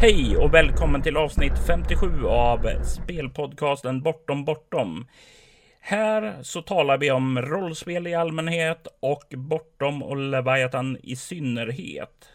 Hej 0.00 0.36
och 0.36 0.54
välkommen 0.54 1.02
till 1.02 1.16
avsnitt 1.16 1.52
57 1.66 2.26
av 2.26 2.82
spelpodcasten 2.84 4.02
Bortom 4.02 4.44
Bortom. 4.44 5.06
Här 5.80 6.36
så 6.42 6.62
talar 6.62 6.98
vi 6.98 7.10
om 7.10 7.42
rollspel 7.42 8.06
i 8.06 8.14
allmänhet 8.14 8.86
och 9.00 9.24
Bortom 9.36 10.02
och 10.02 10.16
Leviathan 10.16 10.96
i 11.02 11.16
synnerhet. 11.16 12.28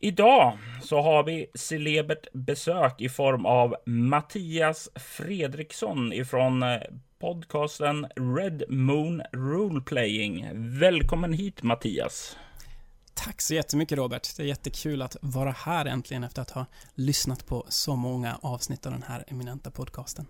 Idag 0.00 0.58
så 0.82 1.00
har 1.00 1.22
vi 1.22 1.46
celebert 1.54 2.26
besök 2.32 3.00
i 3.00 3.08
form 3.08 3.46
av 3.46 3.76
Mattias 3.86 4.88
Fredriksson 4.94 6.12
ifrån 6.12 6.64
podcasten 7.18 8.06
Red 8.36 8.62
Moon 8.68 9.22
Roleplaying. 9.32 10.48
Välkommen 10.54 11.32
hit 11.32 11.62
Mattias! 11.62 12.36
Tack 13.16 13.40
så 13.40 13.54
jättemycket 13.54 13.98
Robert. 13.98 14.36
Det 14.36 14.42
är 14.42 14.46
jättekul 14.46 15.02
att 15.02 15.16
vara 15.20 15.50
här 15.50 15.86
äntligen 15.86 16.24
efter 16.24 16.42
att 16.42 16.50
ha 16.50 16.66
lyssnat 16.94 17.46
på 17.46 17.66
så 17.68 17.96
många 17.96 18.38
avsnitt 18.42 18.86
av 18.86 18.92
den 18.92 19.02
här 19.02 19.24
eminenta 19.28 19.70
podcasten. 19.70 20.26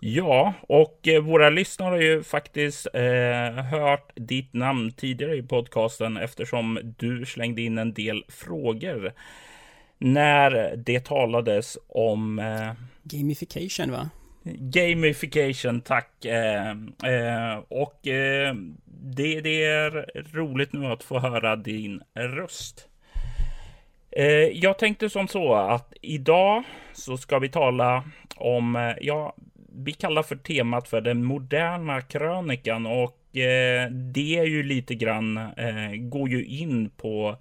Ja, 0.00 0.54
och 0.68 1.08
eh, 1.08 1.22
våra 1.22 1.50
lyssnare 1.50 1.90
har 1.90 2.00
ju 2.00 2.22
faktiskt 2.22 2.86
eh, 2.94 3.64
hört 3.64 4.12
ditt 4.14 4.54
namn 4.54 4.92
tidigare 4.92 5.36
i 5.36 5.42
podcasten 5.42 6.16
eftersom 6.16 6.94
du 6.98 7.26
slängde 7.26 7.62
in 7.62 7.78
en 7.78 7.92
del 7.92 8.24
frågor 8.28 9.12
när 9.98 10.76
det 10.76 11.04
talades 11.04 11.78
om... 11.88 12.38
Eh, 12.38 12.72
Gamification, 13.02 13.92
va? 13.92 14.10
Gamification, 14.58 15.80
tack. 15.80 16.24
Eh, 16.24 16.70
eh, 17.04 17.58
och 17.68 18.06
eh, 18.06 18.54
det, 18.84 19.40
det, 19.40 19.64
är 19.64 20.06
roligt 20.32 20.72
nu 20.72 20.86
att 20.86 21.02
få 21.02 21.18
höra 21.18 21.56
din 21.56 22.02
röst. 22.14 22.88
Eh, 24.10 24.24
jag 24.34 24.78
tänkte 24.78 25.10
som 25.10 25.28
så 25.28 25.54
att 25.54 25.92
idag 26.02 26.62
så 26.92 27.16
ska 27.16 27.38
vi 27.38 27.48
tala 27.48 28.04
om, 28.36 28.76
eh, 28.76 28.94
ja, 29.00 29.34
vi 29.72 29.92
kallar 29.92 30.22
för 30.22 30.36
temat 30.36 30.88
för 30.88 31.00
den 31.00 31.24
moderna 31.24 32.00
krönikan 32.00 32.86
och 32.86 33.36
eh, 33.36 33.90
det 33.90 34.38
är 34.38 34.44
ju 34.44 34.62
lite 34.62 34.94
grann, 34.94 35.36
eh, 35.36 35.92
går 35.98 36.28
ju 36.28 36.44
in 36.44 36.90
på 36.90 37.36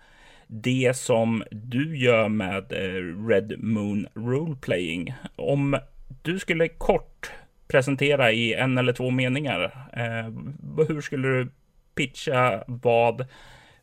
det 0.48 0.98
som 0.98 1.44
du 1.52 1.98
gör 1.98 2.30
med 2.30 2.72
eh, 2.72 3.28
Red 3.28 3.64
Moon 3.64 4.08
Role 4.14 4.56
Playing. 4.62 5.14
Om 5.36 5.78
du 6.22 6.40
skulle 6.40 6.68
kort 6.68 7.32
presentera 7.68 8.32
i 8.32 8.54
en 8.54 8.78
eller 8.78 8.94
två 8.94 9.10
meningar. 9.10 9.90
Eh, 9.94 10.86
hur 10.88 11.02
skulle 11.02 11.28
du 11.28 11.52
pitcha 11.96 12.64
vad 12.68 13.28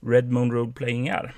Red 0.01 0.33
Moon 0.33 0.53
Role 0.53 0.73
Playing 0.73 1.09
är? 1.09 1.35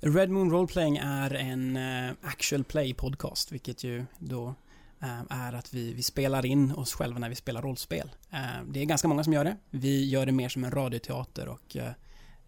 Red 0.00 0.30
Moon 0.30 0.50
Role 0.50 0.66
Playing 0.66 0.96
är 0.96 1.34
en 1.34 1.76
uh, 1.76 2.12
actual 2.22 2.64
play 2.64 2.94
podcast, 2.94 3.52
vilket 3.52 3.84
ju 3.84 4.04
då 4.18 4.54
uh, 5.02 5.22
är 5.30 5.52
att 5.52 5.74
vi, 5.74 5.92
vi 5.92 6.02
spelar 6.02 6.46
in 6.46 6.72
oss 6.72 6.94
själva 6.94 7.18
när 7.18 7.28
vi 7.28 7.34
spelar 7.34 7.62
rollspel. 7.62 8.10
Uh, 8.32 8.64
det 8.68 8.80
är 8.80 8.84
ganska 8.84 9.08
många 9.08 9.24
som 9.24 9.32
gör 9.32 9.44
det. 9.44 9.56
Vi 9.70 10.08
gör 10.08 10.26
det 10.26 10.32
mer 10.32 10.48
som 10.48 10.64
en 10.64 10.70
radioteater 10.70 11.48
och 11.48 11.76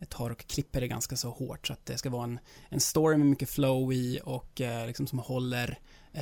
tar 0.09 0.31
och 0.31 0.47
klipper 0.47 0.81
det 0.81 0.89
ganska 0.89 1.17
så 1.17 1.31
hårt 1.31 1.67
så 1.67 1.73
att 1.73 1.87
det 1.87 1.99
ska 1.99 2.11
vara 2.11 2.25
en, 2.25 2.39
en 2.69 2.81
story 2.81 3.17
med 3.17 3.27
mycket 3.27 3.51
flow 3.51 3.93
i 3.93 4.21
och 4.25 4.61
liksom 4.87 5.07
som 5.07 5.19
håller 5.19 5.79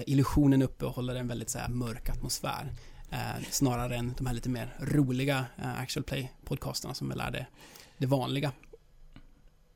illusionen 0.07 0.63
uppe 0.63 0.85
och 0.85 0.93
håller 0.93 1.15
en 1.15 1.29
väldigt 1.29 1.51
så 1.51 1.59
här, 1.59 1.69
mörk 1.69 2.09
atmosfär. 2.09 2.73
Eh, 3.11 3.43
snarare 3.51 3.97
än 3.97 4.15
de 4.19 4.27
här 4.27 4.35
lite 4.35 4.49
mer 4.49 4.75
roliga 4.79 5.45
eh, 5.59 5.81
actual 5.81 6.05
play-podcasterna 6.05 6.93
som 6.93 7.09
väl 7.09 7.21
är 7.21 7.31
det, 7.31 7.47
det 7.99 8.07
vanliga. 8.07 8.53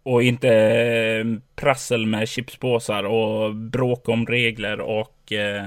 Och 0.03 0.23
inte 0.23 1.41
prassel 1.57 2.07
med 2.07 2.29
chipspåsar 2.29 3.05
och 3.05 3.55
bråk 3.55 4.09
om 4.09 4.27
regler 4.27 4.81
och 4.81 5.33
eh, 5.33 5.65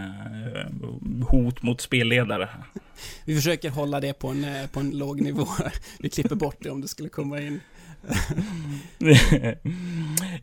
hot 1.30 1.64
mot 1.64 1.82
spelledare. 1.82 2.50
Vi 3.26 3.36
försöker 3.36 3.70
hålla 3.70 4.00
det 4.00 4.14
på 4.14 4.28
en, 4.28 4.46
på 4.72 4.80
en 4.80 4.98
låg 4.98 5.22
nivå. 5.22 5.48
Vi 6.00 6.10
klipper 6.10 6.36
bort 6.36 6.58
det 6.60 6.70
om 6.70 6.82
det 6.82 6.88
skulle 6.88 7.10
komma 7.10 7.42
in 7.42 7.60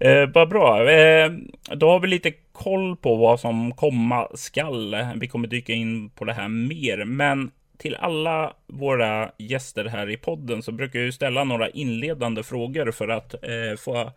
eh, 0.00 0.28
vad 0.34 0.48
bra. 0.48 0.91
Eh, 0.91 1.32
då 1.75 1.91
har 1.91 2.00
vi 2.00 2.09
lite 2.09 2.32
koll 2.53 2.97
på 2.97 3.16
vad 3.16 3.41
som 3.41 3.72
komma 3.72 4.28
skall. 4.34 4.97
Vi 5.16 5.28
kommer 5.28 5.48
dyka 5.48 5.72
in 5.72 6.10
på 6.10 6.25
det 6.25 6.32
här 6.32 6.49
mer, 6.49 7.04
men 7.04 7.50
till 7.78 7.94
alla 7.94 8.53
våra 8.66 9.31
gäster 9.38 9.84
här 9.84 10.10
i 10.10 10.16
podden 10.16 10.62
så 10.62 10.72
brukar 10.72 11.00
jag 11.00 11.15
ställa 11.15 11.44
några 11.44 11.69
inledande 11.69 12.43
frågor 12.43 12.91
för 12.91 13.09
att 13.09 13.34
eh, 13.34 13.76
få 13.78 14.12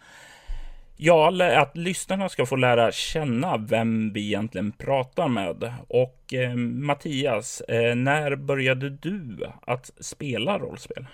Ja, 0.97 1.31
att 1.57 1.77
lyssnarna 1.77 2.29
ska 2.29 2.45
få 2.45 2.55
lära 2.55 2.91
känna 2.91 3.57
vem 3.57 4.13
vi 4.13 4.25
egentligen 4.25 4.71
pratar 4.71 5.27
med. 5.27 5.73
Och 5.87 6.33
eh, 6.33 6.55
Mattias, 6.55 7.61
eh, 7.61 7.95
när 7.95 8.35
började 8.35 8.89
du 8.89 9.37
att 9.61 9.91
spela 9.99 10.59
rollspel? 10.59 11.05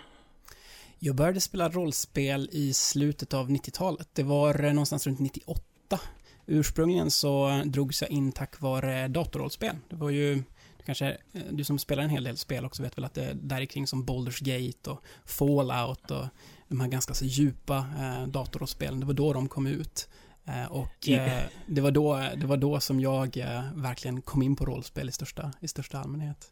Jag 1.02 1.16
började 1.16 1.42
spela 1.42 1.70
rollspel 1.70 2.50
i 2.52 2.74
slutet 2.74 3.34
av 3.34 3.50
90-talet. 3.50 4.10
Det 4.14 4.24
var 4.24 4.64
eh, 4.64 4.74
någonstans 4.74 5.08
runt 5.08 5.20
98. 5.20 6.00
Ursprungligen 6.46 7.12
så 7.12 7.62
drogs 7.66 8.02
jag 8.02 8.12
in 8.12 8.32
tack 8.32 8.62
vare 8.62 9.08
datorrollspel. 9.08 9.76
Det 9.90 9.96
var 9.96 10.10
ju 10.10 10.44
kanske 10.86 11.18
eh, 11.34 11.42
du 11.52 11.64
som 11.64 11.80
spelar 11.80 12.04
en 12.04 12.10
hel 12.10 12.24
del 12.24 12.38
spel 12.38 12.66
också 12.66 12.84
vet 12.84 12.98
väl 12.98 13.06
att 13.06 13.14
det 13.14 13.26
är 13.26 13.34
där 13.34 13.66
kring 13.66 13.88
som 13.88 14.06
Baldur's 14.06 14.44
Gate 14.44 14.90
och 14.90 15.04
Fallout 15.26 16.12
och 16.12 16.26
de 16.68 16.80
här 16.80 16.88
ganska 16.88 17.14
så 17.14 17.26
djupa 17.26 17.78
eh, 17.78 18.28
datorrollspelen. 18.28 19.00
Det 19.00 19.06
var 19.06 19.14
då 19.14 19.34
de 19.34 19.48
kom 19.48 19.68
ut. 19.68 20.10
Eh, 20.46 20.72
och 20.72 21.10
eh, 21.10 21.44
det, 21.66 21.82
var 21.82 21.92
då, 21.92 22.30
det 22.38 22.46
var 22.46 22.58
då 22.58 22.80
som 22.80 23.00
jag 23.00 23.38
eh, 23.38 23.64
verkligen 23.76 24.22
kom 24.22 24.42
in 24.42 24.56
på 24.56 24.66
rollspel 24.66 25.10
i 25.10 25.12
största, 25.12 25.54
i 25.60 25.68
största 25.68 26.00
allmänhet 26.00 26.52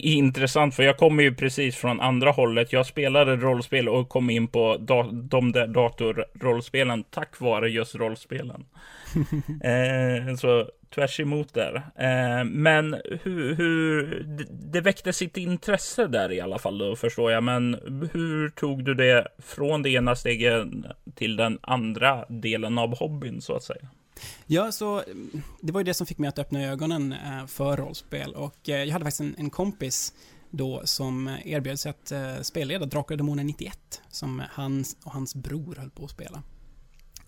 intressant 0.00 0.74
för 0.74 0.82
jag 0.82 0.96
kommer 0.96 1.22
ju 1.22 1.34
precis 1.34 1.76
från 1.76 2.00
andra 2.00 2.30
hållet. 2.30 2.72
Jag 2.72 2.86
spelade 2.86 3.36
rollspel 3.36 3.88
och 3.88 4.08
kom 4.08 4.30
in 4.30 4.48
på 4.48 4.76
da 4.76 5.02
de 5.12 5.52
där 5.52 5.66
datorrollspelen 5.66 7.04
tack 7.04 7.40
vare 7.40 7.70
just 7.70 7.94
rollspelen. 7.94 8.64
eh, 9.64 10.36
så 10.36 10.66
tvärs 10.94 11.20
emot 11.20 11.54
där. 11.54 11.74
Eh, 11.96 12.44
men 12.44 12.96
hur, 13.22 13.54
hur 13.54 14.22
det 14.50 14.80
väckte 14.80 15.12
sitt 15.12 15.36
intresse 15.36 16.06
där 16.06 16.32
i 16.32 16.40
alla 16.40 16.58
fall 16.58 16.78
då 16.78 16.96
förstår 16.96 17.32
jag. 17.32 17.42
Men 17.42 17.74
hur 18.12 18.48
tog 18.48 18.84
du 18.84 18.94
det 18.94 19.28
från 19.38 19.82
det 19.82 19.90
ena 19.90 20.14
steget 20.14 20.68
till 21.14 21.36
den 21.36 21.58
andra 21.62 22.24
delen 22.28 22.78
av 22.78 22.98
hobbyn 22.98 23.40
så 23.40 23.56
att 23.56 23.62
säga? 23.62 23.88
Ja, 24.46 24.72
så 24.72 25.02
det 25.60 25.72
var 25.72 25.80
ju 25.80 25.84
det 25.84 25.94
som 25.94 26.06
fick 26.06 26.18
mig 26.18 26.28
att 26.28 26.38
öppna 26.38 26.64
ögonen 26.64 27.12
eh, 27.12 27.46
för 27.46 27.76
rollspel 27.76 28.34
och 28.34 28.68
eh, 28.68 28.84
jag 28.84 28.92
hade 28.92 29.04
faktiskt 29.04 29.20
en, 29.20 29.34
en 29.38 29.50
kompis 29.50 30.12
då 30.50 30.82
som 30.84 31.36
erbjöd 31.44 31.80
sig 31.80 31.90
att 31.90 32.12
eh, 32.12 32.40
spelleda 32.42 32.86
Drakar 32.86 33.14
och 33.14 33.18
Demoner 33.18 33.44
91 33.44 34.02
som 34.10 34.42
han 34.50 34.84
och 35.04 35.12
hans 35.12 35.34
bror 35.34 35.74
höll 35.74 35.90
på 35.90 36.04
att 36.04 36.10
spela. 36.10 36.42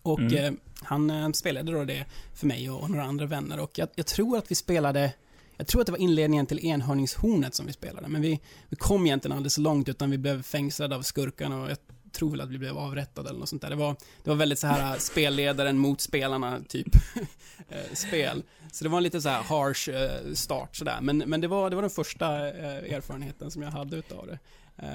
Och 0.02 0.20
mm. 0.20 0.56
han 0.82 1.34
spelade 1.34 1.72
då 1.72 1.84
det 1.84 2.04
för 2.34 2.46
mig 2.46 2.70
och, 2.70 2.90
några 2.90 3.04
andra 3.04 3.26
vänner 3.26 3.60
och 3.60 3.78
jag, 3.78 3.88
jag, 3.94 4.06
tror 4.06 4.38
att 4.38 4.50
vi 4.50 4.54
spelade 4.54 5.12
jag 5.56 5.66
tror 5.66 5.80
att 5.80 5.86
det 5.86 5.92
var 5.92 5.98
inledningen 5.98 6.46
till 6.46 6.66
enhörningshornet 6.66 7.54
som 7.54 7.66
vi 7.66 7.72
spelade, 7.72 8.08
men 8.08 8.22
vi, 8.22 8.40
vi 8.68 8.76
kom 8.76 9.06
egentligen 9.06 9.36
aldrig 9.36 9.52
så 9.52 9.60
långt 9.60 9.88
utan 9.88 10.10
vi 10.10 10.18
blev 10.18 10.42
fängslade 10.42 10.96
av 10.96 11.02
skurkarna 11.02 11.62
och 11.62 11.70
jag 11.70 11.78
tror 12.14 12.30
väl 12.30 12.40
att 12.40 12.50
vi 12.50 12.58
blev 12.58 12.78
avrättade 12.78 13.28
eller 13.28 13.38
något 13.38 13.48
sånt 13.48 13.62
där. 13.62 13.70
Det 13.70 13.76
var, 13.76 13.96
det 14.24 14.30
var 14.30 14.36
väldigt 14.36 14.58
så 14.58 14.66
här 14.66 14.92
äh, 14.92 14.98
spelledaren 14.98 15.78
mot 15.78 16.00
spelarna, 16.00 16.60
typ, 16.68 16.88
äh, 17.68 17.94
spel. 17.94 18.42
Så 18.72 18.84
det 18.84 18.90
var 18.90 18.96
en 18.96 19.02
lite 19.04 19.20
så 19.20 19.28
här 19.28 19.42
harsh 19.42 19.90
äh, 19.90 20.34
start 20.34 20.76
sådär. 20.76 20.98
Men, 21.00 21.18
men 21.18 21.40
det, 21.40 21.48
var, 21.48 21.70
det 21.70 21.76
var 21.76 21.82
den 21.82 21.90
första 21.90 22.26
erfarenheten 22.26 23.50
som 23.50 23.62
jag 23.62 23.70
hade 23.70 23.96
utav 23.96 24.26
det. 24.26 24.38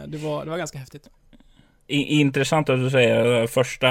Det 0.08 0.18
var, 0.18 0.46
det 0.46 0.52
var 0.52 0.58
ganska 0.58 0.78
häftigt. 0.78 1.10
Intressant 1.88 2.70
att 2.70 2.80
du 2.80 2.90
säger 2.90 3.48
första, 3.48 3.90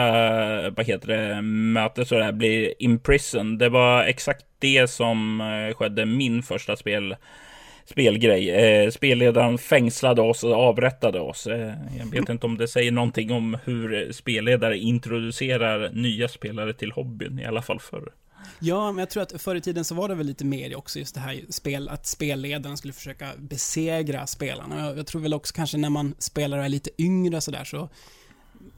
vad 0.71 0.87
heter 0.87 1.09
det, 1.09 1.43
mötet 1.43 2.09
så 2.09 2.15
där 2.15 2.33
blir 2.33 2.75
imprison. 2.79 3.59
Det 3.59 3.69
var 3.69 4.05
exakt 4.05 4.47
det 4.59 4.91
som 4.91 5.43
skedde 5.77 6.07
min 6.07 6.43
första 6.43 6.77
spel 6.77 7.17
spelgrej. 7.91 8.51
Eh, 8.51 8.91
spelledaren 8.91 9.59
fängslade 9.59 10.23
oss 10.23 10.45
och 10.45 10.55
avrättade 10.55 11.21
oss. 11.21 11.47
Eh, 11.47 11.75
jag 11.99 12.07
vet 12.11 12.29
inte 12.29 12.47
om 12.47 12.59
det 12.59 12.69
säger 12.69 12.93
någonting 12.93 13.33
om 13.33 13.59
hur 13.65 14.13
spelledare 14.13 14.79
introducerar 14.79 15.91
nya 15.91 16.29
spelare 16.29 16.73
till 16.73 16.93
hobbyn, 16.93 17.39
i 17.39 17.45
alla 17.45 17.63
fall 17.63 17.81
förr. 17.81 18.13
Ja, 18.59 18.93
men 18.93 18.99
jag 18.99 19.11
tror 19.11 19.23
att 19.23 19.43
förr 19.43 19.55
i 19.55 19.61
tiden 19.61 19.85
så 19.85 19.95
var 19.95 20.09
det 20.09 20.15
väl 20.15 20.27
lite 20.27 20.45
mer 20.45 20.77
också 20.77 20.99
just 20.99 21.15
det 21.15 21.21
här 21.21 21.41
spel, 21.49 21.89
att 21.89 22.07
spelledaren 22.07 22.77
skulle 22.77 22.93
försöka 22.93 23.29
besegra 23.39 24.27
spelarna. 24.27 24.87
Jag, 24.87 24.99
jag 24.99 25.07
tror 25.07 25.23
väl 25.23 25.35
också 25.35 25.55
kanske 25.55 25.79
när 25.79 25.91
man 25.91 26.15
spelar 26.19 26.59
och 26.59 26.65
är 26.65 26.69
lite 26.69 26.91
yngre 26.99 27.41
sådär 27.41 27.65
så, 27.65 27.89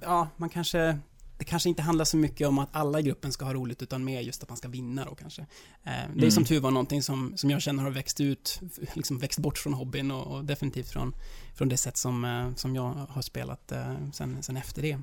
ja, 0.00 0.28
man 0.36 0.48
kanske 0.48 0.98
det 1.40 1.44
kanske 1.44 1.68
inte 1.68 1.82
handlar 1.82 2.04
så 2.04 2.16
mycket 2.16 2.48
om 2.48 2.58
att 2.58 2.68
alla 2.72 3.00
i 3.00 3.02
gruppen 3.02 3.32
ska 3.32 3.44
ha 3.44 3.54
roligt, 3.54 3.82
utan 3.82 4.04
mer 4.04 4.20
just 4.20 4.42
att 4.42 4.48
man 4.48 4.58
ska 4.58 4.68
vinna 4.68 5.04
då 5.04 5.14
kanske. 5.14 5.42
Eh, 5.42 5.46
det 5.84 6.18
är 6.18 6.18
mm. 6.18 6.30
som 6.30 6.44
tur 6.44 6.60
var 6.60 6.70
någonting 6.70 7.02
som, 7.02 7.32
som 7.36 7.50
jag 7.50 7.62
känner 7.62 7.82
har 7.82 7.90
växt 7.90 8.20
ut, 8.20 8.60
liksom 8.94 9.18
växt 9.18 9.38
bort 9.38 9.58
från 9.58 9.74
hobbyn 9.74 10.10
och, 10.10 10.36
och 10.36 10.44
definitivt 10.44 10.88
från, 10.88 11.14
från 11.56 11.68
det 11.68 11.76
sätt 11.76 11.96
som, 11.96 12.24
eh, 12.24 12.54
som 12.54 12.74
jag 12.74 13.06
har 13.08 13.22
spelat 13.22 13.72
eh, 13.72 13.94
sen, 14.12 14.42
sen 14.42 14.56
efter 14.56 14.82
det. 14.82 14.98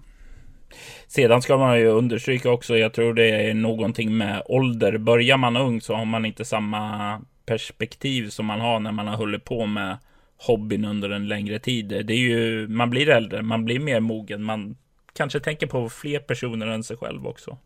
Sedan 1.08 1.42
ska 1.42 1.58
man 1.58 1.80
ju 1.80 1.88
understryka 1.88 2.52
också, 2.52 2.78
jag 2.78 2.94
tror 2.94 3.14
det 3.14 3.50
är 3.50 3.54
någonting 3.54 4.18
med 4.18 4.42
ålder. 4.46 4.98
Börjar 4.98 5.38
man 5.38 5.58
ung 5.58 5.82
så 5.82 5.96
har 5.96 6.06
man 6.06 6.26
inte 6.26 6.46
samma 6.46 7.22
perspektiv 7.46 8.30
som 8.30 8.46
man 8.46 8.62
har 8.62 8.80
när 8.80 8.92
man 8.92 9.08
har 9.08 9.18
hållit 9.18 9.46
på 9.46 9.66
med 9.66 9.98
hobbyn 10.38 10.86
under 10.86 11.10
en 11.10 11.28
längre 11.28 11.60
tid. 11.60 11.88
Det 11.88 12.14
är 12.14 12.18
ju, 12.18 12.68
man 12.68 12.90
blir 12.90 13.10
äldre, 13.10 13.42
man 13.42 13.66
blir 13.66 13.80
mer 13.80 14.00
mogen, 14.00 14.44
man 14.44 14.76
kanske 15.18 15.40
tänker 15.40 15.68
på 15.68 15.90
fler 15.90 16.20
personer 16.20 16.68
än 16.68 16.84
sig 16.84 16.98
själv 16.98 17.28
också. 17.28 17.58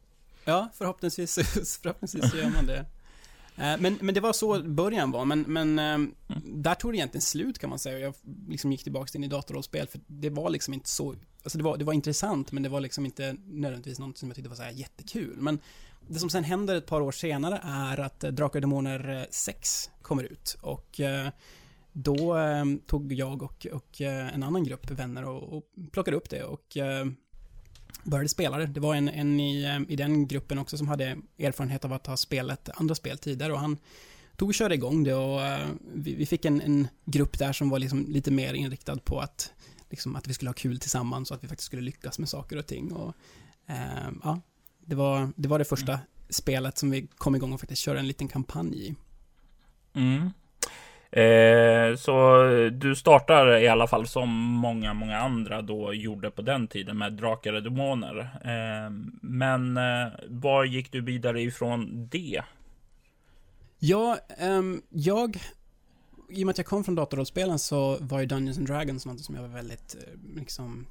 Ja, 0.46 0.70
förhoppningsvis, 0.74 1.36
förhoppningsvis 1.84 2.34
gör 2.34 2.50
man 2.50 2.66
det. 2.66 2.86
Eh, 3.58 3.78
men, 3.80 3.98
men 4.02 4.16
det 4.16 4.22
var 4.22 4.34
så 4.34 4.64
början 4.64 5.12
var, 5.12 5.26
men, 5.26 5.42
men 5.42 5.80
mm. 5.80 6.14
där 6.44 6.76
tog 6.76 6.94
det 6.94 6.98
egentligen 6.98 7.22
slut 7.22 7.60
kan 7.60 7.70
man 7.70 7.80
säga. 7.80 8.00
Jag 8.00 8.14
liksom 8.48 8.72
gick 8.72 8.84
tillbaka 8.84 9.18
in 9.18 9.24
i 9.24 9.28
datorrollspel, 9.28 9.88
för 9.88 10.00
det 10.08 10.30
var 10.30 10.50
liksom 10.50 10.74
inte 10.74 10.90
så, 10.90 11.16
alltså 11.44 11.58
det 11.58 11.64
var, 11.64 11.78
det 11.78 11.86
var 11.86 11.94
intressant, 11.94 12.52
men 12.52 12.64
det 12.64 12.70
var 12.70 12.80
liksom 12.80 13.06
inte 13.06 13.36
nödvändigtvis 13.46 14.00
något 14.00 14.18
som 14.18 14.30
jag 14.30 14.36
tyckte 14.36 14.50
var 14.50 14.56
så 14.56 14.64
här 14.64 14.72
jättekul. 14.72 15.38
Men 15.38 15.60
det 16.08 16.20
som 16.20 16.30
sen 16.30 16.44
händer 16.44 16.76
ett 16.76 16.86
par 16.86 17.02
år 17.02 17.12
senare 17.12 17.62
är 17.64 18.00
att 18.00 18.24
eh, 18.24 18.32
Drakar 18.32 18.58
och 18.58 18.62
Demoner 18.62 19.28
6 19.30 19.90
kommer 20.02 20.24
ut 20.24 20.58
och 20.62 21.00
då 21.94 22.38
tog 22.88 23.14
jag 23.14 23.44
och, 23.44 23.68
och 23.72 24.02
en 24.02 24.44
annan 24.44 24.64
grupp 24.64 24.92
vänner 24.92 25.26
och, 25.26 25.58
och 25.58 25.64
plockade 25.92 26.18
upp 26.18 26.30
det 26.30 26.44
och 26.44 26.78
började 28.04 28.30
spela 28.30 28.58
det. 28.58 28.66
Det 28.66 28.80
var 28.80 28.96
en, 28.96 29.10
en 29.10 29.40
i, 29.40 29.64
eh, 29.64 29.94
i 29.94 29.96
den 29.96 30.28
gruppen 30.28 30.60
också 30.60 30.78
som 30.78 30.88
hade 30.88 31.18
erfarenhet 31.40 31.86
av 31.86 31.94
att 31.94 32.08
ha 32.08 32.18
spelat 32.18 32.70
andra 32.74 32.96
spel 32.96 33.18
tidigare 33.18 33.54
och 33.54 33.60
han 33.60 33.78
tog 34.36 34.50
och 34.50 34.54
körde 34.54 34.76
igång 34.76 35.04
det 35.04 35.14
och 35.14 35.40
uh, 35.40 35.70
vi, 35.94 36.16
vi, 36.16 36.26
fick 36.26 36.46
en, 36.46 36.62
en, 36.62 36.88
grupp 37.06 37.40
där 37.40 37.54
som 37.54 37.70
var 37.70 37.80
liksom 37.80 38.06
lite 38.10 38.32
mer 38.32 38.54
inriktad 38.54 38.98
på 38.98 39.20
att, 39.20 39.54
liksom, 39.90 40.16
att 40.16 40.28
vi 40.28 40.34
skulle 40.34 40.50
ha 40.50 40.54
kul 40.54 40.80
tillsammans 40.80 41.32
och 41.32 41.38
att 41.38 41.44
vi 41.44 41.48
faktiskt 41.48 41.66
skulle 41.66 41.82
lyckas 41.82 42.20
med 42.20 42.30
saker 42.30 42.58
och 42.58 42.68
ting. 42.68 42.92
Och, 42.92 43.16
uh, 43.70 44.12
ja, 44.24 44.42
det 44.86 44.96
var, 44.96 45.34
det 45.36 45.48
var 45.48 45.60
det 45.60 45.66
första 45.66 45.94
mm. 45.94 46.06
spelet 46.30 46.78
som 46.78 46.92
vi 46.92 47.08
kom 47.08 47.36
igång 47.36 47.54
och 47.54 47.60
faktiskt 47.60 47.82
körde 47.82 48.00
en 48.00 48.08
liten 48.08 48.28
kampanj 48.28 48.88
i. 48.88 48.96
Mm. 49.94 50.30
Eh, 51.12 51.96
så 51.96 52.44
du 52.72 52.96
startar 52.96 53.58
i 53.58 53.68
alla 53.68 53.88
fall 53.88 54.08
som 54.08 54.30
många, 54.40 54.94
många 54.94 55.18
andra 55.18 55.62
då 55.62 55.94
gjorde 55.94 56.32
på 56.32 56.42
den 56.42 56.68
tiden 56.68 56.98
med 56.98 57.14
drakar 57.14 57.54
och 57.54 57.64
demoner. 57.64 58.20
Eh, 58.44 58.92
men 59.22 59.78
eh, 59.78 60.08
var 60.28 60.64
gick 60.64 60.92
du 60.92 61.02
vidare 61.02 61.42
ifrån 61.42 62.08
det? 62.12 62.42
Ja, 63.80 64.18
um, 64.42 64.82
jag 64.90 65.38
i 66.30 66.44
och 66.44 66.46
med 66.46 66.52
att 66.52 66.58
jag 66.58 66.68
kom 66.68 66.84
från 66.84 66.96
datorrollspelen 66.96 67.60
så 67.60 67.98
var 68.02 68.20
ju 68.20 68.26
Dungeons 68.26 68.58
and 68.58 68.68
Dragons 68.68 69.06
något 69.06 69.20
som 69.20 69.36
jag 69.36 69.42
var 69.42 69.50
väldigt 69.50 69.96
eh, 69.96 70.36
liksom 70.36 70.86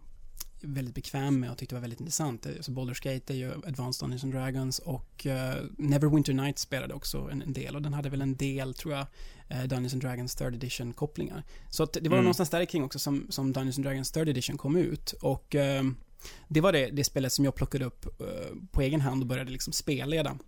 väldigt 0.61 0.95
bekväm 0.95 1.41
med 1.41 1.51
och 1.51 1.59
tyckte 1.59 1.75
var 1.75 1.83
väldigt 1.83 2.01
intressant. 2.01 2.47
Alltså 2.47 2.73
Baldur's 2.73 3.13
Gate 3.15 3.33
är 3.33 3.37
ju 3.37 3.53
Advanced 3.53 4.07
Dungeons 4.07 4.25
and 4.25 4.33
Dragons 4.33 4.79
och 4.79 5.27
uh, 5.27 5.33
Neverwinter 5.79 6.33
Nights 6.33 6.63
spelade 6.63 6.95
också 6.95 7.29
en, 7.33 7.43
en, 7.43 7.53
del 7.53 7.77
och 7.77 7.83
den 7.83 7.93
hade 7.93 8.09
väl 8.09 8.23
en 8.23 8.37
del, 8.37 8.75
tror 8.75 8.95
jag, 8.95 9.07
uh, 9.51 9.69
Dungeons 9.69 9.93
and 9.93 10.03
Dragons 10.03 10.35
Third 10.35 10.55
Edition-kopplingar. 10.55 11.45
Så 11.71 11.83
att 11.83 11.93
det 11.93 12.09
var 12.09 12.17
mm. 12.17 12.25
någonstans 12.25 12.51
där 12.51 12.65
kring 12.65 12.85
också 12.85 12.99
som, 12.99 13.27
som 13.31 13.53
Dungeons 13.53 13.79
and 13.79 13.87
Dragons 13.87 14.13
Third 14.13 14.29
Edition 14.29 14.59
kom 14.59 14.77
ut 14.77 15.13
och 15.13 15.55
uh, 15.55 15.91
det 16.49 16.61
var 16.61 16.73
det, 16.73 16.87
det 16.87 17.05
spelet 17.05 17.33
som 17.33 17.45
jag 17.45 17.55
plockade 17.55 17.85
upp 17.85 18.07
på 18.73 18.83
egen 18.83 19.01
hand 19.01 19.23
och 19.23 19.27
började 19.27 19.51
liksom 19.51 19.73
spelleda 19.73 20.39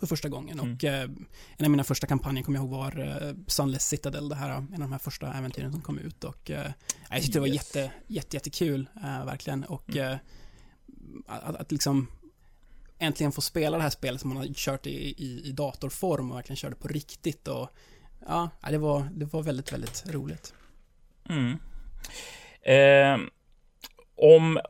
för 0.00 0.06
första 0.06 0.28
gången. 0.28 0.60
Mm. 0.60 0.74
Och 0.74 0.84
eh, 0.84 1.10
en 1.56 1.64
av 1.64 1.70
mina 1.70 1.84
första 1.84 2.06
kampanjer 2.06 2.44
kommer 2.44 2.58
jag 2.58 2.64
ihåg 2.64 2.70
var 2.70 2.98
eh, 2.98 3.34
Sunless 3.46 3.88
Citadel, 3.88 4.28
det 4.28 4.34
här, 4.34 4.50
en 4.50 4.72
av 4.72 4.78
de 4.78 4.92
här 4.92 4.98
första 4.98 5.32
äventyren 5.32 5.72
som 5.72 5.80
kom 5.80 5.98
ut. 5.98 6.24
Och 6.24 6.50
eh, 6.50 6.70
jag 7.10 7.22
tyckte 7.22 7.38
det 7.38 7.40
var 7.40 7.46
yes. 7.46 7.56
jätte, 7.56 7.92
jätte, 8.06 8.36
jättekul, 8.36 8.88
eh, 8.96 9.24
verkligen. 9.24 9.64
Och 9.64 9.96
mm. 9.96 10.12
Eh, 10.12 10.18
att, 11.26 11.56
att 11.56 11.72
liksom 11.72 12.08
äntligen 12.98 13.32
få 13.32 13.40
spela 13.40 13.76
det 13.76 13.82
här 13.82 13.90
spelet 13.90 14.20
som 14.20 14.28
man 14.28 14.36
har 14.36 14.54
kört 14.54 14.86
i, 14.86 15.24
i, 15.24 15.42
i 15.44 15.52
datorform 15.52 16.30
och 16.30 16.36
verkligen 16.36 16.56
körde 16.56 16.76
på 16.76 16.88
riktigt. 16.88 17.48
Och 17.48 17.68
ja, 18.26 18.50
det 18.70 18.78
var, 18.78 19.08
det 19.14 19.24
var 19.24 19.42
väldigt, 19.42 19.72
väldigt 19.72 20.04
roligt. 20.06 20.54
Mm. 21.28 21.58
Eh, 22.62 23.28
om, 24.16 24.60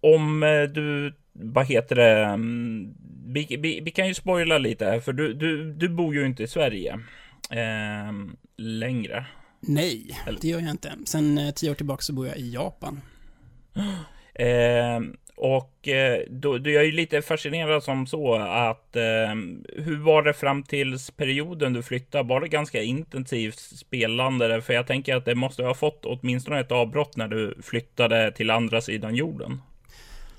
om 0.00 0.40
du, 0.74 1.14
vad 1.32 1.66
heter 1.66 1.96
det, 1.96 2.24
mm, 2.24 2.94
vi, 3.26 3.56
vi, 3.60 3.80
vi, 3.80 3.90
kan 3.90 4.08
ju 4.08 4.14
spoila 4.14 4.58
lite 4.58 4.84
här, 4.84 5.00
för 5.00 5.12
du, 5.12 5.34
du, 5.34 5.72
du 5.72 5.88
bor 5.88 6.14
ju 6.14 6.26
inte 6.26 6.42
i 6.42 6.48
Sverige 6.48 7.00
eh, 7.50 8.12
längre. 8.56 9.26
Nej, 9.60 10.18
Eller? 10.26 10.38
det 10.40 10.48
gör 10.48 10.60
jag 10.60 10.70
inte. 10.70 10.92
Sen 11.04 11.38
eh, 11.38 11.50
tio 11.50 11.70
år 11.70 11.74
tillbaka 11.74 12.02
så 12.02 12.12
bor 12.12 12.26
jag 12.26 12.36
i 12.36 12.52
Japan. 12.52 13.00
Eh, 14.36 15.00
och 15.36 15.88
då, 16.28 16.58
då 16.58 16.70
är 16.70 16.74
jag 16.74 16.84
ju 16.84 16.92
lite 16.92 17.22
fascinerad 17.22 17.82
som 17.82 18.06
så 18.06 18.34
att 18.34 18.96
eh, 18.96 19.34
hur 19.76 19.96
var 19.96 20.22
det 20.22 20.32
fram 20.32 20.62
tills 20.62 21.10
perioden 21.10 21.72
du 21.72 21.82
flyttade? 21.82 22.28
Var 22.28 22.40
det 22.40 22.48
ganska 22.48 22.82
intensivt 22.82 23.58
spelande? 23.58 24.62
För 24.62 24.72
jag 24.72 24.86
tänker 24.86 25.16
att 25.16 25.24
det 25.24 25.34
måste 25.34 25.62
ha 25.62 25.74
fått 25.74 26.04
åtminstone 26.04 26.60
ett 26.60 26.72
avbrott 26.72 27.16
när 27.16 27.28
du 27.28 27.62
flyttade 27.62 28.32
till 28.32 28.50
andra 28.50 28.80
sidan 28.80 29.14
jorden. 29.14 29.60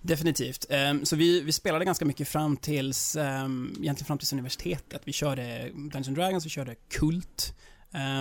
Definitivt. 0.06 0.66
Um, 0.70 1.06
så 1.06 1.16
vi, 1.16 1.42
vi 1.42 1.52
spelade 1.52 1.86
ganska 1.86 2.06
mycket 2.06 2.28
fram 2.28 2.58
tills, 2.58 3.16
um, 3.16 3.76
egentligen 3.80 4.06
fram 4.06 4.18
tills 4.18 4.34
universitetet. 4.34 5.02
Vi 5.06 5.14
körde 5.14 5.72
Dungeons 5.74 6.08
Dragons, 6.08 6.46
vi 6.46 6.50
körde 6.50 6.76
Kult. 6.76 7.56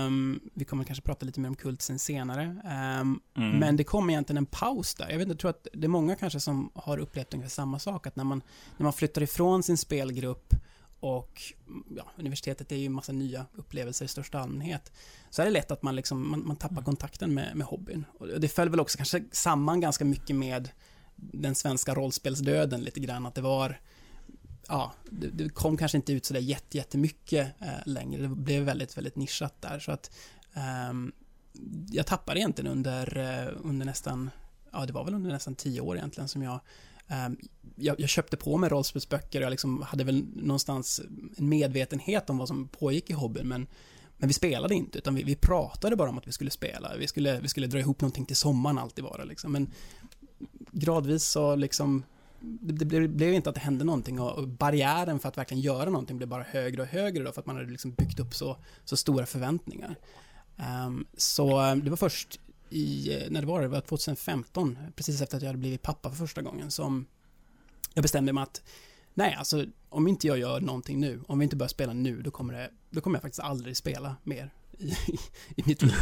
Um, 0.07 0.41
vi 0.55 0.65
kommer 0.65 0.85
kanske 0.85 1.03
prata 1.03 1.27
lite 1.27 1.41
mer 1.41 1.49
om 1.49 1.55
Kult 1.55 1.83
sen 1.83 1.99
senare. 1.99 2.57
Mm. 2.65 3.21
Men 3.35 3.77
det 3.77 3.85
kom 3.85 4.11
egentligen 4.11 4.37
en 4.37 4.47
paus 4.47 4.95
där. 4.95 5.11
Jag 5.11 5.19
vet 5.19 5.23
inte, 5.23 5.33
jag 5.33 5.39
tror 5.39 5.51
att 5.51 5.67
det 5.73 5.87
är 5.87 5.89
många 5.89 6.17
kanske 6.17 6.41
som 6.41 6.71
har 6.75 6.99
upplevt 6.99 7.35
ungefär 7.35 7.51
samma 7.51 7.79
sak. 7.79 8.07
Att 8.07 8.17
när 8.17 8.25
man, 8.25 8.43
när 8.77 8.85
man 8.85 8.93
flyttar 8.93 9.23
ifrån 9.23 9.63
sin 9.63 9.77
spelgrupp 9.77 10.55
och 11.01 11.43
ja, 11.97 12.07
universitetet 12.17 12.73
är 12.73 12.77
ju 12.77 12.87
en 12.87 12.93
massa 12.93 13.13
nya 13.13 13.47
upplevelser 13.55 14.05
i 14.05 14.09
största 14.09 14.39
allmänhet. 14.39 14.93
Så 15.31 15.43
är 15.43 15.47
det 15.47 15.53
lätt 15.53 15.71
att 15.71 15.83
man, 15.83 15.97
liksom, 15.97 16.31
man, 16.31 16.47
man 16.47 16.57
tappar 16.57 16.75
mm. 16.75 16.85
kontakten 16.85 17.35
med, 17.35 17.57
med 17.57 17.67
hobbyn. 17.67 18.05
Och 18.19 18.41
det 18.41 18.49
föll 18.49 18.69
väl 18.69 18.81
också 18.81 18.97
kanske 18.97 19.25
samman 19.33 19.81
ganska 19.81 20.05
mycket 20.05 20.37
med 20.37 20.71
den 21.17 21.55
svenska 21.55 21.95
rollspelsdöden 21.95 22.81
lite 22.81 23.01
grann, 23.01 23.27
att 23.27 23.35
det 23.35 23.41
var 23.41 23.81
ja, 24.69 24.93
det, 25.11 25.29
det 25.29 25.49
kom 25.49 25.77
kanske 25.77 25.99
inte 25.99 26.13
ut 26.13 26.27
sådär 26.27 26.41
jätte, 26.41 26.77
jättemycket 26.77 27.49
eh, 27.61 27.69
längre. 27.87 28.23
Det 28.23 28.29
blev 28.29 28.63
väldigt, 28.63 28.97
väldigt 28.97 29.17
nischat 29.17 29.55
där. 29.61 29.79
Så 29.79 29.93
att 29.93 30.11
eh, 30.55 30.93
jag 31.91 32.07
tappade 32.07 32.41
egentligen 32.41 32.71
under, 32.71 33.19
eh, 33.19 33.53
under 33.63 33.87
nästan, 33.87 34.31
ja 34.73 34.87
det 34.87 34.93
var 34.93 35.05
väl 35.05 35.15
under 35.15 35.31
nästan 35.31 35.55
tio 35.55 35.81
år 35.81 35.97
egentligen 35.97 36.29
som 36.29 36.43
jag 36.43 36.61
ehm, 37.09 37.37
jag, 37.77 38.01
jag, 38.01 38.09
köpte 38.09 38.37
på 38.37 38.57
mig 38.57 38.71
rollspelsböcker 38.71 39.41
och 39.41 39.45
jag 39.45 39.51
liksom 39.51 39.83
hade 39.83 40.05
väl 40.05 40.25
någonstans 40.35 41.01
en 41.37 41.49
medvetenhet 41.49 42.31
om 42.31 42.39
vad 42.39 42.49
som 42.49 42.69
pågick 42.69 43.11
i 43.11 43.13
hobbyn, 43.13 43.49
men, 43.49 43.67
men 44.17 44.29
vi 44.29 44.35
spelade 44.35 44.75
inte, 44.75 44.99
utan 44.99 45.15
vi, 45.15 45.23
vi 45.23 45.37
pratade 45.37 45.97
bara 45.97 46.09
om 46.09 46.19
att 46.19 46.29
vi 46.29 46.33
skulle 46.33 46.51
spela. 46.51 46.97
Vi 46.99 47.07
skulle, 47.07 47.41
vi 47.41 47.49
skulle 47.49 47.67
dra 47.67 47.79
ihop 47.79 48.01
någonting 48.01 48.27
till 48.27 48.37
sommaren 48.37 48.79
alltid 48.79 49.05
var 49.05 49.19
det 49.19 49.25
liksom. 49.25 49.53
Men 49.53 49.73
gradvis 50.73 51.25
så 51.25 51.57
liksom 51.57 52.05
det 52.61 52.85
blev, 52.85 53.09
blev 53.09 53.35
inte 53.35 53.49
att 53.49 53.55
det 53.55 53.61
hände 53.61 53.85
någonting 53.85 54.21
och 54.21 54.49
barriären 54.49 55.19
för 55.19 55.29
att 55.29 55.39
verkligen 55.39 55.61
göra 55.61 55.91
någonting 55.91 56.17
blev 56.17 56.29
bara 56.29 56.43
högre 56.43 56.83
och 56.83 56.89
högre 56.89 57.25
då 57.25 57.33
för 57.33 57.41
att 57.41 57.47
man 57.47 57.57
hade 57.57 57.71
liksom 57.71 57.93
byggt 57.93 58.21
upp 58.21 58.35
så, 58.35 58.57
så 58.85 58.97
stora 58.97 59.27
förväntningar. 59.27 59.97
Um, 60.87 61.07
så 61.17 61.59
ehm, 61.59 61.85
det 61.85 61.91
var 61.91 61.97
först 61.97 62.41
i, 62.71 63.15
eh, 63.15 63.31
när 63.31 63.41
det 63.41 63.47
var 63.47 63.63
det, 63.63 63.69
var 63.69 63.81
2015, 63.81 64.79
precis 64.97 65.23
efter 65.23 65.37
att 65.37 65.43
jag 65.43 65.49
hade 65.49 65.59
blivit 65.59 65.83
pappa 65.83 66.11
för 66.11 66.17
första 66.17 66.43
gången, 66.43 66.71
som 66.71 67.07
jag 67.95 68.03
bestämde 68.03 68.33
mig 68.33 68.43
att 68.43 68.63
nej, 69.15 69.35
alltså 69.35 69.65
om 69.89 70.09
inte 70.09 70.27
jag 70.27 70.39
gör 70.39 70.61
någonting 70.61 71.01
nu, 71.01 71.21
om 71.27 71.39
vi 71.39 71.45
inte 71.45 71.57
börjar 71.57 71.69
spela 71.69 71.93
nu, 71.93 72.23
då 72.23 72.31
kommer, 72.31 72.55
det, 72.55 72.71
då 72.91 73.01
kommer 73.01 73.17
jag 73.17 73.23
faktiskt 73.23 73.41
aldrig 73.41 73.77
spela 73.77 74.17
mer 74.23 74.51
i, 74.79 74.97
i 75.57 75.63
mitt 75.67 75.83
liv. 75.83 75.95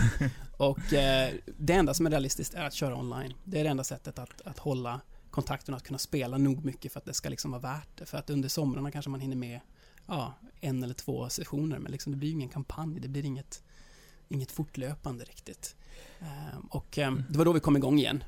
Och 0.56 0.92
eh, 0.92 1.34
det 1.58 1.72
enda 1.72 1.94
som 1.94 2.06
är 2.06 2.10
realistiskt 2.10 2.54
är 2.54 2.64
att 2.64 2.74
köra 2.74 2.96
online. 2.96 3.34
Det 3.44 3.60
är 3.60 3.64
det 3.64 3.70
enda 3.70 3.84
sättet 3.84 4.18
att, 4.18 4.40
att 4.40 4.58
hålla 4.58 5.00
kontakten 5.30 5.74
och 5.74 5.76
att 5.76 5.86
kunna 5.86 5.98
spela 5.98 6.38
nog 6.38 6.64
mycket 6.64 6.92
för 6.92 7.00
att 7.00 7.04
det 7.04 7.14
ska 7.14 7.28
liksom 7.28 7.50
vara 7.50 7.62
värt 7.62 7.88
det. 7.96 8.06
För 8.06 8.18
att 8.18 8.30
under 8.30 8.48
somrarna 8.48 8.90
kanske 8.90 9.10
man 9.10 9.20
hinner 9.20 9.36
med 9.36 9.60
ja, 10.06 10.34
en 10.60 10.82
eller 10.82 10.94
två 10.94 11.28
sessioner, 11.28 11.78
men 11.78 11.92
liksom 11.92 12.12
det 12.12 12.18
blir 12.18 12.30
ingen 12.30 12.48
kampanj, 12.48 13.00
det 13.00 13.08
blir 13.08 13.24
inget, 13.24 13.62
inget 14.28 14.52
fortlöpande 14.52 15.24
riktigt. 15.24 15.76
Um, 16.20 16.66
och 16.66 16.98
um, 16.98 17.24
det 17.28 17.38
var 17.38 17.44
då 17.44 17.52
vi 17.52 17.60
kom 17.60 17.76
igång 17.76 17.98
igen. 17.98 18.24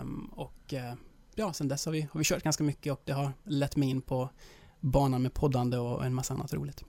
Um, 0.00 0.26
och 0.26 0.72
uh, 0.72 0.94
ja, 1.34 1.52
sen 1.52 1.68
dess 1.68 1.86
har 1.86 1.92
vi, 1.92 2.00
har 2.00 2.18
vi 2.18 2.24
kört 2.24 2.42
ganska 2.42 2.64
mycket 2.64 2.92
och 2.92 3.02
det 3.04 3.12
har 3.12 3.32
lett 3.44 3.76
mig 3.76 3.88
in 3.88 4.02
på 4.02 4.30
banan 4.80 5.22
med 5.22 5.34
poddande 5.34 5.76
och 5.76 6.04
en 6.04 6.14
massa 6.14 6.34
annat 6.34 6.52
roligt. 6.52 6.84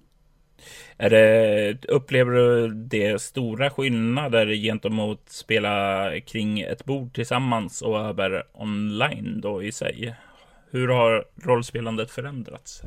Är 0.97 1.09
det, 1.09 1.85
upplever 1.87 2.31
du 2.31 2.73
det 2.73 3.21
stora 3.21 3.69
skillnader 3.69 4.55
gentemot 4.55 5.29
spela 5.29 6.09
kring 6.19 6.59
ett 6.59 6.85
bord 6.85 7.15
tillsammans 7.15 7.81
och 7.81 7.99
över 7.99 8.43
online 8.53 9.41
då 9.41 9.63
i 9.63 9.71
sig? 9.71 10.15
Hur 10.71 10.87
har 10.87 11.25
rollspelandet 11.35 12.11
förändrats? 12.11 12.81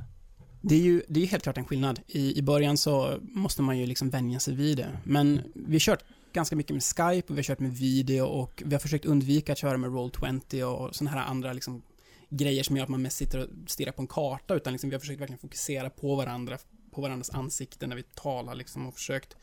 Det 0.61 0.75
är 0.75 0.81
ju 0.81 1.03
det 1.09 1.23
är 1.23 1.27
helt 1.27 1.43
klart 1.43 1.59
en 1.59 1.65
skillnad. 1.65 2.01
I, 2.07 2.39
I 2.39 2.43
början 2.43 2.77
så 2.77 3.19
måste 3.23 3.63
man 3.63 3.79
ju 3.79 3.87
liksom 3.87 4.11
vänja 4.11 4.39
sig 4.39 4.55
vid 4.55 4.77
det. 4.77 4.89
Men 5.05 5.41
vi 5.55 5.75
har 5.75 5.81
kört 5.81 6.05
ganska 6.33 6.57
mycket 6.57 6.73
med 6.73 6.83
Skype 6.83 7.33
och 7.33 7.37
vi 7.37 7.39
har 7.39 7.43
kört 7.43 7.59
med 7.59 7.73
video 7.77 8.25
och 8.25 8.63
vi 8.67 8.75
har 8.75 8.81
försökt 8.81 9.05
undvika 9.05 9.53
att 9.53 9.59
köra 9.59 9.77
med 9.77 9.91
Roll20 9.91 10.63
och 10.63 10.95
sådana 10.95 11.17
här 11.17 11.31
andra 11.31 11.53
liksom 11.53 11.83
grejer 12.29 12.63
som 12.63 12.77
gör 12.77 12.83
att 12.83 12.89
man 12.89 13.03
mest 13.03 13.17
sitter 13.17 13.39
och 13.39 13.49
stirrar 13.67 13.93
på 13.93 14.03
en 14.03 14.09
karta, 14.09 14.55
utan 14.55 14.73
liksom 14.73 14.91
vi 14.91 14.97
har 14.97 15.01
försökt 15.01 15.21
verkligen 15.21 15.39
fokusera 15.39 15.91
på 15.91 16.17
varandra, 16.17 16.59
på 16.97 17.03
varandras 17.03 17.31
ansikten 17.31 17.89
när 17.89 17.97
vi 17.97 18.03
talar 18.03 18.55
liksom 18.55 18.87
och 18.87 18.95
försökt, 18.95 19.37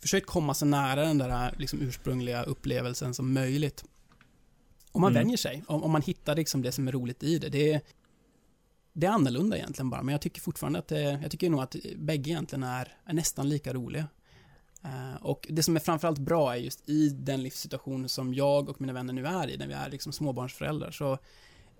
försökt 0.00 0.26
komma 0.26 0.54
så 0.54 0.66
nära 0.66 1.00
den 1.00 1.18
där 1.18 1.54
liksom 1.58 1.80
ursprungliga 1.82 2.42
upplevelsen 2.42 3.14
som 3.14 3.32
möjligt. 3.32 3.84
Och 4.92 5.00
man 5.00 5.12
mm. 5.12 5.22
vänjer 5.22 5.36
sig, 5.36 5.64
om, 5.66 5.82
om, 5.82 5.90
man 5.90 6.02
hittar 6.02 6.36
liksom 6.36 6.62
det 6.62 6.72
som 6.72 6.88
är 6.88 6.92
roligt 6.92 7.22
i 7.22 7.38
det. 7.38 7.48
Det 7.48 7.72
är, 7.72 7.80
det 8.92 9.06
är 9.06 9.10
annorlunda 9.10 9.56
egentligen 9.56 9.90
bara, 9.90 10.02
men 10.02 10.12
jag 10.12 10.20
tycker 10.20 10.40
fortfarande 10.40 10.78
att 10.78 10.88
det, 10.88 11.18
jag 11.22 11.30
tycker 11.30 11.50
nog 11.50 11.60
att 11.60 11.76
bägge 11.96 12.30
egentligen 12.30 12.62
är, 12.62 12.96
är 13.04 13.12
nästan 13.12 13.48
lika 13.48 13.72
roliga. 13.72 14.06
Uh, 14.84 15.16
och 15.22 15.46
det 15.50 15.62
som 15.62 15.76
är 15.76 15.80
framförallt 15.80 16.18
bra 16.18 16.52
är 16.52 16.56
just 16.56 16.88
i 16.88 17.08
den 17.08 17.42
livssituation 17.42 18.08
som 18.08 18.34
jag 18.34 18.68
och 18.68 18.80
mina 18.80 18.92
vänner 18.92 19.12
nu 19.12 19.26
är 19.26 19.50
i, 19.50 19.56
när 19.56 19.66
vi 19.66 19.74
är 19.74 19.90
liksom 19.90 20.12
småbarnsföräldrar, 20.12 20.90
så 20.90 21.18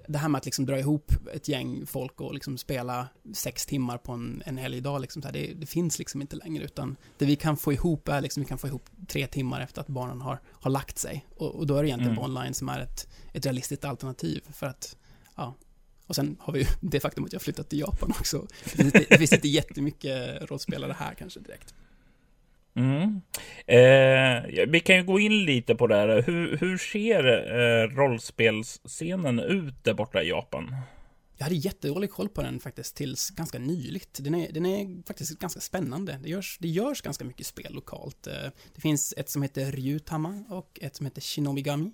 det 0.09 0.19
här 0.19 0.29
med 0.29 0.39
att 0.39 0.45
liksom 0.45 0.67
dra 0.67 0.79
ihop 0.79 1.13
ett 1.35 1.49
gäng 1.49 1.87
folk 1.87 2.21
och 2.21 2.35
liksom 2.35 2.59
spela 2.59 3.09
sex 3.33 3.67
timmar 3.67 3.99
på 3.99 4.13
en, 4.13 4.43
en 4.47 4.59
helgdag, 4.59 4.99
liksom, 4.99 5.23
det, 5.23 5.53
det, 5.57 5.67
finns 5.67 5.99
liksom 5.99 6.21
inte 6.21 6.37
längre, 6.37 6.65
utan 6.65 6.97
det 7.19 7.25
vi 7.25 7.37
kan 7.37 7.57
få 7.57 7.73
ihop 7.73 8.09
är 8.09 8.21
liksom, 8.21 8.43
vi 8.43 8.49
kan 8.49 8.59
få 8.59 8.67
ihop 8.67 8.91
tre 9.09 9.27
timmar 9.27 9.61
efter 9.61 9.81
att 9.81 9.89
barnen 9.89 10.21
har, 10.21 10.41
har 10.51 10.71
lagt 10.71 10.99
sig. 10.99 11.27
Och, 11.37 11.55
och 11.55 11.67
då 11.67 11.77
är 11.77 11.83
det 11.83 11.89
egentligen 11.89 12.19
mm. 12.19 12.25
online 12.25 12.55
som 12.55 12.69
är 12.69 12.81
ett, 12.81 13.09
ett 13.33 13.47
realistiskt 13.47 13.85
alternativ, 13.85 14.43
för 14.53 14.67
att, 14.67 14.97
ja, 15.37 15.55
och 16.07 16.15
sen 16.17 16.37
har 16.41 16.53
vi 16.53 16.61
ju 16.61 16.67
det 16.81 17.01
faktum 17.01 17.25
att 17.25 17.33
jag 17.33 17.43
flyttat 17.43 17.69
till 17.69 17.79
Japan 17.79 18.11
också. 18.11 18.47
Det 18.65 18.71
finns 18.71 18.95
inte, 18.95 19.07
det 19.09 19.19
finns 19.19 19.33
inte 19.33 19.49
jättemycket 19.49 20.51
rollspelare 20.51 20.97
här 20.99 21.15
kanske 21.15 21.41
direkt. 21.41 21.75
Mm. 22.75 23.21
Eh, 23.67 24.67
vi 24.69 24.81
kan 24.81 24.97
ju 24.97 25.03
gå 25.03 25.21
in 25.21 25.45
lite 25.45 25.75
på 25.75 25.87
det 25.87 25.97
här. 25.97 26.23
Hur, 26.23 26.57
hur 26.57 26.79
ser 26.79 27.25
eh, 27.25 27.97
rollspelsscenen 27.97 29.39
ut 29.39 29.85
där 29.85 29.95
borta 29.95 30.23
i 30.23 30.29
Japan? 30.29 30.75
Jag 31.37 31.45
hade 31.45 31.57
jättedålig 31.57 32.11
koll 32.11 32.29
på 32.29 32.43
den 32.43 32.61
faktiskt 32.61 32.97
tills 32.97 33.31
ganska 33.31 33.59
nyligt. 33.59 34.19
Den 34.25 34.35
är, 34.35 34.53
den 34.53 34.67
är 34.67 35.07
faktiskt 35.07 35.39
ganska 35.39 35.61
spännande. 35.61 36.19
Det 36.23 36.29
görs, 36.29 36.59
det 36.61 36.69
görs 36.69 37.03
ganska 37.03 37.25
mycket 37.25 37.47
spel 37.47 37.75
lokalt. 37.75 38.27
Eh, 38.27 38.51
det 38.75 38.81
finns 38.81 39.15
ett 39.17 39.29
som 39.29 39.43
heter 39.43 39.73
Ryutama 39.73 40.45
och 40.49 40.79
ett 40.83 40.97
som 40.97 41.07
heter 41.07 41.21
Shinobigami. 41.21 41.93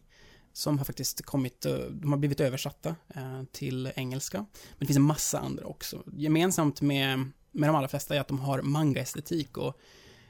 Som 0.53 0.79
har 0.79 0.85
faktiskt 0.85 1.23
kommit, 1.23 1.67
eh, 1.67 1.75
de 1.75 2.13
har 2.13 2.19
blivit 2.19 2.41
översatta 2.41 2.97
eh, 3.15 3.43
till 3.53 3.93
engelska. 3.97 4.39
Men 4.39 4.79
det 4.79 4.87
finns 4.87 4.97
en 4.97 5.03
massa 5.03 5.39
andra 5.39 5.65
också. 5.65 6.03
Gemensamt 6.13 6.81
med, 6.81 7.19
med 7.53 7.69
de 7.69 7.77
allra 7.77 7.89
flesta 7.89 8.17
är 8.17 8.21
att 8.21 8.29
de 8.29 8.41
har 8.41 8.63
manga-estetik 8.63 9.57
och 9.57 9.81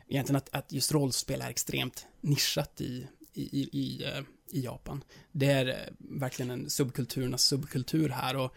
egentligen 0.08 0.36
att, 0.36 0.48
att 0.54 0.72
just 0.72 0.92
rollspel 0.92 1.40
är 1.40 1.50
extremt 1.50 2.06
nischat 2.20 2.80
i, 2.80 3.06
i, 3.32 3.42
i, 3.42 3.68
i, 3.72 4.04
eh, 4.04 4.22
i 4.50 4.60
Japan. 4.60 5.04
Det 5.32 5.46
är 5.46 5.66
eh, 5.68 5.74
verkligen 5.98 6.50
en 6.50 6.70
subkulturernas 6.70 7.42
subkultur 7.42 8.08
här 8.08 8.36
och 8.36 8.54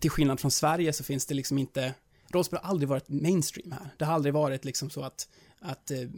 till 0.00 0.10
skillnad 0.10 0.40
från 0.40 0.50
Sverige 0.50 0.92
så 0.92 1.04
finns 1.04 1.26
det 1.26 1.34
liksom 1.34 1.58
inte, 1.58 1.94
rollspel 2.28 2.58
har 2.62 2.70
aldrig 2.70 2.88
varit 2.88 3.08
mainstream 3.08 3.72
här. 3.72 3.94
Det 3.98 4.04
har 4.04 4.14
aldrig 4.14 4.34
varit 4.34 4.64
liksom 4.64 4.90
så 4.90 5.02
att, 5.02 5.28
att 5.58 5.90
eh, 5.90 6.08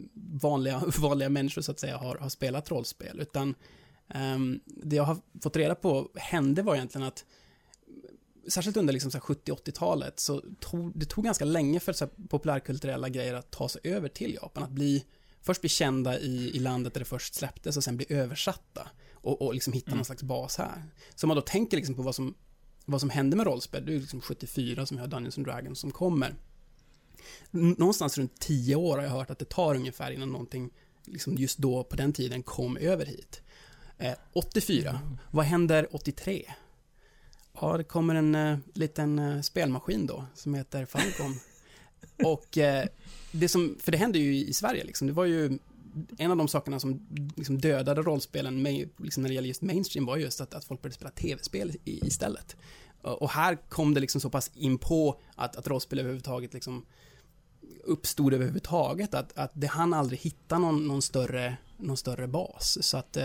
vanliga, 0.41 0.83
vanliga 0.99 1.29
människor 1.29 1.61
så 1.61 1.71
att 1.71 1.79
säga 1.79 1.97
har, 1.97 2.15
har 2.15 2.29
spelat 2.29 2.71
rollspel, 2.71 3.19
utan 3.19 3.55
um, 4.15 4.59
det 4.65 4.95
jag 4.95 5.03
har 5.03 5.17
fått 5.41 5.55
reda 5.55 5.75
på 5.75 6.09
hände 6.15 6.61
var 6.61 6.75
egentligen 6.75 7.07
att 7.07 7.25
särskilt 8.47 8.77
under 8.77 8.93
liksom 8.93 9.11
70-80-talet, 9.11 10.19
så 10.19 10.41
tog, 10.59 10.99
det 10.99 11.05
tog 11.05 11.23
ganska 11.23 11.45
länge 11.45 11.79
för 11.79 11.93
så 11.93 12.07
populärkulturella 12.07 13.09
grejer 13.09 13.33
att 13.33 13.51
ta 13.51 13.69
sig 13.69 13.81
över 13.83 14.09
till 14.09 14.33
Japan. 14.33 14.63
Att 14.63 14.71
bli, 14.71 15.05
först 15.41 15.61
bli 15.61 15.69
kända 15.69 16.19
i, 16.19 16.51
i 16.55 16.59
landet 16.59 16.93
där 16.93 16.99
det 16.99 17.05
först 17.05 17.35
släpptes 17.35 17.77
och 17.77 17.83
sen 17.83 17.97
bli 17.97 18.05
översatta. 18.09 18.87
Och, 19.13 19.41
och 19.41 19.53
liksom 19.53 19.73
hitta 19.73 19.87
mm. 19.87 19.97
någon 19.97 20.05
slags 20.05 20.23
bas 20.23 20.57
här. 20.57 20.83
Så 21.15 21.25
om 21.25 21.27
man 21.27 21.35
då 21.35 21.41
tänker 21.41 21.77
liksom 21.77 21.95
på 21.95 22.01
vad 22.01 22.15
som, 22.15 22.35
vad 22.85 22.99
som 22.99 23.09
hände 23.09 23.35
med 23.35 23.45
rollspel, 23.45 23.85
det 23.85 23.95
är 23.95 23.99
liksom 23.99 24.21
74 24.21 24.85
som 24.85 24.97
vi 24.97 25.01
har 25.01 25.07
Dungeons 25.07 25.37
and 25.37 25.47
Dragons 25.47 25.79
som 25.79 25.91
kommer. 25.91 26.35
Någonstans 27.51 28.17
runt 28.17 28.39
10 28.39 28.75
år 28.75 28.97
har 28.97 29.03
jag 29.03 29.11
hört 29.11 29.29
att 29.29 29.39
det 29.39 29.49
tar 29.49 29.75
ungefär 29.75 30.11
innan 30.11 30.31
någonting, 30.31 30.71
liksom 31.05 31.35
just 31.35 31.57
då 31.57 31.83
på 31.83 31.95
den 31.95 32.13
tiden, 32.13 32.43
kom 32.43 32.77
över 32.77 33.05
hit. 33.05 33.41
Eh, 33.97 34.13
84, 34.33 34.89
mm. 34.89 35.17
vad 35.31 35.45
händer 35.45 35.95
83? 35.95 36.53
Ja, 37.61 37.77
det 37.77 37.83
kommer 37.83 38.15
en 38.15 38.35
uh, 38.35 38.57
liten 38.73 39.19
uh, 39.19 39.41
spelmaskin 39.41 40.07
då, 40.07 40.25
som 40.35 40.53
heter 40.53 40.85
Famicom. 40.85 41.39
och 42.25 42.57
uh, 42.57 42.89
det 43.31 43.49
som, 43.49 43.77
för 43.79 43.91
det 43.91 43.97
hände 43.97 44.19
ju 44.19 44.35
i 44.35 44.53
Sverige 44.53 44.83
liksom, 44.83 45.07
det 45.07 45.13
var 45.13 45.25
ju 45.25 45.59
en 46.17 46.31
av 46.31 46.37
de 46.37 46.47
sakerna 46.47 46.79
som 46.79 47.07
liksom 47.35 47.57
dödade 47.57 48.01
rollspelen 48.01 48.61
med, 48.61 48.89
liksom 48.97 49.23
när 49.23 49.29
det 49.29 49.35
gäller 49.35 49.47
just 49.47 49.61
mainstream 49.61 50.05
var 50.05 50.17
just 50.17 50.41
att, 50.41 50.53
att 50.53 50.65
folk 50.65 50.81
började 50.81 50.95
spela 50.95 51.11
tv-spel 51.11 51.75
istället. 51.83 52.55
Och 53.01 53.29
här 53.29 53.55
kom 53.69 53.93
det 53.93 53.99
liksom 53.99 54.21
så 54.21 54.29
pass 54.29 54.51
in 54.55 54.77
på 54.77 55.21
att, 55.35 55.55
att 55.55 55.67
rollspel 55.67 55.99
överhuvudtaget 55.99 56.53
liksom 56.53 56.85
uppstod 57.83 58.33
överhuvudtaget, 58.33 59.13
att, 59.13 59.37
att 59.37 59.51
det 59.53 59.67
hann 59.67 59.93
aldrig 59.93 60.19
hitta 60.19 60.57
någon, 60.57 60.87
någon, 60.87 61.01
större, 61.01 61.57
någon 61.77 61.97
större 61.97 62.27
bas. 62.27 62.77
Så 62.81 62.97
att 62.97 63.17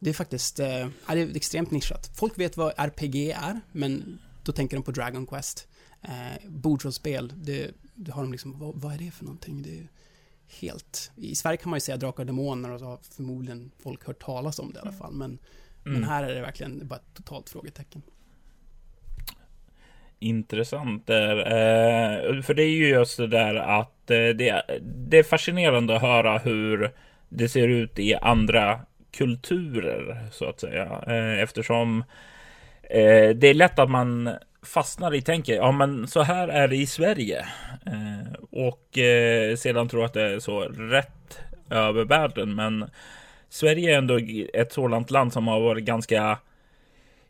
det 0.00 0.10
är 0.10 0.14
faktiskt, 0.14 0.60
eh, 0.60 0.88
det 1.08 1.20
är 1.20 1.36
extremt 1.36 1.70
nischat. 1.70 2.10
Folk 2.14 2.38
vet 2.38 2.56
vad 2.56 2.72
RPG 2.76 3.30
är, 3.30 3.60
men 3.72 4.18
då 4.44 4.52
tänker 4.52 4.76
de 4.76 4.82
på 4.82 4.90
Dragon 4.90 5.26
Quest. 5.26 5.68
Eh, 6.02 6.48
bordsrollspel, 6.48 7.32
det, 7.36 7.70
det 7.94 8.12
har 8.12 8.22
de 8.22 8.32
liksom, 8.32 8.58
vad, 8.58 8.74
vad, 8.74 8.94
är 8.94 8.98
det 8.98 9.10
för 9.10 9.24
någonting? 9.24 9.62
Det 9.62 9.78
är 9.78 9.88
helt, 10.60 11.10
i 11.16 11.34
Sverige 11.34 11.56
kan 11.56 11.70
man 11.70 11.76
ju 11.76 11.80
säga 11.80 11.96
Drakar 11.96 12.22
och 12.22 12.26
Demoner 12.26 12.70
och 12.70 12.80
så 12.80 12.86
har 12.86 12.98
förmodligen 13.16 13.70
folk 13.82 14.06
hört 14.06 14.22
talas 14.22 14.58
om 14.58 14.72
det 14.72 14.78
i 14.78 14.82
alla 14.82 14.92
fall, 14.92 15.12
men, 15.12 15.30
mm. 15.30 16.00
men 16.00 16.04
här 16.04 16.24
är 16.24 16.34
det 16.34 16.40
verkligen 16.40 16.88
bara 16.88 16.96
ett 16.96 17.14
totalt 17.14 17.50
frågetecken. 17.50 18.02
Intressant 20.18 21.06
där. 21.06 21.36
Eh, 21.36 22.42
för 22.42 22.54
det 22.54 22.62
är 22.62 22.70
ju 22.70 22.88
just 22.88 23.16
det 23.16 23.26
där 23.26 23.54
att 23.54 24.10
eh, 24.10 24.16
det, 24.16 24.62
det 24.82 25.18
är 25.18 25.22
fascinerande 25.22 25.96
att 25.96 26.02
höra 26.02 26.38
hur 26.38 26.94
det 27.28 27.48
ser 27.48 27.68
ut 27.68 27.98
i 27.98 28.14
andra 28.14 28.80
kulturer 29.12 30.28
så 30.30 30.48
att 30.48 30.60
säga. 30.60 31.02
Eh, 31.06 31.42
eftersom 31.42 32.04
eh, 32.82 33.28
det 33.28 33.48
är 33.48 33.54
lätt 33.54 33.78
att 33.78 33.90
man 33.90 34.30
fastnar 34.62 35.14
i 35.14 35.22
tänker, 35.22 35.54
ja 35.54 35.72
men 35.72 36.08
så 36.08 36.22
här 36.22 36.48
är 36.48 36.68
det 36.68 36.76
i 36.76 36.86
Sverige. 36.86 37.46
Eh, 37.86 38.32
och 38.50 38.98
sedan 39.58 39.88
tror 39.88 40.04
att 40.04 40.12
det 40.12 40.22
är 40.22 40.38
så 40.38 40.60
rätt 40.68 41.40
över 41.70 42.04
världen. 42.04 42.54
Men 42.54 42.90
Sverige 43.48 43.94
är 43.94 43.98
ändå 43.98 44.20
ett 44.54 44.72
sådant 44.72 45.10
land 45.10 45.32
som 45.32 45.48
har 45.48 45.60
varit 45.60 45.84
ganska 45.84 46.38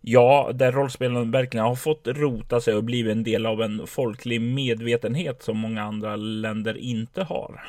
Ja, 0.02 0.50
där 0.54 0.72
rollspelen 0.72 1.30
verkligen 1.30 1.66
har 1.66 1.74
fått 1.74 2.06
rota 2.06 2.60
sig 2.60 2.74
och 2.74 2.84
blivit 2.84 3.12
en 3.12 3.24
del 3.24 3.46
av 3.46 3.62
en 3.62 3.86
folklig 3.86 4.40
medvetenhet 4.40 5.42
som 5.42 5.58
många 5.58 5.82
andra 5.82 6.16
länder 6.16 6.78
inte 6.78 7.22
har. 7.22 7.60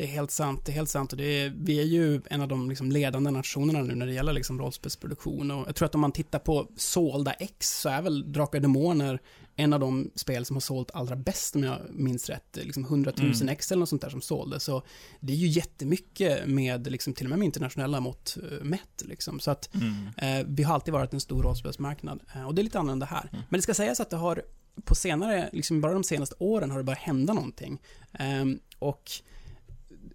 Det 0.00 0.04
är 0.06 0.08
helt 0.08 0.30
sant, 0.30 0.66
det 0.66 0.72
är 0.72 0.74
helt 0.74 0.88
sant. 0.88 1.12
Och 1.12 1.18
det 1.18 1.24
är, 1.24 1.52
vi 1.56 1.80
är 1.80 1.84
ju 1.84 2.20
en 2.30 2.40
av 2.40 2.48
de 2.48 2.68
liksom 2.68 2.92
ledande 2.92 3.30
nationerna 3.30 3.82
nu 3.82 3.94
när 3.94 4.06
det 4.06 4.12
gäller 4.12 4.32
liksom 4.32 4.58
rollspelsproduktion. 4.58 5.50
Och 5.50 5.68
jag 5.68 5.76
tror 5.76 5.86
att 5.86 5.94
om 5.94 6.00
man 6.00 6.12
tittar 6.12 6.38
på 6.38 6.68
sålda 6.76 7.32
X 7.32 7.80
så 7.80 7.88
är 7.88 8.02
väl 8.02 8.32
Drakar 8.32 8.58
och 8.58 8.62
Demoner 8.62 9.20
en 9.56 9.72
av 9.72 9.80
de 9.80 10.10
spel 10.14 10.44
som 10.44 10.56
har 10.56 10.60
sålt 10.60 10.90
allra 10.94 11.16
bäst 11.16 11.56
om 11.56 11.64
jag 11.64 11.78
minns 11.90 12.28
rätt. 12.28 12.58
Liksom 12.62 12.84
100 12.84 13.12
000 13.16 13.32
mm. 13.34 13.48
X 13.48 13.72
eller 13.72 13.80
något 13.80 13.88
sånt 13.88 14.02
där 14.02 14.10
som 14.10 14.20
sålde. 14.20 14.60
Så 14.60 14.82
det 15.20 15.32
är 15.32 15.36
ju 15.36 15.46
jättemycket 15.46 16.48
med, 16.48 16.90
liksom, 16.90 17.12
till 17.12 17.26
och 17.26 17.30
med 17.30 17.38
med 17.38 17.46
internationella 17.46 18.00
mått 18.00 18.36
uh, 18.42 18.64
mätt. 18.64 19.02
Liksom. 19.04 19.40
Så 19.40 19.50
att 19.50 19.74
mm. 19.74 20.40
eh, 20.40 20.46
vi 20.48 20.62
har 20.62 20.74
alltid 20.74 20.94
varit 20.94 21.12
en 21.12 21.20
stor 21.20 21.42
rollspelsmarknad. 21.42 22.20
Eh, 22.34 22.46
och 22.46 22.54
det 22.54 22.62
är 22.62 22.64
lite 22.64 22.78
annorlunda 22.78 23.06
här. 23.06 23.28
Mm. 23.32 23.44
Men 23.48 23.58
det 23.58 23.62
ska 23.62 23.74
sägas 23.74 24.00
att 24.00 24.10
det 24.10 24.16
har 24.16 24.42
på 24.84 24.94
senare, 24.94 25.50
liksom 25.52 25.80
bara 25.80 25.92
de 25.92 26.04
senaste 26.04 26.34
åren 26.38 26.70
har 26.70 26.78
det 26.78 26.84
börjat 26.84 27.02
hända 27.02 27.32
någonting. 27.32 27.80
Eh, 28.12 28.44
och 28.78 29.10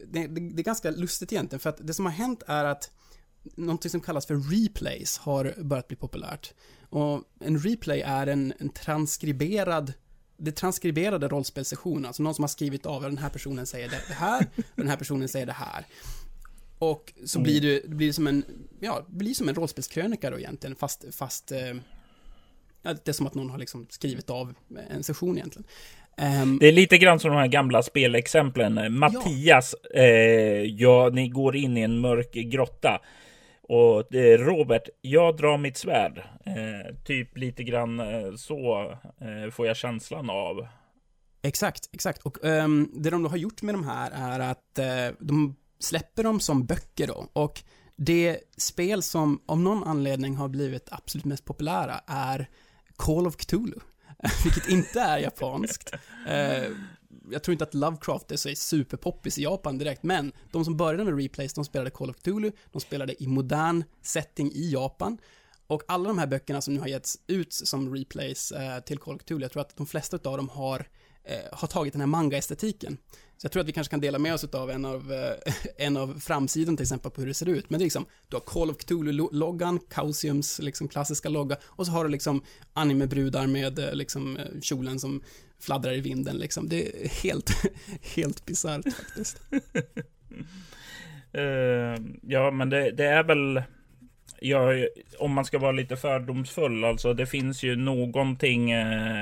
det, 0.07 0.27
det, 0.27 0.49
det, 0.49 0.61
är 0.61 0.63
ganska 0.63 0.91
lustigt 0.91 1.31
egentligen, 1.31 1.59
för 1.59 1.69
att 1.69 1.87
det 1.87 1.93
som 1.93 2.05
har 2.05 2.13
hänt 2.13 2.43
är 2.47 2.65
att 2.65 2.91
någonting 3.55 3.91
som 3.91 4.01
kallas 4.01 4.25
för 4.25 4.35
replays 4.35 5.17
har 5.17 5.53
börjat 5.63 5.87
bli 5.87 5.97
populärt. 5.97 6.53
Och 6.89 7.23
en 7.39 7.59
replay 7.59 8.01
är 8.01 8.27
en, 8.27 8.53
en 8.59 8.69
transkriberad 8.69 9.93
det 10.37 10.51
transkriberade 10.51 11.27
rollspelssessioner, 11.27 12.07
alltså 12.07 12.23
någon 12.23 12.35
som 12.35 12.43
har 12.43 12.47
skrivit 12.47 12.85
av 12.85 13.01
den 13.01 13.17
här 13.17 13.29
personen 13.29 13.67
säger 13.67 13.89
det 13.89 14.13
här, 14.13 14.47
och 14.57 14.63
den 14.75 14.87
här 14.87 14.97
personen 14.97 15.27
säger 15.27 15.45
det 15.45 15.51
här. 15.51 15.85
Och 16.79 17.13
så 17.25 17.39
blir 17.39 17.61
det, 17.61 17.79
det 17.79 17.95
blir 17.95 18.11
som 18.11 18.27
en, 18.27 18.45
ja, 18.79 19.05
det 19.09 19.15
blir 19.15 19.33
som 19.33 19.49
en 19.49 19.55
rollspelskrönika 19.55 20.29
då 20.29 20.39
egentligen, 20.39 20.75
fast, 20.75 21.05
fast 21.11 21.51
eh, 21.51 21.73
ja, 22.81 22.93
det 22.93 23.07
är 23.07 23.13
som 23.13 23.27
att 23.27 23.33
någon 23.33 23.49
har 23.49 23.57
liksom 23.57 23.87
skrivit 23.89 24.29
av 24.29 24.53
en 24.89 25.03
session 25.03 25.37
egentligen. 25.37 25.67
Um, 26.17 26.57
det 26.59 26.67
är 26.67 26.71
lite 26.71 26.97
grann 26.97 27.19
som 27.19 27.31
de 27.31 27.37
här 27.37 27.47
gamla 27.47 27.83
spelexemplen. 27.83 28.97
Mattias, 28.97 29.75
ja. 29.93 29.99
Eh, 29.99 30.63
ja, 30.63 31.09
ni 31.13 31.27
går 31.27 31.55
in 31.55 31.77
i 31.77 31.81
en 31.81 31.99
mörk 31.99 32.33
grotta. 32.33 33.01
Och 33.61 34.15
eh, 34.15 34.37
Robert, 34.37 34.89
jag 35.01 35.37
drar 35.37 35.57
mitt 35.57 35.77
svärd. 35.77 36.17
Eh, 36.45 36.95
typ 37.05 37.37
lite 37.37 37.63
grann 37.63 37.99
eh, 37.99 38.35
så 38.37 38.91
eh, 39.21 39.51
får 39.51 39.67
jag 39.67 39.77
känslan 39.77 40.29
av. 40.29 40.67
Exakt, 41.41 41.89
exakt. 41.91 42.21
Och 42.21 42.45
um, 42.45 42.91
det 42.93 43.09
de 43.09 43.23
då 43.23 43.29
har 43.29 43.37
gjort 43.37 43.61
med 43.61 43.75
de 43.75 43.83
här 43.83 44.11
är 44.13 44.39
att 44.39 44.79
uh, 44.79 45.15
de 45.19 45.55
släpper 45.79 46.23
dem 46.23 46.39
som 46.39 46.65
böcker 46.65 47.07
då. 47.07 47.27
Och 47.33 47.63
det 47.95 48.39
spel 48.57 49.03
som 49.03 49.41
av 49.45 49.59
någon 49.59 49.83
anledning 49.83 50.35
har 50.35 50.47
blivit 50.47 50.87
absolut 50.91 51.25
mest 51.25 51.45
populära 51.45 52.01
är 52.07 52.49
Call 52.95 53.27
of 53.27 53.35
Cthulhu, 53.35 53.79
vilket 54.43 54.69
inte 54.69 54.99
är 54.99 55.17
japanskt. 55.17 55.91
Eh, 56.27 56.63
jag 57.31 57.43
tror 57.43 57.51
inte 57.51 57.63
att 57.63 57.73
Lovecraft 57.73 58.31
är 58.31 58.35
så 58.35 58.49
superpoppis 58.55 59.37
i 59.37 59.43
Japan 59.43 59.77
direkt, 59.77 60.03
men 60.03 60.31
de 60.51 60.65
som 60.65 60.77
började 60.77 61.03
med 61.03 61.17
replays, 61.17 61.53
de 61.53 61.65
spelade 61.65 61.89
Call 61.89 62.09
of 62.09 62.15
Cthulhu, 62.15 62.51
de 62.71 62.81
spelade 62.81 63.23
i 63.23 63.27
modern 63.27 63.83
setting 64.01 64.51
i 64.51 64.71
Japan, 64.71 65.17
och 65.67 65.83
alla 65.87 66.07
de 66.07 66.17
här 66.17 66.27
böckerna 66.27 66.61
som 66.61 66.73
nu 66.73 66.79
har 66.79 66.87
getts 66.87 67.19
ut 67.27 67.53
som 67.53 67.95
replays 67.95 68.51
eh, 68.51 68.79
till 68.79 68.97
Call 68.97 69.15
of 69.15 69.21
Cthulhu, 69.21 69.41
jag 69.41 69.51
tror 69.51 69.61
att 69.61 69.77
de 69.77 69.85
flesta 69.87 70.17
av 70.23 70.37
dem 70.37 70.49
har, 70.49 70.79
eh, 70.79 70.85
Eh, 71.27 71.57
har 71.57 71.67
tagit 71.67 71.93
den 71.93 72.01
här 72.01 72.07
manga-estetiken. 72.07 72.97
Så 73.37 73.45
jag 73.45 73.51
tror 73.51 73.61
att 73.61 73.67
vi 73.67 73.71
kanske 73.71 73.91
kan 73.91 73.99
dela 73.99 74.19
med 74.19 74.33
oss 74.33 74.43
av 74.43 74.71
en 74.71 74.85
av, 74.85 75.13
eh, 75.13 75.53
en 75.77 75.97
av 75.97 76.19
framsidan 76.19 76.77
till 76.77 76.83
exempel 76.83 77.11
på 77.11 77.21
hur 77.21 77.27
det 77.27 77.33
ser 77.33 77.49
ut. 77.49 77.69
Men 77.69 77.79
det 77.79 77.83
är 77.83 77.85
liksom, 77.85 78.05
du 78.27 78.35
har 78.35 78.41
Call 78.41 78.69
of 78.69 78.77
Cthulhu-loggan, 78.77 79.79
Causiums 79.89 80.59
liksom 80.59 80.87
klassiska 80.87 81.29
logga, 81.29 81.57
och 81.63 81.85
så 81.85 81.91
har 81.91 82.03
du 82.03 82.09
liksom 82.09 82.41
animebrudar 82.73 83.47
med 83.47 83.79
eh, 83.79 83.93
liksom 83.93 84.37
eh, 84.37 84.61
kjolen 84.61 84.99
som 84.99 85.23
fladdrar 85.59 85.93
i 85.93 86.01
vinden 86.01 86.37
liksom. 86.37 86.69
Det 86.69 87.03
är 87.03 87.09
helt, 87.09 87.51
helt 88.15 88.45
bisarrt 88.45 88.93
faktiskt. 88.93 89.41
uh, 91.37 92.05
ja, 92.21 92.51
men 92.51 92.69
det, 92.69 92.91
det 92.91 93.05
är 93.05 93.23
väl 93.23 93.63
Ja, 94.39 94.73
om 95.19 95.31
man 95.31 95.45
ska 95.45 95.59
vara 95.59 95.71
lite 95.71 95.97
fördomsfull, 95.97 96.83
alltså 96.83 97.13
det 97.13 97.25
finns 97.25 97.63
ju 97.63 97.75
någonting 97.75 98.65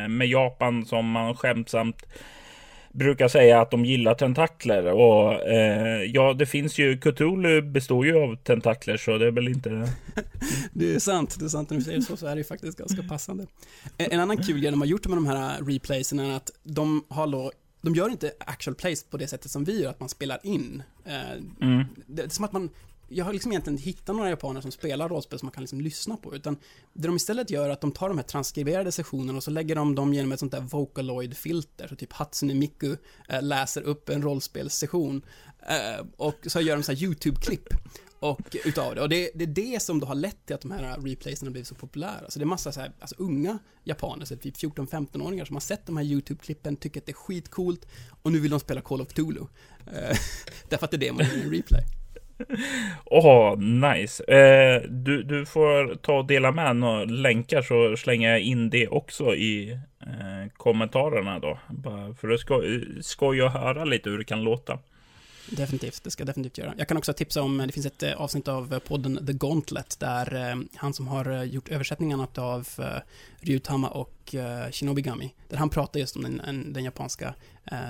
med 0.10 0.28
Japan 0.28 0.86
som 0.86 1.12
man 1.12 1.36
skämtsamt 1.36 2.06
brukar 2.94 3.28
säga 3.28 3.62
att 3.62 3.72
de 3.72 3.86
gillar 3.86 4.16
tentakler 4.16 4.86
och 4.86 5.34
eh, 5.34 6.04
ja, 6.04 6.34
det 6.34 6.46
finns 6.46 6.78
ju 6.78 6.98
Cthulhu 6.98 7.62
består 7.62 8.06
ju 8.06 8.18
av 8.18 8.36
tentakler 8.36 8.98
så 8.98 9.18
det 9.18 9.28
är 9.28 9.32
väl 9.32 9.48
inte. 9.48 9.70
det 10.74 10.96
är 10.96 11.00
sant, 11.00 11.36
det 11.40 11.46
är 11.46 11.50
sant 11.50 11.70
när 11.70 11.78
du 11.78 11.84
säger 11.84 12.02
så, 12.02 12.18
så 12.18 12.28
är 12.28 12.36
det 12.36 12.38
ju 12.40 12.44
faktiskt 12.44 12.78
ganska 12.78 13.04
passande. 13.04 13.48
En 13.98 14.20
annan 14.20 14.38
kul 14.38 14.60
grej 14.60 14.72
de 14.72 14.82
har 14.82 14.88
gjort 14.88 15.08
med 15.08 15.18
de 15.18 15.28
här 15.28 15.62
replaysen 15.62 16.20
är 16.20 16.36
att 16.36 16.52
de 16.64 17.04
har 17.08 17.28
då 17.28 17.52
de 17.82 17.96
gör 17.96 18.10
inte 18.10 18.32
actual 18.40 18.76
plays 18.76 19.04
på 19.04 19.18
det 19.18 19.28
sättet 19.28 19.52
som 19.52 19.64
vi 19.64 19.82
gör, 19.82 19.90
att 19.90 20.00
man 20.00 20.10
spelar 20.10 20.40
in. 20.44 20.84
Eh, 21.06 21.68
mm. 21.68 21.86
Det 22.06 22.24
är 22.24 22.30
som 22.30 22.46
att 22.46 22.52
man 22.52 22.70
jag 23.08 23.26
har 23.26 23.34
liksom 23.34 23.52
egentligen 23.52 23.78
inte 23.78 23.90
hittat 23.90 24.16
några 24.16 24.30
japaner 24.30 24.62
som 24.62 24.72
spelar 24.72 25.10
rollspel 25.10 25.40
som 25.40 25.46
man 25.46 25.52
kan 25.52 25.64
liksom 25.64 25.82
lyssna 25.82 26.18
på, 26.18 26.36
utan 26.36 26.58
det 26.94 27.08
de 27.08 27.16
istället 27.16 27.50
gör 27.50 27.70
är 27.70 27.74
att 27.74 27.82
de 27.82 27.92
tar 27.92 28.10
de 28.10 28.18
här 28.18 28.26
transkriberade 28.26 28.92
sessionerna 28.92 29.38
och 29.38 29.44
så 29.44 29.52
lägger 29.52 29.76
de 29.76 29.96
dem 29.96 30.14
genom 30.14 30.32
ett 30.32 30.40
sånt 30.40 30.52
där 30.52 30.62
Vocaloid-filter, 30.62 31.88
så 31.88 31.96
typ 31.96 32.14
Hatsune 32.14 32.54
Miku 32.54 32.96
eh, 33.30 33.42
läser 33.42 33.82
upp 33.82 34.10
en 34.10 34.22
rollspelssession 34.22 35.22
eh, 35.68 36.06
och 36.18 36.48
så 36.48 36.62
gör 36.62 36.76
de 36.76 36.84
så 36.84 36.92
här 36.92 37.00
YouTube-klipp 37.00 37.68
och 38.24 38.56
utav 38.66 38.96
det. 38.96 39.02
Och 39.02 39.10
det, 39.10 39.32
det, 39.36 39.44
är 39.44 39.48
det 39.48 39.82
som 39.82 40.00
då 40.00 40.08
har 40.08 40.16
lett 40.16 40.46
till 40.46 40.56
att 40.56 40.62
de 40.62 40.72
här 40.72 40.98
replaysen 41.02 41.48
har 41.48 41.52
blivit 41.52 41.68
så 41.68 41.76
populära. 41.76 42.30
Så 42.30 42.40
det 42.40 42.44
är 42.44 42.46
massa 42.46 42.72
så 42.72 42.80
här, 42.80 42.92
alltså 43.00 43.16
unga 43.18 43.60
japaner, 43.84 44.26
så 44.26 44.36
typ 44.36 44.56
14-15-åringar 44.56 45.46
som 45.46 45.56
har 45.56 45.62
sett 45.62 45.86
de 45.86 45.98
här 45.98 46.04
YouTube-klippen, 46.04 46.76
tycker 46.76 47.00
att 47.00 47.06
det 47.06 47.12
är 47.12 47.14
skitcoolt 47.14 47.88
och 48.22 48.32
nu 48.32 48.40
vill 48.40 48.52
de 48.52 48.60
spela 48.60 48.82
Call 48.82 49.02
of 49.02 49.08
Cthulhu. 49.08 49.48
Eh, 49.88 50.18
därför 50.70 50.86
att 50.86 50.92
det 50.92 50.98
är 50.98 51.00
det 51.00 51.12
man 51.12 51.26
gör 51.26 51.38
i 51.38 51.42
en 51.42 51.52
replay. 51.52 52.03
Åh, 53.06 53.54
oh, 53.54 53.60
nice. 53.60 54.24
Eh, 54.24 54.82
du, 54.90 55.24
du 55.24 55.46
får 55.46 55.96
ta 55.96 56.18
och 56.18 56.26
dela 56.26 56.52
med 56.52 56.76
några 56.76 57.06
länkar 57.06 57.62
så 57.62 57.98
slänger 57.98 58.30
jag 58.32 58.42
in 58.42 58.70
det 58.70 58.88
också 58.88 59.36
i 59.36 59.72
eh, 60.02 60.52
kommentarerna 60.58 61.40
då. 61.40 61.60
Bara 61.70 62.14
för 62.14 62.28
det 62.28 62.38
ska 62.38 62.62
skoj 63.02 63.42
att 63.42 63.54
höra 63.54 63.86
lite 63.86 64.10
hur 64.10 64.18
det 64.18 64.24
kan 64.24 64.44
låta. 64.44 64.80
Definitivt, 65.50 66.04
det 66.04 66.12
ska 66.12 66.22
jag 66.22 66.28
definitivt 66.28 66.58
göra. 66.58 66.74
Jag 66.78 66.88
kan 66.88 66.98
också 66.98 67.14
tipsa 67.14 67.42
om, 67.42 67.58
det 67.58 67.72
finns 67.72 67.86
ett 67.86 68.04
eh, 68.04 68.14
avsnitt 68.14 68.48
av 68.48 68.74
eh, 68.74 68.80
podden 68.80 69.26
The 69.26 69.34
Gauntlet 69.34 70.00
där 70.00 70.50
eh, 70.50 70.56
han 70.76 70.94
som 70.94 71.08
har 71.08 71.32
eh, 71.32 71.44
gjort 71.44 71.70
översättningarna 71.70 72.28
av 72.38 72.68
Ryutama 73.40 73.90
och 73.90 74.36
Shinobigami, 74.72 75.34
där 75.50 75.58
han 75.58 75.70
pratar 75.70 76.00
just 76.00 76.16
om 76.16 76.24
den, 76.24 76.74
den 76.74 76.84
japanska 76.84 77.34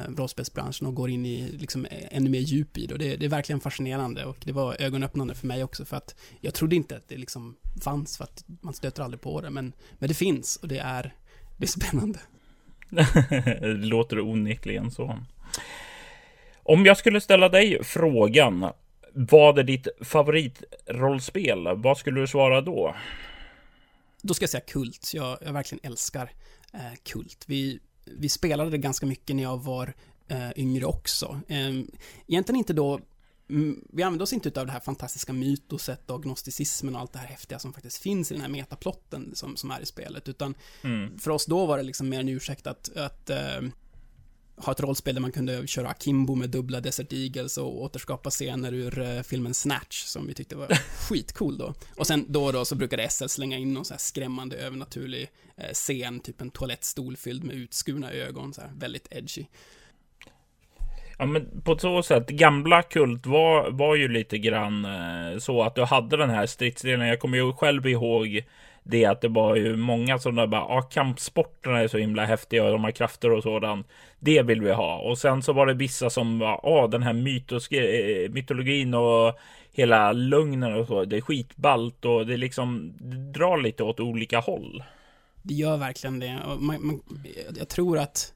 rollspelsbranschen 0.07 0.87
och 0.87 0.95
går 0.95 1.09
in 1.09 1.25
i 1.25 1.51
liksom 1.51 1.85
e, 1.85 2.07
ännu 2.11 2.29
mer 2.29 2.39
djup 2.39 2.77
i 2.77 2.85
det. 2.85 2.93
Och 2.93 2.99
det, 2.99 3.15
det 3.15 3.25
är 3.25 3.29
verkligen 3.29 3.59
fascinerande 3.59 4.25
och 4.25 4.37
det 4.45 4.51
var 4.51 4.81
ögonöppnande 4.81 5.35
för 5.35 5.47
mig 5.47 5.63
också 5.63 5.85
för 5.85 5.97
att 5.97 6.15
jag 6.41 6.53
trodde 6.53 6.75
inte 6.75 6.95
att 6.95 7.07
det 7.07 7.17
liksom 7.17 7.55
fanns 7.81 8.17
för 8.17 8.23
att 8.23 8.43
man 8.61 8.73
stöter 8.73 9.03
aldrig 9.03 9.21
på 9.21 9.41
det, 9.41 9.49
men, 9.49 9.73
men 9.99 10.07
det 10.07 10.13
finns 10.13 10.55
och 10.55 10.67
det 10.67 10.79
är, 10.79 11.15
det 11.57 11.65
är 11.65 11.67
spännande. 11.67 12.19
det 13.59 13.73
låter 13.73 14.19
onekligen 14.19 14.91
så. 14.91 15.19
Om 16.63 16.85
jag 16.85 16.97
skulle 16.97 17.21
ställa 17.21 17.49
dig 17.49 17.83
frågan, 17.83 18.69
vad 19.13 19.59
är 19.59 19.63
ditt 19.63 19.87
favoritrollspel? 20.01 21.67
Vad 21.75 21.97
skulle 21.97 22.21
du 22.21 22.27
svara 22.27 22.61
då? 22.61 22.95
Då 24.21 24.33
ska 24.33 24.43
jag 24.43 24.49
säga 24.49 24.61
Kult. 24.61 25.11
Jag, 25.13 25.37
jag 25.41 25.53
verkligen 25.53 25.85
älskar 25.91 26.31
eh, 26.73 26.93
Kult. 27.03 27.43
Vi, 27.47 27.79
vi 28.05 28.29
spelade 28.29 28.69
det 28.69 28.77
ganska 28.77 29.05
mycket 29.05 29.35
när 29.35 29.43
jag 29.43 29.63
var 29.63 29.93
eh, 30.27 30.49
yngre 30.55 30.85
också. 30.85 31.39
Eh, 31.47 31.69
egentligen 32.27 32.55
inte 32.55 32.73
då 32.73 32.99
mm, 33.49 33.83
vi 33.89 34.03
använde 34.03 34.23
oss 34.23 34.33
inte 34.33 34.59
av 34.59 34.65
det 34.65 34.71
här 34.71 34.79
fantastiska 34.79 35.33
mytoset 35.33 36.09
och 36.09 36.23
gnosticismen 36.23 36.95
och 36.95 37.01
allt 37.01 37.13
det 37.13 37.19
här 37.19 37.27
häftiga 37.27 37.59
som 37.59 37.73
faktiskt 37.73 37.97
finns 37.97 38.31
i 38.31 38.33
den 38.33 38.41
här 38.41 38.49
metaplotten 38.49 39.31
som, 39.35 39.57
som 39.57 39.71
är 39.71 39.81
i 39.81 39.85
spelet, 39.85 40.29
utan 40.29 40.55
mm. 40.83 41.19
för 41.19 41.31
oss 41.31 41.45
då 41.45 41.65
var 41.65 41.77
det 41.77 41.83
liksom 41.83 42.09
mer 42.09 42.19
en 42.19 42.29
ursäkt 42.29 42.67
att, 42.67 42.97
att 42.97 43.29
eh, 43.29 43.61
ha 44.55 44.71
ett 44.71 44.79
rollspel 44.79 45.15
där 45.15 45.21
man 45.21 45.31
kunde 45.31 45.67
köra 45.67 45.87
akimbo 45.87 46.35
med 46.35 46.49
dubbla 46.49 46.81
Desert 46.81 47.13
Eagles 47.13 47.57
och 47.57 47.81
återskapa 47.81 48.29
scener 48.29 48.73
ur 48.73 48.99
uh, 48.99 49.21
filmen 49.21 49.53
Snatch 49.53 50.03
som 50.03 50.27
vi 50.27 50.33
tyckte 50.33 50.55
var 50.55 50.67
skitcool 51.09 51.57
då. 51.57 51.73
Och 51.95 52.07
sen 52.07 52.25
då 52.27 52.45
och 52.45 52.53
då 52.53 52.65
så 52.65 52.75
brukade 52.75 53.09
SL 53.09 53.27
slänga 53.27 53.57
in 53.57 53.73
någon 53.73 53.85
så 53.85 53.93
här 53.93 53.99
skrämmande 53.99 54.55
övernaturlig 54.55 55.29
uh, 55.59 55.73
scen, 55.73 56.19
typ 56.19 56.41
en 56.41 56.49
toalettstol 56.49 57.17
fylld 57.17 57.43
med 57.43 57.55
utskurna 57.55 58.11
ögon, 58.11 58.53
så 58.53 58.61
här 58.61 58.71
väldigt 58.75 59.07
edgy. 59.11 59.45
Ja, 61.17 61.25
men 61.25 61.61
på 61.61 61.77
så 61.77 62.03
sätt, 62.03 62.29
gamla 62.29 62.81
Kult 62.81 63.25
var, 63.25 63.71
var 63.71 63.95
ju 63.95 64.07
lite 64.07 64.37
grann 64.37 64.85
eh, 64.85 65.37
så 65.37 65.63
att 65.63 65.75
du 65.75 65.83
hade 65.83 66.17
den 66.17 66.29
här 66.29 66.45
stridsdelen. 66.45 67.07
Jag 67.07 67.19
kommer 67.19 67.37
ju 67.37 67.53
själv 67.53 67.87
ihåg 67.87 68.43
det 68.83 69.05
att 69.05 69.21
det 69.21 69.27
var 69.27 69.55
ju 69.55 69.75
många 69.75 70.19
som 70.19 70.35
där 70.35 70.47
bara, 70.47 70.61
ja, 70.61 70.81
kampsporterna 70.81 71.79
är 71.79 71.87
så 71.87 71.97
himla 71.97 72.25
häftiga 72.25 72.63
och 72.63 72.71
de 72.71 72.83
har 72.83 72.91
krafter 72.91 73.31
och 73.31 73.43
sådant. 73.43 73.87
Det 74.19 74.41
vill 74.41 74.61
vi 74.61 74.71
ha. 74.71 74.97
Och 74.97 75.17
sen 75.17 75.41
så 75.41 75.53
var 75.53 75.65
det 75.65 75.73
vissa 75.73 76.09
som 76.09 76.39
var, 76.39 76.59
ja, 76.63 76.87
den 76.87 77.03
här 77.03 77.13
mytos, 77.13 77.71
eh, 77.71 78.29
mytologin 78.29 78.93
och 78.93 79.39
hela 79.73 80.11
lögnen 80.11 80.73
och 80.73 80.87
så. 80.87 81.05
Det 81.05 81.17
är 81.17 81.21
skitballt 81.21 82.05
och 82.05 82.25
det 82.25 82.37
liksom 82.37 82.93
det 82.99 83.39
drar 83.39 83.57
lite 83.57 83.83
åt 83.83 83.99
olika 83.99 84.39
håll. 84.39 84.83
Det 85.41 85.53
gör 85.53 85.77
verkligen 85.77 86.19
det. 86.19 86.39
Man, 86.59 86.85
man, 86.85 87.01
jag 87.55 87.69
tror 87.69 87.97
att 87.97 88.33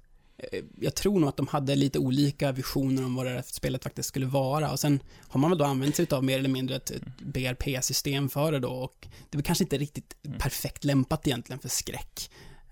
jag 0.79 0.95
tror 0.95 1.19
nog 1.19 1.29
att 1.29 1.37
de 1.37 1.47
hade 1.47 1.75
lite 1.75 1.99
olika 1.99 2.51
visioner 2.51 3.05
om 3.05 3.15
vad 3.15 3.25
det 3.25 3.29
här 3.29 3.43
spelet 3.45 3.83
faktiskt 3.83 4.09
skulle 4.09 4.25
vara 4.25 4.71
och 4.71 4.79
sen 4.79 4.99
har 5.27 5.39
man 5.39 5.49
väl 5.49 5.57
då 5.57 5.65
använt 5.65 5.95
sig 5.95 6.07
av 6.11 6.23
mer 6.23 6.39
eller 6.39 6.49
mindre 6.49 6.75
ett 6.75 6.91
BRP-system 7.19 8.29
för 8.29 8.51
det 8.51 8.59
då 8.59 8.69
och 8.69 9.07
det 9.29 9.37
är 9.37 9.41
kanske 9.41 9.63
inte 9.63 9.77
riktigt 9.77 10.15
mm. 10.25 10.39
perfekt 10.39 10.83
lämpat 10.83 11.27
egentligen 11.27 11.59
för 11.59 11.69
skräck. 11.69 12.29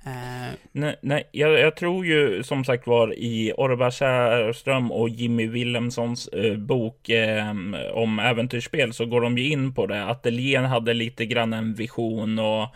Uh, 0.07 0.53
nej, 0.71 0.99
nej 1.01 1.29
jag, 1.31 1.59
jag, 1.59 1.75
tror 1.75 2.05
ju 2.05 2.43
som 2.43 2.65
sagt 2.65 2.87
var 2.87 3.13
i 3.13 3.53
Orvar 3.57 3.91
Kärrström 3.91 4.91
och 4.91 5.09
Jimmy 5.09 5.47
Willemssons 5.47 6.29
uh, 6.35 6.57
bok 6.57 7.09
uh, 7.09 7.97
om 7.97 8.19
äventyrsspel 8.19 8.93
så 8.93 9.05
går 9.05 9.21
de 9.21 9.37
ju 9.37 9.49
in 9.49 9.73
på 9.73 9.87
det. 9.87 10.05
Ateljén 10.05 10.65
hade 10.65 10.93
lite 10.93 11.25
grann 11.25 11.53
en 11.53 11.73
vision 11.73 12.39
och 12.39 12.67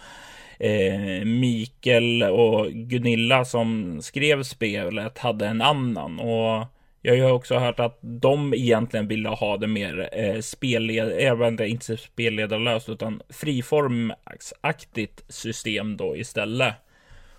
eh, 0.60 1.26
Mikael 1.26 2.24
och 2.24 2.72
Gunilla 2.72 3.46
som 3.46 4.00
skrev 4.02 4.44
spelet 4.44 5.18
hade 5.18 5.48
en 5.48 5.62
annan. 5.62 6.20
Och 6.20 6.66
jag 7.02 7.24
har 7.24 7.32
också 7.32 7.58
hört 7.58 7.80
att 7.80 7.98
de 8.02 8.54
egentligen 8.54 9.08
ville 9.08 9.30
ha 9.30 9.58
det 9.58 9.68
mer 9.68 10.10
eh, 10.12 10.40
spelled, 10.40 11.60
eh, 11.60 11.72
inte 11.72 11.98
spelledarlöst 11.98 12.90
utan 12.90 13.22
friformaktigt 13.30 15.24
system 15.28 15.98
då 15.98 16.18
istället. 16.18 16.74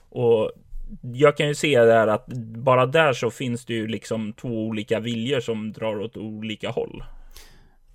Och 0.09 0.51
jag 1.15 1.37
kan 1.37 1.49
ju 1.49 1.55
se 1.55 1.81
där 1.81 2.07
att 2.07 2.27
bara 2.37 2.87
där 2.87 3.13
så 3.13 3.31
finns 3.31 3.65
det 3.67 3.75
ju 3.75 3.87
liksom 3.87 4.33
två 4.33 4.67
olika 4.67 5.01
viljor 5.01 5.41
som 5.41 5.73
drar 5.73 6.01
åt 6.01 6.17
olika 6.17 6.71
håll. 6.71 7.05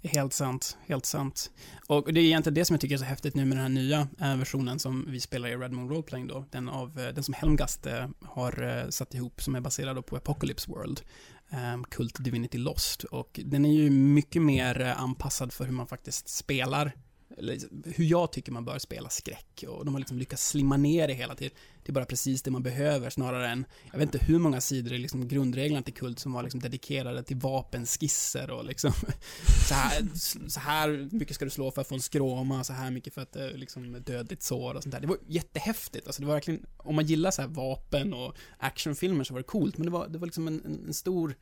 Helt 0.05 0.33
sant, 0.33 0.77
helt 0.87 1.05
sant. 1.05 1.51
Och 1.87 2.13
det 2.13 2.19
är 2.19 2.23
egentligen 2.23 2.53
det 2.53 2.65
som 2.65 2.73
jag 2.73 2.81
tycker 2.81 2.95
är 2.95 2.99
så 2.99 3.05
häftigt 3.05 3.35
nu 3.35 3.45
med 3.45 3.57
den 3.57 3.61
här 3.61 3.69
nya 3.69 4.07
eh, 4.21 4.37
versionen 4.37 4.79
som 4.79 5.05
vi 5.07 5.19
spelar 5.19 5.49
i 5.49 5.55
Red 5.55 5.71
Moon 5.71 5.89
Roleplaying 5.89 6.27
då, 6.27 6.45
den 6.51 6.69
av, 6.69 6.99
eh, 6.99 7.13
den 7.13 7.23
som 7.23 7.33
Helmgast 7.33 7.85
eh, 7.85 8.07
har 8.21 8.85
satt 8.91 9.13
ihop 9.13 9.41
som 9.41 9.55
är 9.55 9.61
baserad 9.61 10.05
på 10.05 10.15
Apocalypse 10.15 10.71
World, 10.71 11.01
ehm, 11.49 11.83
Kult-Divinity 11.83 12.57
Lost. 12.57 13.03
Och 13.03 13.39
den 13.45 13.65
är 13.65 13.73
ju 13.73 13.89
mycket 13.89 14.41
mer 14.41 14.81
anpassad 14.81 15.53
för 15.53 15.65
hur 15.65 15.73
man 15.73 15.87
faktiskt 15.87 16.29
spelar 16.29 16.91
eller 17.37 17.53
liksom, 17.53 17.83
hur 17.85 18.05
jag 18.05 18.31
tycker 18.31 18.51
man 18.51 18.65
bör 18.65 18.79
spela 18.79 19.09
skräck. 19.09 19.63
Och 19.67 19.85
de 19.85 19.93
har 19.93 19.99
liksom 19.99 20.17
lyckats 20.17 20.47
slimma 20.47 20.77
ner 20.77 21.07
det 21.07 21.13
hela 21.13 21.35
till, 21.35 21.49
till 21.83 21.93
bara 21.93 22.05
precis 22.05 22.41
det 22.41 22.51
man 22.51 22.63
behöver 22.63 23.09
snarare 23.09 23.49
än, 23.49 23.65
jag 23.91 23.99
vet 23.99 24.13
inte 24.13 24.25
hur 24.25 24.39
många 24.39 24.61
sidor 24.61 24.93
i 24.93 24.97
liksom 24.97 25.27
grundreglerna 25.27 25.81
till 25.81 25.93
Kult 25.93 26.19
som 26.19 26.33
var 26.33 26.43
liksom 26.43 26.59
dedikerade 26.59 27.23
till 27.23 27.37
vapenskisser 27.37 28.51
och 28.51 28.65
liksom 28.65 28.91
så 29.67 29.73
här, 29.73 30.07
så 30.49 30.59
här 30.59 31.09
mycket 31.11 31.35
ska 31.35 31.45
du 31.45 31.51
slå 31.51 31.71
för 31.71 31.81
att 31.81 31.87
få 31.87 31.95
en 31.95 32.01
skråma, 32.01 32.63
så 32.63 32.73
här 32.73 32.91
mycket 32.91 33.13
för 33.13 33.21
att 33.21 33.35
eh, 33.35 33.51
liksom 33.51 34.03
dödligt 34.05 34.43
sår 34.43 34.73
och 34.73 34.83
sånt 34.83 34.93
där. 34.93 35.01
Det 35.01 35.07
var 35.07 35.17
jättehäftigt, 35.27 36.07
alltså 36.07 36.21
det 36.21 36.27
var 36.27 36.33
verkligen, 36.33 36.65
om 36.77 36.95
man 36.95 37.05
gillar 37.05 37.31
så 37.31 37.41
här 37.41 37.49
vapen 37.49 38.13
och 38.13 38.35
actionfilmer 38.57 39.23
så 39.23 39.33
var 39.33 39.39
det 39.39 39.47
coolt, 39.47 39.77
men 39.77 39.85
det 39.85 39.91
var, 39.91 40.07
det 40.07 40.17
var 40.17 40.27
liksom 40.27 40.47
en, 40.47 40.83
en 40.87 40.93
stor 40.93 41.35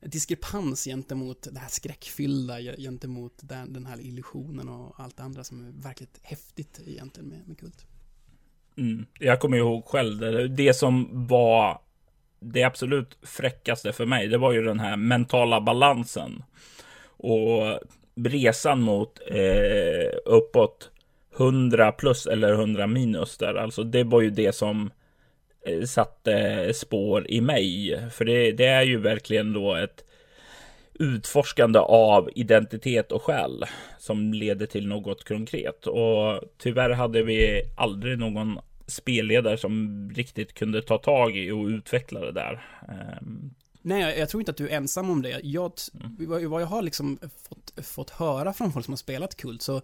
diskrepans 0.00 0.84
gentemot 0.84 1.48
det 1.52 1.58
här 1.58 1.68
skräckfyllda, 1.68 2.60
gentemot 2.60 3.32
den, 3.40 3.72
den 3.72 3.86
här 3.86 4.00
illusionen 4.00 4.68
och 4.68 5.00
allt 5.00 5.16
det 5.16 5.22
andra 5.22 5.44
som 5.44 5.68
är 5.68 5.82
verkligt 5.82 6.20
häftigt 6.22 6.80
egentligen 6.86 7.28
med, 7.28 7.48
med 7.48 7.58
Kult. 7.58 7.86
Mm. 8.76 9.06
Jag 9.18 9.40
kommer 9.40 9.56
ihåg 9.56 9.84
själv, 9.84 10.18
det, 10.18 10.48
det 10.48 10.74
som 10.74 11.26
var 11.26 11.80
det 12.40 12.62
absolut 12.62 13.18
fräckaste 13.22 13.92
för 13.92 14.06
mig, 14.06 14.28
det 14.28 14.38
var 14.38 14.52
ju 14.52 14.62
den 14.62 14.80
här 14.80 14.96
mentala 14.96 15.60
balansen. 15.60 16.42
Och 17.18 17.80
resan 18.14 18.82
mot 18.82 19.20
eh, 19.30 20.18
uppåt 20.24 20.90
100 21.36 21.92
plus 21.92 22.26
eller 22.26 22.52
100 22.52 22.86
minus 22.86 23.38
där, 23.38 23.54
alltså 23.54 23.84
det 23.84 24.04
var 24.04 24.20
ju 24.20 24.30
det 24.30 24.54
som 24.54 24.90
Eh, 24.90 25.05
satte 25.86 26.72
spår 26.74 27.30
i 27.30 27.40
mig. 27.40 28.00
För 28.10 28.24
det, 28.24 28.52
det, 28.52 28.66
är 28.66 28.82
ju 28.82 28.98
verkligen 28.98 29.52
då 29.52 29.74
ett 29.74 30.04
utforskande 30.94 31.78
av 31.78 32.30
identitet 32.34 33.12
och 33.12 33.22
själ 33.22 33.64
som 33.98 34.32
leder 34.32 34.66
till 34.66 34.86
något 34.86 35.24
konkret. 35.28 35.86
Och 35.86 36.40
tyvärr 36.58 36.90
hade 36.90 37.22
vi 37.22 37.62
aldrig 37.76 38.18
någon 38.18 38.58
spelledare 38.86 39.58
som 39.58 40.10
riktigt 40.14 40.54
kunde 40.54 40.82
ta 40.82 40.98
tag 40.98 41.36
i 41.36 41.50
och 41.50 41.66
utveckla 41.66 42.20
det 42.20 42.32
där. 42.32 42.66
Ehm. 42.88 43.50
Nej, 43.82 44.02
jag, 44.02 44.18
jag 44.18 44.28
tror 44.28 44.40
inte 44.40 44.50
att 44.50 44.56
du 44.56 44.68
är 44.68 44.76
ensam 44.76 45.10
om 45.10 45.22
det. 45.22 45.40
Jag, 45.42 45.72
mm. 46.18 46.50
vad 46.50 46.62
jag 46.62 46.66
har 46.66 46.82
liksom 46.82 47.18
fått, 47.48 47.86
fått 47.86 48.10
höra 48.10 48.52
från 48.52 48.72
folk 48.72 48.84
som 48.84 48.92
har 48.92 48.96
spelat 48.96 49.36
Kult, 49.36 49.62
så 49.62 49.82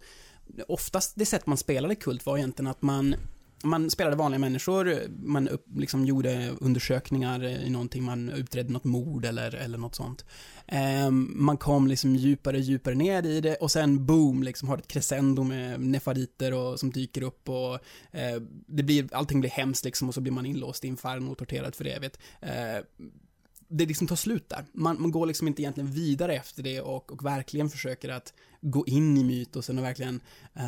oftast 0.66 1.12
det 1.16 1.26
sätt 1.26 1.46
man 1.46 1.56
spelade 1.56 1.94
Kult 1.94 2.26
var 2.26 2.38
egentligen 2.38 2.70
att 2.70 2.82
man 2.82 3.14
man 3.62 3.90
spelade 3.90 4.16
vanliga 4.16 4.38
människor, 4.38 4.96
man 5.08 5.48
upp, 5.48 5.66
liksom 5.76 6.04
gjorde 6.04 6.54
undersökningar 6.60 7.44
i 7.44 7.70
någonting, 7.70 8.02
man 8.04 8.30
utredde 8.30 8.72
något 8.72 8.84
mord 8.84 9.24
eller, 9.24 9.54
eller 9.54 9.78
något 9.78 9.94
sånt. 9.94 10.24
Eh, 10.66 11.10
man 11.10 11.56
kom 11.56 11.86
liksom 11.86 12.16
djupare 12.16 12.56
och 12.56 12.62
djupare 12.62 12.94
ner 12.94 13.26
i 13.26 13.40
det 13.40 13.54
och 13.54 13.70
sen 13.70 14.06
boom, 14.06 14.42
liksom 14.42 14.68
har 14.68 14.78
ett 14.78 14.88
crescendo 14.88 15.42
med 15.42 15.80
nefariter 15.80 16.54
och, 16.54 16.80
som 16.80 16.90
dyker 16.90 17.22
upp 17.22 17.48
och 17.48 17.74
eh, 18.10 18.42
det 18.66 18.82
blir, 18.82 19.08
allting 19.12 19.40
blir 19.40 19.50
hemskt 19.50 19.84
liksom 19.84 20.08
och 20.08 20.14
så 20.14 20.20
blir 20.20 20.32
man 20.32 20.46
inlåst 20.46 20.84
i 20.84 20.88
inferno 20.88 21.30
och 21.30 21.38
torterad 21.38 21.74
för 21.74 21.84
evigt. 21.84 22.18
Eh, 22.40 22.84
det 23.68 23.86
liksom 23.86 24.06
tar 24.06 24.16
slut 24.16 24.48
där. 24.48 24.64
Man, 24.72 25.02
man 25.02 25.10
går 25.10 25.26
liksom 25.26 25.48
inte 25.48 25.62
egentligen 25.62 25.90
vidare 25.90 26.34
efter 26.34 26.62
det 26.62 26.80
och, 26.80 27.12
och 27.12 27.24
verkligen 27.24 27.70
försöker 27.70 28.08
att 28.08 28.32
gå 28.60 28.86
in 28.86 29.18
i 29.18 29.24
mytosen 29.24 29.78
och 29.78 29.84
verkligen 29.84 30.20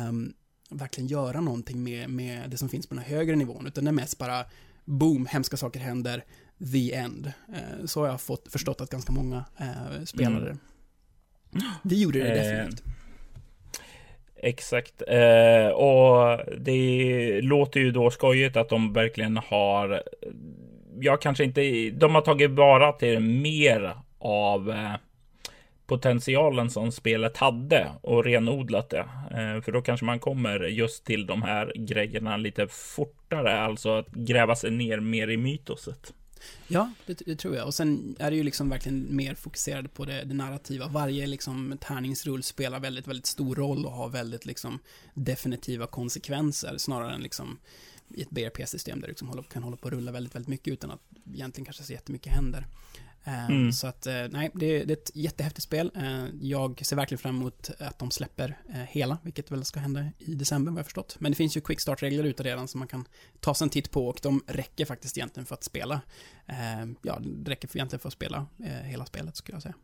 um, 0.09 0.33
verkligen 0.77 1.07
göra 1.07 1.41
någonting 1.41 1.83
med, 1.83 2.09
med 2.09 2.49
det 2.49 2.57
som 2.57 2.69
finns 2.69 2.87
på 2.87 2.95
den 2.95 3.03
här 3.03 3.15
högre 3.15 3.35
nivån, 3.35 3.67
utan 3.67 3.83
det 3.83 3.89
är 3.89 3.93
mest 3.93 4.17
bara 4.17 4.45
boom, 4.85 5.25
hemska 5.25 5.57
saker 5.57 5.79
händer, 5.79 6.23
the 6.71 6.93
end. 6.93 7.31
Eh, 7.49 7.85
så 7.85 7.99
har 7.99 8.07
jag 8.07 8.21
fått, 8.21 8.51
förstått 8.51 8.81
att 8.81 8.89
ganska 8.89 9.11
många 9.11 9.45
eh, 9.57 10.03
spelare 10.05 10.49
mm. 10.49 10.57
Vi 11.83 12.01
gjorde 12.01 12.19
det 12.19 12.27
eh, 12.27 12.33
definitivt. 12.33 12.83
Exakt. 14.35 15.01
Eh, 15.07 15.67
och 15.67 16.39
det 16.59 17.41
låter 17.41 17.79
ju 17.79 17.91
då 17.91 18.11
skojigt 18.11 18.57
att 18.57 18.69
de 18.69 18.93
verkligen 18.93 19.37
har, 19.37 20.03
jag 20.99 21.21
kanske 21.21 21.43
inte, 21.43 21.89
de 21.89 22.15
har 22.15 22.21
tagit 22.21 22.51
vara 22.51 22.91
till 22.91 23.19
mer 23.19 23.95
av 24.19 24.75
potentialen 25.87 26.69
som 26.69 26.91
spelet 26.91 27.37
hade 27.37 27.91
och 28.01 28.23
renodlat 28.23 28.89
det. 28.89 29.09
Eh, 29.31 29.61
för 29.61 29.71
då 29.71 29.81
kanske 29.81 30.05
man 30.05 30.19
kommer 30.19 30.59
just 30.59 31.05
till 31.05 31.25
de 31.25 31.41
här 31.41 31.73
grejerna 31.75 32.37
lite 32.37 32.67
fortare, 32.67 33.59
alltså 33.59 33.97
att 33.97 34.11
gräva 34.11 34.55
sig 34.55 34.71
ner 34.71 34.99
mer 34.99 35.27
i 35.27 35.37
mytoset. 35.37 36.13
Ja, 36.67 36.91
det, 37.05 37.21
det, 37.25 37.35
tror 37.35 37.55
jag. 37.55 37.65
Och 37.65 37.73
sen 37.73 38.15
är 38.19 38.31
det 38.31 38.37
ju 38.37 38.43
liksom 38.43 38.69
verkligen 38.69 39.15
mer 39.15 39.35
fokuserade 39.35 39.89
på 39.89 40.05
det, 40.05 40.23
det 40.23 40.33
narrativa. 40.33 40.87
Varje 40.87 41.27
liksom 41.27 41.77
tärningsrull 41.81 42.43
spelar 42.43 42.79
väldigt, 42.79 43.07
väldigt 43.07 43.25
stor 43.25 43.55
roll 43.55 43.85
och 43.85 43.91
har 43.91 44.09
väldigt 44.09 44.45
liksom 44.45 44.79
definitiva 45.13 45.87
konsekvenser 45.87 46.77
snarare 46.77 47.13
än 47.13 47.21
liksom 47.21 47.59
i 48.09 48.21
ett 48.21 48.29
BRP-system 48.29 48.99
där 49.01 49.07
du 49.07 49.11
liksom 49.11 49.43
kan 49.43 49.63
hålla 49.63 49.77
på 49.77 49.85
och 49.85 49.91
rulla 49.91 50.11
väldigt, 50.11 50.35
väldigt 50.35 50.49
mycket 50.49 50.73
utan 50.73 50.91
att 50.91 51.01
egentligen 51.33 51.65
kanske 51.65 51.83
så 51.83 51.93
jättemycket 51.93 52.33
händer. 52.33 52.65
Ehm, 53.27 53.51
mm. 53.51 53.71
Så 53.71 53.87
att, 53.87 54.07
eh, 54.07 54.25
nej, 54.29 54.51
det, 54.53 54.83
det, 54.83 54.93
är 54.93 54.97
ett 54.97 55.11
jättehäftigt 55.13 55.63
spel. 55.63 55.91
Eh, 55.95 56.25
jag 56.41 56.85
ser 56.85 56.95
verkligen 56.95 57.19
fram 57.19 57.35
emot 57.35 57.69
att 57.79 57.99
de 57.99 58.11
släpper 58.11 58.57
eh, 58.69 58.75
hela, 58.75 59.17
vilket 59.23 59.51
väl 59.51 59.65
ska 59.65 59.79
hända 59.79 60.05
i 60.19 60.35
december 60.35 60.71
vad 60.71 60.79
jag 60.79 60.85
förstått. 60.85 61.15
Men 61.19 61.31
det 61.31 61.35
finns 61.35 61.57
ju 61.57 61.61
quickstart-regler 61.61 62.23
ute 62.23 62.43
redan 62.43 62.67
som 62.67 62.79
man 62.79 62.87
kan 62.87 63.07
ta 63.39 63.53
sig 63.53 63.65
en 63.65 63.69
titt 63.69 63.91
på 63.91 64.07
och 64.07 64.19
de 64.21 64.43
räcker 64.47 64.85
faktiskt 64.85 65.17
egentligen 65.17 65.45
för 65.45 65.53
att 65.53 65.63
spela. 65.63 66.01
Ja, 67.01 67.19
det 67.21 67.51
räcker 67.51 67.67
för 67.67 67.77
egentligen 67.77 67.99
för 67.99 68.07
att 68.07 68.13
spela 68.13 68.45
hela 68.83 69.05
spelet 69.05 69.35
skulle 69.35 69.55
jag 69.55 69.63
säga. 69.63 69.75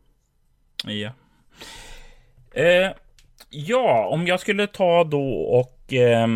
Ja. 0.83 1.13
Eh, 2.61 2.91
ja, 3.49 4.07
om 4.07 4.27
jag 4.27 4.39
skulle 4.39 4.67
ta 4.67 5.03
då 5.03 5.41
och 5.41 5.93
eh, 5.93 6.27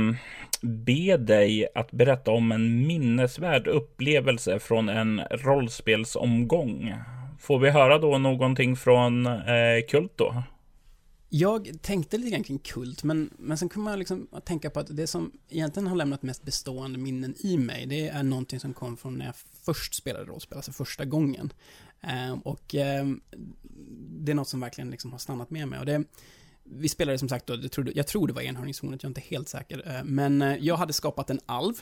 be 0.65 1.17
dig 1.17 1.67
att 1.75 1.91
berätta 1.91 2.31
om 2.31 2.51
en 2.51 2.87
minnesvärd 2.87 3.67
upplevelse 3.67 4.59
från 4.59 4.89
en 4.89 5.21
rollspelsomgång. 5.31 6.93
Får 7.39 7.59
vi 7.59 7.69
höra 7.69 7.97
då 7.97 8.17
någonting 8.17 8.75
från 8.75 9.25
eh, 9.25 9.85
Kult 9.89 10.13
då? 10.15 10.43
Jag 11.29 11.81
tänkte 11.81 12.17
lite 12.17 12.31
grann 12.31 12.43
kring 12.43 12.59
Kult, 12.59 13.03
men, 13.03 13.29
men 13.37 13.57
sen 13.57 13.69
kommer 13.69 13.91
jag 13.91 13.99
liksom 13.99 14.27
att 14.31 14.45
tänka 14.45 14.69
på 14.69 14.79
att 14.79 14.97
det 14.97 15.07
som 15.07 15.31
egentligen 15.49 15.87
har 15.87 15.95
lämnat 15.95 16.23
mest 16.23 16.43
bestående 16.43 16.99
minnen 16.99 17.35
i 17.39 17.57
mig, 17.57 17.85
det 17.85 18.07
är 18.07 18.23
någonting 18.23 18.59
som 18.59 18.73
kom 18.73 18.97
från 18.97 19.15
när 19.15 19.25
jag 19.25 19.35
först 19.65 19.95
spelade 19.95 20.25
rollspel, 20.25 20.57
alltså 20.57 20.71
första 20.71 21.05
gången. 21.05 21.53
Eh, 22.01 22.33
och 22.43 22.75
eh, 22.75 23.05
det 24.19 24.31
är 24.31 24.35
något 24.35 24.47
som 24.47 24.59
verkligen 24.59 24.89
liksom 24.89 25.11
har 25.11 25.19
stannat 25.19 25.49
med 25.49 25.67
mig. 25.67 25.79
Och 25.79 25.85
det, 25.85 26.03
vi 26.65 26.89
spelade 26.89 27.17
som 27.17 27.29
sagt 27.29 27.47
då, 27.47 27.53
jag 27.95 28.07
tror, 28.07 28.27
det 28.27 28.33
var 28.33 28.41
enhörningshornet, 28.41 29.03
jag 29.03 29.07
är 29.07 29.11
inte 29.11 29.21
helt 29.21 29.49
säker. 29.49 29.95
Eh, 29.95 30.03
men 30.03 30.41
eh, 30.41 30.57
jag 30.57 30.77
hade 30.77 30.93
skapat 30.93 31.29
en 31.29 31.39
alv. 31.45 31.73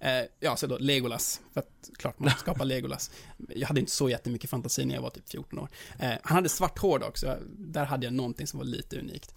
Eh, 0.00 0.22
ja, 0.40 0.56
så 0.56 0.66
då 0.66 0.78
Legolas. 0.78 1.40
För 1.52 1.60
att 1.60 1.90
klart 1.96 2.18
man 2.18 2.30
skapar 2.30 2.64
Legolas. 2.64 3.10
Jag 3.48 3.68
hade 3.68 3.80
inte 3.80 3.92
så 3.92 4.08
jättemycket 4.08 4.50
fantasi 4.50 4.84
när 4.84 4.94
jag 4.94 5.02
var 5.02 5.10
typ 5.10 5.28
14 5.28 5.58
år. 5.58 5.68
Han 5.98 6.34
hade 6.34 6.48
svart 6.48 6.78
hår 6.78 6.98
dock, 6.98 7.18
så 7.18 7.36
där 7.58 7.84
hade 7.84 8.06
jag 8.06 8.12
någonting 8.12 8.46
som 8.46 8.58
var 8.58 8.64
lite 8.64 8.98
unikt. 8.98 9.34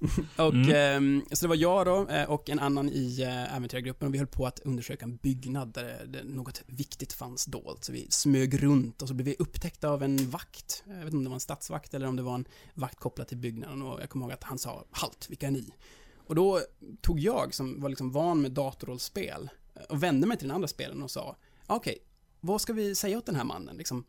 och, 0.36 0.54
mm. 0.54 1.16
eh, 1.16 1.24
så 1.32 1.44
det 1.44 1.48
var 1.48 1.56
jag 1.56 1.86
då 1.86 2.08
eh, 2.08 2.30
och 2.30 2.50
en 2.50 2.58
annan 2.58 2.88
i 2.88 3.22
eh, 3.22 3.56
äventyrargruppen 3.56 4.08
och 4.08 4.14
vi 4.14 4.18
höll 4.18 4.26
på 4.26 4.46
att 4.46 4.60
undersöka 4.60 5.04
en 5.04 5.16
byggnad 5.16 5.72
där 5.72 6.06
det, 6.06 6.24
något 6.24 6.62
viktigt 6.66 7.12
fanns 7.12 7.44
dolt. 7.44 7.84
Så 7.84 7.92
vi 7.92 8.06
smög 8.10 8.62
runt 8.62 9.02
och 9.02 9.08
så 9.08 9.14
blev 9.14 9.26
vi 9.26 9.36
upptäckta 9.38 9.88
av 9.88 10.02
en 10.02 10.30
vakt. 10.30 10.82
Jag 10.86 10.94
vet 10.94 11.04
inte 11.04 11.16
om 11.16 11.24
det 11.24 11.30
var 11.30 11.36
en 11.36 11.40
stadsvakt 11.40 11.94
eller 11.94 12.06
om 12.06 12.16
det 12.16 12.22
var 12.22 12.34
en 12.34 12.48
vakt 12.74 12.98
kopplad 12.98 13.28
till 13.28 13.38
byggnaden 13.38 13.82
och 13.82 14.00
jag 14.00 14.10
kommer 14.10 14.26
ihåg 14.26 14.32
att 14.32 14.44
han 14.44 14.58
sa 14.58 14.84
halt, 14.90 15.26
vilka 15.30 15.46
är 15.46 15.50
ni? 15.50 15.74
Och 16.16 16.34
då 16.34 16.60
tog 17.00 17.20
jag, 17.20 17.54
som 17.54 17.80
var 17.80 17.88
liksom 17.88 18.12
van 18.12 18.40
med 18.40 18.52
datorrollspel, 18.52 19.50
eh, 19.74 19.82
och 19.82 20.02
vände 20.02 20.26
mig 20.26 20.36
till 20.36 20.48
den 20.48 20.54
andra 20.54 20.68
spelen 20.68 21.02
och 21.02 21.10
sa 21.10 21.36
okej, 21.66 21.90
okay, 21.90 22.04
vad 22.40 22.60
ska 22.60 22.72
vi 22.72 22.94
säga 22.94 23.18
åt 23.18 23.26
den 23.26 23.36
här 23.36 23.44
mannen? 23.44 23.76
Liksom, 23.76 24.04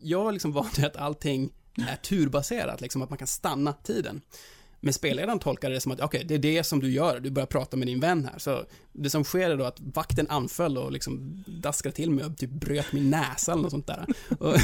jag 0.00 0.24
var 0.24 0.32
liksom 0.32 0.52
van 0.52 0.66
att 0.84 0.96
allting 0.96 1.52
är 1.88 1.96
turbaserat, 1.96 2.80
liksom 2.80 3.02
att 3.02 3.10
man 3.10 3.18
kan 3.18 3.26
stanna 3.26 3.72
tiden. 3.72 4.20
Men 4.80 4.92
spelledaren 4.92 5.38
tolkade 5.38 5.74
det 5.74 5.80
som 5.80 5.92
att, 5.92 6.00
okej, 6.00 6.24
okay, 6.24 6.38
det 6.38 6.48
är 6.48 6.54
det 6.54 6.64
som 6.64 6.80
du 6.80 6.90
gör, 6.90 7.20
du 7.20 7.30
börjar 7.30 7.46
prata 7.46 7.76
med 7.76 7.88
din 7.88 8.00
vän 8.00 8.28
här. 8.32 8.38
Så 8.38 8.64
det 8.92 9.10
som 9.10 9.24
sker 9.24 9.50
är 9.50 9.56
då 9.56 9.64
att 9.64 9.80
vakten 9.80 10.26
anföll 10.28 10.78
och 10.78 10.92
liksom 10.92 11.44
daskade 11.46 11.94
till 11.94 12.10
mig 12.10 12.24
och 12.24 12.36
typ 12.36 12.50
bröt 12.50 12.92
min 12.92 13.10
näsa 13.10 13.52
eller 13.52 13.62
något 13.62 13.70
sånt 13.70 13.86
där. 13.86 14.06
Och 14.38 14.54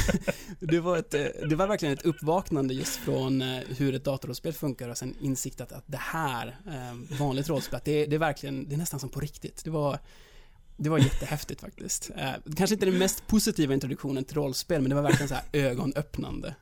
det, 0.59 0.79
var 0.79 0.97
ett, 0.97 1.13
eh, 1.13 1.25
det 1.49 1.55
var 1.55 1.67
verkligen 1.67 1.93
ett 1.93 2.05
uppvaknande 2.05 2.73
just 2.73 2.95
från 2.95 3.41
eh, 3.41 3.59
hur 3.77 3.95
ett 3.95 4.03
datorrollspel 4.03 4.53
funkar 4.53 4.89
och 4.89 4.97
sen 4.97 5.15
insikt 5.21 5.61
att, 5.61 5.71
att 5.71 5.83
det 5.87 6.01
här, 6.01 6.57
eh, 6.67 7.17
vanligt 7.19 7.49
rollspel, 7.49 7.77
att 7.77 7.85
det, 7.85 8.05
det 8.05 8.15
är 8.15 8.19
verkligen, 8.19 8.69
det 8.69 8.75
är 8.75 8.77
nästan 8.77 8.99
som 8.99 9.09
på 9.09 9.19
riktigt. 9.19 9.63
Det 9.63 9.69
var, 9.69 9.99
det 10.77 10.89
var 10.89 10.97
jättehäftigt 10.97 11.61
faktiskt. 11.61 12.11
Kanske 12.57 12.73
inte 12.73 12.85
den 12.85 12.97
mest 12.97 13.27
positiva 13.27 13.73
introduktionen 13.73 14.23
till 14.23 14.35
rollspel, 14.35 14.81
men 14.81 14.89
det 14.89 14.95
var 14.95 15.01
verkligen 15.01 15.29
så 15.29 15.35
här 15.35 15.43
ögonöppnande. 15.53 16.55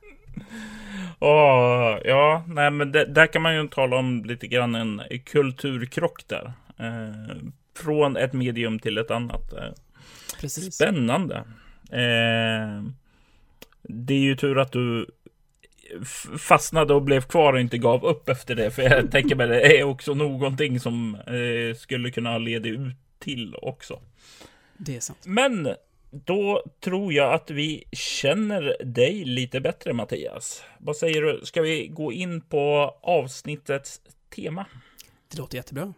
Oh, 1.19 2.00
ja, 2.06 2.43
nej 2.48 2.72
men 2.72 2.91
det, 2.91 3.06
där 3.06 3.28
kan 3.28 3.41
man 3.41 3.56
ju 3.56 3.67
tala 3.67 3.98
om 3.98 4.26
lite 4.26 4.48
grann 4.48 4.76
en 4.76 5.02
kulturkrock 5.26 6.28
där. 6.28 6.54
Eh, 6.80 7.38
från 7.78 8.17
ett 8.17 8.34
medium 8.34 8.80
till 8.80 8.98
ett 8.98 9.12
annat. 9.12 9.54
Eh, 9.54 9.72
Precis. 10.39 10.76
Spännande. 10.76 11.36
Eh, 11.91 12.84
det 13.82 14.13
är 14.13 14.19
ju 14.19 14.36
tur 14.36 14.60
att 14.60 14.72
du 14.72 15.08
fastnade 16.38 16.93
och 16.93 17.02
blev 17.02 17.22
kvar 17.22 17.54
och 17.54 17.60
inte 17.60 17.78
gav 17.78 18.06
upp 18.06 18.30
efter 18.30 18.56
det. 18.56 18.72
För 18.72 18.82
jag 18.82 19.12
tänker 19.12 19.36
mig 19.36 19.48
det 19.48 19.80
är 19.80 19.84
också 19.84 20.13
någonting 20.13 20.80
som 20.80 21.15
eh, 21.15 21.76
skulle 21.76 22.12
kunna 22.12 22.38
leda 22.38 22.69
ut 22.69 22.96
till 23.19 23.56
också. 23.56 24.00
Det 24.78 24.96
är 24.96 25.00
sant. 25.00 25.24
Men 25.26 25.76
då 26.13 26.63
tror 26.84 27.13
jag 27.13 27.34
att 27.34 27.52
vi 27.52 27.84
känner 27.91 28.76
dig 28.84 29.26
lite 29.26 29.62
bättre 29.62 29.93
Mattias. 29.93 30.63
Vad 30.80 30.97
säger 30.97 31.21
du? 31.21 31.41
Ska 31.43 31.62
vi 31.62 31.88
gå 31.88 32.13
in 32.13 32.41
på 32.41 32.95
avsnittets 33.02 34.02
tema? 34.36 34.65
Det 35.32 35.38
låter 35.38 35.58
jättebra. 35.58 35.93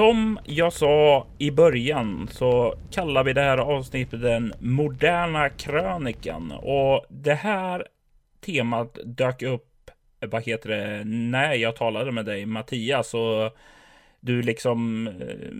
Som 0.00 0.38
jag 0.44 0.72
sa 0.72 1.26
i 1.38 1.50
början 1.50 2.28
så 2.32 2.74
kallar 2.90 3.24
vi 3.24 3.32
det 3.32 3.40
här 3.40 3.58
avsnittet 3.58 4.22
den 4.22 4.52
moderna 4.60 5.48
krönikan. 5.48 6.52
Och 6.52 7.06
det 7.08 7.34
här 7.34 7.86
temat 8.40 8.98
dök 9.04 9.42
upp, 9.42 9.90
vad 10.20 10.42
heter 10.42 10.68
det, 10.68 11.04
när 11.04 11.54
jag 11.54 11.76
talade 11.76 12.12
med 12.12 12.24
dig 12.24 12.46
Mattias. 12.46 13.14
Och 13.14 13.56
du 14.20 14.42
liksom 14.42 15.06
eh, 15.06 15.50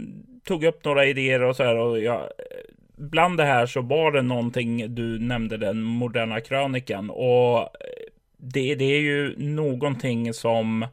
tog 0.45 0.65
upp 0.65 0.85
några 0.85 1.07
idéer 1.07 1.43
och 1.43 1.57
så 1.57 1.65
här. 1.65 1.77
Och 1.77 2.01
jag 2.01 2.23
bland 2.97 3.37
det 3.37 3.45
här 3.45 3.67
så 3.67 3.81
var 3.81 4.13
det 4.13 4.23
någonting 4.23 4.95
du 4.95 5.19
nämnde 5.19 5.57
den 5.57 5.83
moderna 5.83 6.41
krönikan. 6.41 7.11
Och 7.11 7.59
eh, 7.59 7.67
det, 8.37 8.75
det 8.75 8.85
är 8.85 9.01
ju 9.01 9.35
någonting 9.39 10.35
som 10.35 10.87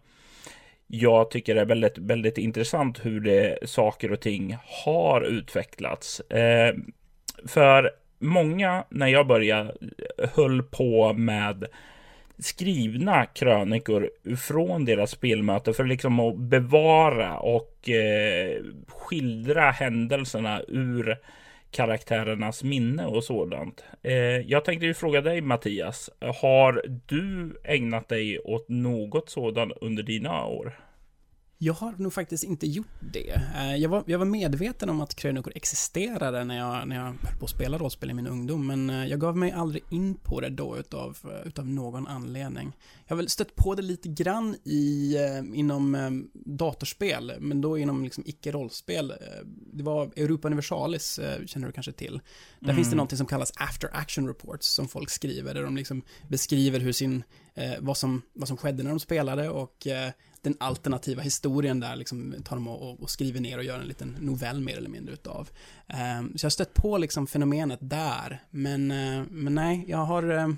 jag 0.88 1.32
tycker 1.32 1.56
det 1.56 1.62
är 1.62 1.66
väldigt, 1.66 1.98
väldigt 1.98 2.38
intressant 2.38 3.06
hur 3.06 3.20
det 3.20 3.70
saker 3.70 4.12
och 4.12 4.20
ting 4.20 4.58
har 4.86 5.22
utvecklats. 5.22 6.20
Eh, 6.20 6.76
för 7.46 7.92
många 8.20 8.84
när 8.90 9.08
jag 9.08 9.28
började 9.28 9.74
höll 10.36 10.64
på 10.64 11.14
med 11.14 11.66
skrivna 12.40 13.26
krönikor 13.26 14.10
från 14.38 14.86
deras 14.86 15.12
spelmöte 15.12 15.74
för 15.74 15.84
liksom 15.84 16.20
att 16.20 16.38
bevara 16.38 17.38
och 17.38 17.90
eh, 17.90 18.62
skildra 18.88 19.72
händelserna 19.72 20.62
ur 20.68 21.18
karaktärernas 21.72 22.64
minne 22.64 23.06
och 23.06 23.24
sådant. 23.24 23.84
Eh, 24.04 24.14
jag 24.40 24.66
tänkte 24.66 24.86
ju 24.86 24.94
fråga 24.94 25.22
dig 25.22 25.42
Mattias, 25.42 26.10
har 26.42 26.84
du 27.06 27.58
ägnat 27.64 28.10
dig 28.10 28.40
åt 28.40 28.70
något 28.70 29.30
sådant 29.30 29.74
under 29.82 30.04
dina 30.04 30.46
år? 30.46 30.87
Jag 31.60 31.74
har 31.74 31.94
nog 31.98 32.14
faktiskt 32.14 32.44
inte 32.44 32.68
gjort 32.68 32.88
det. 33.14 33.42
Eh, 33.56 33.76
jag 33.76 33.90
var, 33.90 34.04
jag 34.08 34.20
var 34.20 34.26
medveten 34.26 34.90
om 34.90 35.02
att 35.02 35.16
krönikor 35.16 35.54
existerade 35.56 36.44
när 36.44 36.58
jag, 36.58 36.88
när 36.88 36.96
jag 36.96 37.04
höll 37.04 37.38
på 37.40 37.46
att 37.46 37.52
spela 37.52 37.78
rollspel 37.78 38.10
i 38.10 38.14
min 38.14 38.28
ungdom, 38.28 38.68
men 38.68 38.90
eh, 38.90 39.06
jag 39.06 39.20
gav 39.20 39.38
mig 39.38 39.52
aldrig 39.52 39.84
in 39.90 40.16
på 40.16 40.42
det 40.42 40.50
då 40.50 40.78
utav, 40.78 41.18
eh, 41.24 41.48
utav 41.48 41.68
någon 41.68 42.08
anledning. 42.08 42.78
Jag 43.06 43.16
har 43.16 43.18
väl 43.18 43.30
stött 43.30 43.56
på 43.56 43.76
det 43.76 43.82
lite 43.82 44.10
grann 44.10 44.56
i, 44.64 45.16
inom 45.54 46.28
datorspel, 46.34 47.34
men 47.40 47.62
då 47.62 47.78
inom 47.78 48.04
liksom 48.04 48.24
icke-rollspel. 48.28 49.14
Det 49.74 49.84
var 49.84 50.06
Europa 50.06 50.48
Universalis, 50.48 51.20
känner 51.46 51.68
du 51.68 51.74
kanske 51.74 51.92
till. 51.92 52.22
Där 52.60 52.70
mm. 52.70 52.76
finns 52.76 52.90
det 52.90 52.96
något 52.96 53.18
som 53.18 53.26
kallas 53.26 53.54
after 53.56 53.90
action 53.94 54.28
reports 54.28 54.68
som 54.68 54.88
folk 54.88 55.10
skriver, 55.10 55.54
där 55.54 55.64
de 55.64 55.76
liksom 55.76 56.02
beskriver 56.28 56.80
hur 56.80 56.92
sin, 56.92 57.24
vad, 57.80 57.98
som, 57.98 58.22
vad 58.34 58.48
som 58.48 58.58
skedde 58.58 58.84
när 58.84 58.90
de 58.90 59.00
spelade 59.00 59.50
och 59.50 59.88
den 60.48 60.58
alternativa 60.60 61.22
historien 61.22 61.80
där 61.80 61.96
liksom 61.96 62.36
tar 62.46 62.56
de 62.56 62.68
och, 62.68 63.02
och, 63.02 63.10
skriver 63.10 63.40
ner 63.40 63.58
och 63.58 63.64
gör 63.64 63.80
en 63.80 63.88
liten 63.88 64.18
novell 64.20 64.62
mer 64.62 64.78
eller 64.78 64.90
mindre 64.90 65.14
utav. 65.14 65.50
Ehm, 65.88 66.38
så 66.38 66.46
jag 66.46 66.46
har 66.46 66.52
stött 66.52 66.74
på 66.74 66.98
liksom 66.98 67.28
fenomenet 67.28 67.80
där, 67.82 68.44
men, 68.50 68.92
eh, 68.92 69.24
men 69.30 69.56
nej, 69.56 69.86
jag 69.88 69.98
har, 69.98 70.24
eh, 70.24 70.50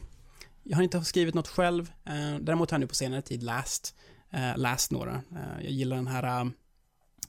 jag 0.63 0.75
har 0.75 0.83
inte 0.83 1.03
skrivit 1.03 1.35
något 1.35 1.47
själv. 1.47 1.91
Ehm, 2.05 2.45
däremot 2.45 2.71
har 2.71 2.75
jag 2.75 2.79
nu 2.79 2.87
på 2.87 2.95
senare 2.95 3.21
tid 3.21 3.43
läst, 3.43 3.95
eh, 4.31 4.57
läst 4.57 4.91
några. 4.91 5.11
Ehm, 5.11 5.61
jag 5.61 5.71
gillar 5.71 5.95
den 5.95 6.07
här 6.07 6.51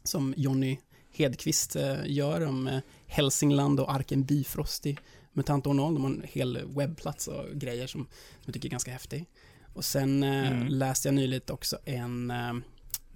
som 0.05 0.35
Jonny 0.37 0.79
Hedqvist 1.13 1.77
gör 2.05 2.47
om 2.47 2.81
Hälsingland 3.07 3.81
och 3.81 3.93
Arken 3.93 4.25
Bifrost 4.25 4.87
i 4.87 4.99
Mutant 5.33 5.67
Ornol. 5.67 5.95
De 5.95 6.05
har 6.05 6.11
en 6.11 6.25
hel 6.25 6.67
webbplats 6.67 7.29
och 7.29 7.45
grejer 7.55 7.87
som, 7.87 8.01
som 8.05 8.43
jag 8.45 8.55
tycker 8.55 8.69
är 8.69 8.71
ganska 8.71 8.93
häftig. 8.93 9.27
Och 9.73 9.85
sen 9.85 10.23
eh, 10.23 10.53
mm. 10.53 10.67
läste 10.67 11.09
jag 11.09 11.15
nyligen 11.15 11.43
också 11.51 11.79
en 11.85 12.31
eh, 12.31 12.53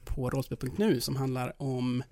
på 0.04 0.30
rollspel.nu 0.30 1.00
som 1.00 1.16
handlar 1.16 1.62
om 1.62 2.02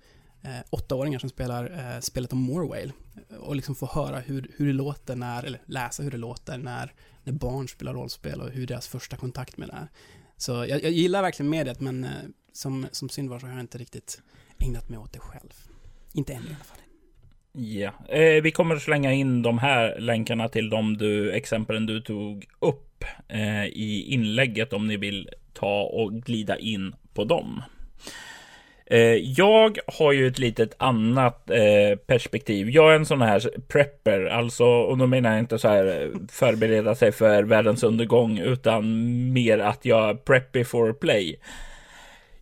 eh, 0.43 0.59
åttaåringar 0.69 1.19
som 1.19 1.29
spelar 1.29 1.93
eh, 1.93 1.99
spelet 1.99 2.33
om 2.33 2.39
Morwale. 2.39 2.91
Och 3.39 3.55
liksom 3.55 3.75
få 3.75 3.85
höra 3.85 4.19
hur, 4.19 4.51
hur 4.57 4.67
det 4.67 4.73
låter 4.73 5.15
när, 5.15 5.43
eller 5.43 5.61
läsa 5.65 6.03
hur 6.03 6.11
det 6.11 6.17
låter 6.17 6.57
när, 6.57 6.93
när 7.23 7.33
barn 7.33 7.67
spelar 7.67 7.93
rollspel 7.93 8.41
och 8.41 8.49
hur 8.49 8.67
deras 8.67 8.87
första 8.87 9.17
kontakt 9.17 9.57
med 9.57 9.67
det 9.67 9.73
är. 9.73 9.87
Så 10.37 10.51
jag, 10.51 10.83
jag 10.83 10.91
gillar 10.91 11.21
verkligen 11.21 11.49
mediet 11.49 11.79
men 11.79 12.03
eh, 12.03 12.09
som, 12.53 12.87
som 12.91 13.09
synd 13.09 13.29
var 13.29 13.39
så 13.39 13.45
har 13.45 13.53
jag 13.53 13.61
inte 13.61 13.77
riktigt 13.77 14.21
ägnat 14.59 14.89
mig 14.89 14.99
åt 14.99 15.13
det 15.13 15.19
själv. 15.19 15.53
Inte 16.13 16.33
än 16.33 16.43
i 16.43 16.47
alla 16.47 16.63
fall. 16.63 16.77
Ja, 17.55 17.91
eh, 18.09 18.41
vi 18.43 18.51
kommer 18.51 18.77
slänga 18.77 19.11
in 19.13 19.41
de 19.41 19.57
här 19.57 19.99
länkarna 19.99 20.49
till 20.49 20.69
de 20.69 20.97
du, 20.97 21.31
exemplen 21.31 21.85
du 21.85 22.01
tog 22.01 22.45
upp 22.59 22.92
eh, 23.27 23.65
i 23.65 24.05
inlägget 24.09 24.73
om 24.73 24.87
ni 24.87 24.97
vill 24.97 25.29
ta 25.53 25.81
och 25.81 26.13
glida 26.13 26.57
in 26.57 26.95
på 27.13 27.23
dem. 27.23 27.63
Eh, 28.85 29.15
jag 29.15 29.77
har 29.87 30.11
ju 30.11 30.27
ett 30.27 30.39
litet 30.39 30.75
annat 30.77 31.49
eh, 31.49 31.97
perspektiv. 31.97 32.69
Jag 32.69 32.91
är 32.91 32.95
en 32.95 33.05
sån 33.05 33.21
här 33.21 33.51
prepper, 33.67 34.25
alltså, 34.25 34.65
och 34.65 34.97
då 34.97 35.07
menar 35.07 35.29
jag 35.29 35.39
inte 35.39 35.59
så 35.59 35.67
här 35.67 35.85
eh, 35.85 36.09
förbereda 36.31 36.95
sig 36.95 37.11
för 37.11 37.43
världens 37.43 37.83
undergång, 37.83 38.39
utan 38.39 38.83
mer 39.33 39.59
att 39.59 39.85
jag 39.85 40.25
preppy 40.25 40.63
for 40.63 40.93
play. 40.93 41.39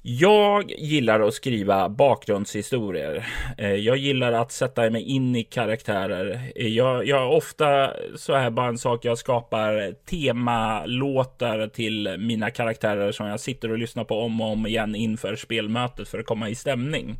Jag 0.03 0.71
gillar 0.71 1.19
att 1.19 1.33
skriva 1.33 1.89
bakgrundshistorier. 1.89 3.27
Eh, 3.57 3.73
jag 3.73 3.97
gillar 3.97 4.33
att 4.33 4.51
sätta 4.51 4.89
mig 4.89 5.03
in 5.03 5.35
i 5.35 5.43
karaktärer. 5.43 6.51
Eh, 6.55 6.67
jag, 6.67 7.07
jag 7.07 7.37
ofta 7.37 7.93
så 8.15 8.35
här 8.35 8.49
bara 8.49 8.67
en 8.67 8.77
sak. 8.77 9.05
Jag 9.05 9.17
skapar 9.17 9.93
temalåtar 10.05 11.67
till 11.67 12.15
mina 12.19 12.49
karaktärer 12.49 13.11
som 13.11 13.27
jag 13.27 13.39
sitter 13.39 13.71
och 13.71 13.77
lyssnar 13.77 14.03
på 14.03 14.19
om 14.19 14.41
och 14.41 14.47
om 14.47 14.67
igen 14.67 14.95
inför 14.95 15.35
spelmötet 15.35 16.07
för 16.07 16.19
att 16.19 16.25
komma 16.25 16.49
i 16.49 16.55
stämning. 16.55 17.15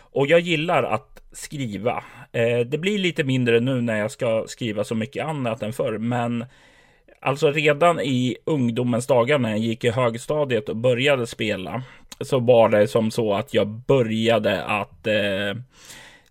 Och 0.00 0.26
jag 0.26 0.40
gillar 0.40 0.82
att 0.82 1.22
skriva. 1.32 2.04
Eh, 2.32 2.58
det 2.58 2.78
blir 2.78 2.98
lite 2.98 3.24
mindre 3.24 3.60
nu 3.60 3.80
när 3.80 3.98
jag 3.98 4.10
ska 4.10 4.44
skriva 4.48 4.84
så 4.84 4.94
mycket 4.94 5.26
annat 5.26 5.62
än 5.62 5.72
förr, 5.72 5.98
men 5.98 6.44
Alltså 7.20 7.50
redan 7.50 8.00
i 8.00 8.36
ungdomens 8.44 9.06
dagar 9.06 9.38
när 9.38 9.50
jag 9.50 9.58
gick 9.58 9.84
i 9.84 9.90
högstadiet 9.90 10.68
och 10.68 10.76
började 10.76 11.26
spela 11.26 11.82
så 12.20 12.38
var 12.38 12.68
det 12.68 12.88
som 12.88 13.10
så 13.10 13.34
att 13.34 13.54
jag 13.54 13.68
började 13.68 14.64
att 14.64 15.06
eh, 15.06 15.54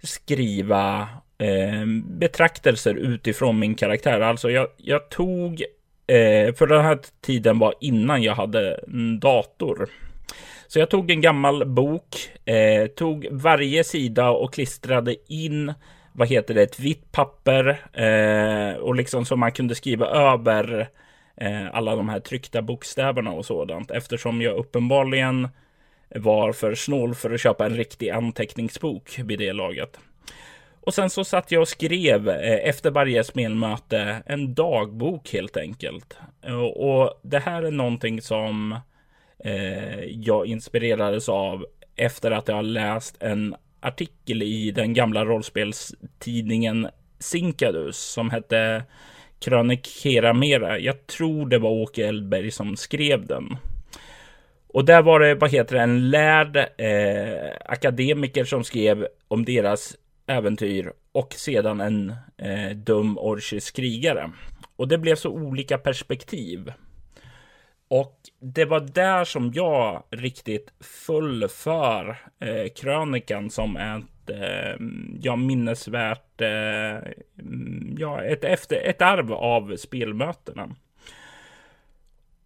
skriva 0.04 1.08
eh, 1.38 1.86
betraktelser 2.06 2.96
utifrån 2.96 3.60
min 3.60 3.76
karaktär. 3.76 4.22
Alltså 4.22 4.50
jag, 4.50 4.68
jag 4.78 5.10
tog, 5.10 5.62
eh, 6.08 6.54
för 6.56 6.68
den 6.68 6.86
här 6.86 7.00
tiden 7.22 7.60
var 7.60 7.74
innan 7.82 8.24
jag 8.24 8.36
hade 8.36 8.80
en 8.88 9.20
dator. 9.20 9.90
Så 10.68 10.80
jag 10.80 10.90
tog 10.90 11.12
en 11.12 11.22
gammal 11.22 11.66
bok, 11.66 12.32
eh, 12.46 12.88
tog 12.88 13.28
varje 13.32 13.84
sida 13.84 14.30
och 14.30 14.54
klistrade 14.54 15.16
in 15.28 15.74
vad 16.18 16.28
heter 16.28 16.54
det, 16.54 16.64
ett 16.64 16.80
vitt 16.80 17.12
papper 17.12 17.82
eh, 17.94 18.78
och 18.78 18.96
liksom 18.96 19.26
så 19.26 19.36
man 19.36 19.52
kunde 19.52 19.76
skriva 19.76 20.06
över 20.06 20.90
eh, 21.36 21.76
alla 21.76 21.96
de 21.96 22.10
här 22.10 22.20
tryckta 22.20 22.62
bokstäverna 22.62 23.32
och 23.32 23.46
sådant 23.46 23.92
eftersom 23.92 24.42
jag 24.42 24.58
uppenbarligen 24.58 25.48
var 26.16 26.54
för 26.54 26.76
snål 26.76 27.16
för 27.16 27.32
att 27.32 27.42
köpa 27.42 27.66
en 27.66 27.76
riktig 27.76 28.10
anteckningsbok 28.10 29.20
vid 29.20 29.40
det 29.40 29.54
laget. 29.54 30.00
Och 30.82 30.94
sen 30.94 31.10
så 31.10 31.24
satt 31.24 31.52
jag 31.52 31.62
och 31.62 31.68
skrev 31.68 32.30
eh, 32.30 32.70
efter 32.70 32.92
varje 32.92 33.24
spelmöte 33.24 34.24
en 34.26 34.54
dagbok 34.54 35.34
helt 35.34 35.58
enkelt. 35.58 36.18
Eh, 36.42 36.60
och 36.62 37.20
det 37.24 37.40
här 37.40 37.64
är 37.64 37.72
någonting 37.72 38.22
som 38.22 38.80
eh, 39.44 40.04
jag 40.04 40.46
inspirerades 40.46 41.30
av 41.30 41.66
efter 41.96 42.32
att 42.32 42.48
jag 42.48 42.66
läst 42.66 43.24
en 43.24 43.56
artikel 43.80 44.44
i 44.44 44.72
den 44.72 44.94
gamla 44.94 45.26
rollspelstidningen 45.26 46.88
Sinkadus 47.20 47.98
som 47.98 48.30
hette 48.30 48.84
Krönikera 49.40 50.34
Mera. 50.34 50.80
Jag 50.80 51.08
tror 51.08 51.50
det 51.50 51.58
var 51.58 51.70
Åke 51.70 52.08
Eldberg 52.08 52.52
som 52.52 52.78
skrev 52.78 53.28
den. 53.28 53.58
Och 54.68 54.86
där 54.86 55.02
var 55.02 55.20
det, 55.20 55.36
vad 55.36 55.52
heter 55.52 55.76
det, 55.76 55.82
en 55.82 56.10
lärd 56.10 56.58
eh, 56.58 57.56
akademiker 57.66 58.44
som 58.44 58.64
skrev 58.64 59.08
om 59.28 59.46
deras 59.46 59.96
äventyr 60.28 60.94
och 61.12 61.34
sedan 61.34 61.82
en 61.82 62.16
eh, 62.38 62.78
dum 62.78 63.18
orkisk 63.18 63.76
krigare. 63.76 64.32
Och 64.76 64.88
det 64.88 64.98
blev 64.98 65.16
så 65.16 65.30
olika 65.30 65.78
perspektiv. 65.78 66.72
Och 67.88 68.20
det 68.40 68.66
var 68.66 68.80
där 68.80 69.26
som 69.26 69.52
jag 69.54 70.04
riktigt 70.10 70.74
föll 70.80 71.48
för 71.48 72.18
eh, 72.40 72.68
krönikan 72.76 73.50
som 73.50 73.78
ett 73.78 74.30
eh, 74.30 74.86
ja, 75.20 75.36
minnesvärt, 75.36 76.42
eh, 76.42 77.12
ja, 77.98 78.24
ett, 78.24 78.44
efter, 78.44 78.76
ett 78.76 79.02
arv 79.02 79.34
av 79.34 79.76
spelmötena. 79.76 80.76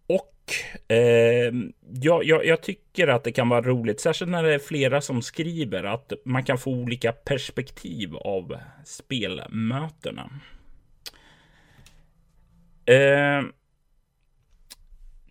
Och 0.06 0.92
eh, 0.92 1.52
ja, 1.92 2.22
jag, 2.22 2.46
jag, 2.46 2.62
tycker 2.62 3.08
att 3.08 3.24
det 3.24 3.32
kan 3.32 3.48
vara 3.48 3.62
roligt, 3.62 4.00
särskilt 4.00 4.30
när 4.30 4.42
det 4.42 4.54
är 4.54 4.58
flera 4.58 5.00
som 5.00 5.22
skriver, 5.22 5.84
att 5.84 6.12
man 6.24 6.44
kan 6.44 6.58
få 6.58 6.70
olika 6.70 7.12
perspektiv 7.12 8.16
av 8.16 8.56
spelmötena. 8.84 10.30
Eh, 12.86 13.42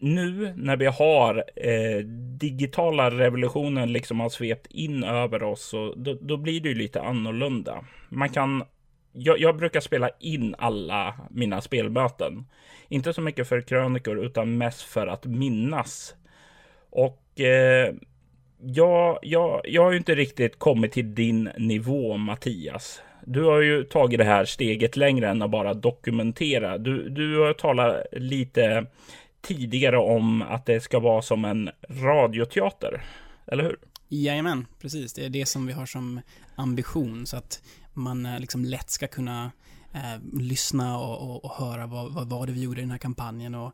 nu 0.01 0.53
när 0.57 0.77
vi 0.77 0.85
har 0.85 1.43
eh, 1.55 2.05
digitala 2.39 3.11
revolutionen 3.11 3.93
liksom 3.93 4.19
har 4.19 4.29
svept 4.29 4.67
in 4.69 5.03
över 5.03 5.43
oss, 5.43 5.61
så 5.61 5.93
då, 5.97 6.17
då 6.21 6.37
blir 6.37 6.61
det 6.61 6.69
ju 6.69 6.75
lite 6.75 7.01
annorlunda. 7.01 7.85
Man 8.09 8.29
kan 8.29 8.63
jag, 9.13 9.39
jag, 9.39 9.57
brukar 9.57 9.79
spela 9.79 10.09
in 10.19 10.55
alla 10.57 11.15
mina 11.29 11.61
spelmöten. 11.61 12.45
Inte 12.89 13.13
så 13.13 13.21
mycket 13.21 13.47
för 13.47 13.61
krönikor 13.61 14.25
utan 14.25 14.57
mest 14.57 14.81
för 14.81 15.07
att 15.07 15.25
minnas. 15.25 16.15
Och 16.89 17.39
eh, 17.39 17.93
jag, 18.61 19.19
jag, 19.21 19.61
jag 19.63 19.83
har 19.83 19.91
ju 19.91 19.97
inte 19.97 20.15
riktigt 20.15 20.59
kommit 20.59 20.91
till 20.91 21.15
din 21.15 21.49
nivå 21.57 22.17
Mattias. 22.17 23.01
Du 23.25 23.43
har 23.43 23.61
ju 23.61 23.83
tagit 23.83 24.17
det 24.17 24.23
här 24.23 24.45
steget 24.45 24.97
längre 24.97 25.29
än 25.29 25.41
att 25.41 25.51
bara 25.51 25.73
dokumentera. 25.73 26.77
Du, 26.77 27.09
du 27.09 27.39
har 27.39 27.53
talat 27.53 28.05
lite 28.11 28.85
tidigare 29.41 29.97
om 29.97 30.41
att 30.41 30.65
det 30.65 30.81
ska 30.81 30.99
vara 30.99 31.21
som 31.21 31.45
en 31.45 31.69
radioteater. 31.89 33.03
Eller 33.47 33.63
hur? 33.63 33.77
Jajamän, 34.09 34.67
precis. 34.79 35.13
Det 35.13 35.25
är 35.25 35.29
det 35.29 35.45
som 35.45 35.67
vi 35.67 35.73
har 35.73 35.85
som 35.85 36.21
ambition. 36.55 37.25
Så 37.25 37.37
att 37.37 37.61
man 37.93 38.25
eh, 38.25 38.39
liksom 38.39 38.65
lätt 38.65 38.89
ska 38.89 39.07
kunna 39.07 39.51
eh, 39.93 40.39
lyssna 40.39 40.99
och, 40.99 41.29
och, 41.29 41.45
och, 41.45 41.51
höra 41.51 41.87
vad, 41.87 42.13
vad 42.13 42.29
var 42.29 42.47
det 42.47 42.53
vi 42.53 42.61
gjorde 42.61 42.79
i 42.79 42.83
den 42.83 42.91
här 42.91 42.97
kampanjen 42.97 43.55
och 43.55 43.73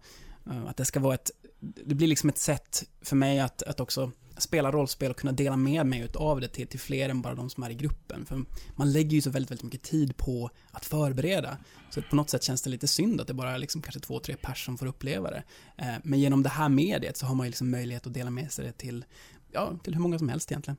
eh, 0.51 0.65
att 0.67 0.77
det 0.77 0.85
ska 0.85 0.99
vara 0.99 1.13
ett, 1.13 1.31
det 1.59 1.95
blir 1.95 2.07
liksom 2.07 2.29
ett 2.29 2.37
sätt 2.37 2.83
för 3.01 3.15
mig 3.15 3.39
att, 3.39 3.63
att 3.63 3.79
också 3.79 4.11
spela 4.39 4.71
rollspel 4.71 5.11
och 5.11 5.17
kunna 5.17 5.31
dela 5.31 5.57
med 5.57 5.85
mig 5.85 6.07
av 6.15 6.41
det 6.41 6.47
till, 6.47 6.67
till 6.67 6.79
fler 6.79 7.09
än 7.09 7.21
bara 7.21 7.35
de 7.35 7.49
som 7.49 7.63
är 7.63 7.69
i 7.69 7.73
gruppen. 7.73 8.25
För 8.25 8.41
man 8.75 8.91
lägger 8.91 9.11
ju 9.11 9.21
så 9.21 9.29
väldigt, 9.29 9.51
väldigt 9.51 9.63
mycket 9.63 9.83
tid 9.83 10.17
på 10.17 10.49
att 10.71 10.85
förbereda. 10.85 11.57
Så 11.89 12.01
på 12.01 12.15
något 12.15 12.29
sätt 12.29 12.43
känns 12.43 12.61
det 12.61 12.69
lite 12.69 12.87
synd 12.87 13.21
att 13.21 13.27
det 13.27 13.33
bara 13.33 13.51
är 13.51 13.57
liksom 13.57 13.81
kanske 13.81 13.99
två, 13.99 14.19
tre 14.19 14.35
personer 14.35 14.65
som 14.65 14.77
får 14.77 14.85
uppleva 14.85 15.29
det. 15.29 15.43
Eh, 15.77 15.95
men 16.03 16.19
genom 16.19 16.43
det 16.43 16.49
här 16.49 16.69
mediet 16.69 17.17
så 17.17 17.25
har 17.25 17.35
man 17.35 17.45
ju 17.45 17.49
liksom 17.49 17.71
möjlighet 17.71 18.07
att 18.07 18.13
dela 18.13 18.29
med 18.29 18.51
sig 18.51 18.65
det 18.65 18.71
till, 18.71 19.05
ja, 19.51 19.79
till 19.83 19.93
hur 19.93 20.01
många 20.01 20.19
som 20.19 20.29
helst 20.29 20.51
egentligen. 20.51 20.77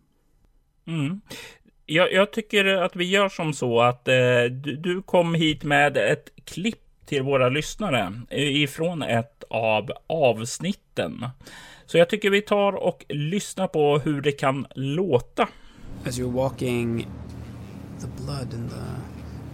Mm. 0.86 1.20
Jag, 1.86 2.12
jag, 2.12 2.32
tycker 2.32 2.64
att 2.64 2.96
vi 2.96 3.04
gör 3.04 3.28
som 3.28 3.52
så 3.54 3.80
att 3.80 4.08
eh, 4.08 4.14
du, 4.50 4.76
du, 4.76 5.02
kom 5.02 5.34
hit 5.34 5.64
med 5.64 5.96
ett 5.96 6.28
klipp 6.44 6.80
till 7.06 7.22
våra 7.22 7.48
lyssnare 7.48 8.12
ifrån 8.30 9.02
ett 9.02 9.37
av 9.50 9.90
avsnitten. 10.06 11.24
Så 11.86 11.98
jag 11.98 12.08
tycker 12.08 12.30
vi 12.30 12.40
tar 12.40 12.72
och 12.72 13.04
lyssnar 13.08 13.66
på 13.66 13.98
hur 13.98 14.20
det 14.20 14.32
kan 14.32 14.66
låta. 14.74 15.48
As 16.06 16.18
you're 16.18 16.32
walking, 16.32 17.08
the 18.00 18.22
blood 18.22 18.54
in 18.54 18.68
the 18.68 18.84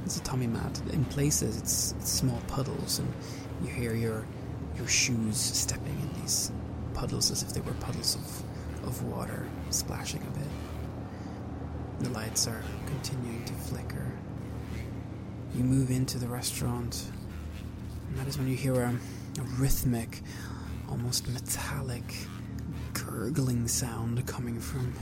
it's 0.04 0.18
a 0.18 0.20
tummy 0.20 0.46
mat. 0.46 0.82
In 0.92 1.04
places, 1.04 1.56
it's, 1.56 1.94
it's 1.98 2.10
small 2.10 2.40
puddles, 2.46 2.98
and 2.98 3.12
you 3.62 3.68
hear 3.68 3.94
your 3.94 4.26
your 4.76 4.88
shoes 4.88 5.36
stepping 5.36 5.98
in 6.00 6.20
these 6.20 6.52
puddles 6.92 7.30
as 7.30 7.42
if 7.42 7.52
they 7.52 7.60
were 7.60 7.72
puddles 7.74 8.16
of 8.16 8.42
of 8.88 9.02
water 9.04 9.46
splashing 9.70 10.22
a 10.22 10.38
bit. 10.38 10.48
The 12.00 12.10
lights 12.10 12.46
are 12.46 12.62
continuing 12.86 13.44
to 13.44 13.52
flicker. 13.54 14.12
You 15.54 15.64
move 15.64 15.90
into 15.90 16.18
the 16.18 16.26
restaurant, 16.26 17.04
and 18.08 18.18
that 18.18 18.26
is 18.26 18.36
when 18.36 18.48
you 18.48 18.56
hear 18.56 18.74
a 18.82 18.98
rhythmic, 19.42 20.22
almost 20.88 21.28
metallic, 21.28 22.04
gurgling 22.92 23.68
sound 23.68 24.26
coming 24.26 24.60
from 24.60 24.92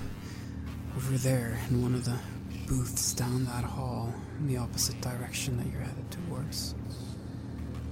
over 0.96 1.16
there 1.18 1.58
in 1.70 1.82
one 1.82 1.94
of 1.94 2.04
the 2.04 2.16
booths 2.66 3.12
down 3.14 3.44
that 3.44 3.64
hall 3.64 4.12
in 4.38 4.46
the 4.46 4.56
opposite 4.56 5.00
direction 5.00 5.56
that 5.56 5.66
you're 5.70 5.80
headed 5.80 6.10
towards. 6.10 6.74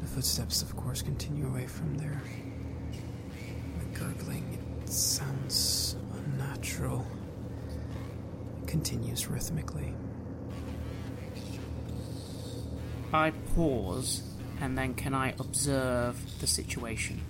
The 0.02 0.06
footsteps, 0.06 0.62
of 0.62 0.74
course, 0.76 1.02
continue 1.02 1.46
away 1.46 1.66
from 1.66 1.94
there. 1.96 2.20
The 3.78 3.98
gurgling, 3.98 4.58
it 4.82 4.90
sounds 4.90 5.96
unnatural 6.14 7.06
It 8.62 8.68
continues 8.68 9.28
rhythmically. 9.28 9.94
I 13.12 13.30
pause, 13.54 14.22
and 14.60 14.76
then 14.76 14.94
can 14.94 15.14
I 15.14 15.34
observe 15.38 16.16
the 16.40 16.46
situation? 16.46 17.20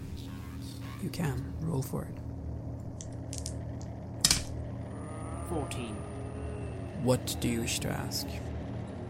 You 1.02 1.10
can. 1.10 1.52
Roll 1.62 1.82
for 1.82 2.02
it. 2.04 2.14
14. 5.48 5.96
What 7.02 7.36
do 7.40 7.48
you 7.48 7.60
wish 7.60 7.78
to 7.80 7.88
ask? 7.88 8.26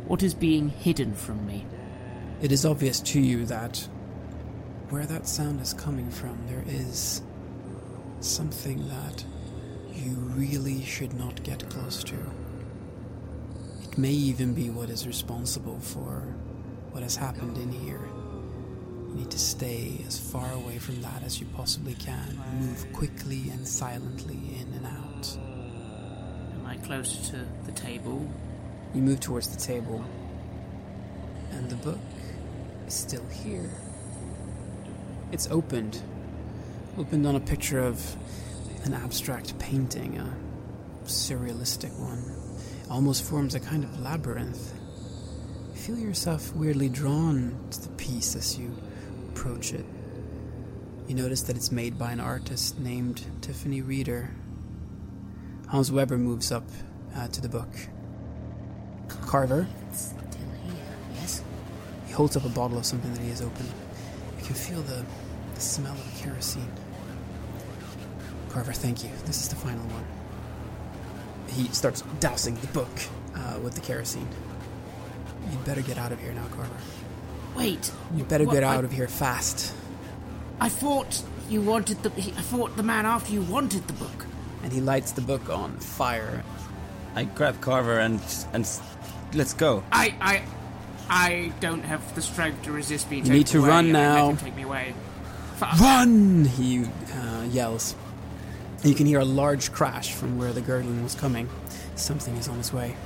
What 0.07 0.23
is 0.23 0.35
being 0.35 0.69
hidden 0.69 1.15
from 1.15 1.47
me? 1.47 1.67
It 2.41 2.53
is 2.53 2.65
obvious 2.65 3.01
to 3.01 3.21
you 3.21 3.45
that 3.47 3.89
where 4.89 5.07
that 5.07 5.27
sound 5.29 5.61
is 5.61 5.73
coming 5.73 6.11
from, 6.11 6.39
there 6.47 6.65
is 6.67 7.23
something 8.21 8.89
that 8.89 9.25
you 9.95 10.13
really 10.15 10.83
should 10.83 11.13
not 11.15 11.43
get 11.43 11.69
close 11.71 12.03
to. 12.05 12.17
It 13.83 13.99
may 13.99 14.11
even 14.11 14.55
be 14.55 14.71
what 14.71 14.91
is 14.91 15.07
responsible 15.07 15.79
for 15.79 16.25
what 16.91 17.03
has 17.03 17.17
happened 17.17 17.57
in 17.57 17.71
here. 17.71 18.01
Need 19.21 19.33
to 19.33 19.39
stay 19.39 20.03
as 20.07 20.19
far 20.19 20.51
away 20.51 20.79
from 20.79 21.03
that 21.03 21.23
as 21.23 21.41
you 21.41 21.47
possibly 21.55 21.93
can. 21.93 22.41
Move 22.59 22.91
quickly 22.95 23.51
and 23.51 23.69
silently 23.69 24.39
in 24.59 24.73
and 24.73 24.87
out. 24.87 25.37
Am 26.55 26.65
I 26.67 26.77
close 26.79 27.29
to 27.29 27.45
the 27.67 27.73
table? 27.73 28.27
You 28.95 29.03
move 29.03 29.21
towards 29.21 29.55
the 29.55 29.61
table, 29.61 30.03
and 31.51 31.69
the 31.69 31.77
book 31.77 31.99
is 32.87 32.95
still 32.95 33.27
here. 33.27 33.71
It's 35.33 35.49
opened. 35.51 36.01
Opened 36.97 37.27
on 37.27 37.37
a 37.37 37.41
picture 37.41 37.81
of 37.81 38.17
an 38.85 38.95
abstract 38.95 39.59
painting, 39.59 40.17
a 40.17 40.35
surrealistic 41.05 41.93
one. 41.99 42.25
almost 42.91 43.23
forms 43.25 43.55
a 43.55 43.61
kind 43.61 43.85
of 43.85 44.01
labyrinth. 44.01 44.73
You 45.75 45.79
feel 45.79 45.99
yourself 45.99 46.57
weirdly 46.57 46.89
drawn 46.89 47.55
to 47.71 47.83
the 47.83 47.91
piece 47.91 48.35
as 48.35 48.59
you 48.59 48.75
approach 49.41 49.73
it. 49.73 49.87
You 51.09 51.15
notice 51.15 51.41
that 51.43 51.57
it's 51.57 51.73
made 51.73 51.99
by 51.99 52.13
an 52.13 52.21
artist 52.21 52.79
named 52.79 53.25
Tiffany 53.41 53.81
Reader. 53.81 54.29
Hans 55.69 55.91
Weber 55.91 56.19
moves 56.19 56.53
up 56.53 56.65
uh, 57.17 57.27
to 57.29 57.41
the 57.41 57.49
book. 57.49 57.69
Carver? 59.23 59.67
Yes? 61.15 61.43
He 62.07 62.13
holds 62.13 62.37
up 62.37 62.45
a 62.45 62.51
bottle 62.51 62.77
of 62.77 62.85
something 62.85 63.15
that 63.15 63.23
he 63.23 63.31
has 63.31 63.41
opened. 63.41 63.71
You 64.41 64.45
can 64.45 64.55
feel 64.55 64.83
the, 64.83 65.07
the 65.55 65.61
smell 65.61 65.95
of 65.95 66.15
kerosene. 66.19 66.71
Carver, 68.51 68.75
thank 68.75 69.03
you. 69.03 69.11
This 69.25 69.41
is 69.41 69.49
the 69.49 69.57
final 69.57 69.85
one. 69.87 70.05
He 71.49 71.67
starts 71.69 72.03
dousing 72.21 72.57
the 72.57 72.67
book 72.69 73.01
uh, 73.35 73.59
with 73.61 73.75
the 73.75 73.81
kerosene. 73.81 74.29
You'd 75.51 75.65
better 75.65 75.81
get 75.81 75.97
out 75.97 76.13
of 76.13 76.21
here 76.21 76.35
now, 76.35 76.47
Carver. 76.49 76.77
Wait. 77.61 77.93
You 78.17 78.25
better 78.25 78.45
what- 78.45 78.55
get 78.55 78.63
out 78.65 78.83
I, 78.83 78.87
of 78.87 78.93
here 78.93 79.09
fast. 79.09 79.73
I 80.61 80.69
thought 80.69 81.23
you 81.49 81.61
wanted 81.63 82.03
the. 82.03 82.11
I 82.11 82.43
thought 82.43 82.77
the 82.77 82.83
man 82.83 83.07
after 83.07 83.33
you 83.33 83.43
wanted 83.43 83.87
the 83.87 83.93
book. 83.95 84.27
and 84.63 84.73
he 84.73 84.81
lights 84.81 85.13
the 85.13 85.23
book 85.23 85.49
on 85.49 85.77
fire. 85.79 86.43
I 87.15 87.25
grab 87.25 87.61
Carver 87.61 87.99
and 87.99 88.21
and 88.53 88.69
let's 89.35 89.55
go. 89.55 89.83
I, 89.91 90.15
I, 90.21 90.43
I 91.09 91.53
don't 91.61 91.83
have 91.83 92.15
the 92.15 92.21
strength 92.23 92.63
to 92.65 92.73
resist 92.73 93.09
being 93.09 93.23
You 93.25 93.25
taken 93.27 93.39
need 93.39 93.47
to 93.49 93.59
away. 93.61 93.69
run 93.69 93.93
now. 93.93 94.33
take 94.37 94.55
me 94.55 94.63
away. 94.65 94.95
Fuck. 95.57 95.79
Run! 95.81 96.45
He 96.45 96.85
uh, 96.85 97.45
yells. 97.51 97.95
You 98.85 98.95
can 98.95 99.07
hear 99.07 99.21
a 99.21 99.25
large 99.25 99.73
crash 99.73 100.13
from 100.15 100.39
where 100.39 100.53
the 100.53 100.61
gurgling 100.61 101.03
was 101.03 101.15
coming. 101.15 101.49
Something 101.97 102.37
is 102.37 102.49
on 102.49 102.59
its 102.59 102.73
way. 102.73 102.97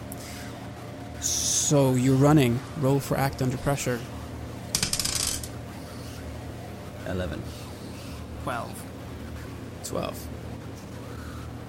So 1.20 1.94
you're 1.94 2.16
running. 2.16 2.60
Roll 2.80 3.00
for 3.00 3.16
act 3.16 3.42
under 3.42 3.56
pressure. 3.58 3.98
Eleven. 7.06 7.42
Twelve. 8.42 8.82
12. 9.84 10.28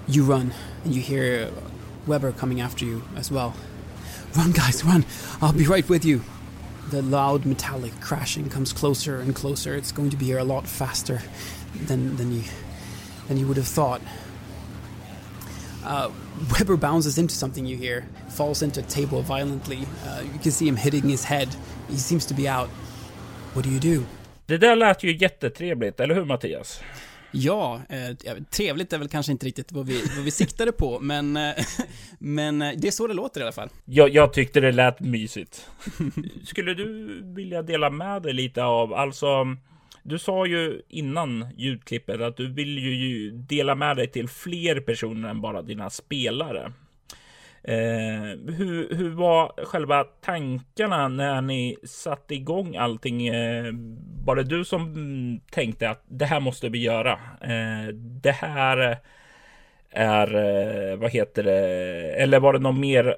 You 0.08 0.24
run, 0.24 0.54
and 0.84 0.94
you 0.94 1.00
hear 1.00 1.50
Weber 2.06 2.32
coming 2.32 2.60
after 2.60 2.84
you 2.84 3.02
as 3.16 3.30
well. 3.30 3.54
Run, 4.36 4.52
guys, 4.52 4.84
run! 4.84 5.04
I'll 5.40 5.52
be 5.52 5.66
right 5.66 5.88
with 5.88 6.04
you. 6.04 6.22
The 6.90 7.02
loud 7.02 7.44
metallic 7.44 8.00
crashing 8.00 8.48
comes 8.48 8.72
closer 8.72 9.20
and 9.20 9.34
closer. 9.34 9.74
It's 9.74 9.92
going 9.92 10.10
to 10.10 10.16
be 10.16 10.26
here 10.26 10.38
a 10.38 10.44
lot 10.44 10.66
faster 10.66 11.20
than, 11.74 12.16
than, 12.16 12.32
you, 12.32 12.42
than 13.28 13.36
you 13.36 13.46
would 13.48 13.56
have 13.56 13.66
thought. 13.66 14.00
Uh, 15.84 16.10
Weber 16.52 16.76
bounces 16.76 17.18
into 17.18 17.34
something 17.34 17.66
you 17.66 17.76
hear, 17.76 18.06
falls 18.28 18.62
into 18.62 18.80
a 18.80 18.82
table 18.84 19.22
violently. 19.22 19.86
Uh, 20.06 20.22
you 20.32 20.38
can 20.38 20.52
see 20.52 20.68
him 20.68 20.76
hitting 20.76 21.08
his 21.08 21.24
head. 21.24 21.54
He 21.88 21.96
seems 21.96 22.26
to 22.26 22.34
be 22.34 22.48
out. 22.48 22.68
What 23.54 23.64
do 23.64 23.70
you 23.70 23.80
do? 23.80 24.06
Det 24.46 24.58
där 24.58 24.76
lät 24.76 25.02
ju 25.02 25.16
jättetrevligt, 25.16 26.00
eller 26.00 26.14
hur 26.14 26.24
Mattias? 26.24 26.82
Ja, 27.30 27.80
eh, 27.88 28.10
ja, 28.24 28.32
trevligt 28.50 28.92
är 28.92 28.98
väl 28.98 29.08
kanske 29.08 29.32
inte 29.32 29.46
riktigt 29.46 29.72
vad 29.72 29.86
vi, 29.86 30.02
vad 30.16 30.24
vi 30.24 30.30
siktade 30.30 30.72
på, 30.72 31.00
men, 31.00 31.36
eh, 31.36 31.54
men 32.18 32.62
eh, 32.62 32.72
det 32.76 32.88
är 32.88 32.92
så 32.92 33.06
det 33.06 33.14
låter 33.14 33.40
i 33.40 33.42
alla 33.42 33.52
fall. 33.52 33.68
Jag, 33.84 34.08
jag 34.08 34.32
tyckte 34.32 34.60
det 34.60 34.72
lät 34.72 35.00
mysigt. 35.00 35.70
Skulle 36.44 36.74
du 36.74 37.20
vilja 37.24 37.62
dela 37.62 37.90
med 37.90 38.22
dig 38.22 38.32
lite 38.32 38.64
av, 38.64 38.94
alltså, 38.94 39.56
du 40.02 40.18
sa 40.18 40.46
ju 40.46 40.82
innan 40.88 41.46
ljudklippet 41.56 42.20
att 42.20 42.36
du 42.36 42.52
vill 42.52 42.78
ju 42.78 43.30
dela 43.30 43.74
med 43.74 43.96
dig 43.96 44.08
till 44.08 44.28
fler 44.28 44.80
personer 44.80 45.28
än 45.28 45.40
bara 45.40 45.62
dina 45.62 45.90
spelare. 45.90 46.72
Eh, 47.68 48.54
hur, 48.54 48.94
hur 48.94 49.10
var 49.10 49.64
själva 49.64 50.04
tankarna 50.04 51.08
när 51.08 51.40
ni 51.40 51.76
satte 51.84 52.34
igång 52.34 52.76
allting? 52.76 53.28
Eh, 53.28 53.72
var 54.24 54.36
det 54.36 54.44
du 54.44 54.64
som 54.64 55.40
tänkte 55.50 55.90
att 55.90 56.04
det 56.08 56.24
här 56.24 56.40
måste 56.40 56.68
vi 56.68 56.78
göra? 56.78 57.12
Eh, 57.40 57.88
det 57.94 58.30
här 58.30 58.98
är, 59.90 60.34
eh, 60.34 60.96
vad 60.96 61.10
heter 61.10 61.42
det, 61.42 61.60
eller 62.22 62.40
var 62.40 62.52
det 62.52 62.58
någon 62.58 62.80
mer 62.80 63.16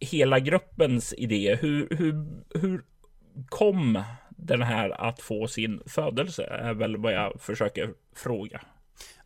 hela 0.00 0.38
gruppens 0.38 1.14
idé? 1.18 1.58
Hur, 1.60 1.88
hur, 1.90 2.26
hur 2.60 2.82
kom 3.48 4.02
den 4.30 4.62
här 4.62 4.90
att 5.08 5.20
få 5.20 5.46
sin 5.46 5.82
födelse? 5.86 6.44
Är 6.44 6.74
väl 6.74 6.96
vad 6.96 7.12
jag 7.12 7.40
försöker 7.40 7.90
fråga. 8.16 8.60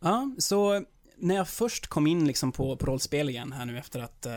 Ja, 0.01 0.35
så 0.39 0.85
när 1.23 1.35
jag 1.35 1.49
först 1.49 1.87
kom 1.87 2.07
in 2.07 2.27
liksom 2.27 2.53
på, 2.53 2.77
på 2.77 2.87
rollspel 2.87 3.31
igen 3.31 3.53
här 3.53 3.65
nu 3.65 3.79
efter 3.79 4.01
att, 4.01 4.27
eh, 4.27 4.33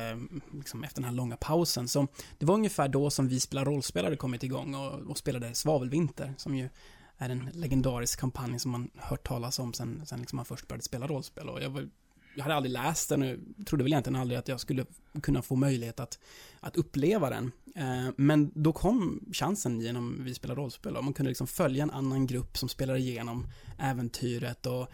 liksom 0.54 0.84
efter 0.84 1.02
den 1.02 1.10
här 1.10 1.16
långa 1.16 1.38
pausen, 1.38 1.88
så 1.88 2.08
det 2.38 2.46
var 2.46 2.56
ungefär 2.56 2.88
då 2.88 3.10
som 3.10 3.28
vi 3.28 3.40
spelar 3.40 3.66
rollspel 3.66 4.04
hade 4.04 4.18
kommit 4.18 4.44
igång 4.44 4.76
och, 4.76 4.94
och 4.94 5.18
spelade 5.18 5.54
Svavelvinter, 5.54 6.34
som 6.38 6.56
ju 6.56 6.70
är 7.18 7.30
en 7.30 7.50
legendarisk 7.54 8.20
kampanj 8.20 8.60
som 8.60 8.72
man 8.72 8.90
hört 8.96 9.28
talas 9.28 9.60
om 9.60 9.74
sen, 9.74 10.02
sen 10.06 10.20
liksom 10.20 10.36
man 10.36 10.46
först 10.46 10.68
började 10.68 10.84
spela 10.84 11.08
rollspel. 11.08 11.50
Och 11.50 11.62
jag, 11.62 11.70
var, 11.70 11.90
jag 12.36 12.44
hade 12.44 12.56
aldrig 12.56 12.72
läst 12.72 13.10
den 13.10 13.24
och 13.24 13.66
trodde 13.66 13.84
väl 13.84 13.94
egentligen 13.94 14.22
aldrig 14.22 14.40
att 14.40 14.48
jag 14.48 14.60
skulle 14.60 14.86
kunna 15.22 15.42
få 15.42 15.56
möjlighet 15.56 16.00
att, 16.00 16.20
att 16.60 16.76
uppleva 16.76 17.30
den. 17.30 17.52
Eh, 17.76 18.14
men 18.18 18.52
då 18.56 18.74
kom 18.74 19.26
chansen 19.34 19.82
genom 19.82 20.24
Vi 20.24 20.34
spelar 20.34 20.56
rollspel 20.56 20.98
och 20.98 21.04
man 21.04 21.14
kunde 21.14 21.30
liksom 21.30 21.48
följa 21.48 21.84
en 21.84 21.92
annan 21.92 22.28
grupp 22.28 22.58
som 22.58 22.70
spelar 22.70 22.96
igenom 22.96 23.48
äventyret 23.80 24.66
och 24.66 24.88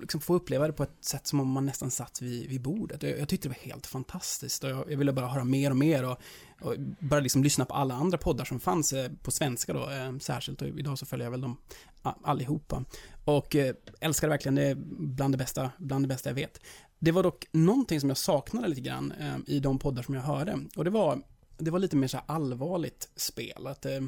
liksom 0.00 0.20
få 0.20 0.34
uppleva 0.34 0.66
det 0.66 0.72
på 0.72 0.82
ett 0.82 1.04
sätt 1.04 1.26
som 1.26 1.40
om 1.40 1.50
man 1.50 1.66
nästan 1.66 1.90
satt 1.90 2.22
vid, 2.22 2.48
vid 2.48 2.62
bordet. 2.62 3.02
Jag, 3.02 3.18
jag 3.18 3.28
tyckte 3.28 3.48
det 3.48 3.54
var 3.54 3.72
helt 3.72 3.86
fantastiskt 3.86 4.64
och 4.64 4.70
jag, 4.70 4.90
jag 4.90 4.96
ville 4.96 5.12
bara 5.12 5.28
höra 5.28 5.44
mer 5.44 5.70
och 5.70 5.76
mer 5.76 6.04
och, 6.04 6.20
och 6.60 6.74
bara 6.98 7.20
liksom 7.20 7.42
lyssna 7.42 7.64
på 7.64 7.74
alla 7.74 7.94
andra 7.94 8.18
poddar 8.18 8.44
som 8.44 8.60
fanns 8.60 8.92
eh, 8.92 9.10
på 9.22 9.30
svenska 9.30 9.72
då 9.72 9.90
eh, 9.90 10.18
särskilt 10.18 10.62
och 10.62 10.68
idag 10.68 10.98
så 10.98 11.06
följer 11.06 11.26
jag 11.26 11.30
väl 11.30 11.40
dem 11.40 11.56
allihopa. 12.02 12.84
Och 13.24 13.56
eh, 13.56 13.74
älskar 14.00 14.28
det 14.28 14.30
verkligen, 14.30 14.54
det 14.54 14.62
är 14.62 14.74
bland 14.98 15.34
det 15.34 15.38
bästa, 15.38 15.70
bland 15.78 16.04
det 16.04 16.08
bästa 16.08 16.30
jag 16.30 16.34
vet. 16.34 16.60
Det 16.98 17.12
var 17.12 17.22
dock 17.22 17.46
någonting 17.52 18.00
som 18.00 18.10
jag 18.10 18.18
saknade 18.18 18.68
lite 18.68 18.80
grann 18.80 19.12
eh, 19.12 19.36
i 19.46 19.60
de 19.60 19.78
poddar 19.78 20.02
som 20.02 20.14
jag 20.14 20.22
hörde 20.22 20.58
och 20.76 20.84
det 20.84 20.90
var, 20.90 21.22
det 21.58 21.70
var 21.70 21.78
lite 21.78 21.96
mer 21.96 22.08
så 22.08 22.16
här 22.16 22.24
allvarligt 22.26 23.08
spel. 23.16 23.66
Att, 23.66 23.86
eh, 23.86 24.00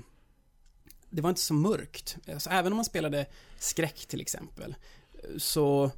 det 1.11 1.23
var 1.23 1.29
inte 1.31 1.41
så 1.41 1.55
mörkt. 1.55 2.17
Alltså, 2.33 2.51
även 2.51 2.73
om 2.73 2.77
man 2.77 2.85
spelade 2.85 3.27
skräck 3.59 4.07
till 4.07 4.21
exempel 4.21 4.75
så 5.37 5.91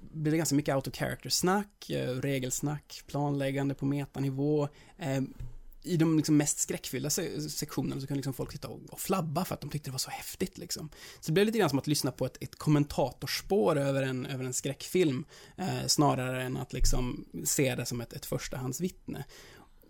blir 0.00 0.32
det 0.32 0.38
ganska 0.38 0.56
mycket 0.56 0.74
out 0.74 0.86
of 0.88 0.94
character-snack, 0.94 1.90
eh, 1.90 2.08
regelsnack, 2.08 3.02
planläggande 3.06 3.74
på 3.74 3.86
metanivå. 3.86 4.68
Ehm, 4.98 5.34
I 5.82 5.96
de 5.96 6.16
liksom 6.16 6.36
mest 6.36 6.58
skräckfyllda 6.58 7.10
se 7.10 7.40
sektionerna 7.50 8.00
så 8.00 8.06
kunde 8.06 8.18
liksom 8.18 8.32
folk 8.32 8.52
sitta 8.52 8.68
och, 8.68 8.80
och 8.90 9.00
flabba 9.00 9.44
för 9.44 9.54
att 9.54 9.60
de 9.60 9.70
tyckte 9.70 9.90
det 9.90 9.92
var 9.92 9.98
så 9.98 10.10
häftigt. 10.10 10.58
Liksom. 10.58 10.90
Så 11.20 11.26
det 11.26 11.32
blev 11.32 11.46
lite 11.46 11.58
grann 11.58 11.70
som 11.70 11.78
att 11.78 11.86
lyssna 11.86 12.12
på 12.12 12.26
ett, 12.26 12.36
ett 12.40 12.56
kommentatorspår 12.56 13.78
över 13.78 14.02
en, 14.02 14.26
över 14.26 14.44
en 14.44 14.52
skräckfilm 14.52 15.24
eh, 15.56 15.86
snarare 15.86 16.42
än 16.42 16.56
att 16.56 16.72
liksom 16.72 17.24
se 17.44 17.74
det 17.74 17.86
som 17.86 18.00
ett, 18.00 18.12
ett 18.12 18.26
förstahandsvittne. 18.26 19.24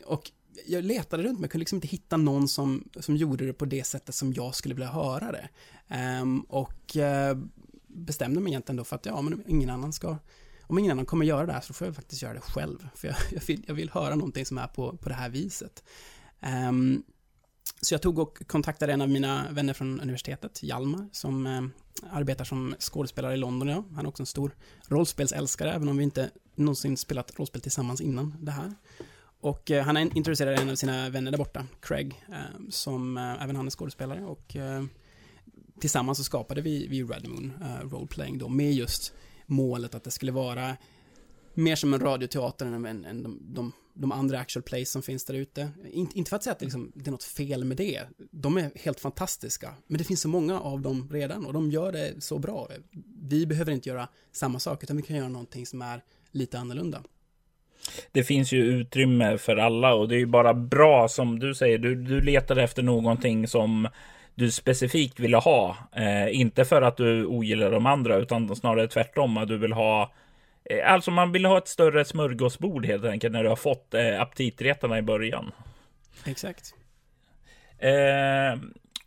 Och 0.05 0.31
jag 0.67 0.85
letade 0.85 1.23
runt 1.23 1.39
men 1.39 1.43
jag 1.43 1.51
kunde 1.51 1.63
liksom 1.63 1.77
inte 1.77 1.89
hitta 1.89 2.17
någon 2.17 2.49
som, 2.49 2.89
som 3.01 3.17
gjorde 3.17 3.47
det 3.47 3.53
på 3.53 3.65
det 3.65 3.85
sättet 3.85 4.15
som 4.15 4.33
jag 4.33 4.55
skulle 4.55 4.75
vilja 4.75 4.91
höra 4.91 5.33
det. 5.33 5.49
Um, 6.21 6.41
och 6.41 6.97
uh, 6.97 7.43
bestämde 7.95 8.41
mig 8.41 8.53
egentligen 8.53 8.76
då 8.76 8.84
för 8.84 8.97
att 8.97 9.07
ja, 9.07 9.22
men 9.22 9.43
ingen 9.47 9.70
annan 9.70 9.93
ska 9.93 10.18
om 10.70 10.78
ingen 10.78 10.93
annan 10.93 11.07
kommer 11.07 11.26
göra 11.26 11.47
det 11.47 11.53
här 11.53 11.61
så 11.61 11.74
får 11.74 11.86
jag 11.86 11.97
faktiskt 11.97 12.22
göra 12.22 12.34
det 12.34 12.41
själv. 12.41 12.88
För 12.95 13.09
jag, 13.09 13.16
jag, 13.30 13.41
vill, 13.47 13.64
jag 13.66 13.74
vill 13.74 13.91
höra 13.91 14.14
någonting 14.14 14.47
som 14.47 14.59
är 14.59 14.66
på, 14.66 14.97
på 14.97 15.09
det 15.09 15.14
här 15.14 15.28
viset. 15.28 15.84
Um, 16.68 17.03
så 17.80 17.95
jag 17.95 18.03
tog 18.03 18.18
och 18.18 18.47
kontaktade 18.47 18.93
en 18.93 19.01
av 19.01 19.09
mina 19.09 19.47
vänner 19.51 19.72
från 19.72 20.01
universitetet, 20.01 20.62
Hjalmar, 20.62 21.09
som 21.12 21.47
eh, 21.47 21.62
arbetar 22.11 22.45
som 22.45 22.74
skådespelare 22.78 23.34
i 23.34 23.36
London 23.36 23.68
idag. 23.68 23.84
Han 23.95 24.05
är 24.05 24.09
också 24.09 24.22
en 24.22 24.26
stor 24.26 24.57
rollspelsälskare, 24.88 25.72
även 25.72 25.88
om 25.88 25.97
vi 25.97 26.05
inte 26.05 26.30
någonsin 26.55 26.97
spelat 26.97 27.38
rollspel 27.38 27.62
tillsammans 27.62 28.01
innan 28.01 28.36
det 28.41 28.53
här. 28.53 28.74
Och 29.41 29.70
eh, 29.70 29.84
han 29.84 29.97
är 29.97 30.16
introducerade 30.16 30.57
en 30.57 30.70
av 30.70 30.74
sina 30.74 31.09
vänner 31.09 31.30
där 31.30 31.38
borta, 31.38 31.66
Craig, 31.80 32.24
eh, 32.28 32.68
som 32.70 33.16
eh, 33.16 33.43
även 33.43 33.57
han 33.57 33.66
är 33.66 33.70
skådespelare. 33.70 34.24
Och 34.24 34.57
eh, 34.57 34.84
tillsammans 35.81 36.18
så 36.18 36.24
skapade 36.24 36.61
vi, 36.61 36.87
vi 36.87 37.03
Red 37.03 37.28
Moon 37.28 37.53
uh, 37.62 37.91
Roleplaying 37.91 38.39
då 38.39 38.49
med 38.49 38.72
just 38.72 39.12
målet 39.47 39.95
att 39.95 40.05
det 40.05 40.11
skulle 40.11 40.33
vara 40.33 40.76
mer 41.55 41.76
som 41.76 41.95
en 41.95 42.01
radioteater 42.01 42.66
än, 42.66 42.87
än, 42.87 43.05
än 43.05 43.22
de, 43.22 43.39
de, 43.43 43.72
de, 43.95 44.12
andra 44.12 44.39
actual 44.39 44.62
plays 44.62 44.91
som 44.91 45.03
finns 45.03 45.24
där 45.24 45.35
ute. 45.35 45.70
In, 45.93 46.09
inte 46.14 46.28
för 46.28 46.37
att 46.37 46.43
säga 46.43 46.53
att 46.53 46.59
det, 46.59 46.64
liksom, 46.64 46.93
det 46.95 47.09
är 47.09 47.12
något 47.12 47.24
fel 47.24 47.64
med 47.64 47.76
det. 47.76 48.01
De 48.31 48.57
är 48.57 48.70
helt 48.74 49.01
fantastiska. 49.01 49.74
Men 49.87 49.99
det 49.99 50.05
finns 50.05 50.20
så 50.20 50.28
många 50.28 50.61
av 50.61 50.81
dem 50.81 51.09
redan 51.12 51.47
och 51.47 51.53
de 51.53 51.70
gör 51.70 51.93
det 51.93 52.14
så 52.18 52.39
bra. 52.39 52.68
Vi 53.22 53.47
behöver 53.47 53.72
inte 53.72 53.89
göra 53.89 54.09
samma 54.33 54.59
sak 54.59 54.83
utan 54.83 54.97
vi 54.97 55.03
kan 55.03 55.16
göra 55.16 55.28
någonting 55.28 55.66
som 55.66 55.83
är 55.83 56.03
lite 56.31 56.59
annorlunda. 56.59 57.03
Det 58.12 58.24
finns 58.24 58.53
ju 58.53 58.62
utrymme 58.62 59.39
för 59.39 59.57
alla 59.57 59.95
och 59.95 60.09
det 60.09 60.14
är 60.14 60.18
ju 60.18 60.26
bara 60.26 60.55
bra 60.55 61.09
som 61.09 61.39
du 61.39 61.55
säger. 61.55 61.78
Du, 61.78 61.95
du 61.95 62.20
letar 62.20 62.57
efter 62.57 62.83
någonting 62.83 63.49
som 63.49 63.89
du 64.35 64.51
specifikt 64.51 65.20
ville 65.20 65.37
ha. 65.37 65.76
Eh, 65.93 66.41
inte 66.41 66.64
för 66.64 66.83
att 66.83 66.97
du 66.97 67.26
ogillar 67.26 67.70
de 67.70 67.87
andra, 67.87 68.16
utan 68.16 68.57
snarare 68.57 68.89
tvärtom. 68.89 69.37
Att 69.37 69.49
du 69.49 69.59
vill 69.59 69.72
ha 69.72 70.12
eh, 70.64 70.93
Alltså 70.93 71.11
man 71.11 71.33
vill 71.33 71.45
ha 71.45 71.59
ett 71.59 71.68
större 71.68 72.05
smörgåsbord 72.05 72.87
helt 72.87 73.05
enkelt 73.05 73.33
när 73.33 73.43
du 73.43 73.49
har 73.49 73.57
fått 73.57 73.95
eh, 73.95 74.20
aptitretarna 74.20 74.99
i 74.99 75.03
början. 75.03 75.53
Exakt. 76.26 76.74
Eh, 77.78 78.61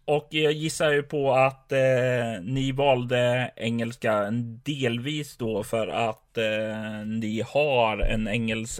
och 0.05 0.27
jag 0.29 0.53
gissar 0.53 0.91
ju 0.91 1.03
på 1.03 1.33
att 1.33 1.71
eh, 1.71 2.41
ni 2.41 2.71
valde 2.71 3.51
engelska 3.55 4.29
delvis 4.63 5.37
då 5.37 5.63
för 5.63 5.87
att 5.87 6.37
eh, 6.37 7.05
ni 7.05 7.43
har 7.47 7.97
en 7.97 8.27
engelsk 8.27 8.79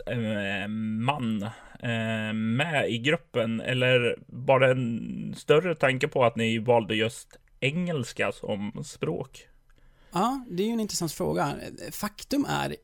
man 1.05 1.43
eh, 1.43 1.49
med 2.33 2.89
i 2.89 2.97
gruppen. 2.97 3.61
Eller 3.61 4.19
var 4.27 4.59
det 4.59 4.71
en 4.71 5.35
större 5.37 5.75
tanke 5.75 6.07
på 6.07 6.25
att 6.25 6.35
ni 6.35 6.59
valde 6.59 6.95
just 6.95 7.37
engelska 7.59 8.31
som 8.31 8.83
språk? 8.85 9.47
Ja, 10.11 10.45
det 10.49 10.63
är 10.63 10.67
ju 10.67 10.73
en 10.73 10.79
intressant 10.79 11.11
fråga. 11.11 11.55
Faktum 11.91 12.45
är 12.49 12.75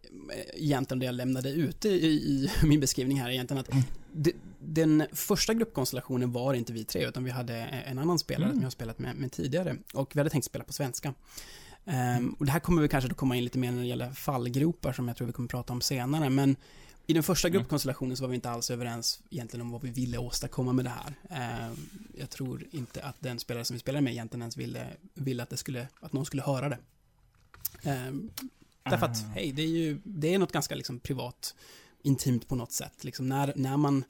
egentligen 0.54 1.00
det 1.00 1.06
jag 1.06 1.16
lämnade 1.16 1.50
ute 1.50 1.90
i, 1.90 2.08
i 2.08 2.50
min 2.64 2.80
beskrivning 2.80 3.22
här 3.22 3.30
egentligen 3.30 3.60
att 3.60 3.70
det, 4.12 4.32
den 4.60 5.04
första 5.14 5.54
gruppkonstellationen 5.54 6.32
var 6.32 6.54
inte 6.54 6.74
vi 6.74 6.84
tre 6.84 7.08
utan 7.08 7.24
vi 7.24 7.32
hade 7.32 7.56
en 7.56 8.00
annan 8.00 8.20
spelare 8.20 8.44
mm. 8.44 8.56
som 8.56 8.62
jag 8.62 8.66
har 8.66 8.72
spelat 8.72 9.00
med, 9.00 9.16
med, 9.16 9.32
tidigare 9.32 9.76
och 9.94 10.16
vi 10.16 10.20
hade 10.20 10.30
tänkt 10.30 10.46
spela 10.46 10.64
på 10.64 10.74
svenska. 10.74 11.14
Um, 12.18 12.36
och 12.40 12.46
det 12.46 12.52
här 12.52 12.60
kommer 12.60 12.82
vi 12.82 12.88
kanske 12.88 13.10
att 13.12 13.18
komma 13.18 13.36
in 13.36 13.44
lite 13.44 13.58
mer 13.58 13.72
när 13.72 13.82
det 13.82 13.88
gäller 13.88 14.12
fallgropar 14.12 14.94
som 14.94 15.08
jag 15.08 15.18
tror 15.18 15.28
vi 15.28 15.34
kommer 15.34 15.50
prata 15.50 15.74
om 15.74 15.82
senare, 15.82 16.30
men 16.30 16.56
i 17.10 17.14
den 17.14 17.24
första 17.24 17.48
Mm. 17.48 17.58
gruppkonstellationen 17.60 18.18
så 18.18 18.24
var 18.24 18.30
vi 18.30 18.36
inte 18.36 18.50
alls 18.50 18.72
överens 18.72 19.20
egentligen 19.30 19.62
om 19.62 19.72
vad 19.72 19.82
vi 19.82 19.90
ville 19.90 20.18
åstadkomma 20.18 20.74
med 20.74 20.86
det 20.86 20.90
här. 21.30 21.70
Um, 21.70 21.90
jag 22.18 22.30
tror 22.30 22.68
inte 22.72 23.04
att 23.04 23.16
den 23.20 23.40
spelare 23.40 23.66
som 23.66 23.74
vi 23.74 23.80
spelade 23.80 24.02
med 24.02 24.14
egentligen 24.14 24.42
ens 24.42 24.58
ville, 24.58 24.88
ville 25.14 25.44
att, 25.44 25.50
det 25.50 25.58
skulle, 25.58 25.88
att 26.00 26.14
någon 26.14 26.26
skulle 26.26 26.42
höra 26.44 26.70
det. 26.70 26.78
Um, 28.08 28.32
därför 28.84 29.06
att, 29.06 29.24
Ah. 29.24 29.28
hej, 29.36 29.52
det 29.52 29.62
är 29.62 29.68
ju 29.68 30.02
det 30.04 30.34
är 30.34 30.40
något 30.40 30.52
ganska 30.52 30.76
liksom 30.76 31.00
privat, 31.00 31.56
intimt 32.02 32.48
på 32.48 32.56
något 32.56 32.72
sätt. 32.72 33.04
Liksom 33.04 33.30
när, 33.30 33.54
när 33.56 33.78
man 33.78 34.04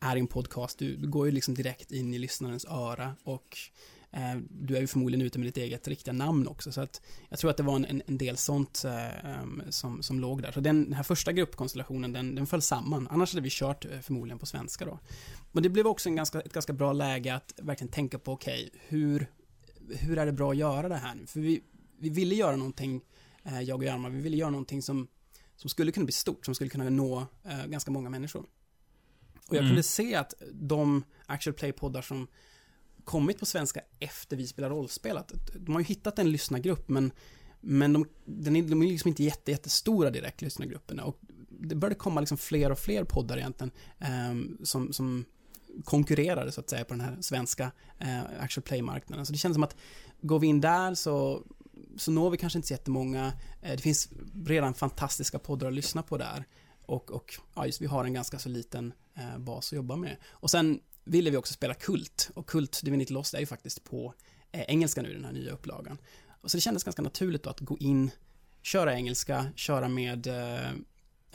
är 0.00 0.16
i 0.16 0.20
en 0.20 0.26
podcast, 0.26 0.78
du, 0.78 0.96
du 0.96 1.08
går 1.08 1.26
ju 1.26 1.32
liksom 1.32 1.54
direkt 1.54 1.92
in 1.92 2.14
i 2.14 2.18
lyssnarens 2.18 2.64
öra 2.64 3.16
och 3.24 3.58
eh, 3.99 3.99
du 4.48 4.76
är 4.76 4.80
ju 4.80 4.86
förmodligen 4.86 5.26
ute 5.26 5.38
med 5.38 5.48
ditt 5.48 5.56
eget 5.56 5.88
riktiga 5.88 6.12
namn 6.12 6.48
också. 6.48 6.72
Så 6.72 6.80
att 6.80 7.02
jag 7.28 7.38
tror 7.38 7.50
att 7.50 7.56
det 7.56 7.62
var 7.62 7.76
en, 7.76 8.02
en, 8.06 8.18
del 8.18 8.36
sånt 8.36 8.84
eh, 8.84 9.42
um, 9.42 9.62
som, 9.68 10.02
som 10.02 10.20
låg 10.20 10.42
där. 10.42 10.52
Så 10.52 10.60
den, 10.60 10.84
den 10.84 10.92
här 10.92 11.02
första 11.02 11.32
gruppkonstellationen, 11.32 12.12
den, 12.12 12.34
den 12.34 12.46
föll 12.46 12.62
samman. 12.62 13.08
Annars 13.10 13.32
hade 13.32 13.42
vi 13.42 13.50
kört 13.50 13.84
eh, 13.84 14.00
förmodligen 14.00 14.38
på 14.38 14.46
svenska 14.46 14.84
då. 14.84 14.98
Men 15.52 15.62
det 15.62 15.68
blev 15.68 15.86
också 15.86 16.08
en 16.08 16.16
ganska, 16.16 16.40
ett 16.40 16.52
ganska 16.52 16.72
bra 16.72 16.92
läge 16.92 17.34
att 17.34 17.54
verkligen 17.62 17.90
tänka 17.90 18.18
på, 18.18 18.32
okej, 18.32 18.70
hur, 18.88 19.26
hur 19.88 20.18
är 20.18 20.26
det 20.26 20.32
bra 20.32 20.50
att 20.50 20.56
göra 20.56 20.88
det 20.88 20.96
här 20.96 21.14
nu? 21.14 21.26
För 21.26 21.40
vi, 21.40 21.62
vi 21.98 22.08
ville 22.08 22.34
göra 22.34 22.56
någonting, 22.56 23.00
eh, 23.44 23.60
jag 23.60 23.78
och 23.78 23.84
Hjalmar, 23.84 24.10
vi 24.10 24.20
ville 24.20 24.36
göra 24.36 24.50
någonting 24.50 24.82
som, 24.82 25.08
som 25.56 25.70
skulle 25.70 25.92
kunna 25.92 26.04
bli 26.04 26.12
stort, 26.12 26.44
som 26.44 26.54
skulle 26.54 26.70
kunna 26.70 26.90
nå 26.90 27.26
eh, 27.44 27.66
ganska 27.66 27.90
många 27.90 28.10
människor. 28.10 28.46
Och 29.48 29.56
jag 29.56 29.58
Mm. 29.58 29.68
kunde 29.70 29.82
se 29.82 30.14
att 30.14 30.34
de 30.52 31.04
actual 31.26 31.54
play-poddar 31.54 32.02
som 32.02 32.28
kommit 33.04 33.38
på 33.38 33.46
svenska 33.46 33.80
efter 34.00 34.36
vi 34.36 34.46
spelar 34.46 34.70
rollspel, 34.70 35.16
att 35.16 35.32
de 35.54 35.72
har 35.72 35.80
ju 35.80 35.86
hittat 35.86 36.18
en 36.18 36.30
lyssnargrupp, 36.30 36.88
men, 36.88 37.12
men 37.60 37.92
de, 37.92 38.06
den 38.24 38.56
är, 38.56 38.62
de 38.62 38.82
är 38.82 38.86
liksom 38.86 39.08
inte 39.08 39.24
jätte, 39.24 39.50
jättestora 39.50 40.10
direkt, 40.10 40.42
lyssnargrupperna. 40.42 41.04
Och 41.04 41.20
det 41.48 41.74
började 41.74 41.94
komma 41.94 42.20
liksom 42.20 42.38
fler 42.38 42.72
och 42.72 42.78
fler 42.78 43.04
poddar 43.04 43.38
egentligen, 43.38 43.70
eh, 43.98 44.64
som, 44.64 44.92
som 44.92 45.24
konkurrerade 45.84 46.52
så 46.52 46.60
att 46.60 46.70
säga 46.70 46.84
på 46.84 46.94
den 46.94 47.00
här 47.00 47.16
svenska 47.20 47.72
eh, 47.98 48.20
actual 48.40 48.62
play-marknaden. 48.62 49.26
Så 49.26 49.32
det 49.32 49.38
känns 49.38 49.54
som 49.54 49.62
att 49.62 49.76
går 50.20 50.38
vi 50.38 50.46
in 50.46 50.60
där 50.60 50.94
så, 50.94 51.42
så 51.96 52.10
når 52.10 52.30
vi 52.30 52.36
kanske 52.36 52.58
inte 52.58 52.68
så 52.68 52.74
jättemånga. 52.74 53.32
Eh, 53.62 53.70
det 53.70 53.82
finns 53.82 54.08
redan 54.46 54.74
fantastiska 54.74 55.38
poddar 55.38 55.66
att 55.68 55.74
lyssna 55.74 56.02
på 56.02 56.16
där. 56.16 56.44
Och, 56.86 57.10
och 57.10 57.34
ja, 57.54 57.66
just 57.66 57.80
vi 57.80 57.86
har 57.86 58.04
en 58.04 58.14
ganska 58.14 58.38
så 58.38 58.48
liten 58.48 58.92
eh, 59.14 59.38
bas 59.38 59.72
att 59.72 59.76
jobba 59.76 59.96
med. 59.96 60.16
Och 60.30 60.50
sen 60.50 60.80
ville 61.04 61.30
vi 61.30 61.36
också 61.36 61.54
spela 61.54 61.74
Kult. 61.74 62.30
Och 62.34 62.46
Kult 62.46 62.80
Divinity 62.84 63.12
Lost 63.12 63.34
är 63.34 63.40
ju 63.40 63.46
faktiskt 63.46 63.84
på 63.84 64.14
eh, 64.52 64.64
engelska 64.68 65.02
nu, 65.02 65.12
den 65.12 65.24
här 65.24 65.32
nya 65.32 65.52
upplagan. 65.52 65.98
Och 66.40 66.50
så 66.50 66.56
det 66.56 66.60
kändes 66.60 66.84
ganska 66.84 67.02
naturligt 67.02 67.42
då 67.42 67.50
att 67.50 67.60
gå 67.60 67.78
in, 67.78 68.10
köra 68.62 68.94
engelska, 68.94 69.46
köra 69.56 69.88
med, 69.88 70.26
eh, 70.26 70.70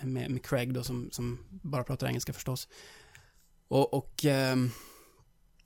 med, 0.02 0.32
med 0.32 0.46
Craig 0.46 0.74
då 0.74 0.84
som, 0.84 1.10
som 1.12 1.40
bara 1.50 1.84
pratar 1.84 2.08
engelska 2.08 2.34
förstås. 2.34 2.68
Och, 3.68 3.94
och 3.94 4.26
eh, 4.26 4.56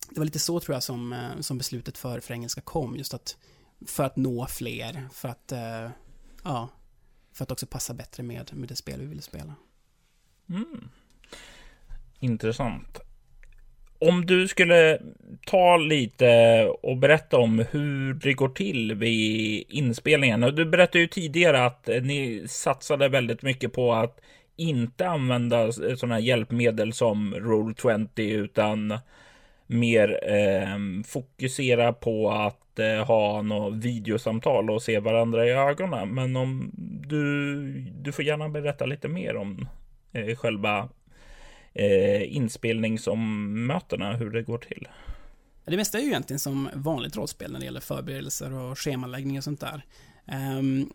det 0.10 0.20
var 0.20 0.26
lite 0.26 0.40
så 0.40 0.60
tror 0.60 0.76
jag 0.76 0.84
som, 0.84 1.14
eh, 1.14 1.40
som 1.40 1.58
beslutet 1.58 1.98
för, 1.98 2.20
för 2.20 2.34
engelska 2.34 2.62
kom, 2.62 2.96
just 2.96 3.14
att 3.14 3.38
för 3.86 4.04
att 4.04 4.16
nå 4.16 4.48
fler, 4.48 5.10
för 5.14 5.30
att, 5.30 5.52
eh, 5.52 5.90
ja, 6.44 6.70
för 7.34 7.44
att 7.44 7.52
också 7.52 7.68
passa 7.68 7.94
bättre 7.94 8.24
med, 8.24 8.52
med 8.54 8.70
det 8.70 8.76
spel 8.76 9.00
vi 9.00 9.06
ville 9.06 9.22
spela. 9.22 9.56
Mm. 10.50 10.90
Intressant. 12.20 13.00
Om 14.00 14.26
du 14.26 14.48
skulle 14.48 15.00
ta 15.46 15.78
lite 15.78 16.66
och 16.82 16.98
berätta 16.98 17.38
om 17.38 17.66
hur 17.72 18.14
det 18.14 18.34
går 18.34 18.50
till 18.50 18.94
vid 18.96 19.64
inspelningen. 19.70 20.42
Du 20.42 20.66
berättade 20.66 21.00
ju 21.00 21.08
tidigare 21.08 21.66
att 21.66 21.88
ni 21.88 22.44
satsade 22.48 23.10
väldigt 23.10 23.42
mycket 23.42 23.74
på 23.74 23.94
att 23.94 24.22
inte 24.56 25.08
använda 25.08 25.72
sådana 25.72 26.20
hjälpmedel 26.20 26.94
som 26.94 27.36
Roll20 27.36 28.20
utan 28.20 29.00
mer 29.68 30.20
eh, 30.24 31.04
fokusera 31.06 31.94
på 31.94 32.32
att 32.32 32.80
eh, 32.80 33.06
ha 33.08 33.42
något 33.42 33.74
videosamtal 33.74 34.70
och 34.70 34.82
se 34.82 35.00
varandra 35.00 35.46
i 35.46 35.50
ögonen. 35.50 36.10
Men 36.10 36.36
om 36.36 36.72
du, 37.08 37.64
du 37.82 38.12
får 38.12 38.26
gärna 38.26 38.50
berätta 38.50 38.86
lite 38.86 39.08
mer 39.08 39.36
om 39.36 39.68
eh, 40.14 40.36
själva 40.36 40.90
eh, 41.74 42.36
inspelningsmötena, 42.36 44.14
hur 44.14 44.30
det 44.30 44.42
går 44.42 44.58
till. 44.58 44.88
Det 45.66 45.78
mesta 45.78 45.98
är 45.98 46.02
ju 46.02 46.08
egentligen 46.08 46.40
som 46.40 46.70
vanligt 46.74 47.18
rollspel 47.18 47.52
när 47.52 47.60
det 47.60 47.66
gäller 47.66 47.80
förberedelser 47.80 48.54
och 48.54 48.80
schemaläggning 48.80 49.38
och 49.38 49.44
sånt 49.44 49.60
där. 49.60 49.86
Um, 50.32 50.94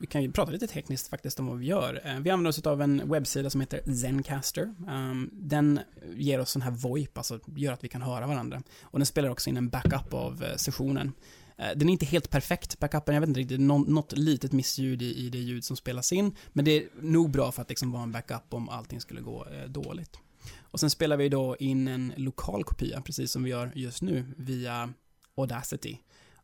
vi 0.00 0.06
kan 0.06 0.22
ju 0.22 0.32
prata 0.32 0.50
lite 0.50 0.66
tekniskt 0.66 1.08
faktiskt 1.08 1.40
om 1.40 1.46
vad 1.46 1.58
vi 1.58 1.66
gör. 1.66 1.94
Uh, 2.06 2.20
vi 2.20 2.30
använder 2.30 2.48
oss 2.48 2.66
av 2.66 2.82
en 2.82 3.10
webbsida 3.10 3.50
som 3.50 3.60
heter 3.60 3.92
Zencaster. 3.92 4.74
Um, 4.88 5.30
den 5.32 5.80
ger 6.16 6.40
oss 6.40 6.50
sån 6.50 6.62
här 6.62 6.70
VoIP, 6.70 7.18
alltså 7.18 7.40
gör 7.56 7.72
att 7.72 7.84
vi 7.84 7.88
kan 7.88 8.02
höra 8.02 8.26
varandra. 8.26 8.62
Och 8.82 8.98
den 8.98 9.06
spelar 9.06 9.28
också 9.28 9.50
in 9.50 9.56
en 9.56 9.68
backup 9.68 10.14
av 10.14 10.44
eh, 10.44 10.56
sessionen. 10.56 11.12
Eh, 11.60 11.76
Den 11.76 11.88
är 11.88 11.92
inte 11.92 12.06
helt 12.06 12.30
perfekt, 12.30 12.78
backupen, 12.78 13.14
jag 13.14 13.20
vet 13.20 13.28
inte 13.28 13.40
riktigt, 13.40 13.60
nå- 13.60 13.78
något 13.78 14.12
litet 14.12 14.52
missljud 14.52 15.02
i, 15.02 15.14
i 15.26 15.30
det 15.30 15.38
ljud 15.38 15.64
som 15.64 15.76
spelas 15.76 16.12
in, 16.12 16.34
men 16.52 16.64
det 16.64 16.70
är 16.76 16.88
nog 17.00 17.30
bra 17.30 17.52
för 17.52 17.62
att 17.62 17.68
liksom 17.68 17.92
vara 17.92 18.02
en 18.02 18.12
backup 18.12 18.54
om 18.54 18.68
allting 18.68 19.00
skulle 19.00 19.20
gå 19.20 19.46
eh, 19.46 19.64
dåligt. 19.64 20.18
Och 20.60 20.80
sen 20.80 20.90
spelar 20.90 21.16
vi 21.16 21.28
då 21.28 21.56
in 21.56 21.88
en 21.88 22.12
lokal 22.16 22.64
kopia, 22.64 23.00
precis 23.00 23.32
som 23.32 23.42
vi 23.42 23.50
gör 23.50 23.72
just 23.74 24.02
nu, 24.02 24.24
via 24.36 24.92
Audacity 25.34 25.98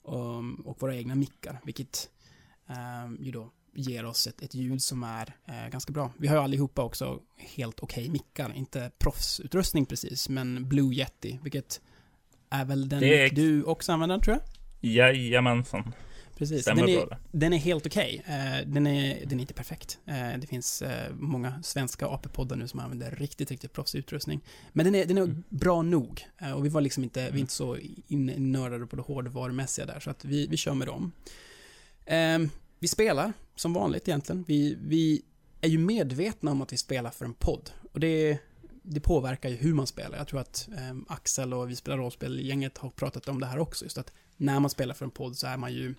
um, 0.04 0.54
och 0.54 0.82
våra 0.82 0.96
egna 0.96 1.14
mickar, 1.14 1.60
vilket 1.64 2.08
um, 3.06 3.18
ju 3.20 3.32
då 3.32 3.52
ger 3.74 4.04
oss 4.04 4.26
ett, 4.26 4.42
ett 4.42 4.54
ljud 4.54 4.82
som 4.82 5.02
är 5.02 5.36
eh, 5.46 5.68
ganska 5.70 5.92
bra. 5.92 6.12
Vi 6.18 6.28
har 6.28 6.36
ju 6.36 6.42
allihopa 6.42 6.82
också 6.82 7.20
helt 7.36 7.80
okej 7.80 8.08
mickar, 8.08 8.52
inte 8.56 8.90
proffsutrustning 8.98 9.86
precis, 9.86 10.28
men 10.28 10.68
Blue 10.68 10.94
Yeti, 10.94 11.38
vilket 11.42 11.80
är 12.50 12.64
väl 12.64 12.88
den 12.88 13.00
är- 13.04 13.30
du 13.34 13.62
också 13.62 13.92
använder, 13.92 14.18
tror 14.18 14.36
jag? 14.36 14.42
Jajamensan, 14.80 15.92
Precis. 16.38 16.64
Den 16.64 16.78
är, 16.78 17.18
den 17.32 17.52
är 17.52 17.56
helt 17.58 17.86
okej. 17.86 18.22
Eh, 18.26 18.66
den, 18.66 18.86
är, 18.86 19.26
den 19.26 19.38
är 19.38 19.40
inte 19.40 19.54
perfekt. 19.54 19.98
Eh, 20.06 20.38
det 20.40 20.46
finns 20.46 20.82
eh, 20.82 21.14
många 21.14 21.62
svenska 21.62 22.06
AP-poddar 22.06 22.56
nu 22.56 22.68
som 22.68 22.80
använder 22.80 23.10
riktigt, 23.10 23.50
riktigt 23.50 23.72
proffsig 23.72 23.98
utrustning. 23.98 24.40
Men 24.72 24.84
den 24.84 24.94
är, 24.94 25.04
den 25.04 25.18
är 25.18 25.22
Mm. 25.22 25.42
bra 25.48 25.82
nog. 25.82 26.26
Och 26.54 26.64
vi 26.64 26.68
var 26.68 26.80
liksom 26.80 27.04
inte, 27.04 27.30
vi 27.30 27.36
är 27.36 27.40
inte 27.40 27.52
så 27.52 27.76
innördade 28.08 28.86
på 28.86 28.96
det 28.96 29.02
hårdvarumässiga 29.02 29.86
där, 29.86 30.00
så 30.00 30.10
att 30.10 30.24
vi, 30.24 30.46
vi 30.46 30.56
kör 30.56 30.74
med 30.74 30.88
dem. 30.88 31.12
Eh, 32.04 32.38
vi 32.78 32.88
spelar, 32.88 33.32
som 33.54 33.72
vanligt 33.72 34.08
egentligen. 34.08 34.44
Vi, 34.48 34.78
vi 34.80 35.22
är 35.60 35.68
ju 35.68 35.78
medvetna 35.78 36.50
om 36.50 36.62
att 36.62 36.72
vi 36.72 36.76
spelar 36.76 37.10
för 37.10 37.24
en 37.24 37.34
podd. 37.34 37.70
Och 37.92 38.00
det, 38.00 38.38
det 38.82 39.00
påverkar 39.00 39.48
ju 39.48 39.56
hur 39.56 39.74
man 39.74 39.86
spelar. 39.86 40.18
Jag 40.18 40.28
tror 40.28 40.40
att 40.40 40.68
eh, 40.72 40.96
Axel 41.08 41.54
och 41.54 41.70
vi 41.70 41.76
spelar 41.76 41.98
rollspel-gänget 41.98 42.78
har 42.78 42.90
pratat 42.90 43.28
om 43.28 43.40
det 43.40 43.46
här 43.46 43.58
också, 43.58 43.84
just 43.84 43.98
att 43.98 44.12
när 44.36 44.60
man 44.60 44.70
spelar 44.70 44.94
för 44.94 45.04
en 45.04 45.10
podd 45.10 45.36
så 45.36 45.46
är 45.46 45.56
man 45.56 45.72
ju 45.72 45.94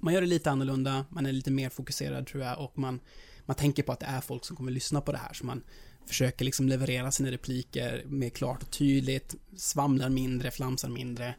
man 0.00 0.14
gör 0.14 0.20
det 0.20 0.26
lite 0.26 0.50
annorlunda, 0.50 1.04
man 1.08 1.26
är 1.26 1.32
lite 1.32 1.50
mer 1.50 1.68
fokuserad 1.68 2.26
tror 2.26 2.42
jag 2.42 2.58
och 2.58 2.78
man, 2.78 3.00
man 3.46 3.56
tänker 3.56 3.82
på 3.82 3.92
att 3.92 4.00
det 4.00 4.06
är 4.06 4.20
folk 4.20 4.44
som 4.44 4.56
kommer 4.56 4.72
lyssna 4.72 5.00
på 5.00 5.12
det 5.12 5.18
här. 5.18 5.32
Så 5.32 5.46
man 5.46 5.62
försöker 6.06 6.44
liksom 6.44 6.68
leverera 6.68 7.10
sina 7.10 7.30
repliker 7.30 8.04
mer 8.06 8.30
klart 8.30 8.62
och 8.62 8.70
tydligt, 8.70 9.34
svamlar 9.56 10.08
mindre, 10.08 10.50
flamsar 10.50 10.88
mindre. 10.88 11.34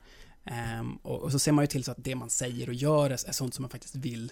Um, 0.79 0.95
och, 0.95 1.21
och 1.21 1.31
så 1.31 1.39
ser 1.39 1.51
man 1.51 1.63
ju 1.63 1.67
till 1.67 1.83
så 1.83 1.91
att 1.91 2.03
det 2.03 2.15
man 2.15 2.29
säger 2.29 2.67
och 2.67 2.73
gör 2.73 3.05
är, 3.09 3.13
är 3.13 3.31
sånt 3.31 3.53
som 3.53 3.63
man 3.63 3.69
faktiskt 3.69 3.95
vill. 3.95 4.31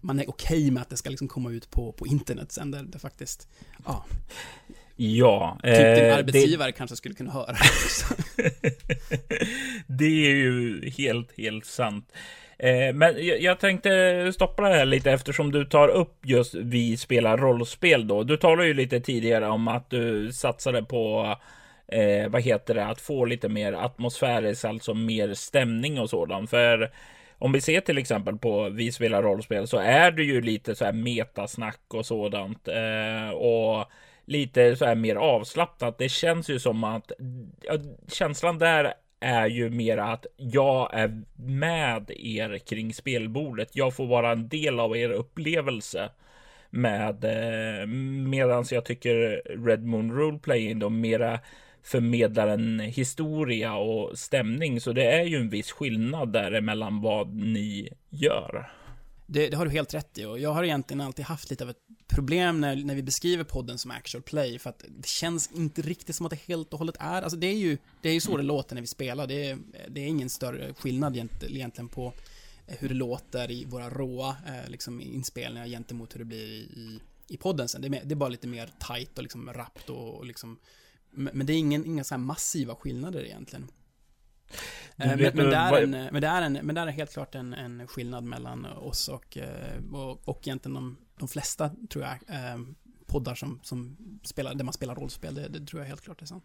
Man 0.00 0.20
är 0.20 0.30
okej 0.30 0.70
med 0.70 0.82
att 0.82 0.90
det 0.90 0.96
ska 0.96 1.10
liksom 1.10 1.28
komma 1.28 1.50
ut 1.50 1.70
på, 1.70 1.92
på 1.92 2.06
internet 2.06 2.52
sen 2.52 2.70
där 2.70 2.82
det 2.82 2.98
faktiskt, 2.98 3.48
ja, 3.84 4.04
Ja, 5.00 5.58
typ 5.62 5.72
din 5.72 5.86
eh, 5.86 5.94
det, 5.94 6.14
arbetsgivare 6.14 6.72
kanske 6.72 6.96
skulle 6.96 7.14
kunna 7.14 7.32
höra. 7.32 7.46
det 9.86 10.04
är 10.04 10.34
ju 10.34 10.90
helt, 10.98 11.38
helt 11.38 11.66
sant. 11.66 12.12
Eh, 12.58 12.94
men 12.94 13.26
jag, 13.26 13.40
jag 13.40 13.60
tänkte 13.60 14.32
stoppa 14.34 14.62
det 14.62 14.74
här 14.74 14.84
lite 14.84 15.10
eftersom 15.10 15.52
du 15.52 15.64
tar 15.64 15.88
upp 15.88 16.26
just 16.26 16.54
vi 16.54 16.96
spelar 16.96 17.36
rollspel 17.36 18.08
då. 18.08 18.22
Du 18.22 18.36
talade 18.36 18.68
ju 18.68 18.74
lite 18.74 19.00
tidigare 19.00 19.48
om 19.48 19.68
att 19.68 19.90
du 19.90 20.32
satsade 20.32 20.82
på 20.82 21.36
eh, 21.88 22.28
vad 22.28 22.42
heter 22.42 22.74
det, 22.74 22.86
att 22.86 23.00
få 23.00 23.24
lite 23.24 23.48
mer 23.48 23.72
atmosfäriskt, 23.72 24.64
alltså 24.64 24.94
mer 24.94 25.34
stämning 25.34 26.00
och 26.00 26.10
sådant. 26.10 26.50
För 26.50 26.90
om 27.38 27.52
vi 27.52 27.60
ser 27.60 27.80
till 27.80 27.98
exempel 27.98 28.38
på 28.38 28.68
vi 28.68 28.92
spelar 28.92 29.22
rollspel 29.22 29.68
så 29.68 29.76
är 29.78 30.10
det 30.10 30.22
ju 30.22 30.40
lite 30.40 30.74
så 30.74 30.84
här 30.84 30.92
metasnack 30.92 31.80
och 31.88 32.06
sådant. 32.06 32.68
Eh, 32.68 33.30
och 33.30 33.86
lite 34.28 34.76
så 34.76 34.84
här 34.84 34.94
mer 34.94 35.16
avslappnat. 35.16 35.98
Det 35.98 36.08
känns 36.08 36.50
ju 36.50 36.58
som 36.58 36.84
att 36.84 37.12
ja, 37.62 37.74
känslan 38.08 38.58
där 38.58 38.94
är 39.20 39.46
ju 39.46 39.70
mer 39.70 39.98
att 39.98 40.26
jag 40.36 40.94
är 40.94 41.22
med 41.36 42.10
er 42.10 42.58
kring 42.58 42.94
spelbordet. 42.94 43.76
Jag 43.76 43.96
får 43.96 44.06
vara 44.06 44.32
en 44.32 44.48
del 44.48 44.80
av 44.80 44.96
er 44.96 45.10
upplevelse 45.10 46.10
med 46.70 47.24
eh, 47.24 47.86
medans 48.28 48.72
jag 48.72 48.84
tycker 48.84 49.42
Red 49.66 49.84
Moon 49.84 50.12
Roleplaying 50.12 50.78
då 50.78 50.90
mera 50.90 51.38
förmedlar 51.82 52.48
en 52.48 52.80
historia 52.80 53.74
och 53.74 54.18
stämning. 54.18 54.80
Så 54.80 54.92
det 54.92 55.12
är 55.12 55.24
ju 55.24 55.36
en 55.36 55.48
viss 55.48 55.72
skillnad 55.72 56.32
däremellan 56.32 57.00
vad 57.00 57.34
ni 57.34 57.88
gör. 58.10 58.77
Det, 59.30 59.48
det, 59.48 59.56
har 59.56 59.64
du 59.64 59.70
helt 59.70 59.94
rätt 59.94 60.18
i 60.18 60.24
och 60.24 60.38
jag 60.38 60.52
har 60.52 60.64
egentligen 60.64 61.00
alltid 61.00 61.24
haft 61.24 61.50
lite 61.50 61.64
av 61.64 61.70
ett 61.70 61.82
problem 62.06 62.60
när, 62.60 62.76
när 62.76 62.94
vi 62.94 63.02
beskriver 63.02 63.44
podden 63.44 63.78
som 63.78 63.90
actual 63.90 64.22
play 64.22 64.58
för 64.58 64.70
att 64.70 64.84
det 64.88 65.08
känns 65.08 65.50
inte 65.52 65.82
riktigt 65.82 66.16
som 66.16 66.26
att 66.26 66.30
det 66.30 66.40
helt 66.46 66.72
och 66.72 66.78
hållet 66.78 66.96
är. 66.98 67.22
Alltså 67.22 67.38
det 67.38 67.46
är 67.46 67.56
ju, 67.56 67.78
det 68.02 68.08
är 68.08 68.12
ju 68.12 68.20
så 68.20 68.36
det 68.36 68.42
låter 68.42 68.74
när 68.74 68.82
vi 68.82 68.86
spelar. 68.86 69.26
Det 69.26 69.50
är, 69.50 69.58
det 69.88 70.00
är 70.00 70.06
ingen 70.06 70.30
större 70.30 70.74
skillnad 70.74 71.16
egentligen 71.16 71.88
på 71.88 72.12
hur 72.66 72.88
det 72.88 72.94
låter 72.94 73.50
i 73.50 73.64
våra 73.64 73.90
råa 73.90 74.36
eh, 74.46 74.70
liksom, 74.70 75.00
inspelningar 75.00 75.66
gentemot 75.66 76.14
hur 76.14 76.18
det 76.18 76.24
blir 76.24 76.46
i, 76.46 77.00
i 77.28 77.36
podden 77.36 77.68
sen. 77.68 77.82
Det 77.82 77.88
är, 77.88 78.04
det 78.04 78.14
är 78.14 78.16
bara 78.16 78.28
lite 78.28 78.46
mer 78.46 78.70
tight 78.88 79.18
och 79.18 79.22
liksom 79.22 79.52
rappt 79.52 79.90
och, 79.90 80.14
och 80.14 80.26
liksom 80.26 80.58
men 81.10 81.46
det 81.46 81.52
är 81.52 81.58
ingen, 81.58 81.86
inga 81.86 82.04
så 82.04 82.14
här 82.14 82.18
massiva 82.18 82.74
skillnader 82.74 83.24
egentligen. 83.24 83.70
Eh, 84.96 85.16
men, 85.16 85.18
men, 85.34 85.50
det 85.50 85.56
är 85.56 85.82
en, 85.82 85.90
men, 85.90 86.20
det 86.20 86.26
är 86.26 86.42
en, 86.42 86.52
men 86.52 86.74
det 86.74 86.80
är 86.80 86.86
helt 86.86 87.12
klart 87.12 87.34
en, 87.34 87.54
en 87.54 87.86
skillnad 87.86 88.24
mellan 88.24 88.66
oss 88.66 89.08
och, 89.08 89.38
eh, 89.38 89.94
och, 89.94 90.28
och 90.28 90.40
egentligen 90.48 90.74
de, 90.74 90.96
de 91.18 91.28
flesta, 91.28 91.70
tror 91.90 92.04
jag, 92.04 92.18
poddar 93.06 93.34
som, 93.34 93.60
som 93.62 93.96
spelar, 94.24 94.54
där 94.54 94.64
man 94.64 94.74
spelar 94.74 94.94
rollspel. 94.94 95.34
Det, 95.34 95.48
det 95.48 95.66
tror 95.66 95.82
jag 95.82 95.88
helt 95.88 96.04
klart 96.04 96.22
är 96.22 96.26
sant. 96.26 96.44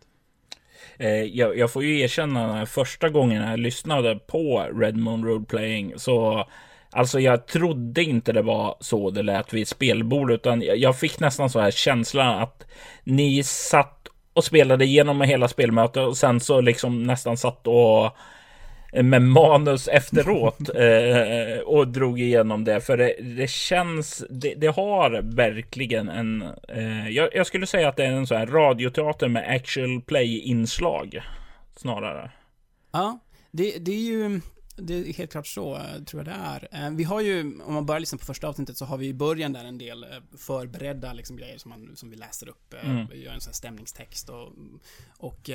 Jag, 1.31 1.57
jag, 1.57 1.71
får 1.71 1.83
ju 1.83 1.99
erkänna, 1.99 2.65
första 2.65 3.09
gången 3.09 3.41
jag 3.41 3.59
lyssnade 3.59 4.15
på 4.15 4.59
Red 4.59 4.97
Moon 4.97 5.25
Road 5.25 5.47
Playing 5.47 5.93
så 5.97 6.47
Alltså 6.95 7.19
jag 7.19 7.47
trodde 7.47 8.03
inte 8.03 8.33
det 8.33 8.41
var 8.41 8.75
så 8.79 9.09
det 9.09 9.23
lät 9.23 9.53
vid 9.53 9.67
spelbord, 9.67 10.31
utan 10.31 10.61
jag 10.61 10.99
fick 10.99 11.19
nästan 11.19 11.49
så 11.49 11.59
här 11.59 11.71
känslan 11.71 12.41
att 12.41 12.67
ni 13.03 13.43
satt 13.43 14.02
och 14.33 14.43
spelade 14.43 14.85
igenom 14.85 15.21
hela 15.21 15.47
spelmötet 15.47 16.07
och 16.07 16.17
sen 16.17 16.39
så 16.39 16.61
liksom 16.61 17.03
nästan 17.03 17.37
satt 17.37 17.67
och 17.67 18.17
med 19.01 19.21
manus 19.21 19.87
efteråt 19.87 20.69
eh, 20.75 21.59
och 21.65 21.87
drog 21.87 22.19
igenom 22.21 22.63
det. 22.63 22.81
För 22.81 22.97
det, 22.97 23.15
det 23.21 23.49
känns, 23.49 24.25
det, 24.29 24.53
det, 24.57 24.67
har 24.67 25.21
verkligen 25.35 26.09
en, 26.09 26.41
eh, 26.67 27.09
jag, 27.09 27.29
jag, 27.33 27.47
skulle 27.47 27.67
säga 27.67 27.89
att 27.89 27.95
det 27.95 28.05
är 28.05 28.11
en 28.11 28.27
sån 28.27 28.37
här 28.37 28.47
radioteater 28.47 29.27
med 29.27 29.55
actual 29.55 30.01
play-inslag 30.01 31.21
snarare. 31.75 32.31
Ja, 32.91 33.19
det, 33.51 33.77
det 33.79 33.91
är 33.91 34.05
ju, 34.05 34.41
det 34.75 34.93
är 34.93 35.13
helt 35.13 35.31
klart 35.31 35.47
så, 35.47 35.75
eh, 35.75 36.03
tror 36.03 36.19
jag 36.19 36.25
det 36.25 36.41
är. 36.41 36.85
Eh, 36.85 36.91
vi 36.91 37.03
har 37.03 37.21
ju, 37.21 37.61
om 37.61 37.73
man 37.73 37.85
börjar 37.85 37.99
liksom 37.99 38.19
på 38.19 38.25
första 38.25 38.47
avsnittet, 38.47 38.77
så 38.77 38.85
har 38.85 38.97
vi 38.97 39.07
i 39.07 39.13
början 39.13 39.53
där 39.53 39.65
en 39.65 39.77
del 39.77 40.03
eh, 40.03 40.09
förberedda 40.37 41.13
liksom 41.13 41.37
grejer 41.37 41.57
som, 41.57 41.69
man, 41.69 41.95
som 41.95 42.09
vi 42.09 42.15
läser 42.15 42.49
upp. 42.49 42.73
Mm. 42.83 43.07
Vi 43.07 43.23
gör 43.23 43.33
en 43.33 43.41
sån 43.41 43.53
stämningstext 43.53 44.29
och, 44.29 44.53
och 45.17 45.49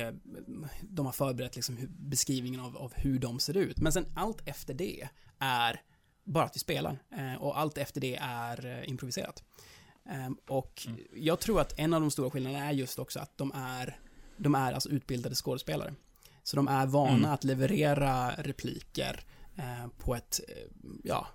de 0.81 1.05
har 1.05 1.13
förberett 1.13 1.55
liksom 1.55 1.77
beskrivningen 1.89 2.59
av, 2.59 2.77
av 2.77 2.93
hur 2.95 3.19
de 3.19 3.39
ser 3.39 3.57
ut. 3.57 3.79
Men 3.79 3.91
sen 3.91 4.05
allt 4.15 4.47
efter 4.47 4.73
det 4.73 5.07
är 5.39 5.81
bara 6.23 6.45
att 6.45 6.55
vi 6.55 6.59
spelar. 6.59 6.99
Och 7.39 7.59
allt 7.59 7.77
efter 7.77 8.01
det 8.01 8.15
är 8.21 8.89
improviserat. 8.89 9.43
Och 10.47 10.83
mm. 10.87 10.99
jag 11.13 11.39
tror 11.39 11.61
att 11.61 11.79
en 11.79 11.93
av 11.93 12.01
de 12.01 12.11
stora 12.11 12.29
skillnaderna 12.29 12.65
är 12.65 12.71
just 12.71 12.99
också 12.99 13.19
att 13.19 13.37
de 13.37 13.51
är, 13.55 13.99
de 14.37 14.55
är 14.55 14.73
alltså 14.73 14.89
utbildade 14.89 15.35
skådespelare. 15.35 15.93
Så 16.49 16.55
de 16.55 16.67
är 16.67 16.85
vana 16.85 17.11
mm. 17.11 17.31
att 17.31 17.43
leverera 17.43 18.31
repliker 18.31 19.23
eh, 19.55 19.87
på 19.97 20.15
ett, 20.15 20.39
eh, 20.47 20.55
ja, 21.03 21.27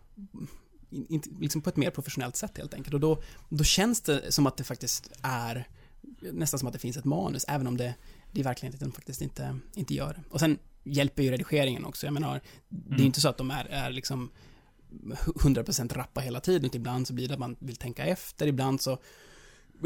in, 0.91 1.23
liksom 1.41 1.63
på 1.63 1.71
ett 1.71 1.77
mer 1.77 1.91
professionellt 1.91 2.37
sätt 2.37 2.59
helt 2.59 2.75
enkelt. 2.75 2.95
Och 2.95 3.01
då, 3.01 3.23
då 3.49 3.65
känns 3.65 4.01
det 4.01 4.33
som 4.33 4.47
att 4.47 4.57
det 4.57 4.65
faktiskt 4.65 5.11
är 5.23 5.69
nästan 6.21 6.59
som 6.59 6.67
att 6.67 6.73
det 6.73 6.79
finns 6.79 6.97
ett 6.97 7.05
manus, 7.05 7.45
även 7.49 7.67
om 7.67 7.77
det, 7.77 7.95
det 8.33 8.41
i 8.41 8.43
verkligheten 8.43 8.93
faktiskt 8.93 9.23
inte, 9.23 9.59
inte 9.75 9.95
gör 9.95 10.15
det. 10.15 10.23
Och 10.31 10.41
sen 10.41 10.59
hjälper 10.85 11.23
ju 11.23 11.31
redigeringen 11.31 11.85
också. 11.85 12.07
Jag 12.07 12.13
menar, 12.13 12.31
mm. 12.31 12.43
det 12.69 12.91
är 12.91 12.95
mm. 12.95 13.07
inte 13.07 13.21
så 13.21 13.29
att 13.29 13.39
de 13.39 13.51
är, 13.51 13.65
är 13.65 13.91
liksom 13.91 14.31
100% 14.91 15.95
rappa 15.95 16.21
hela 16.21 16.41
tiden, 16.41 16.65
utan 16.65 16.81
ibland 16.81 17.07
så 17.07 17.15
blir 17.15 17.29
det 17.29 17.35
att 17.35 17.41
man 17.41 17.57
vill 17.59 17.77
tänka 17.77 18.07
efter, 18.07 18.47
ibland 18.47 18.81
så 18.81 18.99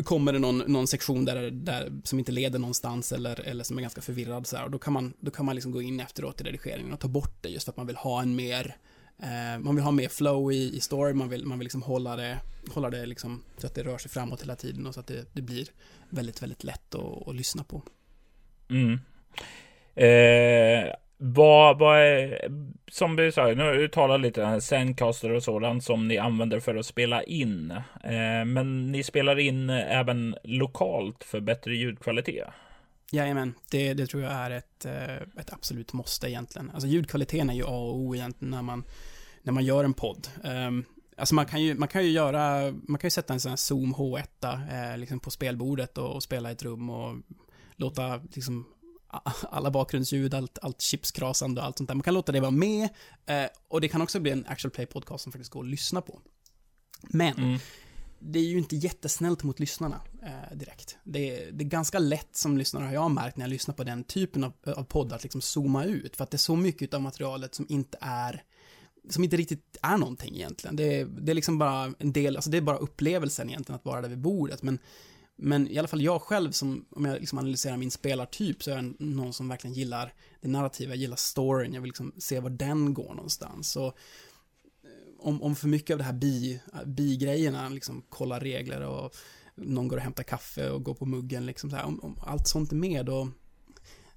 kommer 0.02 0.32
det 0.32 0.38
någon, 0.38 0.58
någon 0.58 0.86
sektion 0.86 1.24
där, 1.24 1.50
där, 1.50 1.92
som 2.04 2.18
inte 2.18 2.32
leder 2.32 2.58
någonstans 2.58 3.12
eller, 3.12 3.40
eller 3.40 3.64
som 3.64 3.78
är 3.78 3.82
ganska 3.82 4.00
förvirrad 4.00 4.46
så 4.46 4.56
här, 4.56 4.64
och 4.64 4.70
då 4.70 4.78
kan 4.78 4.92
man, 4.92 5.12
då 5.20 5.30
kan 5.30 5.46
man 5.46 5.54
liksom 5.54 5.72
gå 5.72 5.82
in 5.82 6.00
efteråt 6.00 6.40
i 6.40 6.44
redigeringen 6.44 6.92
och 6.92 7.00
ta 7.00 7.08
bort 7.08 7.42
det 7.42 7.48
just 7.48 7.64
för 7.64 7.72
att 7.72 7.76
man 7.76 7.86
vill 7.86 7.96
ha 7.96 8.22
en 8.22 8.36
mer 8.36 8.76
eh, 9.22 9.58
man 9.58 9.74
vill 9.74 9.84
ha 9.84 9.90
mer 9.90 10.08
flow 10.08 10.52
i, 10.52 10.76
i 10.76 10.80
story, 10.80 11.12
man 11.12 11.28
vill, 11.28 11.46
man 11.46 11.58
vill 11.58 11.66
liksom 11.66 11.82
hålla 11.82 12.16
det, 12.16 12.38
hålla 12.70 12.90
det 12.90 13.06
liksom 13.06 13.42
så 13.56 13.66
att 13.66 13.74
det 13.74 13.82
rör 13.82 13.98
sig 13.98 14.10
framåt 14.10 14.42
hela 14.42 14.56
tiden 14.56 14.86
och 14.86 14.94
så 14.94 15.00
att 15.00 15.06
det, 15.06 15.24
det 15.32 15.42
blir 15.42 15.68
väldigt, 16.08 16.42
väldigt 16.42 16.64
lätt 16.64 16.94
att, 16.94 17.28
att 17.28 17.34
lyssna 17.34 17.64
på. 17.64 17.82
Mm. 18.70 19.00
Eh, 19.94 20.94
vad, 21.20 21.78
vad 21.78 21.98
är, 21.98 22.48
som 22.90 23.16
vi 23.16 23.32
sa, 23.32 23.46
nu 23.46 23.62
har 23.62 23.72
du 23.72 23.88
talat 23.88 24.20
lite 24.20 24.44
om 24.44 24.60
Zencaster 24.60 25.30
och 25.30 25.42
sådant 25.42 25.84
som 25.84 26.08
ni 26.08 26.18
använder 26.18 26.60
för 26.60 26.74
att 26.74 26.86
spela 26.86 27.22
in. 27.22 27.70
Eh, 28.04 28.44
men 28.46 28.92
ni 28.92 29.02
spelar 29.02 29.38
in 29.38 29.70
eh, 29.70 29.98
även 29.98 30.36
lokalt 30.44 31.24
för 31.24 31.40
bättre 31.40 31.76
ljudkvalitet. 31.76 32.48
Jajamän, 33.12 33.54
det, 33.70 33.94
det 33.94 34.06
tror 34.06 34.22
jag 34.22 34.32
är 34.32 34.50
ett, 34.50 34.84
eh, 34.84 35.40
ett 35.40 35.52
absolut 35.52 35.92
måste 35.92 36.30
egentligen. 36.30 36.70
Alltså 36.70 36.88
ljudkvaliteten 36.88 37.50
är 37.50 37.54
ju 37.54 37.64
A 37.64 37.78
och 37.78 37.96
O 37.96 38.14
egentligen 38.14 38.50
när 38.50 38.62
man, 38.62 38.84
när 39.42 39.52
man 39.52 39.64
gör 39.64 39.84
en 39.84 39.94
podd. 39.94 40.28
Um, 40.44 40.84
Alltså 41.18 41.34
man 41.34 41.46
kan 41.46 41.62
ju, 41.62 41.74
man 41.74 41.88
kan 41.88 42.04
ju 42.04 42.10
göra, 42.10 42.72
man 42.88 42.98
kan 42.98 43.06
ju 43.06 43.10
sätta 43.10 43.32
en 43.32 43.40
sån 43.40 43.50
här 43.50 43.56
Zoom 43.56 43.94
H1 43.94 44.92
eh, 44.92 44.98
liksom 44.98 45.20
på 45.20 45.30
spelbordet 45.30 45.98
och, 45.98 46.14
och, 46.14 46.22
spela 46.22 46.48
i 46.48 46.52
ett 46.52 46.62
rum 46.62 46.90
och 46.90 47.16
låta 47.76 48.20
liksom 48.32 48.66
alla 49.50 49.70
bakgrundsljud, 49.70 50.34
allt, 50.34 50.58
allt 50.62 50.80
chipskrasande 50.80 51.60
och 51.60 51.66
allt 51.66 51.78
sånt 51.78 51.88
där. 51.88 51.94
Man 51.94 52.02
kan 52.02 52.14
låta 52.14 52.32
det 52.32 52.40
vara 52.40 52.50
med 52.50 52.88
eh, 53.26 53.46
och 53.68 53.80
det 53.80 53.88
kan 53.88 54.02
också 54.02 54.20
bli 54.20 54.30
en 54.30 54.46
actual 54.48 54.70
play 54.70 54.86
podcast 54.86 55.22
som 55.22 55.32
faktiskt 55.32 55.50
går 55.50 55.60
att 55.60 55.70
lyssna 55.70 56.00
på. 56.00 56.20
Men 57.02 57.38
mm. 57.38 57.58
det 58.18 58.38
är 58.38 58.44
ju 58.44 58.58
inte 58.58 58.76
jättesnällt 58.76 59.42
mot 59.42 59.60
lyssnarna 59.60 60.00
eh, 60.22 60.56
direkt. 60.56 60.96
Det 61.04 61.30
är, 61.30 61.52
det 61.52 61.64
är 61.64 61.68
ganska 61.68 61.98
lätt 61.98 62.36
som 62.36 62.58
lyssnare 62.58 62.84
har 62.84 62.92
jag 62.92 63.10
märkt 63.10 63.36
när 63.36 63.44
jag 63.44 63.50
lyssnar 63.50 63.74
på 63.74 63.84
den 63.84 64.04
typen 64.04 64.44
av, 64.44 64.52
av 64.76 64.84
podd 64.84 65.12
att 65.12 65.22
liksom 65.22 65.40
zooma 65.40 65.84
ut 65.84 66.16
för 66.16 66.24
att 66.24 66.30
det 66.30 66.36
är 66.36 66.38
så 66.38 66.56
mycket 66.56 66.94
av 66.94 67.02
materialet 67.02 67.54
som 67.54 67.66
inte 67.68 67.98
är 68.00 68.44
som 69.10 69.24
inte 69.24 69.36
riktigt 69.36 69.76
är 69.82 69.96
någonting 69.96 70.34
egentligen. 70.34 70.76
Det 70.76 71.00
är, 71.00 71.04
det 71.04 71.32
är 71.32 71.34
liksom 71.34 71.58
bara 71.58 71.94
en 71.98 72.12
del, 72.12 72.36
alltså 72.36 72.50
det 72.50 72.56
är 72.56 72.60
bara 72.62 72.76
upplevelsen 72.76 73.48
egentligen 73.48 73.76
att 73.76 73.84
vara 73.84 74.02
där 74.02 74.08
vid 74.08 74.18
bordet, 74.18 74.62
men 74.62 74.78
men 75.40 75.68
i 75.68 75.78
alla 75.78 75.88
fall 75.88 76.02
jag 76.02 76.22
själv, 76.22 76.50
som, 76.50 76.84
om 76.90 77.04
jag 77.04 77.20
liksom 77.20 77.38
analyserar 77.38 77.76
min 77.76 77.90
spelartyp, 77.90 78.62
så 78.62 78.70
är 78.70 78.74
jag 78.74 79.00
någon 79.00 79.32
som 79.32 79.48
verkligen 79.48 79.74
gillar 79.74 80.14
det 80.40 80.48
narrativa, 80.48 80.90
jag 80.90 80.98
gillar 80.98 81.16
storyn, 81.16 81.74
jag 81.74 81.80
vill 81.80 81.88
liksom 81.88 82.12
se 82.18 82.40
var 82.40 82.50
den 82.50 82.94
går 82.94 83.14
någonstans. 83.14 83.70
Så 83.70 83.86
eh, 83.86 83.92
om, 85.18 85.42
om 85.42 85.56
för 85.56 85.68
mycket 85.68 85.94
av 85.94 85.98
det 85.98 86.04
här 86.04 86.12
bi, 86.12 86.60
bi-grejerna, 86.86 87.68
liksom 87.68 88.02
kolla 88.08 88.38
regler 88.40 88.80
och 88.80 89.16
någon 89.54 89.88
går 89.88 89.96
och 89.96 90.02
hämtar 90.02 90.22
kaffe 90.22 90.70
och 90.70 90.82
går 90.82 90.94
på 90.94 91.06
muggen, 91.06 91.46
liksom 91.46 91.70
så 91.70 91.76
här, 91.76 91.84
om, 91.84 92.00
om 92.00 92.18
allt 92.26 92.48
sånt 92.48 92.72
är 92.72 92.76
med, 92.76 93.06
då, 93.06 93.30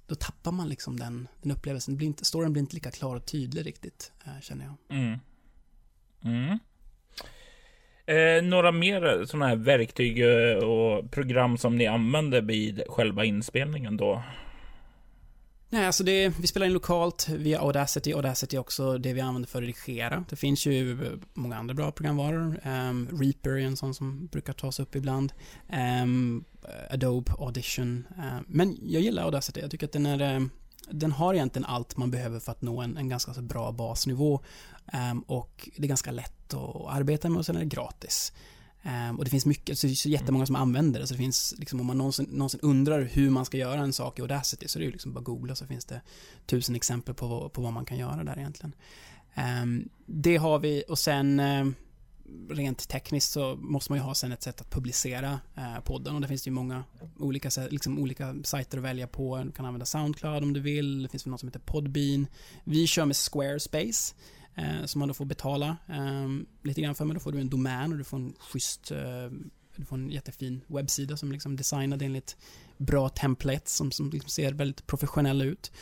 då 0.06 0.14
tappar 0.14 0.52
man 0.52 0.68
liksom 0.68 0.98
den, 0.98 1.28
den 1.42 1.52
upplevelsen. 1.52 1.96
blir 1.96 2.06
inte, 2.06 2.24
storyn 2.24 2.52
blir 2.52 2.62
inte 2.62 2.74
lika 2.74 2.90
klar 2.90 3.16
och 3.16 3.26
tydlig 3.26 3.66
riktigt, 3.66 4.12
eh, 4.24 4.40
känner 4.40 4.64
jag. 4.64 4.98
Mm. 4.98 5.18
Mm. 6.24 6.58
Eh, 8.06 8.42
några 8.42 8.72
mer 8.72 9.24
sådana 9.24 9.46
här 9.46 9.56
verktyg 9.56 10.20
eh, 10.20 10.56
och 10.56 11.10
program 11.10 11.58
som 11.58 11.76
ni 11.76 11.86
använder 11.86 12.42
vid 12.42 12.82
själva 12.88 13.24
inspelningen 13.24 13.96
då? 13.96 14.22
Nej, 15.68 15.86
alltså 15.86 16.04
det, 16.04 16.28
vi 16.28 16.46
spelar 16.46 16.66
in 16.66 16.72
lokalt 16.72 17.28
via 17.28 17.60
Audacity. 17.60 18.12
Audacity 18.12 18.56
är 18.56 18.60
också 18.60 18.98
det 18.98 19.12
vi 19.12 19.20
använder 19.20 19.48
för 19.48 19.58
att 19.58 19.62
redigera. 19.62 20.24
Det 20.28 20.36
finns 20.36 20.66
ju 20.66 20.92
eh, 20.92 21.12
många 21.34 21.56
andra 21.56 21.74
bra 21.74 21.92
programvaror. 21.92 22.60
Um, 22.64 23.08
Reaper 23.20 23.50
är 23.50 23.66
en 23.66 23.76
sån 23.76 23.94
som 23.94 24.26
brukar 24.26 24.52
tas 24.52 24.80
upp 24.80 24.96
ibland. 24.96 25.32
Um, 26.02 26.44
Adobe 26.90 27.32
Audition. 27.38 28.06
Um, 28.16 28.44
men 28.48 28.78
jag 28.82 29.02
gillar 29.02 29.22
Audacity. 29.22 29.60
Jag 29.60 29.70
tycker 29.70 29.86
att 29.86 29.92
den 29.92 30.06
är 30.06 30.48
den 30.90 31.12
har 31.12 31.34
egentligen 31.34 31.66
allt 31.66 31.96
man 31.96 32.10
behöver 32.10 32.40
för 32.40 32.52
att 32.52 32.62
nå 32.62 32.80
en, 32.80 32.96
en 32.96 33.08
ganska 33.08 33.34
så 33.34 33.42
bra 33.42 33.72
basnivå. 33.72 34.40
Um, 35.10 35.20
och 35.20 35.68
det 35.76 35.84
är 35.84 35.88
ganska 35.88 36.10
lätt 36.10 36.54
att 36.54 36.86
arbeta 36.88 37.28
med 37.28 37.38
och 37.38 37.46
sen 37.46 37.56
är 37.56 37.60
det 37.60 37.66
gratis. 37.66 38.32
Um, 38.82 39.18
och 39.18 39.24
det 39.24 39.30
finns 39.30 39.46
mycket, 39.46 39.78
så 39.78 39.86
det 39.86 39.92
är 39.92 39.94
så 39.94 40.08
jättemånga 40.08 40.46
som 40.46 40.56
använder 40.56 41.00
det. 41.00 41.06
Så 41.06 41.14
det 41.14 41.18
finns, 41.18 41.54
liksom, 41.58 41.80
om 41.80 41.86
man 41.86 41.98
någonsin, 41.98 42.28
någonsin 42.30 42.60
undrar 42.62 43.02
hur 43.02 43.30
man 43.30 43.44
ska 43.44 43.56
göra 43.56 43.80
en 43.80 43.92
sak 43.92 44.18
i 44.18 44.22
Audacity 44.22 44.68
så 44.68 44.78
är 44.78 44.80
det 44.80 44.86
ju 44.86 44.92
liksom 44.92 45.12
bara 45.12 45.20
googla 45.20 45.54
så 45.54 45.66
finns 45.66 45.84
det 45.84 46.00
tusen 46.46 46.74
exempel 46.74 47.14
på, 47.14 47.48
på 47.48 47.62
vad 47.62 47.72
man 47.72 47.84
kan 47.84 47.98
göra 47.98 48.24
där 48.24 48.38
egentligen. 48.38 48.74
Um, 49.62 49.88
det 50.06 50.36
har 50.36 50.58
vi 50.58 50.84
och 50.88 50.98
sen 50.98 51.40
rent 52.50 52.88
tekniskt 52.88 53.32
så 53.32 53.56
måste 53.56 53.92
man 53.92 53.98
ju 53.98 54.02
ha 54.02 54.14
sen 54.14 54.32
ett 54.32 54.42
sätt 54.42 54.60
att 54.60 54.70
publicera 54.70 55.40
eh, 55.56 55.80
podden 55.84 56.14
och 56.14 56.20
det 56.20 56.28
finns 56.28 56.46
ju 56.46 56.50
många 56.50 56.84
olika, 57.18 57.50
liksom, 57.70 57.98
olika 57.98 58.34
sajter 58.44 58.78
att 58.78 58.84
välja 58.84 59.06
på. 59.06 59.42
Du 59.44 59.52
kan 59.52 59.66
använda 59.66 59.86
Soundcloud 59.86 60.42
om 60.42 60.52
du 60.52 60.60
vill. 60.60 61.02
Det 61.02 61.08
finns 61.08 61.26
väl 61.26 61.30
något 61.30 61.40
som 61.40 61.48
heter 61.48 61.60
Podbean. 61.60 62.26
Vi 62.64 62.86
kör 62.86 63.04
med 63.04 63.16
Squarespace 63.16 64.14
eh, 64.54 64.84
som 64.84 64.98
man 64.98 65.08
då 65.08 65.14
får 65.14 65.24
betala 65.24 65.76
eh, 65.88 66.28
lite 66.62 66.80
grann 66.80 66.94
för, 66.94 67.04
men 67.04 67.14
då 67.14 67.20
får 67.20 67.32
du 67.32 67.40
en 67.40 67.50
domän 67.50 67.92
och 67.92 67.98
du 67.98 68.04
får 68.04 68.16
en 68.16 68.34
schysst 68.38 68.90
eh, 68.90 68.98
du 69.76 69.84
får 69.84 69.96
en 69.96 70.10
jättefin 70.10 70.60
webbsida 70.66 71.16
som 71.16 71.32
liksom 71.32 71.56
designad 71.56 72.02
enligt 72.02 72.36
bra 72.76 73.08
templates 73.08 73.74
som, 73.74 73.90
som 73.90 74.10
liksom 74.10 74.30
ser 74.30 74.52
väldigt 74.52 74.86
professionella 74.86 75.44
ut. 75.44 75.72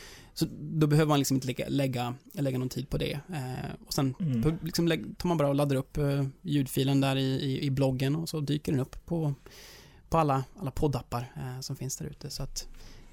Så 0.40 0.46
då 0.60 0.86
behöver 0.86 1.08
man 1.08 1.18
liksom 1.18 1.34
inte 1.34 1.46
lägga, 1.46 1.68
lägga, 1.68 2.14
lägga 2.32 2.58
någon 2.58 2.68
tid 2.68 2.88
på 2.88 2.98
det. 2.98 3.12
Eh, 3.12 3.70
och 3.86 3.92
sen 3.94 4.14
Mm. 4.20 4.58
liksom 4.62 4.88
tar 5.18 5.28
man 5.28 5.36
bara 5.36 5.48
och 5.48 5.54
laddar 5.54 5.76
upp 5.76 5.96
eh, 5.96 6.26
ljudfilen 6.42 7.00
där 7.00 7.16
i, 7.16 7.40
i, 7.40 7.66
i 7.66 7.70
bloggen 7.70 8.16
och 8.16 8.28
så 8.28 8.40
dyker 8.40 8.72
den 8.72 8.80
upp 8.80 9.06
på, 9.06 9.34
på 10.08 10.18
alla, 10.18 10.44
alla 10.58 10.70
poddappar 10.70 11.32
eh, 11.36 11.60
som 11.60 11.76
finns 11.76 11.96
där 11.96 12.06
ute. 12.06 12.30
Så 12.30 12.42
att 12.42 12.68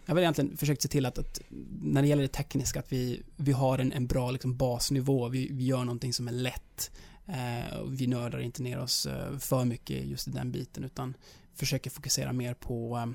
jag 0.05 0.15
har 0.15 0.21
egentligen 0.21 0.57
försökt 0.57 0.81
se 0.81 0.87
till 0.87 1.05
att, 1.05 1.17
att 1.17 1.41
när 1.81 2.01
det 2.01 2.07
gäller 2.07 2.21
det 2.21 2.27
tekniska 2.27 2.79
att 2.79 2.91
vi, 2.91 3.21
vi 3.35 3.51
har 3.51 3.79
en, 3.79 3.91
en 3.91 4.07
bra 4.07 4.31
liksom 4.31 4.57
basnivå. 4.57 5.29
Vi, 5.29 5.49
vi 5.51 5.65
gör 5.65 5.83
någonting 5.83 6.13
som 6.13 6.27
är 6.27 6.31
lätt. 6.31 6.91
Eh, 7.25 7.77
och 7.77 8.01
vi 8.01 8.07
nördar 8.07 8.39
inte 8.39 8.63
ner 8.63 8.79
oss 8.79 9.05
eh, 9.05 9.37
för 9.37 9.65
mycket 9.65 10.05
just 10.05 10.27
i 10.27 10.31
den 10.31 10.51
biten 10.51 10.83
utan 10.83 11.13
försöker 11.53 11.89
fokusera 11.89 12.33
mer 12.33 12.53
på 12.53 12.97
eh, 12.97 13.05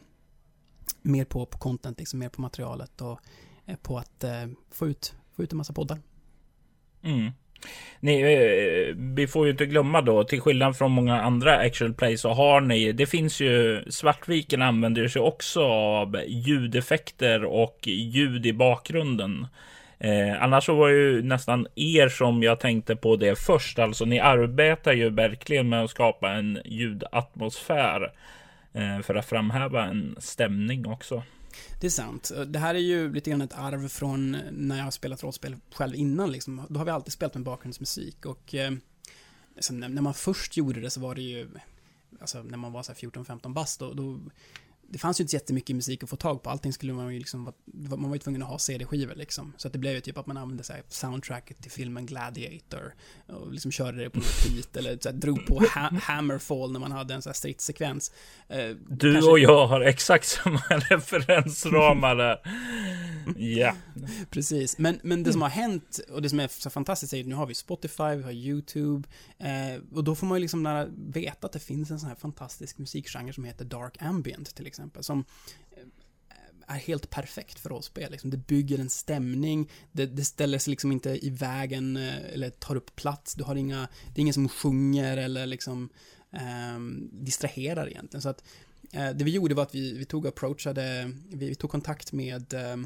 mer 1.02 1.24
på, 1.24 1.46
på 1.46 1.58
content, 1.58 1.98
liksom, 1.98 2.18
mer 2.18 2.28
på 2.28 2.40
materialet 2.40 3.00
och 3.00 3.20
Eh, 3.72 3.78
på 3.82 3.98
att 3.98 4.24
eh, 4.24 4.46
få, 4.70 4.88
ut, 4.88 5.14
få 5.36 5.42
ut 5.42 5.52
en 5.52 5.58
massa 5.58 5.72
poddar. 5.72 5.98
Mm. 7.04 7.30
Ni, 8.00 8.20
eh, 8.20 8.96
vi 8.96 9.26
får 9.26 9.46
ju 9.46 9.52
inte 9.52 9.66
glömma 9.66 10.00
då, 10.00 10.24
till 10.24 10.40
skillnad 10.40 10.76
från 10.76 10.90
många 10.90 11.22
andra 11.22 11.58
actual 11.58 11.94
play 11.94 12.18
så 12.18 12.32
har 12.32 12.60
ni, 12.60 12.92
det 12.92 13.06
finns 13.06 13.40
ju, 13.40 13.84
Svartviken 13.90 14.62
använder 14.62 15.08
sig 15.08 15.22
också 15.22 15.62
av 15.64 16.22
ljudeffekter 16.26 17.44
och 17.44 17.78
ljud 17.86 18.46
i 18.46 18.52
bakgrunden. 18.52 19.46
Eh, 19.98 20.42
annars 20.42 20.64
så 20.64 20.74
var 20.74 20.88
det 20.88 20.94
ju 20.94 21.22
nästan 21.22 21.66
er 21.74 22.08
som 22.08 22.42
jag 22.42 22.60
tänkte 22.60 22.96
på 22.96 23.16
det 23.16 23.38
först. 23.38 23.78
Alltså 23.78 24.04
ni 24.04 24.20
arbetar 24.20 24.92
ju 24.92 25.10
verkligen 25.10 25.68
med 25.68 25.84
att 25.84 25.90
skapa 25.90 26.30
en 26.30 26.58
ljudatmosfär 26.64 28.12
eh, 28.72 29.00
för 29.02 29.14
att 29.14 29.26
framhäva 29.26 29.84
en 29.84 30.16
stämning 30.18 30.86
också. 30.86 31.22
Det 31.80 31.86
är 31.86 31.90
sant. 31.90 32.30
Det 32.46 32.58
här 32.58 32.74
är 32.74 32.78
ju 32.78 33.12
lite 33.12 33.30
grann 33.30 33.40
ett 33.42 33.54
arv 33.54 33.88
från 33.88 34.36
när 34.50 34.76
jag 34.76 34.84
har 34.84 34.90
spelat 34.90 35.22
rollspel 35.22 35.56
själv 35.72 35.94
innan. 35.94 36.32
Liksom. 36.32 36.66
Då 36.68 36.80
har 36.80 36.84
vi 36.84 36.90
alltid 36.90 37.12
spelat 37.12 37.34
med 37.34 37.42
bakgrundsmusik 37.42 38.26
och 38.26 38.54
eh, 38.54 38.72
när 39.70 40.02
man 40.02 40.14
först 40.14 40.56
gjorde 40.56 40.80
det 40.80 40.90
så 40.90 41.00
var 41.00 41.14
det 41.14 41.22
ju, 41.22 41.48
alltså 42.20 42.42
när 42.42 42.58
man 42.58 42.72
var 42.72 42.82
14-15 42.82 43.52
bast, 43.52 43.80
då, 43.80 43.92
då 43.92 44.20
det 44.92 44.98
fanns 44.98 45.20
ju 45.20 45.22
inte 45.22 45.36
jättemycket 45.36 45.76
musik 45.76 46.02
att 46.02 46.10
få 46.10 46.16
tag 46.16 46.42
på. 46.42 46.50
Allting 46.50 46.72
skulle 46.72 46.92
man 46.92 47.12
ju 47.12 47.18
liksom, 47.18 47.52
man 47.74 48.02
var 48.08 48.14
ju 48.14 48.18
tvungen 48.18 48.42
att 48.42 48.48
ha 48.48 48.58
CD-skivor 48.58 49.14
liksom. 49.14 49.52
Så 49.56 49.66
att 49.68 49.72
det 49.72 49.78
blev 49.78 49.94
ju 49.94 50.00
typ 50.00 50.18
att 50.18 50.26
man 50.26 50.36
använde 50.36 50.64
så 50.64 50.72
här 50.72 50.82
soundtracket 50.88 51.62
till 51.62 51.70
filmen 51.70 52.06
Gladiator 52.06 52.94
och 53.26 53.52
liksom 53.52 53.70
körde 53.72 53.98
det 54.04 54.10
på 54.10 54.20
repeat 54.20 54.76
eller 54.76 54.98
så 55.00 55.08
här, 55.10 55.16
drog 55.16 55.46
på 55.46 55.58
ha 55.58 55.90
Hammerfall 56.02 56.72
när 56.72 56.80
man 56.80 56.92
hade 56.92 57.14
en 57.14 57.22
så 57.22 57.28
här 57.28 57.34
stridssekvens. 57.34 58.12
Eh, 58.48 58.68
Du 58.88 59.12
kanske- 59.14 59.30
och 59.30 59.38
jag 59.38 59.66
har 59.66 59.80
exakt 59.80 60.26
samma 60.26 60.60
referensramar 60.90 62.16
där. 62.16 62.38
Ja. 63.36 63.74
Precis, 64.30 64.78
men, 64.78 65.00
men 65.02 65.22
det 65.22 65.32
som 65.32 65.42
har 65.42 65.48
hänt 65.48 66.00
och 66.10 66.22
det 66.22 66.28
som 66.28 66.40
är 66.40 66.48
så 66.48 66.70
fantastiskt 66.70 67.12
är 67.12 67.20
att 67.20 67.26
nu 67.26 67.34
har 67.34 67.46
vi 67.46 67.54
Spotify, 67.54 68.14
vi 68.16 68.22
har 68.22 68.32
YouTube 68.32 69.08
eh, 69.38 69.82
och 69.94 70.04
då 70.04 70.14
får 70.14 70.26
man 70.26 70.38
ju 70.38 70.40
liksom 70.40 70.88
veta 71.08 71.46
att 71.46 71.52
det 71.52 71.58
finns 71.58 71.90
en 71.90 72.00
sån 72.00 72.08
här 72.08 72.16
fantastisk 72.16 72.78
musikgenre 72.78 73.32
som 73.32 73.44
heter 73.44 73.64
Dark 73.64 73.96
Ambient 74.02 74.54
till 74.54 74.66
exempel 74.66 74.81
som 75.00 75.24
eh, 75.70 76.74
är 76.74 76.78
helt 76.78 77.10
perfekt 77.10 77.58
för 77.58 77.70
rollspel. 77.70 78.12
Liksom. 78.12 78.30
Det 78.30 78.36
bygger 78.36 78.78
en 78.78 78.90
stämning, 78.90 79.70
det, 79.92 80.06
det 80.06 80.24
ställer 80.24 80.58
sig 80.58 80.70
liksom 80.70 80.92
inte 80.92 81.26
i 81.26 81.30
vägen 81.30 81.96
eh, 81.96 82.32
eller 82.32 82.50
tar 82.50 82.76
upp 82.76 82.96
plats, 82.96 83.34
du 83.34 83.44
har 83.44 83.54
inga, 83.54 83.88
det 84.14 84.20
är 84.20 84.22
ingen 84.22 84.34
som 84.34 84.48
sjunger 84.48 85.16
eller 85.16 85.46
liksom 85.46 85.88
eh, 86.32 86.78
distraherar 87.12 87.88
egentligen. 87.88 88.22
Så 88.22 88.28
att 88.28 88.44
eh, 88.92 89.10
det 89.10 89.24
vi 89.24 89.30
gjorde 89.30 89.54
var 89.54 89.62
att 89.62 89.74
vi, 89.74 89.98
vi 89.98 90.04
tog 90.04 90.26
approachade, 90.26 91.12
vi, 91.28 91.48
vi 91.48 91.54
tog 91.54 91.70
kontakt 91.70 92.12
med 92.12 92.54
eh, 92.54 92.76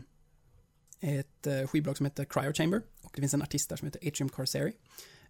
ett 1.00 1.46
eh, 1.46 1.66
skivbolag 1.66 1.96
som 1.96 2.06
heter 2.06 2.24
Cryo 2.24 2.52
Chamber 2.52 2.82
och 3.02 3.12
det 3.14 3.20
finns 3.20 3.34
en 3.34 3.42
artist 3.42 3.68
där 3.68 3.76
som 3.76 3.86
heter 3.86 4.08
Atrium 4.08 4.28
Corsari. 4.28 4.72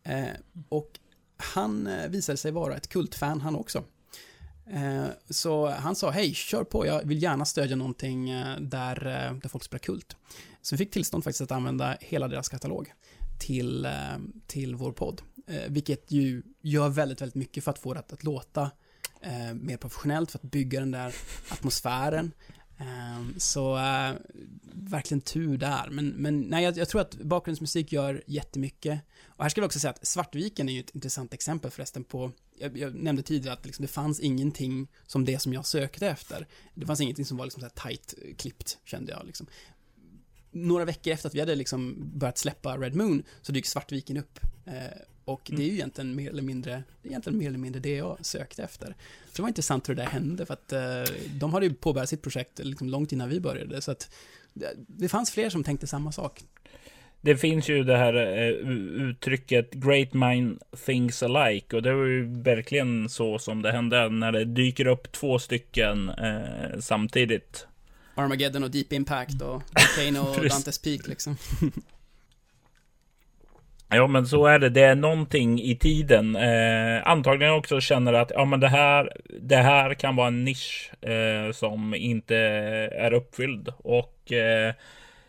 Eh, 0.02 0.26
och 0.68 0.98
han 1.36 1.86
eh, 1.86 2.08
visade 2.08 2.38
sig 2.38 2.50
vara 2.50 2.76
ett 2.76 2.88
kultfan 2.88 3.40
han 3.40 3.56
också. 3.56 3.84
Eh, 4.70 5.06
så 5.30 5.66
han 5.66 5.96
sa, 5.96 6.10
hej, 6.10 6.34
kör 6.34 6.64
på, 6.64 6.86
jag 6.86 7.04
vill 7.04 7.22
gärna 7.22 7.44
stödja 7.44 7.76
någonting 7.76 8.30
eh, 8.30 8.60
där, 8.60 9.06
eh, 9.06 9.34
där 9.34 9.48
folk 9.48 9.64
spelar 9.64 9.78
kult. 9.78 10.16
Så 10.62 10.74
vi 10.74 10.78
fick 10.78 10.90
tillstånd 10.90 11.24
faktiskt 11.24 11.40
att 11.40 11.50
använda 11.50 11.96
hela 12.00 12.28
deras 12.28 12.48
katalog 12.48 12.92
till, 13.38 13.88
till 14.46 14.74
vår 14.74 14.92
podd. 14.92 15.22
Vilket 15.68 16.10
ju 16.10 16.42
gör 16.60 16.88
väldigt, 16.88 17.20
väldigt 17.20 17.34
mycket 17.34 17.64
för 17.64 17.70
att 17.70 17.78
få 17.78 17.94
det 17.94 18.00
att, 18.00 18.12
att 18.12 18.24
låta 18.24 18.70
mer 19.54 19.76
professionellt, 19.76 20.30
för 20.30 20.38
att 20.38 20.42
bygga 20.42 20.80
den 20.80 20.90
där 20.90 21.14
atmosfären. 21.48 22.32
Ehm, 22.78 23.34
så 23.38 23.76
äh, 23.76 24.14
verkligen 24.72 25.20
tur 25.20 25.58
där. 25.58 25.88
Men, 25.90 26.08
men 26.08 26.40
nej, 26.40 26.64
jag, 26.64 26.76
jag 26.76 26.88
tror 26.88 27.00
att 27.00 27.14
bakgrundsmusik 27.14 27.92
gör 27.92 28.22
jättemycket. 28.26 29.00
Och 29.26 29.44
här 29.44 29.48
ska 29.48 29.60
vi 29.60 29.66
också 29.66 29.78
säga 29.78 29.90
att 29.90 30.06
Svartviken 30.06 30.68
är 30.68 30.72
ju 30.72 30.80
ett 30.80 30.94
intressant 30.94 31.34
exempel 31.34 31.70
förresten 31.70 32.04
på, 32.04 32.32
jag, 32.58 32.78
jag 32.78 32.94
nämnde 32.94 33.22
tidigare 33.22 33.52
att 33.52 33.66
liksom, 33.66 33.82
det 33.82 33.92
fanns 33.92 34.20
ingenting 34.20 34.88
som 35.06 35.24
det 35.24 35.38
som 35.38 35.52
jag 35.52 35.66
sökte 35.66 36.06
efter. 36.06 36.46
Det 36.74 36.86
fanns 36.86 37.00
ingenting 37.00 37.24
som 37.24 37.36
var 37.36 37.44
liksom 37.44 37.60
så 37.60 37.66
här 37.66 37.90
tight 37.90 38.14
klippt, 38.38 38.78
kände 38.84 39.12
jag 39.12 39.26
liksom. 39.26 39.46
Några 40.50 40.84
veckor 40.84 41.12
efter 41.12 41.28
att 41.28 41.34
vi 41.34 41.40
hade 41.40 41.54
liksom 41.54 42.10
börjat 42.14 42.38
släppa 42.38 42.76
Red 42.76 42.94
Moon 42.94 43.22
så 43.42 43.52
dyker 43.52 43.68
Svartviken 43.68 44.16
upp. 44.16 44.40
Eh, 44.64 44.98
och 45.26 45.50
det 45.56 45.62
är 45.62 45.66
ju 45.66 45.72
egentligen 45.72 46.14
mer 46.14 46.30
eller 46.30 46.42
mindre, 46.42 46.82
egentligen 47.02 47.38
mer 47.38 47.48
eller 47.48 47.58
mindre 47.58 47.80
det 47.80 47.96
jag 47.96 48.26
sökte 48.26 48.62
efter. 48.62 48.86
Så 49.26 49.36
det 49.36 49.42
var 49.42 49.48
intressant 49.48 49.88
hur 49.88 49.94
det 49.94 50.02
där 50.02 50.10
hände, 50.10 50.46
för 50.46 50.54
att 50.54 50.72
eh, 50.72 51.14
de 51.34 51.52
hade 51.54 51.66
ju 51.66 51.74
påbörjat 51.74 52.08
sitt 52.08 52.22
projekt 52.22 52.58
liksom 52.58 52.88
långt 52.88 53.12
innan 53.12 53.28
vi 53.28 53.40
började, 53.40 53.82
så 53.82 53.90
att 53.90 54.10
det, 54.52 54.72
det 54.76 55.08
fanns 55.08 55.30
fler 55.30 55.50
som 55.50 55.64
tänkte 55.64 55.86
samma 55.86 56.12
sak. 56.12 56.44
Det 57.20 57.36
finns 57.36 57.68
ju 57.68 57.84
det 57.84 57.96
här 57.96 58.14
eh, 58.14 58.48
uttrycket 59.08 59.72
Great 59.72 60.14
mind 60.14 60.62
things 60.86 61.22
alike 61.22 61.76
och 61.76 61.82
det 61.82 61.94
var 61.94 62.04
ju 62.04 62.42
verkligen 62.42 63.08
så 63.08 63.38
som 63.38 63.62
det 63.62 63.72
hände 63.72 64.08
när 64.08 64.32
det 64.32 64.44
dyker 64.44 64.86
upp 64.86 65.12
två 65.12 65.38
stycken 65.38 66.08
eh, 66.08 66.80
samtidigt. 66.80 67.66
Armageddon 68.14 68.62
och 68.62 68.70
Deep 68.70 68.92
Impact 68.92 69.42
och 69.42 69.62
Volcano 69.98 70.20
och. 70.20 70.48
Dantes 70.48 70.78
Peak 70.78 71.08
liksom. 71.08 71.36
Ja, 73.88 74.06
men 74.06 74.26
så 74.26 74.46
är 74.46 74.58
det. 74.58 74.68
Det 74.68 74.82
är 74.82 74.94
någonting 74.94 75.60
i 75.60 75.76
tiden. 75.76 76.36
Eh, 76.36 77.08
antagligen 77.08 77.54
också 77.54 77.80
känner 77.80 78.12
att 78.12 78.32
ja, 78.34 78.44
men 78.44 78.60
det 78.60 78.68
här, 78.68 79.12
det 79.40 79.56
här 79.56 79.94
kan 79.94 80.16
vara 80.16 80.28
en 80.28 80.44
nisch 80.44 80.92
eh, 81.00 81.52
som 81.52 81.94
inte 81.94 82.36
är 82.96 83.12
uppfylld 83.12 83.72
och 83.78 84.32
eh, 84.32 84.74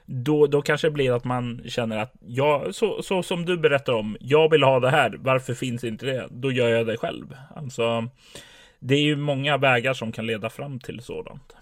då, 0.06 0.48
då 0.48 0.62
kanske 0.62 0.88
det 0.88 0.92
blir 0.92 1.16
att 1.16 1.24
man 1.24 1.62
känner 1.68 1.98
att 1.98 2.14
ja, 2.26 2.66
så, 2.72 3.02
så 3.02 3.24
som 3.24 3.46
du 3.46 3.58
berättar 3.58 3.94
om. 3.94 4.18
Jag 4.20 4.52
vill 4.52 4.64
ha 4.64 4.80
det 4.80 4.90
här. 4.90 5.16
Varför 5.20 5.54
finns 5.54 5.84
inte 5.84 6.06
det? 6.06 6.28
Då 6.32 6.52
gör 6.52 6.70
jag 6.70 6.88
det 6.88 6.98
själv. 6.98 7.36
Alltså, 7.56 8.10
det 8.80 8.96
är 8.96 9.02
ju 9.02 9.16
många 9.16 9.58
vägar 9.58 9.94
som 9.94 10.12
kan 10.12 10.26
leda 10.26 10.50
fram 10.50 10.80
till 10.80 11.02
sådant. 11.02 11.57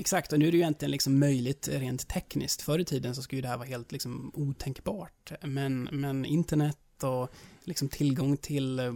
Exakt, 0.00 0.32
och 0.32 0.38
nu 0.38 0.48
är 0.48 0.52
det 0.52 0.56
ju 0.56 0.62
egentligen 0.62 0.90
liksom 0.90 1.18
möjligt 1.18 1.68
rent 1.68 2.08
tekniskt. 2.08 2.62
Förr 2.62 2.78
i 2.78 2.84
tiden 2.84 3.14
så 3.14 3.22
skulle 3.22 3.38
ju 3.38 3.42
det 3.42 3.48
här 3.48 3.56
vara 3.56 3.68
helt 3.68 3.92
liksom 3.92 4.32
otänkbart. 4.34 5.32
Men, 5.42 5.88
men 5.92 6.24
internet 6.24 7.02
och 7.02 7.32
liksom 7.64 7.88
tillgång 7.88 8.36
till 8.36 8.78
eh, 8.78 8.94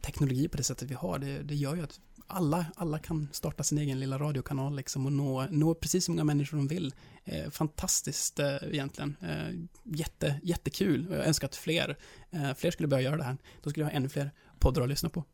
teknologi 0.00 0.48
på 0.48 0.56
det 0.56 0.62
sättet 0.62 0.90
vi 0.90 0.94
har, 0.94 1.18
det, 1.18 1.42
det 1.42 1.54
gör 1.54 1.76
ju 1.76 1.82
att 1.82 2.00
alla, 2.26 2.66
alla 2.76 2.98
kan 2.98 3.28
starta 3.32 3.62
sin 3.62 3.78
egen 3.78 4.00
lilla 4.00 4.18
radiokanal 4.18 4.76
liksom 4.76 5.06
och 5.06 5.12
nå, 5.12 5.46
nå 5.50 5.74
precis 5.74 6.04
så 6.04 6.10
många 6.10 6.24
människor 6.24 6.56
de 6.56 6.68
vill. 6.68 6.94
Eh, 7.24 7.50
fantastiskt 7.50 8.38
eh, 8.38 8.56
egentligen. 8.62 9.16
Eh, 9.20 9.54
jätte, 9.84 10.40
jättekul. 10.42 11.06
Jag 11.10 11.26
önskar 11.26 11.48
att 11.48 11.56
fler, 11.56 11.98
eh, 12.30 12.54
fler 12.54 12.70
skulle 12.70 12.88
börja 12.88 13.02
göra 13.02 13.16
det 13.16 13.24
här. 13.24 13.36
Då 13.62 13.70
skulle 13.70 13.84
jag 13.84 13.90
ha 13.90 13.96
ännu 13.96 14.08
fler 14.08 14.30
poddar 14.58 14.82
att 14.82 14.88
lyssna 14.88 15.08
på. 15.08 15.24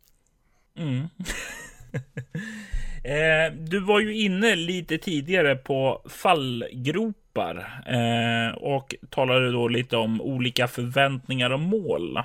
Mm. 0.77 1.09
eh, 3.05 3.55
du 3.59 3.81
var 3.81 4.01
ju 4.01 4.17
inne 4.17 4.57
lite 4.57 4.99
tidigare 4.99 5.57
på 5.57 6.03
fallgropar 6.09 7.83
eh, 7.87 8.55
och 8.57 8.95
talade 9.11 9.53
då 9.53 9.69
lite 9.69 9.97
om 9.97 10.21
olika 10.21 10.69
förväntningar 10.69 11.51
och 11.51 11.61
mål. 11.61 12.17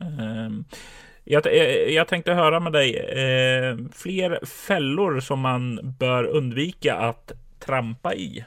Eh, 0.00 0.50
jag, 1.24 1.46
eh, 1.46 1.94
jag 1.94 2.08
tänkte 2.08 2.32
höra 2.32 2.60
med 2.60 2.72
dig 2.72 2.96
eh, 2.96 3.76
fler 3.92 4.46
fällor 4.46 5.20
som 5.20 5.40
man 5.40 5.94
bör 5.98 6.24
undvika 6.24 6.96
att 6.96 7.32
trampa 7.58 8.14
i. 8.14 8.44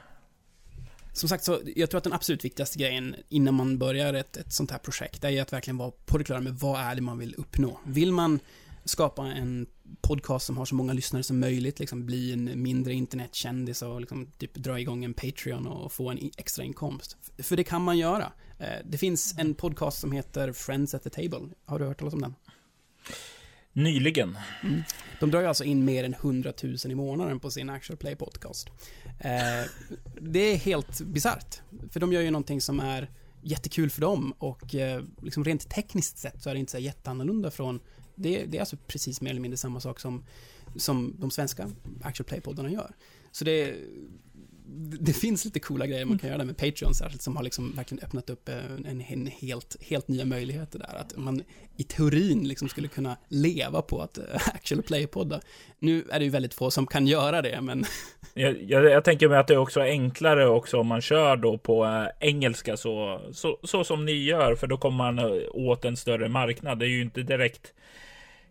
Som 1.12 1.28
sagt, 1.28 1.44
så 1.44 1.60
jag 1.76 1.90
tror 1.90 1.98
att 1.98 2.04
den 2.04 2.12
absolut 2.12 2.44
viktigaste 2.44 2.78
grejen 2.78 3.16
innan 3.28 3.54
man 3.54 3.78
börjar 3.78 4.14
ett, 4.14 4.36
ett 4.36 4.52
sånt 4.52 4.70
här 4.70 4.78
projekt 4.78 5.24
är 5.24 5.28
ju 5.28 5.38
att 5.38 5.52
verkligen 5.52 5.76
vara 5.76 5.92
på 6.06 6.18
det 6.18 6.24
klara 6.24 6.40
med 6.40 6.52
vad 6.52 6.80
är 6.80 6.94
det 6.94 7.00
man 7.00 7.18
vill 7.18 7.34
uppnå. 7.38 7.80
Vill 7.86 8.12
man 8.12 8.40
skapa 8.84 9.26
en 9.26 9.66
podcast 10.00 10.46
som 10.46 10.56
har 10.56 10.64
så 10.64 10.74
många 10.74 10.92
lyssnare 10.92 11.22
som 11.22 11.40
möjligt, 11.40 11.78
liksom 11.78 12.06
bli 12.06 12.32
en 12.32 12.62
mindre 12.62 12.94
internetkändis 12.94 13.82
och 13.82 14.00
liksom 14.00 14.32
typ 14.38 14.54
dra 14.54 14.80
igång 14.80 15.04
en 15.04 15.14
Patreon 15.14 15.66
och 15.66 15.92
få 15.92 16.10
en 16.10 16.30
extra 16.36 16.64
inkomst. 16.64 17.16
För 17.38 17.56
det 17.56 17.64
kan 17.64 17.82
man 17.82 17.98
göra. 17.98 18.32
Eh, 18.58 18.66
Det 18.84 18.98
finns 18.98 19.34
en 19.38 19.54
podcast 19.54 20.00
som 20.00 20.12
heter 20.12 20.52
Friends 20.52 20.94
at 20.94 21.02
the 21.02 21.10
Table. 21.10 21.48
Har 21.64 21.78
du 21.78 21.84
hört 21.84 21.98
talas 21.98 22.14
om 22.14 22.20
den? 22.20 22.34
nyligen. 23.72 24.38
Mm. 24.62 24.82
De 25.20 25.30
drar 25.30 25.40
ju 25.40 25.46
alltså 25.46 25.64
in 25.64 25.84
mer 25.84 26.04
än 26.04 26.14
100 26.14 26.52
000 26.62 26.76
i 26.84 26.94
månaden 26.94 27.40
på 27.40 27.50
sin 27.50 27.70
Actual 27.70 27.96
Play 27.96 28.16
podcast. 28.16 28.68
Eh, 29.18 29.70
det 30.20 30.40
är 30.40 30.56
helt 30.56 31.00
bisarrt. 31.00 31.60
För 31.92 32.00
de 32.00 32.12
gör 32.12 32.20
ju 32.22 32.30
någonting 32.30 32.60
som 32.60 32.80
är 32.80 33.10
jättekul 33.42 33.90
för 33.90 34.00
dem 34.00 34.34
och 34.38 34.74
eh, 34.74 35.04
liksom 35.22 35.44
rent 35.44 35.70
tekniskt 35.70 36.18
sett 36.18 36.42
så 36.42 36.50
är 36.50 36.54
det 36.54 36.60
inte 36.60 36.72
så 36.72 36.78
jätteannorlunda 36.78 37.50
från 37.50 37.80
det, 38.14 38.44
det 38.44 38.56
är 38.56 38.60
alltså 38.60 38.76
precis 38.86 39.20
mer 39.20 39.30
eller 39.30 39.40
mindre 39.40 39.56
samma 39.56 39.80
sak 39.80 40.00
som, 40.00 40.24
som 40.76 41.14
de 41.18 41.30
svenska 41.30 41.70
Actual 42.02 42.26
Play-poddarna 42.26 42.70
gör. 42.70 42.94
Så 43.32 43.44
det, 43.44 43.76
det 45.00 45.12
finns 45.12 45.44
lite 45.44 45.60
coola 45.60 45.86
grejer 45.86 46.04
man 46.04 46.18
kan 46.18 46.28
göra 46.28 46.38
där 46.38 46.44
med 46.44 46.56
Patreon 46.56 46.94
särskilt, 46.94 47.22
som 47.22 47.36
har 47.36 47.42
liksom 47.42 47.72
verkligen 47.76 48.04
öppnat 48.04 48.30
upp 48.30 48.48
eh, 48.48 48.54
en, 48.86 49.04
en 49.08 49.26
helt, 49.26 49.76
helt 49.82 50.08
nya 50.08 50.24
möjligheter 50.24 50.78
där. 50.78 50.96
Att 51.00 51.16
man 51.16 51.42
i 51.76 51.82
teorin 51.82 52.48
liksom 52.48 52.68
skulle 52.68 52.88
kunna 52.88 53.16
leva 53.28 53.82
på 53.82 54.02
att 54.02 54.18
eh, 54.18 54.24
actual 54.54 54.82
play-podda. 54.82 55.40
Nu 55.78 56.04
är 56.10 56.18
det 56.18 56.24
ju 56.24 56.30
väldigt 56.30 56.54
få 56.54 56.70
som 56.70 56.86
kan 56.86 57.06
göra 57.06 57.42
det, 57.42 57.60
men... 57.60 57.84
Jag, 58.34 58.62
jag, 58.62 58.84
jag 58.84 59.04
tänker 59.04 59.28
mig 59.28 59.38
att 59.38 59.46
det 59.46 59.54
är 59.54 59.58
också 59.58 59.80
enklare 59.80 60.46
också 60.46 60.78
om 60.78 60.86
man 60.86 61.00
kör 61.00 61.36
då 61.36 61.58
på 61.58 61.84
eh, 61.84 62.28
engelska 62.28 62.76
så, 62.76 63.20
så, 63.32 63.58
så 63.62 63.84
som 63.84 64.04
ni 64.04 64.12
gör, 64.12 64.54
för 64.54 64.66
då 64.66 64.76
kommer 64.76 64.96
man 64.96 65.42
åt 65.52 65.84
en 65.84 65.96
större 65.96 66.28
marknad. 66.28 66.78
Det 66.78 66.86
är 66.86 66.88
ju 66.88 67.02
inte 67.02 67.22
direkt 67.22 67.72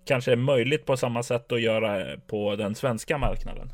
kanske 0.06 0.36
möjligt 0.36 0.86
på 0.86 0.98
samma 0.98 1.24
sätt 1.24 1.52
att 1.52 1.62
göra 1.62 2.18
på 2.28 2.56
den 2.56 2.76
svenska 2.76 3.18
marknaden. 3.18 3.72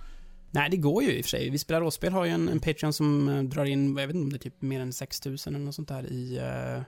Nej, 0.56 0.70
det 0.70 0.78
går 0.78 1.04
ju 1.04 1.12
i 1.12 1.22
och 1.22 1.26
för 1.26 1.30
sig. 1.30 1.50
Vi 1.50 1.58
spelar 1.58 1.82
råspel 1.82 2.14
har 2.14 2.26
ju 2.26 2.32
en, 2.32 2.50
en 2.50 2.60
Patreon 2.60 2.94
som 2.94 3.30
uh, 3.30 3.44
drar 3.44 3.66
in, 3.66 3.98
jag 3.98 4.08
vet 4.08 4.16
inte 4.16 4.24
om 4.24 4.30
det 4.30 4.36
är 4.36 4.50
typ 4.50 4.62
mer 4.62 4.80
än 4.80 4.94
6000 4.94 5.56
eller 5.56 5.66
något 5.66 5.76
sånt 5.76 5.88
där 5.88 6.12
i, 6.12 6.40
uh, 6.40 6.84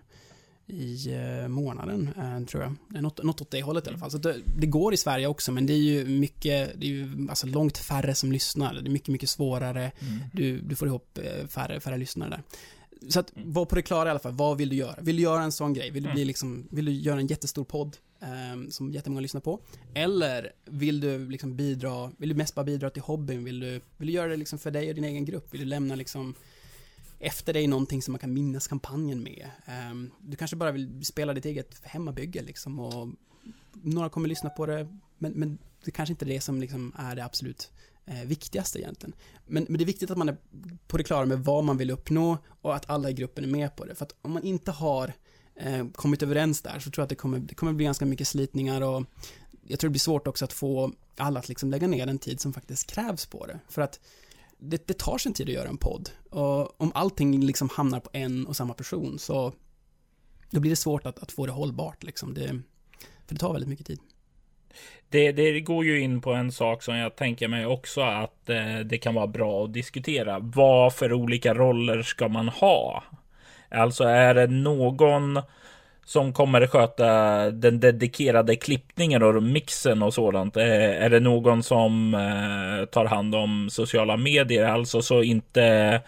i 0.77 1.15
uh, 1.15 1.47
månaden, 1.47 2.09
tror 2.45 2.63
jag. 2.63 3.01
Något, 3.03 3.23
något 3.23 3.41
åt 3.41 3.51
det 3.51 3.61
hållet 3.61 3.87
i 3.87 3.89
alla 3.89 3.97
fall. 3.97 4.11
Så 4.11 4.17
det, 4.17 4.35
det, 4.57 4.67
går 4.67 4.93
i 4.93 4.97
Sverige 4.97 5.27
också, 5.27 5.51
men 5.51 5.65
det 5.65 5.73
är 5.73 5.77
ju 5.77 6.05
mycket, 6.05 6.71
det 6.79 6.85
är 6.85 6.89
ju 6.89 7.27
alltså 7.29 7.47
långt 7.47 7.77
färre 7.77 8.15
som 8.15 8.31
lyssnar. 8.31 8.73
Det 8.73 8.89
är 8.89 8.91
mycket, 8.91 9.07
mycket 9.09 9.29
svårare. 9.29 9.91
Mm. 9.99 10.19
Du, 10.33 10.59
du 10.59 10.75
får 10.75 10.87
ihop 10.87 11.19
färre, 11.49 11.79
färre 11.79 11.97
lyssnare 11.97 12.29
där. 12.29 12.43
Så 13.09 13.19
att, 13.19 13.31
var 13.35 13.65
på 13.65 13.75
det 13.75 13.81
klara 13.81 14.09
i 14.09 14.11
alla 14.11 14.19
fall. 14.19 14.33
Vad 14.33 14.57
vill 14.57 14.69
du 14.69 14.75
göra? 14.75 14.95
Vill 15.01 15.15
du 15.15 15.21
göra 15.21 15.43
en 15.43 15.51
sån 15.51 15.73
grej? 15.73 15.91
Vill 15.91 16.03
du, 16.03 16.09
bli 16.09 16.21
mm. 16.21 16.27
liksom, 16.27 16.67
vill 16.71 16.85
du 16.85 16.91
göra 16.91 17.19
en 17.19 17.27
jättestor 17.27 17.63
podd? 17.63 17.97
Um, 18.53 18.71
som 18.71 18.91
jättemånga 18.91 19.21
lyssnar 19.21 19.41
på? 19.41 19.59
Eller 19.93 20.51
vill 20.65 20.99
du 20.99 21.29
liksom 21.29 21.55
bidra, 21.55 22.11
vill 22.17 22.29
du 22.29 22.35
mest 22.35 22.55
bara 22.55 22.65
bidra 22.65 22.89
till 22.89 23.01
hobbyn? 23.01 23.43
Vill 23.43 23.59
du, 23.59 23.81
vill 23.97 24.07
du 24.07 24.13
göra 24.13 24.27
det 24.27 24.37
liksom 24.37 24.59
för 24.59 24.71
dig 24.71 24.89
och 24.89 24.95
din 24.95 25.03
egen 25.03 25.25
grupp? 25.25 25.53
Vill 25.53 25.61
du 25.61 25.67
lämna 25.67 25.95
liksom 25.95 26.33
efter 27.19 27.53
dig 27.53 27.67
någonting 27.67 28.01
som 28.01 28.11
man 28.11 28.19
kan 28.19 28.33
minnas 28.33 28.67
kampanjen 28.67 29.23
med? 29.23 29.49
Um, 29.91 30.11
du 30.19 30.37
kanske 30.37 30.55
bara 30.55 30.71
vill 30.71 31.05
spela 31.05 31.33
ditt 31.33 31.45
eget 31.45 31.81
hemmabygge 31.83 32.41
liksom 32.41 32.79
och 32.79 33.07
några 33.71 34.09
kommer 34.09 34.29
lyssna 34.29 34.49
på 34.49 34.65
det, 34.65 34.87
men, 35.17 35.31
men 35.31 35.57
det 35.85 35.91
kanske 35.91 36.13
inte 36.13 36.25
är 36.25 36.27
det 36.27 36.41
som 36.41 36.61
liksom 36.61 36.93
är 36.97 37.15
det 37.15 37.25
absolut 37.25 37.71
eh, 38.05 38.27
viktigaste 38.27 38.79
egentligen. 38.79 39.15
Men, 39.45 39.65
men 39.69 39.77
det 39.77 39.83
är 39.83 39.85
viktigt 39.85 40.11
att 40.11 40.17
man 40.17 40.29
är 40.29 40.37
på 40.87 40.97
det 40.97 41.03
klara 41.03 41.25
med 41.25 41.39
vad 41.39 41.63
man 41.63 41.77
vill 41.77 41.91
uppnå 41.91 42.37
och 42.61 42.75
att 42.75 42.89
alla 42.89 43.09
i 43.09 43.13
gruppen 43.13 43.43
är 43.43 43.47
med 43.47 43.75
på 43.75 43.85
det. 43.85 43.95
För 43.95 44.05
att 44.05 44.15
om 44.21 44.31
man 44.31 44.43
inte 44.43 44.71
har 44.71 45.13
eh, 45.59 45.87
kommit 45.87 46.23
överens 46.23 46.61
där 46.61 46.79
så 46.79 46.91
tror 46.91 47.01
jag 47.01 47.03
att 47.03 47.09
det 47.09 47.15
kommer, 47.15 47.39
det 47.39 47.55
kommer 47.55 47.73
bli 47.73 47.85
ganska 47.85 48.05
mycket 48.05 48.27
slitningar 48.27 48.81
och 48.81 49.03
jag 49.67 49.79
tror 49.79 49.89
det 49.89 49.91
blir 49.91 49.99
svårt 49.99 50.27
också 50.27 50.45
att 50.45 50.53
få 50.53 50.91
alla 51.17 51.39
att 51.39 51.49
liksom 51.49 51.71
lägga 51.71 51.87
ner 51.87 52.05
den 52.05 52.19
tid 52.19 52.41
som 52.41 52.53
faktiskt 52.53 52.91
krävs 52.91 53.25
på 53.25 53.45
det. 53.45 53.59
För 53.69 53.81
att 53.81 53.99
det, 54.57 54.87
det 54.87 54.97
tar 54.97 55.17
sin 55.17 55.33
tid 55.33 55.47
att 55.47 55.53
göra 55.53 55.69
en 55.69 55.77
podd. 55.77 56.09
Och 56.29 56.81
om 56.81 56.91
allting 56.95 57.39
liksom 57.45 57.69
hamnar 57.69 57.99
på 57.99 58.09
en 58.13 58.47
och 58.47 58.55
samma 58.55 58.73
person 58.73 59.19
så 59.19 59.53
då 60.49 60.59
blir 60.59 60.69
det 60.69 60.75
svårt 60.75 61.05
att, 61.05 61.19
att 61.19 61.31
få 61.31 61.45
det 61.45 61.51
hållbart 61.51 62.03
liksom. 62.03 62.33
Det, 62.33 62.47
för 63.27 63.35
det 63.35 63.39
tar 63.39 63.53
väldigt 63.53 63.69
mycket 63.69 63.87
tid. 63.87 63.99
Det, 65.09 65.31
det, 65.31 65.61
går 65.61 65.85
ju 65.85 65.99
in 65.99 66.21
på 66.21 66.33
en 66.33 66.51
sak 66.51 66.83
som 66.83 66.95
jag 66.95 67.15
tänker 67.15 67.47
mig 67.47 67.65
också 67.65 68.01
att 68.01 68.49
eh, 68.49 68.79
det 68.79 68.97
kan 68.97 69.15
vara 69.15 69.27
bra 69.27 69.63
att 69.63 69.73
diskutera. 69.73 70.39
Vad 70.39 70.93
för 70.93 71.13
olika 71.13 71.53
roller 71.53 72.01
ska 72.01 72.27
man 72.27 72.47
ha? 72.49 73.03
Alltså 73.69 74.03
är 74.03 74.33
det 74.33 74.47
någon 74.47 75.39
som 76.05 76.33
kommer 76.33 76.67
sköta 76.67 77.05
den 77.51 77.79
dedikerade 77.79 78.55
klippningen 78.55 79.23
och 79.23 79.43
mixen 79.43 80.03
och 80.03 80.13
sådant? 80.13 80.57
Eh, 80.57 81.03
är 81.03 81.09
det 81.09 81.19
någon 81.19 81.63
som 81.63 82.13
eh, 82.13 82.85
tar 82.85 83.05
hand 83.05 83.35
om 83.35 83.69
sociala 83.71 84.17
medier? 84.17 84.65
Alltså 84.65 85.01
så 85.01 85.23
inte 85.23 86.01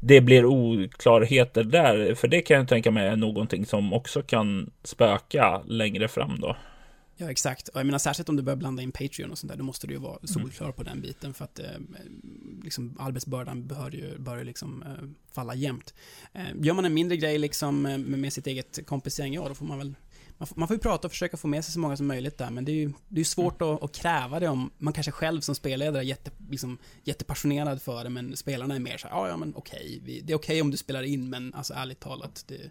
det 0.00 0.20
blir 0.20 0.46
oklarheter 0.46 1.64
där. 1.64 2.14
För 2.14 2.28
det 2.28 2.42
kan 2.42 2.56
jag 2.56 2.68
tänka 2.68 2.90
mig 2.90 3.08
är 3.08 3.16
någonting 3.16 3.66
som 3.66 3.92
också 3.92 4.22
kan 4.22 4.70
spöka 4.82 5.60
längre 5.66 6.08
fram 6.08 6.40
då. 6.40 6.56
Ja, 7.16 7.30
exakt. 7.30 7.68
Och 7.68 7.80
jag 7.80 7.86
menar 7.86 7.98
särskilt 7.98 8.28
om 8.28 8.36
du 8.36 8.42
börjar 8.42 8.56
blanda 8.56 8.82
in 8.82 8.92
Patreon 8.92 9.30
och 9.30 9.38
sånt 9.38 9.50
där, 9.50 9.58
då 9.58 9.64
måste 9.64 9.86
du 9.86 9.92
ju 9.92 10.00
vara 10.00 10.18
solklar 10.24 10.72
på 10.72 10.82
den 10.82 11.00
biten 11.00 11.34
för 11.34 11.44
att 11.44 11.58
eh, 11.58 11.66
liksom 12.62 12.96
arbetsbördan 13.00 13.66
bör 13.66 13.90
ju, 13.90 14.18
bör 14.18 14.36
ju 14.36 14.44
liksom 14.44 14.82
eh, 14.82 15.08
falla 15.32 15.54
jämnt. 15.54 15.94
Eh, 16.32 16.44
gör 16.60 16.74
man 16.74 16.84
en 16.84 16.94
mindre 16.94 17.16
grej 17.16 17.38
liksom 17.38 17.86
eh, 17.86 17.98
med, 17.98 18.18
med 18.18 18.32
sitt 18.32 18.46
eget 18.46 18.86
kompisgäng, 18.86 19.34
ja 19.34 19.48
då 19.48 19.54
får 19.54 19.66
man 19.66 19.78
väl 19.78 19.94
man 20.38 20.46
får, 20.46 20.56
man 20.56 20.68
får 20.68 20.74
ju 20.74 20.80
prata 20.80 21.08
och 21.08 21.12
försöka 21.12 21.36
få 21.36 21.48
med 21.48 21.64
sig 21.64 21.72
så 21.72 21.80
många 21.80 21.96
som 21.96 22.06
möjligt 22.06 22.38
där, 22.38 22.50
men 22.50 22.64
det 22.64 22.72
är 22.72 22.74
ju 22.74 22.92
det 23.08 23.20
är 23.20 23.24
svårt 23.24 23.60
mm. 23.60 23.74
att, 23.74 23.82
att, 23.82 23.94
kräva 23.94 24.40
det 24.40 24.48
om 24.48 24.70
man 24.78 24.92
kanske 24.92 25.12
själv 25.12 25.40
som 25.40 25.54
spelledare 25.54 26.02
är 26.02 26.06
jätte, 26.06 26.30
liksom, 26.50 26.78
jättepassionerad 27.04 27.82
för 27.82 28.04
det, 28.04 28.10
men 28.10 28.36
spelarna 28.36 28.74
är 28.74 28.78
mer 28.78 28.96
så 28.96 29.08
här, 29.08 29.14
ja, 29.14 29.28
ja 29.28 29.36
men 29.36 29.54
okej, 29.56 30.00
okay, 30.02 30.20
det 30.20 30.32
är 30.32 30.36
okej 30.36 30.36
okay 30.36 30.60
om 30.60 30.70
du 30.70 30.76
spelar 30.76 31.02
in, 31.02 31.30
men 31.30 31.54
alltså 31.54 31.74
ärligt 31.74 32.00
talat, 32.00 32.44
det, 32.48 32.70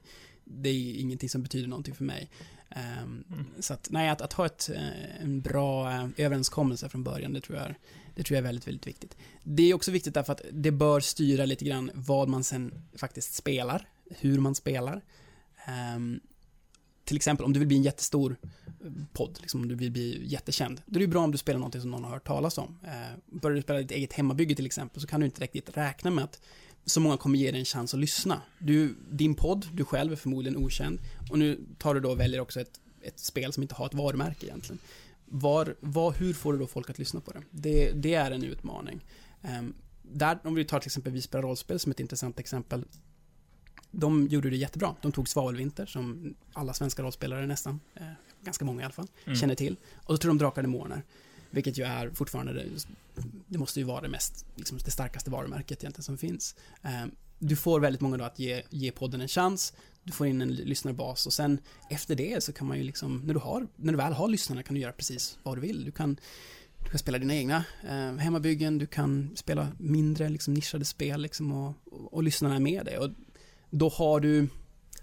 det 0.54 0.70
är 0.70 1.00
ingenting 1.00 1.30
som 1.30 1.44
betyder 1.44 1.68
någonting 1.68 1.96
för 1.96 2.04
mig. 2.04 2.30
Um, 2.76 3.24
mm. 3.32 3.46
Så 3.60 3.74
att, 3.74 3.88
nej, 3.92 4.10
att, 4.10 4.22
att 4.22 4.34
ha 4.34 4.46
ett, 4.46 4.70
eh, 4.70 5.22
en 5.22 5.42
bra 5.42 5.92
eh, 5.92 6.08
överenskommelse 6.18 6.90
från 6.90 7.04
början, 7.04 7.34
det 7.34 7.42
tror, 7.42 7.58
jag, 7.58 7.76
det 8.16 8.24
tror 8.24 8.36
jag 8.36 8.42
är 8.42 8.48
väldigt, 8.48 8.68
väldigt 8.68 8.88
viktigt. 8.88 9.18
Det 9.44 9.64
är 9.64 9.74
också 9.74 9.92
viktigt 9.92 10.14
därför 10.14 10.34
att 10.34 10.42
det 10.52 10.72
bör 10.72 11.00
styra 11.00 11.46
lite 11.46 11.66
grann 11.66 11.92
vad 11.94 12.30
man 12.30 12.44
sen 12.44 12.74
faktiskt 12.96 13.34
spelar, 13.34 13.88
hur 14.10 14.40
man 14.40 14.56
spelar. 14.56 15.02
Um, 15.96 16.20
till 17.04 17.16
exempel 17.16 17.46
om 17.46 17.54
du 17.54 17.60
vill 17.60 17.68
bli 17.68 17.78
en 17.78 17.84
jättestor 17.84 18.36
eh, 18.66 18.92
podd, 19.14 19.38
liksom 19.42 19.62
om 19.62 19.68
du 19.68 19.76
vill 19.76 19.92
bli 19.92 20.24
jättekänd, 20.26 20.82
då 20.86 21.00
är 21.00 21.02
det 21.02 21.08
bra 21.08 21.24
om 21.24 21.32
du 21.32 21.38
spelar 21.38 21.60
någonting 21.60 21.82
som 21.82 21.92
någon 21.92 22.04
har 22.04 22.12
hört 22.12 22.28
talas 22.28 22.58
om. 22.58 22.80
Uh, 22.84 23.40
börjar 23.40 23.56
du 23.56 23.62
spela 23.62 23.80
ditt 23.80 23.92
eget 23.92 24.14
hemmabygge 24.14 24.56
till 24.56 24.66
exempel, 24.66 25.02
så 25.02 25.08
kan 25.08 25.20
du 25.20 25.26
inte 25.26 25.42
riktigt 25.42 25.78
räkna 25.78 26.12
med 26.12 26.24
att 26.24 26.42
så 26.86 27.00
många 27.00 27.18
kommer 27.18 27.40
ge 27.40 27.52
dig 27.52 27.60
en 27.60 27.66
chans 27.66 27.94
att 27.94 28.00
lyssna. 28.00 28.42
Du, 28.60 28.96
din 29.12 29.36
podd, 29.36 29.68
du 29.74 29.86
själv 29.86 30.12
är 30.12 30.16
förmodligen 30.16 30.58
okänd 30.58 31.00
och 31.32 31.40
nu 31.40 31.60
tar 31.78 31.94
du 31.94 32.00
då 32.00 32.12
och 32.12 32.20
väljer 32.20 32.40
också 32.40 32.62
ett, 32.62 32.80
ett 33.02 33.20
spel 33.20 33.54
som 33.54 33.64
inte 33.64 33.76
har 33.76 33.86
ett 33.86 33.94
varumärke 33.94 34.46
egentligen. 34.46 34.80
Var, 35.26 35.76
var, 35.80 36.12
hur 36.12 36.34
får 36.34 36.54
du 36.54 36.60
då 36.60 36.68
folk 36.68 36.90
att 36.90 37.00
lyssna 37.00 37.20
på 37.20 37.32
det? 37.32 37.42
Det, 37.52 37.92
det 37.92 38.14
är 38.14 38.32
en 38.32 38.44
utmaning. 38.44 39.06
Um, 39.42 39.74
där, 40.02 40.40
om 40.44 40.56
vi 40.56 40.66
tar 40.66 40.80
till 40.80 40.88
exempel 40.88 41.14
Vi 41.14 41.22
spelar 41.22 41.42
rollspel 41.42 41.80
som 41.80 41.92
ett 41.92 42.00
intressant 42.00 42.40
exempel. 42.40 42.86
De 43.92 44.28
gjorde 44.28 44.50
det 44.50 44.58
jättebra. 44.58 44.96
De 45.02 45.12
tog 45.12 45.30
Svavelvinter, 45.30 45.86
som 45.86 46.36
alla 46.54 46.74
svenska 46.74 47.04
rollspelare 47.04 47.48
nästan, 47.48 47.80
eh, 47.96 48.04
ganska 48.42 48.66
många 48.66 48.82
i 48.82 48.86
alla 48.86 48.94
fall, 48.94 49.08
mm. 49.26 49.36
känner 49.36 49.56
till. 49.56 49.76
Och 49.96 50.16
så 50.16 50.18
tog 50.18 50.30
de 50.30 50.38
Drakar 50.38 50.62
och 50.62 50.64
Demoner. 50.64 51.04
Vilket 51.54 51.78
ju 51.78 51.84
är 51.84 52.10
fortfarande, 52.10 52.54
det, 52.54 52.66
det 53.48 53.58
måste 53.58 53.80
ju 53.80 53.86
vara 53.86 54.02
det 54.02 54.10
mest, 54.10 54.46
liksom 54.56 54.78
det 54.86 54.92
starkaste 54.92 55.30
varumärket 55.30 55.84
egentligen 55.84 56.04
som 56.04 56.18
finns. 56.18 56.56
Ehm, 56.82 57.12
du 57.40 57.56
får 57.56 57.80
väldigt 57.80 58.02
många 58.02 58.18
då 58.18 58.24
att 58.24 58.40
ge, 58.40 58.64
ge 58.70 58.92
podden 58.92 59.22
en 59.22 59.28
chans, 59.28 59.74
du 60.04 60.12
får 60.12 60.28
in 60.28 60.42
en 60.42 60.56
lyssnarbas 60.56 61.26
och 61.26 61.34
sen 61.34 61.60
efter 61.90 62.16
det 62.16 62.44
så 62.44 62.54
kan 62.54 62.68
man 62.68 62.78
ju 62.78 62.84
liksom, 62.84 63.22
när 63.26 63.34
du, 63.34 63.40
har, 63.40 63.68
när 63.76 63.94
du 63.94 63.98
väl 63.98 64.14
har 64.14 64.28
lyssnarna 64.28 64.64
kan 64.64 64.76
du 64.76 64.82
göra 64.82 64.92
precis 64.92 65.38
vad 65.44 65.58
du 65.58 65.62
vill. 65.62 65.86
Du 65.86 65.92
kan, 65.92 66.18
du 66.84 66.90
kan 66.90 67.00
spela 67.00 67.18
dina 67.18 67.36
egna 67.36 67.66
eh, 67.84 68.16
hemmabyggen, 68.16 68.78
du 68.78 68.86
kan 68.86 69.30
spela 69.36 69.68
mindre 69.78 70.30
liksom, 70.30 70.54
nischade 70.54 70.86
spel 70.86 71.22
liksom, 71.22 71.52
och, 71.52 71.74
och, 71.86 72.14
och 72.14 72.24
lyssnarna 72.24 72.56
är 72.56 72.60
med 72.60 72.86
dig. 72.86 72.98
Och 72.98 73.10
då 73.70 73.90
har 73.90 74.20
du 74.20 74.48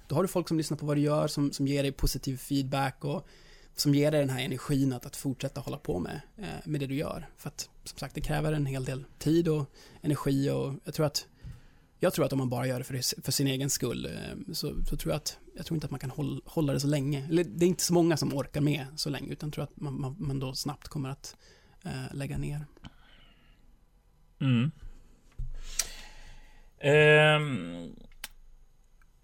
då 0.08 0.14
har 0.14 0.22
du 0.22 0.28
folk 0.28 0.48
som 0.48 0.56
lyssnar 0.56 0.76
på 0.76 0.86
vad 0.86 0.96
du 0.96 1.00
gör, 1.00 1.28
som, 1.28 1.52
som 1.52 1.66
ger 1.66 1.82
dig 1.82 1.92
positiv 1.92 2.36
feedback 2.36 3.04
och 3.04 3.26
som 3.80 3.94
ger 3.94 4.10
dig 4.10 4.20
den 4.20 4.30
här 4.30 4.44
energin 4.44 4.92
att, 4.92 5.06
att 5.06 5.16
fortsätta 5.16 5.60
hålla 5.60 5.76
på 5.76 5.98
med, 5.98 6.20
eh, 6.36 6.48
med 6.64 6.80
det 6.80 6.86
du 6.86 6.94
gör. 6.94 7.28
För 7.36 7.48
att 7.48 7.70
som 7.84 7.98
sagt, 7.98 8.14
det 8.14 8.20
kräver 8.20 8.52
en 8.52 8.66
hel 8.66 8.84
del 8.84 9.04
tid 9.18 9.48
och 9.48 9.70
energi 10.02 10.50
och 10.50 10.74
jag 10.84 10.94
tror 10.94 11.06
att 11.06 11.26
jag 11.98 12.12
tror 12.12 12.24
att 12.24 12.32
om 12.32 12.38
man 12.38 12.48
bara 12.48 12.66
gör 12.66 12.78
det 12.78 12.84
för, 12.84 13.22
för 13.22 13.32
sin 13.32 13.46
egen 13.46 13.70
skull 13.70 14.06
eh, 14.06 14.52
så, 14.52 14.74
så, 14.84 14.96
tror 14.96 15.12
jag 15.12 15.16
att 15.16 15.38
jag 15.56 15.66
tror 15.66 15.76
inte 15.76 15.84
att 15.84 15.90
man 15.90 16.00
kan 16.00 16.10
hålla, 16.10 16.40
hålla, 16.44 16.72
det 16.72 16.80
så 16.80 16.86
länge. 16.86 17.26
Eller 17.28 17.44
det 17.44 17.64
är 17.64 17.68
inte 17.68 17.82
så 17.82 17.94
många 17.94 18.16
som 18.16 18.34
orkar 18.34 18.60
med 18.60 18.86
så 18.96 19.10
länge 19.10 19.32
utan 19.32 19.50
tror 19.50 19.64
att 19.64 19.80
man, 19.80 20.00
man, 20.00 20.16
man 20.18 20.40
då 20.40 20.54
snabbt 20.54 20.88
kommer 20.88 21.08
att 21.08 21.36
eh, 21.84 22.14
lägga 22.14 22.38
ner. 22.38 22.66
Mm. 24.40 24.70
Um, 26.82 27.96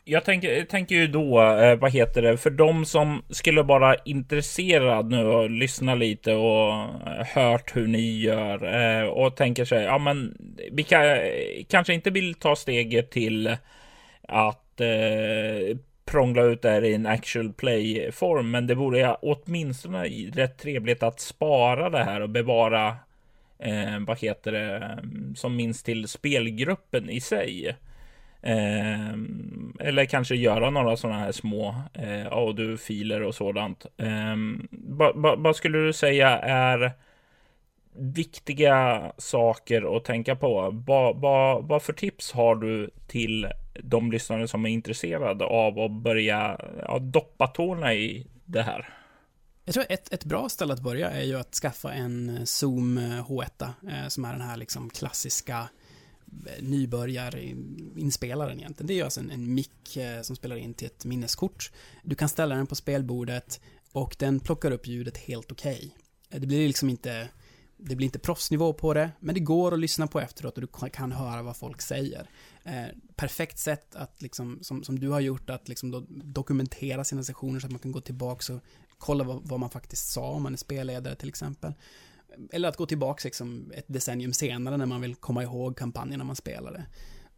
jag 0.09 0.25
tänker, 0.25 0.65
tänker 0.65 0.95
ju 0.95 1.07
då, 1.07 1.43
eh, 1.43 1.77
vad 1.77 1.93
heter 1.93 2.23
det, 2.23 2.37
för 2.37 2.51
de 2.51 2.85
som 2.85 3.23
skulle 3.31 3.63
vara 3.63 3.97
intresserad 4.05 5.11
nu 5.11 5.25
och 5.27 5.51
lyssna 5.51 5.95
lite 5.95 6.35
och 6.35 6.73
eh, 6.73 7.27
hört 7.35 7.77
hur 7.77 7.87
ni 7.87 8.21
gör 8.21 8.75
eh, 8.75 9.09
och 9.09 9.37
tänker 9.37 9.65
sig, 9.65 9.85
ja 9.85 9.99
men 9.99 10.37
vi 10.73 10.83
kan, 10.83 11.03
eh, 11.03 11.65
kanske 11.69 11.95
inte 11.95 12.11
vill 12.11 12.35
ta 12.35 12.57
steget 12.57 13.11
till 13.11 13.57
att 14.23 14.81
eh, 14.81 15.77
prångla 16.05 16.43
ut 16.43 16.63
det 16.63 16.71
här 16.71 16.85
i 16.85 16.95
en 16.95 17.07
actual 17.07 17.53
play-form, 17.53 18.51
men 18.51 18.67
det 18.67 18.75
vore 18.75 19.15
åtminstone 19.15 20.05
rätt 20.35 20.59
trevligt 20.59 21.03
att 21.03 21.21
spara 21.21 21.91
det 21.91 22.05
här 22.05 22.21
och 22.21 22.31
bevara 22.31 22.89
eh, 23.59 23.99
vad 24.07 24.19
heter 24.19 24.53
det, 24.53 24.77
mm, 24.77 25.35
som 25.37 25.57
minst 25.57 25.87
till 25.87 26.09
spelgruppen 26.09 27.11
i 27.11 27.21
sig. 27.21 27.77
Eh, 28.43 29.11
eller 29.81 30.05
kanske 30.05 30.35
göra 30.35 30.71
några 30.71 30.97
sådana 30.97 31.19
här 31.19 31.33
små 31.33 31.75
eh, 31.93 32.27
audio-filer 32.33 33.23
och 33.23 33.35
sådant. 33.35 33.87
Eh, 33.97 34.37
vad 34.71 35.41
ba, 35.41 35.55
skulle 35.55 35.79
du 35.79 35.93
säga 35.93 36.39
är 36.39 36.93
viktiga 37.99 39.13
saker 39.19 39.97
att 39.97 40.05
tänka 40.05 40.37
på? 40.37 40.71
Vad 40.87 41.17
ba, 41.17 41.63
ba 41.63 41.81
för 41.81 41.93
tips 41.93 42.33
har 42.33 42.57
du 42.57 42.91
till 43.07 43.47
de 43.83 44.13
lyssnare 44.13 44.49
som 44.49 44.67
är 44.67 44.71
intresserade 44.71 45.45
av 45.45 45.79
att 45.79 45.91
börja 45.91 46.61
ja, 46.83 46.99
doppa 46.99 47.47
tårna 47.47 47.95
i 47.95 48.27
det 48.45 48.63
här? 48.63 48.89
Jag 49.65 49.75
tror 49.75 49.87
ett, 49.89 50.13
ett 50.13 50.25
bra 50.25 50.49
ställe 50.49 50.73
att 50.73 50.81
börja 50.81 51.11
är 51.11 51.23
ju 51.23 51.39
att 51.39 51.55
skaffa 51.55 51.93
en 51.93 52.37
eh, 52.37 52.45
Zoom 52.45 52.99
eh, 52.99 53.27
H1 53.29 53.63
eh, 53.63 54.09
som 54.09 54.25
är 54.25 54.33
den 54.33 54.41
här 54.41 54.57
liksom 54.57 54.91
klassiska 54.91 55.59
eh, 55.59 55.67
nybörjarinspelaren 56.61 58.59
egentligen. 58.59 58.87
Det 58.87 59.01
är 59.01 59.05
alltså 59.05 59.21
en, 59.21 59.31
en 59.31 59.55
mick 59.55 59.97
eh, 59.97 60.23
som 60.23 60.37
spelar 60.37 60.57
in 60.57 60.75
till 60.75 60.87
ett 60.87 61.05
minneskort. 61.05 61.73
Du 62.03 62.15
kan 62.15 62.29
ställa 62.29 62.55
den 62.55 62.67
på 62.67 62.75
spelbordet 62.75 63.61
och 63.93 64.17
den 64.19 64.41
plockar 64.41 64.71
upp 64.71 64.87
ljudet 64.87 65.17
helt 65.17 65.53
okej. 65.53 65.95
Okay. 66.29 66.41
Det 66.41 66.47
blir 66.47 66.67
liksom 66.67 66.89
inte 66.89 67.29
det 67.79 67.97
blir 67.97 68.05
inte 68.05 68.19
proffsnivå 68.19 68.73
på 68.73 68.95
det, 68.95 69.11
men 69.21 69.35
det 69.35 69.41
går 69.41 69.73
att 69.73 69.79
lyssna 69.79 70.07
på 70.07 70.21
efteråt 70.21 70.55
och 70.55 70.61
du 70.61 70.89
kan 70.91 71.13
höra 71.13 71.43
vad 71.43 71.57
folk 71.57 71.83
säger. 71.83 72.31
Eh, 72.65 72.87
perfekt 73.17 73.59
sätt 73.59 73.95
att, 73.95 74.23
liksom, 74.23 74.59
som, 74.63 74.85
som 74.85 74.99
du 74.99 75.09
har 75.09 75.21
gjort, 75.21 75.51
att 75.51 75.69
liksom 75.69 75.91
do 75.91 76.07
dokumentera 76.09 77.05
sina 77.05 77.23
sessioner 77.23 77.61
så 77.61 77.67
att 77.67 77.73
man 77.73 77.79
kan 77.79 77.93
gå 77.93 78.01
tillbaka 78.01 78.55
och 78.55 78.61
kolla 78.99 79.25
vad, 79.25 79.49
vad, 79.49 79.61
man 79.61 79.71
faktiskt 79.71 80.13
sa 80.13 80.31
om 80.31 80.43
man 80.43 80.53
är 80.53 80.57
spelledare 80.57 81.15
till 81.15 81.29
exempel. 81.29 81.73
Eller 82.53 82.69
att 82.69 82.77
gå 82.77 82.87
tillbaka 82.87 83.21
liksom, 83.25 83.73
ett 83.75 83.85
decennium 83.89 84.33
senare 84.33 84.77
när 84.77 84.87
man 84.87 85.01
vill 85.01 85.15
komma 85.15 85.43
ihåg 85.43 85.77
kampanjerna 85.77 86.25
man 86.25 86.37
spelade. 86.37 86.87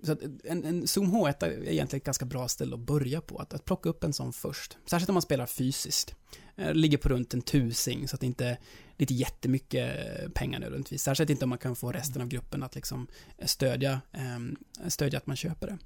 Så 0.03 0.13
att 0.13 0.19
en, 0.45 0.65
en 0.65 0.87
Zoom 0.87 1.13
H1 1.13 1.45
är 1.45 1.51
egentligen 1.51 2.01
ett 2.01 2.05
ganska 2.05 2.25
bra 2.25 2.49
ställe 2.49 2.75
att 2.75 2.81
börja 2.81 3.21
på, 3.21 3.39
att, 3.39 3.55
att 3.55 3.65
plocka 3.65 3.89
upp 3.89 4.05
en 4.05 4.13
sån 4.13 4.33
först. 4.33 4.79
Särskilt 4.87 5.09
om 5.09 5.15
man 5.15 5.23
spelar 5.23 5.47
fysiskt. 5.47 6.15
Eh, 6.57 6.75
ligger 6.75 6.99
på 6.99 7.09
runt 7.09 7.35
en 7.35 7.43
tusing, 7.43 8.09
så 8.09 8.15
att 8.17 8.21
det 8.21 8.27
inte 8.27 8.59
det 8.99 9.03
är 9.03 9.13
inte 9.13 9.15
jättemycket 9.15 9.95
pengar 10.35 10.61
nödvändigtvis. 10.61 11.03
Särskilt 11.03 11.31
inte 11.31 11.45
om 11.45 11.49
man 11.49 11.59
kan 11.59 11.77
få 11.77 11.93
resten 11.93 12.23
av 12.23 12.29
gruppen 12.29 12.63
att 12.63 12.75
liksom 12.75 13.07
stödja, 13.45 14.01
um, 14.37 14.57
stödja 14.89 15.19
att 15.19 15.27
man 15.27 15.37
köper 15.37 15.67
det. 15.67 15.79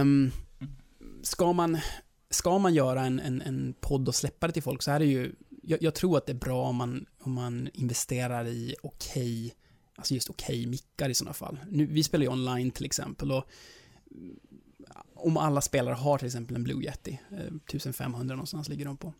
Um, 0.00 0.32
ska, 1.22 1.52
man, 1.52 1.78
ska 2.30 2.58
man 2.58 2.74
göra 2.74 3.06
en, 3.06 3.20
en, 3.20 3.42
en 3.42 3.74
podd 3.80 4.08
och 4.08 4.14
släppa 4.14 4.46
det 4.46 4.52
till 4.52 4.62
folk 4.62 4.82
så 4.82 4.90
är 4.90 4.98
det 4.98 5.04
ju, 5.04 5.32
jag, 5.62 5.82
jag 5.82 5.94
tror 5.94 6.16
att 6.16 6.26
det 6.26 6.32
är 6.32 6.36
bra 6.36 6.68
om 6.68 6.76
man, 6.76 7.06
om 7.20 7.32
man 7.32 7.68
investerar 7.74 8.46
i 8.46 8.74
okej 8.82 9.46
okay, 9.46 9.52
Alltså 10.00 10.14
just 10.14 10.30
okej 10.30 10.60
okay 10.60 10.66
mickar 10.66 11.08
i 11.08 11.14
sådana 11.14 11.34
fall. 11.34 11.58
Nu, 11.70 11.86
vi 11.86 12.02
spelar 12.04 12.24
ju 12.24 12.30
online 12.30 12.70
till 12.70 12.84
exempel 12.84 13.32
och 13.32 13.36
eh, 13.36 14.96
om 15.14 15.36
alla 15.36 15.60
spelare 15.60 15.94
har 15.94 16.18
till 16.18 16.26
exempel 16.26 16.56
en 16.56 16.64
Blue 16.64 16.84
Yeti, 16.84 17.18
eh, 17.32 17.38
1500 17.38 18.34
någonstans 18.34 18.68
ligger 18.68 18.84
de 18.84 18.96
på, 18.96 19.14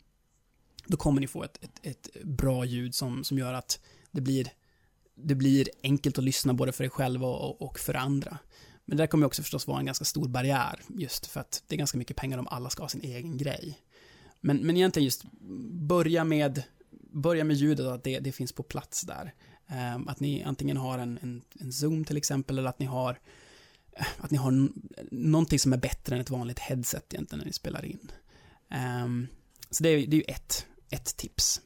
då 0.86 0.97
kommer 0.97 1.20
ni 1.20 1.26
få 1.26 1.45
ett, 1.45 1.59
ett, 1.64 1.80
ett, 1.82 2.24
bra 2.24 2.64
ljud 2.64 2.95
som, 2.95 3.24
som 3.24 3.38
gör 3.38 3.53
att 3.53 3.80
det 4.11 4.20
blir, 4.20 4.53
det 5.14 5.34
blir 5.34 5.68
enkelt 5.82 6.18
att 6.18 6.24
lyssna 6.24 6.55
både 6.55 6.72
för 6.72 6.84
dig 6.84 6.91
själv 6.91 7.24
och, 7.24 7.62
och 7.62 7.78
för 7.78 7.95
andra. 7.95 8.38
Men 8.84 8.97
det 8.97 9.03
där 9.03 9.07
kommer 9.07 9.26
också 9.26 9.43
förstås 9.43 9.66
vara 9.66 9.78
en 9.78 9.86
ganska 9.86 10.05
stor 10.05 10.28
barriär, 10.28 10.80
just 10.88 11.26
för 11.26 11.41
att 11.41 11.62
det 11.66 11.74
är 11.74 11.78
ganska 11.78 11.99
mycket 11.99 12.16
pengar 12.16 12.38
om 12.38 12.49
alla 12.49 12.70
ska 12.70 12.82
ha 12.82 12.88
sin 12.88 13.01
egen 13.01 13.36
grej. 13.36 13.78
Men, 14.41 14.66
men 14.66 14.76
egentligen 14.76 15.05
just 15.05 15.24
börja 15.88 16.24
med, 16.24 16.62
börja 17.12 17.45
med 17.45 17.57
ljudet, 17.57 17.86
att 17.86 18.05
det, 18.05 18.18
det 18.18 18.32
finns 18.32 18.53
på 18.53 18.62
plats 18.62 19.03
där. 19.03 19.34
Ehm, 19.68 20.09
att 20.09 20.20
ni 20.20 20.43
antingen 20.43 20.76
har 20.76 20.99
en, 20.99 21.18
en, 21.22 21.43
en 21.61 21.72
Zoom 21.72 22.05
till 22.05 22.16
exempel, 22.16 22.59
eller 22.59 22.68
att 22.68 22.78
ni 22.78 22.86
har 22.86 23.18
eh, 23.93 24.07
att 24.18 24.30
ni 24.30 24.38
har 24.38 24.68
någonting 25.11 25.59
som 25.59 25.72
är 25.72 25.76
bättre 25.76 26.14
än 26.14 26.20
ett 26.20 26.30
vanligt 26.30 26.59
headset 26.59 27.14
egentligen 27.14 27.38
när 27.38 27.47
ni 27.47 27.53
spelar 27.53 27.84
in. 27.84 28.12
Um, 29.05 29.28
så 29.70 29.82
det 29.82 29.88
är, 29.88 30.07
det 30.07 30.16
är 30.16 30.18
ju 30.18 30.24
ett, 30.28 30.66
ett 30.91 31.16
tips. 31.16 31.61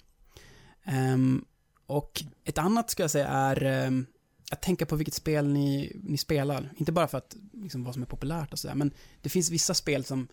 Um, 0.87 1.45
och 1.87 2.25
ett 2.45 2.59
annat 2.59 2.91
ska 2.91 3.03
jag 3.03 3.11
säga 3.11 3.29
är 3.29 3.87
um, 3.87 4.07
att 4.51 4.63
tänka 4.63 4.87
på 4.87 4.97
vilket 4.97 5.15
spel 5.15 5.49
ni, 5.49 6.01
ni 6.03 6.19
spelar. 6.19 6.73
Inte 6.77 6.93
bara 6.93 7.09
för 7.09 7.19
att, 7.19 7.37
liksom, 7.53 7.85
vad 7.85 7.95
som 7.95 8.03
är 8.03 8.07
populärt 8.07 8.53
och 8.53 8.59
sådär, 8.59 8.75
men 8.75 8.91
det 9.21 9.29
finns 9.29 9.51
vissa 9.51 9.75
spel 9.75 10.05
som 10.05 10.29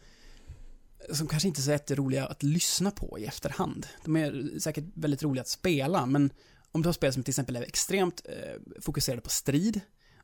som 1.10 1.28
kanske 1.28 1.48
inte 1.48 1.62
är 1.62 1.64
så 1.64 1.72
jätteroliga 1.72 2.26
att 2.26 2.44
lyssna 2.44 2.92
på 2.92 3.20
i 3.20 3.26
efterhand. 3.26 3.88
De 4.04 4.16
är 4.16 4.60
säkert 4.60 4.86
väldigt 4.94 5.24
roliga 5.24 5.42
att 5.42 5.48
spela, 5.48 6.06
men 6.06 6.30
om 6.72 6.82
du 6.82 6.88
har 6.88 6.94
spel 6.94 7.14
som 7.14 7.24
till 7.24 7.32
exempel 7.32 7.56
är 7.56 7.62
extremt 7.62 8.22
eh, 8.26 8.82
fokuserade 8.82 9.22
på 9.22 9.30
strid 9.30 9.82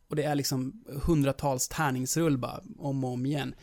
och 0.08 0.16
det 0.16 0.24
är 0.24 0.36
liksom 0.36 0.84
hundratals 0.88 1.68
tärningsrull 1.68 2.38
bara 2.38 2.64
om 2.78 3.04
och 3.04 3.12
om 3.12 3.26
igen. 3.26 3.56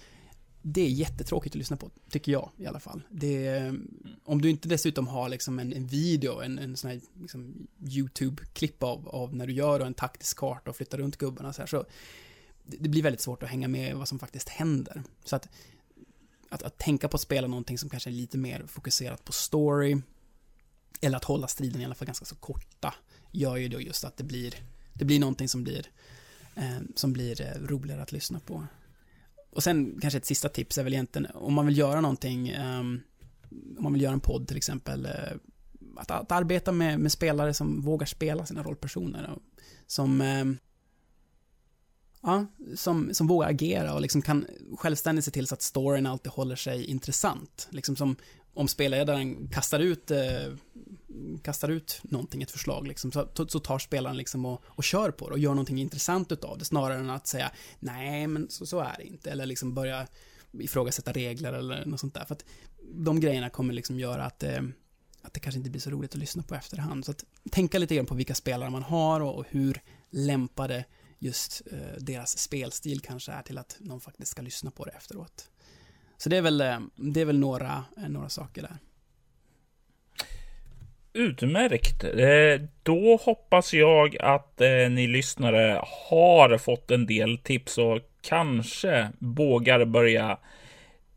Det 0.63 0.81
är 0.81 0.89
jättetråkigt 0.89 1.55
att 1.55 1.59
lyssna 1.59 1.77
på, 1.77 1.91
tycker 2.11 2.33
jag 2.33 2.51
i 2.57 2.67
alla 2.67 2.81
fall. 2.81 3.03
Det 3.11 3.47
är, 3.47 3.79
om 4.25 4.43
du 4.43 4.51
inte 4.51 4.69
dessutom 4.69 5.09
har 5.09 5.29
liksom 5.29 5.59
en, 5.59 5.73
en 5.73 5.87
video, 5.87 6.41
en, 6.41 6.59
en 6.59 6.77
sån 6.77 6.91
här 6.91 7.01
liksom 7.21 7.67
YouTube-klipp 7.81 8.83
av, 8.83 9.09
av 9.09 9.35
när 9.35 9.47
du 9.47 9.53
gör 9.53 9.81
en 9.81 9.95
taktisk 9.95 10.39
karta 10.39 10.71
och 10.71 10.77
flyttar 10.77 10.99
runt 10.99 11.17
gubbarna 11.17 11.53
så 11.53 11.63
här, 11.63 11.67
så 11.67 11.85
det, 12.67 12.77
det 12.81 12.89
blir 12.89 13.03
väldigt 13.03 13.21
svårt 13.21 13.43
att 13.43 13.49
hänga 13.49 13.69
med 13.69 13.97
vad 13.97 14.09
som 14.09 14.19
faktiskt 14.19 14.49
händer. 14.49 15.03
Så 15.25 15.37
att, 15.37 15.49
att, 16.55 16.63
att 16.63 16.79
tänka 16.79 17.09
på 17.09 17.15
att 17.15 17.21
spela 17.21 17.49
någonting 17.49 17.79
som 17.79 17.89
kanske 17.89 18.11
är 18.11 18.13
lite 18.13 18.39
mer 18.39 18.65
fokuserat 18.67 19.25
på 19.25 19.33
story, 19.33 19.97
eller 21.01 21.17
att 21.17 21.25
hålla 21.25 21.49
striden 21.49 21.81
i 21.81 21.85
alla 21.85 21.95
fall 21.95 22.07
ganska 22.07 22.25
så 22.25 22.35
korta, 22.35 22.95
gör 23.33 23.57
ju 23.57 23.69
då 23.69 23.81
just 23.81 24.05
att 24.05 24.17
det 24.17 24.25
blir, 24.25 24.55
det 24.93 25.05
blir 25.05 25.21
någonting 25.21 25.49
som 25.49 25.65
blir, 25.65 25.87
eh, 26.55 26.79
som 26.95 27.13
blir 27.13 27.41
eh, 27.41 27.67
roligare 27.67 28.03
att 28.03 28.13
lyssna 28.13 28.41
på. 28.41 28.67
Och 29.51 29.63
sen 29.63 29.99
kanske 30.01 30.19
ett 30.19 30.27
sista 30.27 30.49
tips 30.49 30.79
är 30.79 30.85
väl 30.85 30.93
egentligen, 30.93 31.31
om 31.35 31.55
man 31.55 31.67
vill 31.67 31.79
göra 31.79 32.01
någonting, 32.01 32.49
eh, 32.49 32.81
om 32.81 33.03
man 33.79 33.93
vill 33.93 34.03
göra 34.03 34.13
en 34.13 34.21
podd 34.21 34.49
till 34.49 34.57
exempel, 34.57 35.07
eh, 35.07 35.37
att, 35.97 36.11
att, 36.11 36.33
arbeta 36.33 36.73
med, 36.73 37.01
med, 37.01 37.13
spelare 37.13 37.55
som 37.55 37.81
vågar 37.81 38.07
spela 38.07 38.47
sina 38.47 38.63
rollpersoner. 38.63 39.39
Som 39.87 40.21
eh, 40.21 40.45
Ja, 42.25 42.47
som, 42.77 43.15
som 43.15 43.27
vågar 43.27 43.49
agera 43.49 43.95
och 43.95 44.01
liksom 44.01 44.23
kan 44.23 44.47
självständigt 44.79 45.25
se 45.25 45.31
till 45.31 45.47
så 45.47 45.55
att 45.55 45.63
storyn 45.63 46.07
alltid 46.07 46.33
håller 46.33 46.57
sig 46.57 46.85
intressant. 46.85 47.69
Liksom 47.71 47.97
som 47.97 48.17
om 48.55 48.69
spelledaren 48.69 49.49
kastar 49.49 49.81
ut, 49.81 50.11
eh, 50.11 50.55
kastar 51.43 51.69
ut 51.69 52.01
någonting, 52.03 52.43
ett 52.43 52.51
förslag, 52.51 52.87
liksom, 52.87 53.13
så, 53.13 53.29
så 53.49 53.61
tar 53.61 53.79
spelaren 53.79 54.17
liksom 54.17 54.45
och, 54.45 54.63
och 54.65 54.85
kör 54.85 55.11
på 55.11 55.29
det 55.29 55.33
och 55.33 55.39
gör 55.39 55.51
någonting 55.51 55.81
intressant 55.81 56.33
utav 56.33 56.59
det, 56.59 56.65
snarare 56.65 56.99
än 56.99 57.11
att 57.11 57.27
säga 57.27 57.51
nej, 57.81 58.27
men 58.27 58.51
så, 58.51 58.67
så 58.67 58.81
är 58.81 58.95
det 58.99 59.05
inte, 59.05 59.31
eller 59.31 59.47
liksom 59.47 59.75
börja 59.75 60.07
ifrågasätta 60.53 61.13
regler 61.13 61.53
eller 61.53 61.87
något 61.87 62.01
sånt 62.01 62.15
där. 62.15 62.25
För 62.25 62.35
att 62.35 62.45
de 62.95 63.21
grejerna 63.21 63.51
kommer 63.51 63.75
liksom 63.75 63.99
göra 63.99 64.25
att, 64.25 64.43
eh, 64.43 64.63
att 65.23 65.35
det 65.35 65.41
kanske 65.41 65.59
inte 65.59 65.71
blir 65.71 65.81
så 65.81 65.91
roligt 65.91 66.13
att 66.13 66.19
lyssna 66.19 66.43
på 66.43 66.55
efterhand. 66.55 67.05
Så 67.05 67.11
att 67.11 67.25
tänka 67.51 67.79
lite 67.79 67.95
grann 67.95 68.07
på 68.07 68.15
vilka 68.15 68.35
spelare 68.35 68.71
man 68.71 68.83
har 68.83 69.21
och, 69.21 69.39
och 69.39 69.45
hur 69.49 69.83
lämpade 70.11 70.85
just 71.19 71.63
eh, 71.73 71.79
deras 71.99 72.39
spelstil 72.39 73.01
kanske 73.01 73.33
är 73.33 73.43
till 73.43 73.59
att 73.59 73.77
någon 73.81 74.01
faktiskt 74.01 74.31
ska 74.31 74.43
lyssna 74.43 74.71
på 74.71 74.85
det 74.85 74.91
efteråt. 74.91 75.51
Så 76.17 76.29
det 76.29 76.37
är 76.37 76.43
väl, 76.43 76.61
eh, 76.61 76.79
det 76.97 77.21
är 77.21 77.25
väl 77.25 77.39
några, 77.39 77.85
eh, 77.97 78.09
några 78.09 78.29
saker 78.29 78.63
där. 78.63 78.77
Utmärkt. 81.13 82.05
Eh, 82.05 82.69
då 82.83 83.17
hoppas 83.17 83.75
jag 83.75 84.17
att 84.21 84.61
ni 84.91 85.07
lyssnare 85.07 85.81
har 86.11 86.59
fått 86.59 86.91
en 86.91 87.07
del 87.07 87.39
tips 87.39 87.79
och 87.79 87.99
kanske 88.23 89.09
vågar 89.19 89.85
börja 89.85 90.39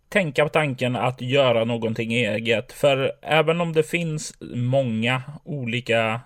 tänka 0.10 0.43
på 0.43 0.50
tanken 0.50 0.95
att 0.95 1.22
göra 1.22 1.66
någonting 1.66 2.14
eget. 2.14 2.72
För 2.72 3.12
även 3.22 3.62
om 3.62 3.74
det 3.74 3.84
finns 3.84 4.34
många 4.56 5.22
olika 5.43 6.22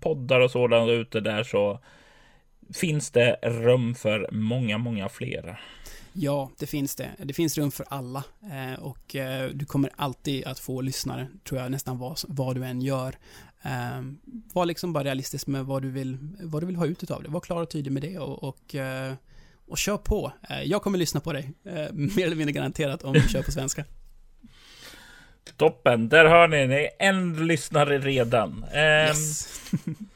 poddar 0.00 0.40
och 0.40 0.50
sådant 0.50 0.90
ute 0.90 1.20
där 1.20 1.42
så 1.42 1.80
finns 2.74 3.10
det 3.10 3.38
rum 3.42 3.94
för 3.94 4.28
många, 4.32 4.78
många 4.78 5.08
fler. 5.08 5.60
Ja, 6.12 6.50
det 6.58 6.66
finns 6.66 6.96
det. 6.96 7.10
Det 7.18 7.34
finns 7.34 7.58
rum 7.58 7.70
för 7.70 7.86
alla 7.88 8.24
eh, 8.42 8.82
och 8.82 9.16
eh, 9.16 9.50
du 9.50 9.64
kommer 9.64 9.90
alltid 9.96 10.44
att 10.44 10.58
få 10.58 10.80
lyssnare, 10.80 11.28
tror 11.48 11.60
jag, 11.60 11.70
nästan 11.70 11.98
vad, 11.98 12.18
vad 12.28 12.56
du 12.56 12.64
än 12.64 12.82
gör. 12.82 13.16
Eh, 13.62 14.02
var 14.52 14.66
liksom 14.66 14.92
bara 14.92 15.04
realistisk 15.04 15.46
med 15.46 15.64
vad 15.64 15.82
du 15.82 15.90
vill, 15.90 16.18
vad 16.40 16.62
du 16.62 16.66
vill 16.66 16.76
ha 16.76 16.86
ut 16.86 17.10
av 17.10 17.22
det. 17.22 17.28
Var 17.28 17.40
klar 17.40 17.62
och 17.62 17.70
tydlig 17.70 17.92
med 17.92 18.02
det 18.02 18.18
och, 18.18 18.44
och, 18.44 18.74
eh, 18.74 19.14
och 19.66 19.78
kör 19.78 19.96
på. 19.96 20.32
Eh, 20.50 20.62
jag 20.62 20.82
kommer 20.82 20.98
lyssna 20.98 21.20
på 21.20 21.32
dig, 21.32 21.52
eh, 21.64 21.92
mer 21.92 22.26
eller 22.26 22.36
mindre 22.36 22.52
garanterat, 22.52 23.02
om 23.02 23.12
du 23.12 23.28
kör 23.28 23.42
på 23.42 23.52
svenska. 23.52 23.84
Toppen, 25.56 26.08
där 26.08 26.24
hör 26.24 26.48
ni, 26.48 26.66
ni 26.66 26.74
är 26.74 26.90
en 26.98 27.46
lyssnare 27.46 27.98
redan. 27.98 28.64
Yes. 28.74 29.48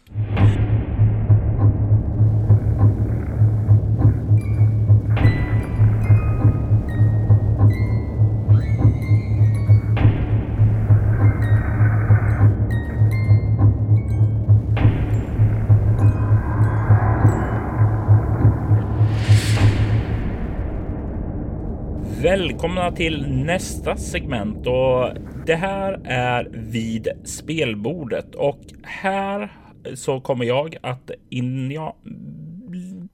välkomna 22.40 22.92
till 22.92 23.26
nästa 23.28 23.96
segment 23.96 24.66
och 24.66 25.08
det 25.46 25.54
här 25.54 26.00
är 26.04 26.48
vid 26.52 27.08
spelbordet 27.24 28.34
och 28.34 28.60
här 28.82 29.48
så 29.94 30.20
kommer 30.20 30.44
jag 30.44 30.76
att 30.82 31.10
in, 31.30 31.70
ja, 31.70 31.96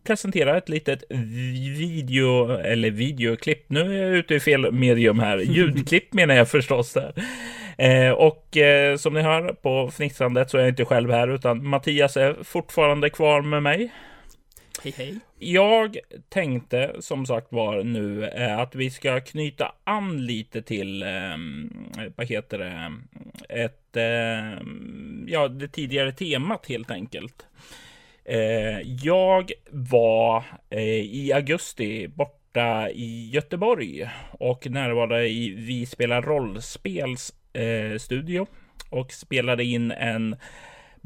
presentera 0.07 0.57
ett 0.57 0.69
litet 0.69 1.05
video 1.79 2.51
eller 2.51 2.91
videoklipp. 2.91 3.71
Nu 3.71 3.81
är 3.81 4.03
jag 4.03 4.17
ute 4.17 4.35
i 4.35 4.41
fel 4.41 4.73
medium 4.73 5.19
här. 5.19 5.39
Ljudklipp 5.57 6.13
menar 6.13 6.35
jag 6.35 6.49
förstås. 6.49 6.93
Där. 6.93 7.13
Eh, 7.79 8.11
och 8.11 8.57
eh, 8.57 8.97
som 8.97 9.15
ni 9.15 9.23
hör 9.23 9.53
på 9.53 9.91
fnissrandet 9.91 10.51
så 10.51 10.57
är 10.57 10.61
jag 10.61 10.69
inte 10.69 10.85
själv 10.85 11.11
här 11.11 11.29
utan 11.29 11.67
Mattias 11.67 12.17
är 12.17 12.37
fortfarande 12.43 13.11
kvar 13.11 13.43
med 13.43 13.63
mig. 13.63 13.93
Hej 14.83 14.95
hej. 14.97 15.19
Jag 15.39 15.99
tänkte 16.29 16.97
som 17.01 17.27
sagt 17.27 17.53
var 17.53 17.85
nu 17.85 18.25
eh, 18.25 18.59
att 18.59 18.75
vi 18.75 18.91
ska 18.91 19.21
knyta 19.21 19.75
an 19.85 20.27
lite 20.27 20.63
till, 20.63 21.03
eh, 21.03 21.37
vad 22.17 22.27
heter 22.27 22.59
det, 22.59 22.93
ett, 23.65 23.97
eh, 23.97 24.67
ja, 25.27 25.49
det 25.49 25.69
tidigare 25.69 26.13
temat 26.13 26.67
helt 26.67 26.91
enkelt. 26.91 27.47
Eh, 28.25 28.81
jag 29.05 29.53
var 29.71 30.45
eh, 30.71 30.81
i 31.01 31.33
augusti 31.33 32.09
borta 32.09 32.91
i 32.91 33.31
Göteborg 33.33 34.11
och 34.31 34.71
närvarade 34.71 35.29
i 35.29 35.55
Vi 35.55 35.87
spelar 35.87 36.23
rollspels 36.23 37.35
eh, 37.53 37.99
studio 37.99 38.47
och 38.91 39.13
spelade 39.13 39.65
in 39.65 39.91
en 39.91 40.37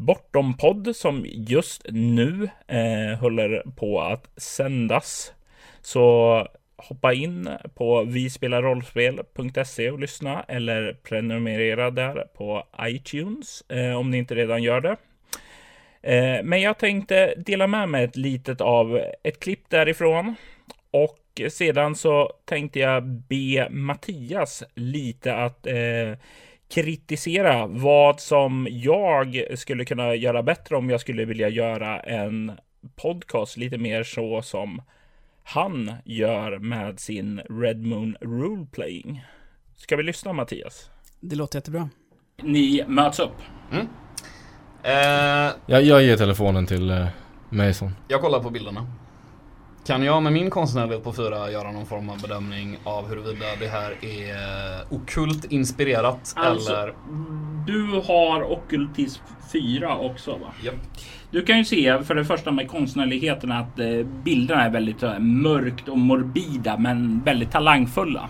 Bortom-podd 0.01 0.97
som 0.97 1.25
just 1.27 1.83
nu 1.89 2.49
eh, 2.67 3.19
håller 3.21 3.63
på 3.77 4.01
att 4.01 4.31
sändas. 4.37 5.33
Så 5.81 6.47
hoppa 6.77 7.13
in 7.13 7.49
på 7.75 8.03
vispelarrollspel.se 8.05 9.91
och 9.91 9.99
lyssna 9.99 10.45
eller 10.49 10.93
prenumerera 10.93 11.91
där 11.91 12.27
på 12.37 12.67
iTunes 12.81 13.65
eh, 13.69 13.99
om 13.99 14.11
ni 14.11 14.19
inte 14.19 14.35
redan 14.35 14.63
gör 14.63 14.81
det. 14.81 14.97
Eh, 16.03 16.43
men 16.43 16.61
jag 16.61 16.79
tänkte 16.79 17.35
dela 17.37 17.67
med 17.67 17.89
mig 17.89 18.05
ett 18.05 18.17
litet 18.17 18.61
av 18.61 19.01
ett 19.23 19.41
klipp 19.41 19.71
därifrån 19.71 20.35
och 20.91 21.41
sedan 21.51 21.95
så 21.95 22.33
tänkte 22.45 22.79
jag 22.79 23.03
be 23.05 23.69
Mattias 23.71 24.63
lite 24.75 25.35
att 25.35 25.67
eh, 25.67 26.19
kritisera 26.71 27.67
vad 27.67 28.21
som 28.21 28.69
jag 28.71 29.45
skulle 29.55 29.85
kunna 29.85 30.15
göra 30.15 30.43
bättre 30.43 30.77
om 30.77 30.91
jag 30.91 31.01
skulle 31.01 31.25
vilja 31.25 31.49
göra 31.49 32.01
en 32.01 32.53
podcast 32.97 33.57
lite 33.57 33.79
mer 33.79 34.03
så 34.03 34.43
som 34.43 34.83
han 35.45 35.93
gör 36.05 36.59
med 36.59 37.01
sin 37.01 37.41
Red 37.41 37.87
Moon 37.87 38.17
Rule 38.21 38.67
Playing. 38.73 39.25
Ska 39.77 39.97
vi 39.97 40.03
lyssna 40.03 40.33
Mattias? 40.33 40.91
Det 41.21 41.37
låter 41.37 41.59
jättebra. 41.59 41.89
Ni 42.43 42.85
möts 42.87 43.19
upp. 43.21 43.35
Mm. 43.73 43.87
Eh, 44.83 45.53
Jag, 45.67 45.83
jag 45.83 46.03
ger 46.03 46.17
telefonen 46.17 46.67
till 46.67 46.91
eh, 46.91 47.07
Mason. 47.49 47.95
jag 48.09 48.21
kollar 48.21 48.41
på 48.41 48.51
bilderna. 48.51 48.87
Kan 49.87 50.03
jag 50.03 50.23
med 50.23 50.33
min 50.33 50.51
konstnärlighet 50.51 51.05
på 51.05 51.13
fyra 51.13 51.51
göra 51.51 51.73
någon 51.73 51.87
form 51.87 52.09
av 52.09 52.21
bedömning 52.23 52.79
av 52.85 53.09
huruvida 53.09 53.47
det 53.61 53.67
här 53.67 54.05
är 54.05 54.95
okult 54.95 55.45
inspirerat 55.53 56.33
Alltså, 56.37 56.73
eller? 56.73 56.95
Du 57.67 58.03
har 58.07 58.53
Occultism 58.53 59.23
4 59.53 59.97
också 59.99 60.31
va? 60.31 60.47
Japp. 60.63 60.75
Du 61.31 61.43
kan 61.43 61.59
ju 61.59 61.65
se 61.65 62.03
för 62.03 62.15
det 62.15 62.25
första 62.25 62.51
med 62.51 62.69
konstnärligheten 62.69 63.53
att 63.53 63.79
eh, 63.79 63.87
bilderna 64.25 64.65
är 64.65 64.71
väldigt 64.71 65.03
eh, 65.03 65.19
mörkt 65.19 65.89
och 65.89 65.99
morbida 65.99 66.77
men 66.77 67.23
väldigt 67.25 67.51
talangfulla. 67.51 68.29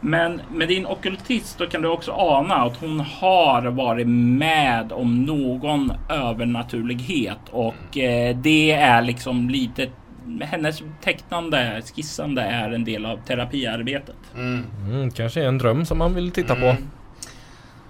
Men 0.00 0.40
med 0.54 0.68
din 0.68 0.86
ockultist 0.86 1.58
då 1.58 1.66
kan 1.66 1.82
du 1.82 1.88
också 1.88 2.12
ana 2.12 2.54
att 2.54 2.76
hon 2.76 3.00
har 3.00 3.62
varit 3.62 4.08
med 4.08 4.92
om 4.92 5.24
någon 5.24 5.92
övernaturlighet 6.08 7.38
och 7.50 7.98
eh, 7.98 8.36
det 8.36 8.72
är 8.72 9.02
liksom 9.02 9.50
lite 9.50 9.88
hennes 10.40 10.82
tecknande, 11.04 11.82
skissande 11.94 12.42
är 12.42 12.70
en 12.70 12.84
del 12.84 13.06
av 13.06 13.16
terapiarbetet. 13.16 14.16
Mm. 14.34 14.64
Mm, 14.88 15.10
kanske 15.10 15.42
är 15.42 15.46
en 15.48 15.58
dröm 15.58 15.84
som 15.86 15.98
man 15.98 16.14
vill 16.14 16.30
titta 16.30 16.54
på. 16.54 16.60
Mm. 16.66 16.76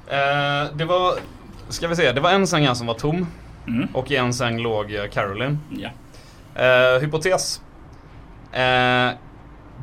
Eh, 0.07 0.77
det 0.77 0.85
var, 0.85 1.15
ska 1.69 1.89
vi 1.89 1.97
se, 1.97 2.13
det 2.13 2.21
var 2.21 2.31
en 2.31 2.47
säng 2.47 2.67
här 2.67 2.75
som 2.75 2.87
var 2.87 2.95
tom 2.95 3.27
Mm. 3.67 3.89
och 3.93 4.11
i 4.11 4.17
en 4.17 4.35
säng 4.35 4.59
låg 4.59 4.95
eh, 4.95 5.05
Caroline. 5.09 5.59
Ja. 5.71 5.89
Eh, 6.63 7.01
hypotes. 7.01 7.63
Eh, 8.53 9.11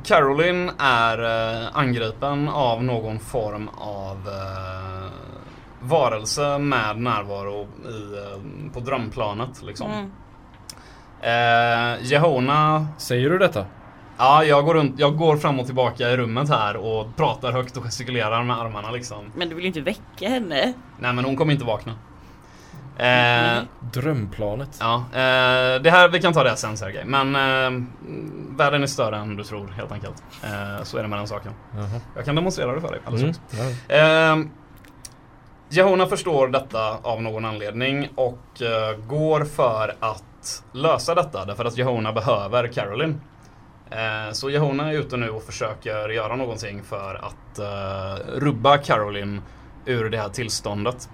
Caroline 0.03 0.71
är 0.79 1.23
eh, 1.63 1.67
angripen 1.73 2.47
av 2.47 2.83
någon 2.83 3.19
form 3.19 3.69
av 3.77 4.17
eh, 4.27 5.11
varelse 5.81 6.57
med 6.57 6.97
närvaro 6.97 7.67
i, 7.89 8.17
eh, 8.17 8.71
på 8.73 8.79
drömplanet. 8.79 9.63
Liksom. 9.63 10.11
Eh, 11.21 12.03
Jehona, 12.03 12.87
Säger 12.97 13.29
du 13.29 13.37
detta? 13.37 13.65
ja 14.17 14.43
jag 14.43 14.65
går, 14.65 14.73
runt, 14.73 14.99
jag 14.99 15.17
går 15.17 15.37
fram 15.37 15.59
och 15.59 15.65
tillbaka 15.65 16.09
i 16.09 16.17
rummet 16.17 16.49
här 16.49 16.77
och 16.77 17.15
pratar 17.15 17.51
högt 17.51 17.77
och 17.77 17.83
gestikulerar 17.83 18.43
med 18.43 18.59
armarna 18.59 18.91
liksom. 18.91 19.25
Men 19.35 19.49
du 19.49 19.55
vill 19.55 19.63
ju 19.63 19.67
inte 19.67 19.81
väcka 19.81 20.29
henne. 20.29 20.73
Nej 20.99 21.13
men 21.13 21.25
hon 21.25 21.35
kommer 21.37 21.53
inte 21.53 21.65
vakna. 21.65 21.93
Eh, 22.97 23.63
Drömplanet. 23.93 24.77
Ja, 24.79 24.95
eh, 25.11 25.81
det 25.81 25.89
här, 25.91 26.09
vi 26.09 26.21
kan 26.21 26.33
ta 26.33 26.43
det 26.43 26.55
sen 26.55 26.77
Sergej. 26.77 27.05
Men 27.05 27.35
eh, 27.35 27.83
världen 28.57 28.83
är 28.83 28.87
större 28.87 29.17
än 29.17 29.35
du 29.35 29.43
tror 29.43 29.67
helt 29.67 29.91
enkelt. 29.91 30.23
Eh, 30.43 30.83
så 30.83 30.97
är 30.97 31.01
det 31.01 31.07
med 31.07 31.19
den 31.19 31.27
saken. 31.27 31.51
Jaha. 31.75 31.87
Jag 32.15 32.25
kan 32.25 32.35
demonstrera 32.35 32.75
det 32.75 32.81
för 32.81 32.91
dig 32.91 32.99
alldeles 33.05 33.39
Mm. 33.89 34.49
Eh, 35.69 35.77
Jehona 35.77 36.05
förstår 36.05 36.47
detta 36.47 36.97
av 37.03 37.21
någon 37.21 37.45
anledning 37.45 38.09
och 38.15 38.61
eh, 38.61 38.97
går 39.07 39.45
för 39.45 39.95
att 39.99 40.63
lösa 40.71 41.15
detta 41.15 41.45
därför 41.45 41.65
att 41.65 41.77
Jehona 41.77 42.13
behöver 42.13 42.67
Caroline. 42.67 43.21
Eh, 43.91 44.31
så 44.31 44.49
Jehona 44.49 44.89
är 44.89 44.93
ute 44.93 45.17
nu 45.17 45.29
och 45.29 45.43
försöker 45.43 46.09
göra 46.09 46.35
någonting 46.35 46.83
för 46.83 47.15
att 47.15 47.59
eh, 47.59 48.39
rubba 48.39 48.77
Caroline 48.77 49.41
ur 49.85 50.09
det 50.09 50.17
här 50.17 50.29
tillståndet. 50.29 51.09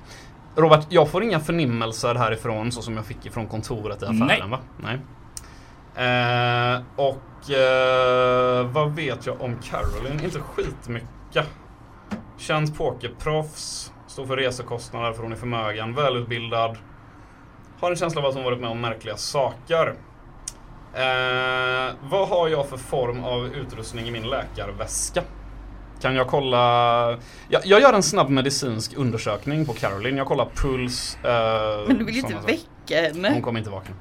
Robert, 0.56 0.88
jag 0.89 1.10
får 1.10 1.24
inga 1.24 1.39
förnimmelser 1.39 2.16
härifrån 2.16 2.72
så 2.72 2.82
som 2.82 2.95
jag 2.95 3.06
fick 3.06 3.26
ifrån 3.26 3.47
kontoret 3.47 4.01
i 4.01 4.06
affären 4.06 4.28
Nej. 4.28 4.43
va? 4.50 4.59
Nej. 4.78 5.00
Eh, 5.96 6.82
och 6.96 7.51
eh, 7.51 8.67
vad 8.67 8.96
vet 8.96 9.25
jag 9.25 9.42
om 9.42 9.55
Caroline? 9.63 10.24
Inte 10.24 10.39
skitmycket. 10.39 11.47
Känd 12.38 12.78
pokerproffs. 12.78 13.92
Står 14.16 14.25
för 14.25 14.37
resekostnader 14.37 15.13
för 15.13 15.24
hon 15.24 15.32
är 15.32 15.36
förmögen. 15.36 15.93
Välutbildad. 15.93 16.78
Har 17.79 17.92
en 17.92 17.97
känsla 17.97 18.21
av 18.21 18.28
att 18.28 18.36
hon 18.36 18.43
varit 18.43 18.59
med 18.59 18.70
om 18.70 18.82
märkliga 18.82 19.17
saker. 19.17 19.87
Eh, 20.93 21.93
vad 22.09 22.28
har 22.29 22.47
jag 22.47 22.70
för 22.70 22.78
form 22.78 23.24
av 23.24 23.46
utrustning 23.55 24.08
i 24.08 24.12
min 24.12 24.24
läkarväska? 24.24 25.21
Kan 26.01 26.16
jag 26.16 26.28
kolla... 26.28 26.58
Jag, 27.50 27.62
jag 27.66 27.82
gör 27.82 27.93
en 27.93 28.04
snabb 28.04 28.29
medicinsk 28.29 28.97
undersökning 28.97 29.66
på 29.66 29.74
Caroline. 29.74 30.17
Jag 30.17 30.28
kollar 30.28 30.47
puls. 30.55 31.17
Eh, 31.24 31.87
Men 31.87 31.97
du 31.97 32.05
vill 32.05 32.16
ju 32.16 32.21
inte 32.21 32.33
väcka 32.46 33.12
Hon 33.13 33.25
henne. 33.25 33.42
kommer 33.42 33.59
inte 33.59 33.71
vakna. 33.71 33.96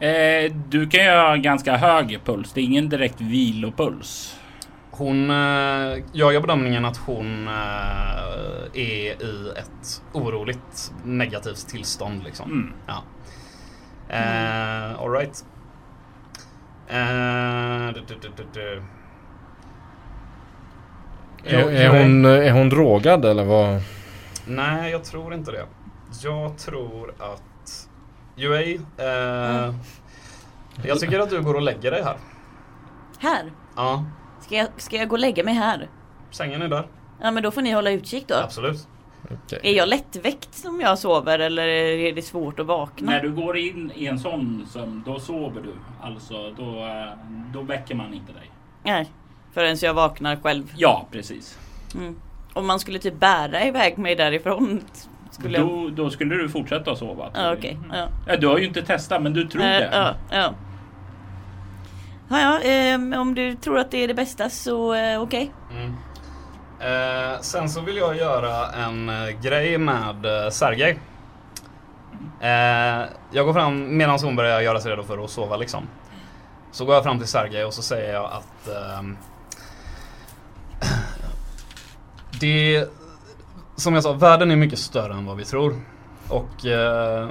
Eh, 0.00 0.52
du 0.68 0.88
kan 0.88 1.04
ju 1.04 1.10
ha 1.10 1.36
ganska 1.36 1.76
hög 1.76 2.20
puls. 2.24 2.52
Det 2.52 2.60
är 2.60 2.64
ingen 2.64 2.88
direkt 2.88 3.20
vilopuls. 3.20 4.36
Hon, 4.96 5.30
eh, 5.30 6.02
jag 6.12 6.32
gör 6.32 6.40
bedömningen 6.40 6.84
att 6.84 6.96
hon 6.96 7.48
eh, 7.48 7.54
är 8.72 8.78
i 8.78 9.52
ett 9.56 10.02
oroligt 10.12 10.92
negativt 11.04 11.68
tillstånd 11.68 12.24
liksom. 12.24 12.50
Mm. 12.50 12.72
Ja. 12.86 13.02
Eh, 14.08 15.02
all 15.02 15.10
right. 15.10 15.44
Eh, 16.88 17.94
du, 17.94 18.00
du, 18.06 18.14
du, 18.20 18.30
du, 18.36 18.44
du. 18.52 18.82
Är, 21.44 21.70
är, 21.70 22.02
hon, 22.02 22.24
är 22.24 22.52
hon 22.52 22.68
drogad 22.68 23.24
eller 23.24 23.44
vad? 23.44 23.82
Nej, 24.46 24.90
jag 24.90 25.04
tror 25.04 25.34
inte 25.34 25.50
det. 25.50 25.66
Jag 26.22 26.58
tror 26.58 27.14
att 27.18 27.88
UA, 28.36 28.60
eh, 28.60 29.74
jag 30.82 31.00
tycker 31.00 31.20
att 31.20 31.30
du 31.30 31.42
går 31.42 31.54
och 31.54 31.62
lägger 31.62 31.90
dig 31.90 32.02
här. 32.02 32.16
Här. 33.18 33.52
Ja, 33.76 34.04
Ska 34.44 34.54
jag, 34.56 34.68
ska 34.76 34.96
jag 34.96 35.08
gå 35.08 35.14
och 35.14 35.20
lägga 35.20 35.44
mig 35.44 35.54
här? 35.54 35.88
sängen 36.30 36.62
är 36.62 36.68
där. 36.68 36.86
Ja 37.22 37.30
men 37.30 37.42
då 37.42 37.50
får 37.50 37.62
ni 37.62 37.70
hålla 37.72 37.90
utkik 37.90 38.24
då. 38.28 38.34
Absolut. 38.34 38.88
Okej. 39.24 39.60
Är 39.62 39.72
jag 39.72 39.88
lättväckt 39.88 40.64
om 40.66 40.80
jag 40.80 40.98
sover 40.98 41.38
eller 41.38 41.66
är 41.66 42.12
det 42.12 42.22
svårt 42.22 42.60
att 42.60 42.66
vakna? 42.66 43.10
När 43.10 43.20
du 43.20 43.32
går 43.32 43.56
in 43.56 43.92
i 43.94 44.06
en 44.06 44.18
sån 44.18 44.66
sömn, 44.72 45.02
då 45.06 45.18
sover 45.20 45.60
du. 45.62 45.74
Alltså, 46.02 46.50
då, 46.56 46.78
eh, 46.86 47.18
då 47.52 47.62
väcker 47.62 47.94
man 47.94 48.14
inte 48.14 48.32
dig. 48.32 48.50
Nej. 48.82 49.06
Förrän 49.52 49.76
jag 49.82 49.94
vaknar 49.94 50.36
själv. 50.36 50.72
Ja, 50.76 51.06
precis. 51.12 51.58
Mm. 51.94 52.16
Om 52.52 52.66
man 52.66 52.80
skulle 52.80 52.98
typ 52.98 53.20
bära 53.20 53.64
iväg 53.64 53.98
mig 53.98 54.14
därifrån. 54.16 54.80
Skulle 55.30 55.58
jag... 55.58 55.68
Då, 55.68 55.88
då 55.88 56.10
skulle 56.10 56.34
du 56.34 56.48
fortsätta 56.48 56.90
att 56.90 56.98
sova. 56.98 57.30
Ja 57.34 57.52
okej. 57.52 57.78
Ja. 57.92 58.08
Ja, 58.28 58.36
du 58.36 58.46
har 58.46 58.58
ju 58.58 58.66
inte 58.66 58.82
testat, 58.82 59.22
men 59.22 59.32
du 59.32 59.44
tror 59.48 59.62
Eh, 59.62 59.68
det. 59.68 59.90
ja, 59.92 60.14
ja. 60.30 60.54
Ja, 62.28 62.40
ja, 62.40 62.60
ehm, 62.60 63.12
om 63.12 63.34
du 63.34 63.54
tror 63.54 63.78
att 63.78 63.90
det 63.90 64.04
är 64.04 64.08
det 64.08 64.14
bästa 64.14 64.50
så 64.50 64.94
eh, 64.94 65.22
okej. 65.22 65.52
Mm. 65.70 65.94
Eh, 66.80 67.40
sen 67.40 67.68
så 67.68 67.80
vill 67.80 67.96
jag 67.96 68.16
göra 68.16 68.72
en 68.72 69.08
eh, 69.08 69.28
grej 69.42 69.78
med 69.78 70.44
eh, 70.44 70.50
Sergej. 70.50 70.98
Eh, 72.40 73.08
jag 73.30 73.46
går 73.46 73.52
fram 73.52 73.96
medan 73.96 74.18
hon 74.22 74.36
börjar 74.36 74.60
göra 74.60 74.80
sig 74.80 74.90
redo 74.90 75.02
för 75.02 75.24
att 75.24 75.30
sova 75.30 75.56
liksom. 75.56 75.88
Så 76.72 76.84
går 76.84 76.94
jag 76.94 77.04
fram 77.04 77.18
till 77.18 77.28
Sergej 77.28 77.64
och 77.64 77.74
så 77.74 77.82
säger 77.82 78.12
jag 78.12 78.24
att 78.24 78.68
ehm, 78.68 79.16
det 82.40 82.88
som 83.76 83.94
jag 83.94 84.02
sa, 84.02 84.12
världen 84.12 84.50
är 84.50 84.56
mycket 84.56 84.78
större 84.78 85.12
än 85.12 85.26
vad 85.26 85.36
vi 85.36 85.44
tror. 85.44 85.80
Och 86.28 86.66
eh, 86.66 87.28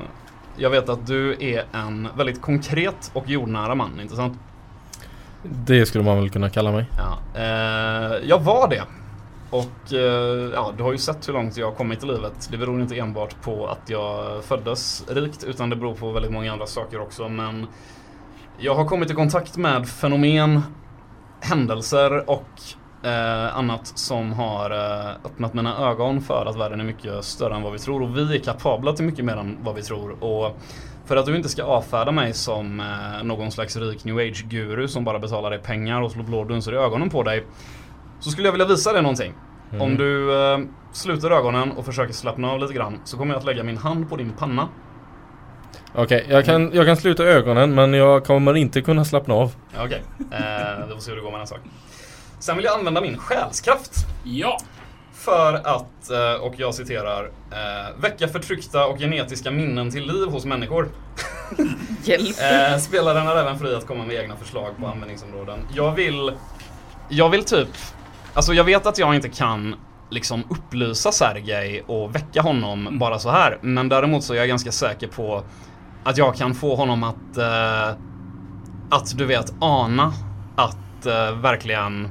jag 0.58 0.70
vet 0.70 0.90
att 0.90 1.08
du 1.08 1.38
är 1.40 1.66
en 1.72 2.10
väldigt 2.18 2.42
konkret 2.42 3.12
och 3.14 3.30
jordnära 3.30 3.76
man, 3.76 4.00
inte 4.00 4.16
sant? 4.16 4.38
Det 5.44 5.86
skulle 5.86 6.04
man 6.04 6.18
väl 6.18 6.30
kunna 6.30 6.50
kalla 6.50 6.72
mig. 6.72 6.86
Ja, 6.98 7.42
eh, 7.42 8.28
jag 8.30 8.40
var 8.40 8.68
det. 8.68 8.84
Och 9.50 9.94
eh, 9.94 10.52
ja, 10.54 10.74
du 10.78 10.84
har 10.84 10.92
ju 10.92 10.98
sett 10.98 11.28
hur 11.28 11.34
långt 11.34 11.58
jag 11.58 11.68
har 11.68 11.74
kommit 11.76 12.04
i 12.04 12.06
livet. 12.06 12.48
Det 12.52 12.58
beror 12.58 12.82
inte 12.82 12.96
enbart 12.96 13.42
på 13.42 13.68
att 13.68 13.90
jag 13.90 14.44
föddes 14.44 15.06
rikt 15.10 15.44
utan 15.44 15.70
det 15.70 15.76
beror 15.76 15.96
på 15.96 16.12
väldigt 16.12 16.32
många 16.32 16.54
andra 16.54 16.66
saker 16.66 17.02
också. 17.02 17.30
Men 17.30 17.68
jag 18.58 18.76
har 18.76 18.86
kommit 18.86 19.12
i 19.12 19.14
kontakt 19.14 19.58
med 19.58 19.88
fenomen, 19.88 20.62
händelser 21.42 22.30
och 22.30 22.48
eh, 23.04 23.58
annat 23.58 23.88
som 23.96 24.34
har 24.34 24.72
eh, 24.72 25.12
öppnat 25.26 25.54
mina 25.54 25.78
ögon 25.78 26.22
för 26.22 26.46
att 26.46 26.56
världen 26.56 26.80
är 26.80 26.86
mycket 26.86 27.24
större 27.24 27.56
än 27.56 27.62
vad 27.62 27.74
vi 27.74 27.80
tror. 27.80 28.02
Och 28.02 28.18
vi 28.18 28.36
är 28.36 28.40
kapabla 28.40 28.94
till 28.94 29.06
mycket 29.06 29.26
mer 29.26 29.36
än 29.38 29.58
vad 29.62 29.76
vi 29.76 29.82
tror. 29.82 30.24
Och 30.24 30.58
för 31.06 31.16
att 31.18 31.26
du 31.26 31.36
inte 31.36 31.50
ska 31.50 31.64
avfärda 31.64 32.12
mig 32.12 32.34
som 32.34 32.80
eh, 32.80 33.24
någon 33.24 33.52
slags 33.52 33.76
rik 33.78 34.06
new 34.06 34.18
age-guru 34.18 34.88
som 34.88 35.04
bara 35.04 35.20
betalar 35.20 35.50
dig 35.50 35.60
pengar 35.60 36.02
och 36.02 36.12
slår 36.12 36.24
blå 36.24 36.44
dunster 36.44 36.74
i 36.74 36.78
ögonen 36.78 37.10
på 37.10 37.24
dig. 37.24 37.46
Så 38.20 38.30
skulle 38.30 38.48
jag 38.48 38.52
vilja 38.52 38.68
visa 38.68 38.94
dig 38.94 39.02
någonting. 39.02 39.34
Om 39.80 39.98
du 39.98 40.44
eh, 40.54 40.60
sluter 40.92 41.32
ögonen 41.32 41.72
och 41.72 41.86
försöker 41.86 42.14
slappna 42.14 42.52
av 42.52 42.60
lite 42.60 42.74
grann 42.74 43.00
så 43.04 43.18
kommer 43.18 43.34
jag 43.34 43.40
att 43.40 43.46
lägga 43.46 43.64
min 43.64 43.78
hand 43.78 44.10
på 44.10 44.16
din 44.16 44.34
panna. 44.34 44.68
Okej, 45.96 46.26
jag, 46.30 46.46
kan, 46.46 46.72
jag 46.74 46.86
kan 46.86 46.98
sluta 46.98 47.24
ögonen 47.24 47.76
men 47.76 47.94
jag 47.94 48.26
kommer 48.26 48.54
inte 48.54 48.82
kunna 48.82 49.06
slappna 49.06 49.34
av. 49.34 49.56
Okej, 49.78 50.02
eh, 50.20 50.88
vi 50.88 50.94
får 50.94 51.00
se 51.00 51.12
hur 51.12 51.16
det 51.18 51.24
går 51.24 51.32
med 51.32 51.40
den 51.40 51.48
sak. 51.48 51.60
Sen 52.40 52.56
vill 52.56 52.66
jag 52.66 52.80
använda 52.80 53.02
min 53.02 53.18
själskraft 53.18 53.92
Ja. 54.24 54.58
För 55.24 55.54
att, 55.54 56.10
eh, 56.10 56.42
och 56.42 56.54
jag 56.58 56.74
citerar, 56.74 57.32
eh, 57.52 58.02
väcka 58.02 58.28
förtryckta 58.28 58.86
och 58.86 59.00
genetiska 59.00 59.52
minnen 59.52 59.92
till 59.92 60.08
liv 60.08 60.28
hos 60.28 60.46
människor. 60.46 60.90
Hjälp. 62.04 62.36
Eh, 62.40 62.78
spelaren 62.78 63.28
är 63.28 63.36
även 63.36 63.60
fri 63.60 63.76
att 63.76 63.88
komma 63.88 64.06
med 64.06 64.16
egna 64.16 64.36
förslag 64.36 64.72
på 64.80 64.88
användningsområden. 64.88 65.60
Jag 65.74 65.92
vill, 65.92 66.32
jag 67.10 67.30
vill 67.30 67.44
typ, 67.44 67.68
alltså 68.34 68.54
jag 68.54 68.64
vet 68.64 68.86
att 68.86 68.98
jag 68.98 69.16
inte 69.16 69.30
kan 69.30 69.76
liksom 70.10 70.44
upplysa 70.50 71.12
Sergej 71.12 71.84
och 71.88 72.16
väcka 72.16 72.42
honom 72.42 73.00
bara 73.00 73.20
så 73.20 73.30
här. 73.30 73.58
Men 73.62 73.90
däremot 73.90 74.24
så 74.24 74.34
är 74.34 74.38
jag 74.38 74.48
ganska 74.48 74.72
säker 74.72 75.08
på 75.08 75.44
att 76.04 76.18
jag 76.18 76.36
kan 76.36 76.54
få 76.56 76.76
honom 76.76 77.04
att, 77.04 77.38
att 78.90 79.18
du 79.18 79.26
vet, 79.26 79.54
ana 79.60 80.14
att 80.56 81.06
verkligen 81.42 82.10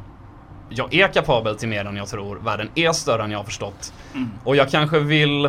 jag 0.74 0.94
är 0.94 1.08
kapabel 1.08 1.56
till 1.56 1.68
mer 1.68 1.84
än 1.84 1.96
jag 1.96 2.08
tror. 2.08 2.36
Världen 2.36 2.68
är 2.74 2.92
större 2.92 3.22
än 3.22 3.30
jag 3.30 3.38
har 3.38 3.44
förstått. 3.44 3.92
Och 4.44 4.56
jag 4.56 4.70
kanske 4.70 4.98
vill 4.98 5.48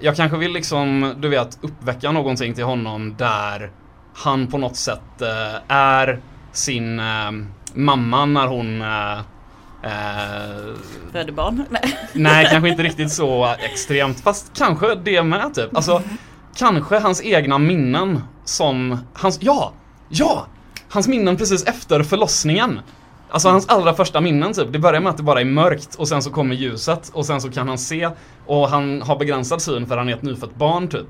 jag 0.00 0.16
kanske 0.16 0.38
vill 0.38 0.52
liksom, 0.52 1.14
du 1.18 1.28
vet, 1.28 1.58
uppväcka 1.62 2.12
någonting 2.12 2.54
till 2.54 2.64
honom 2.64 3.14
där 3.18 3.70
han 4.14 4.46
på 4.46 4.58
något 4.58 4.76
sätt 4.76 5.22
eh, 5.22 5.76
är 5.76 6.20
sin 6.52 6.98
eh, 6.98 7.30
mamma 7.74 8.26
när 8.26 8.46
hon 8.46 8.82
eh, 8.82 9.18
eh, 9.82 10.74
Föder 11.12 11.32
barn? 11.32 11.64
Nej. 11.70 11.98
Nej, 12.12 12.46
kanske 12.50 12.68
inte 12.68 12.82
riktigt 12.82 13.12
så 13.12 13.54
extremt. 13.58 14.20
Fast 14.20 14.52
kanske 14.56 14.94
det 14.94 15.22
med 15.22 15.54
typ. 15.54 15.76
Alltså, 15.76 16.02
kanske 16.56 16.98
hans 16.98 17.22
egna 17.22 17.58
minnen 17.58 18.20
som, 18.44 18.98
hans, 19.14 19.38
ja, 19.42 19.72
ja! 20.08 20.46
Hans 20.88 21.08
minnen 21.08 21.36
precis 21.36 21.64
efter 21.64 22.02
förlossningen. 22.02 22.80
Alltså 23.34 23.48
hans 23.48 23.68
allra 23.68 23.94
första 23.94 24.20
minnen 24.20 24.52
typ. 24.52 24.72
Det 24.72 24.78
börjar 24.78 25.00
med 25.00 25.10
att 25.10 25.16
det 25.16 25.22
bara 25.22 25.40
är 25.40 25.44
mörkt 25.44 25.94
och 25.94 26.08
sen 26.08 26.22
så 26.22 26.30
kommer 26.30 26.54
ljuset 26.54 27.10
och 27.12 27.26
sen 27.26 27.40
så 27.40 27.50
kan 27.50 27.68
han 27.68 27.78
se 27.78 28.08
och 28.46 28.68
han 28.68 29.02
har 29.02 29.16
begränsad 29.18 29.62
syn 29.62 29.86
för 29.86 29.96
han 29.96 30.08
är 30.08 30.12
ett 30.12 30.22
nyfött 30.22 30.54
barn 30.54 30.88
typ. 30.88 31.06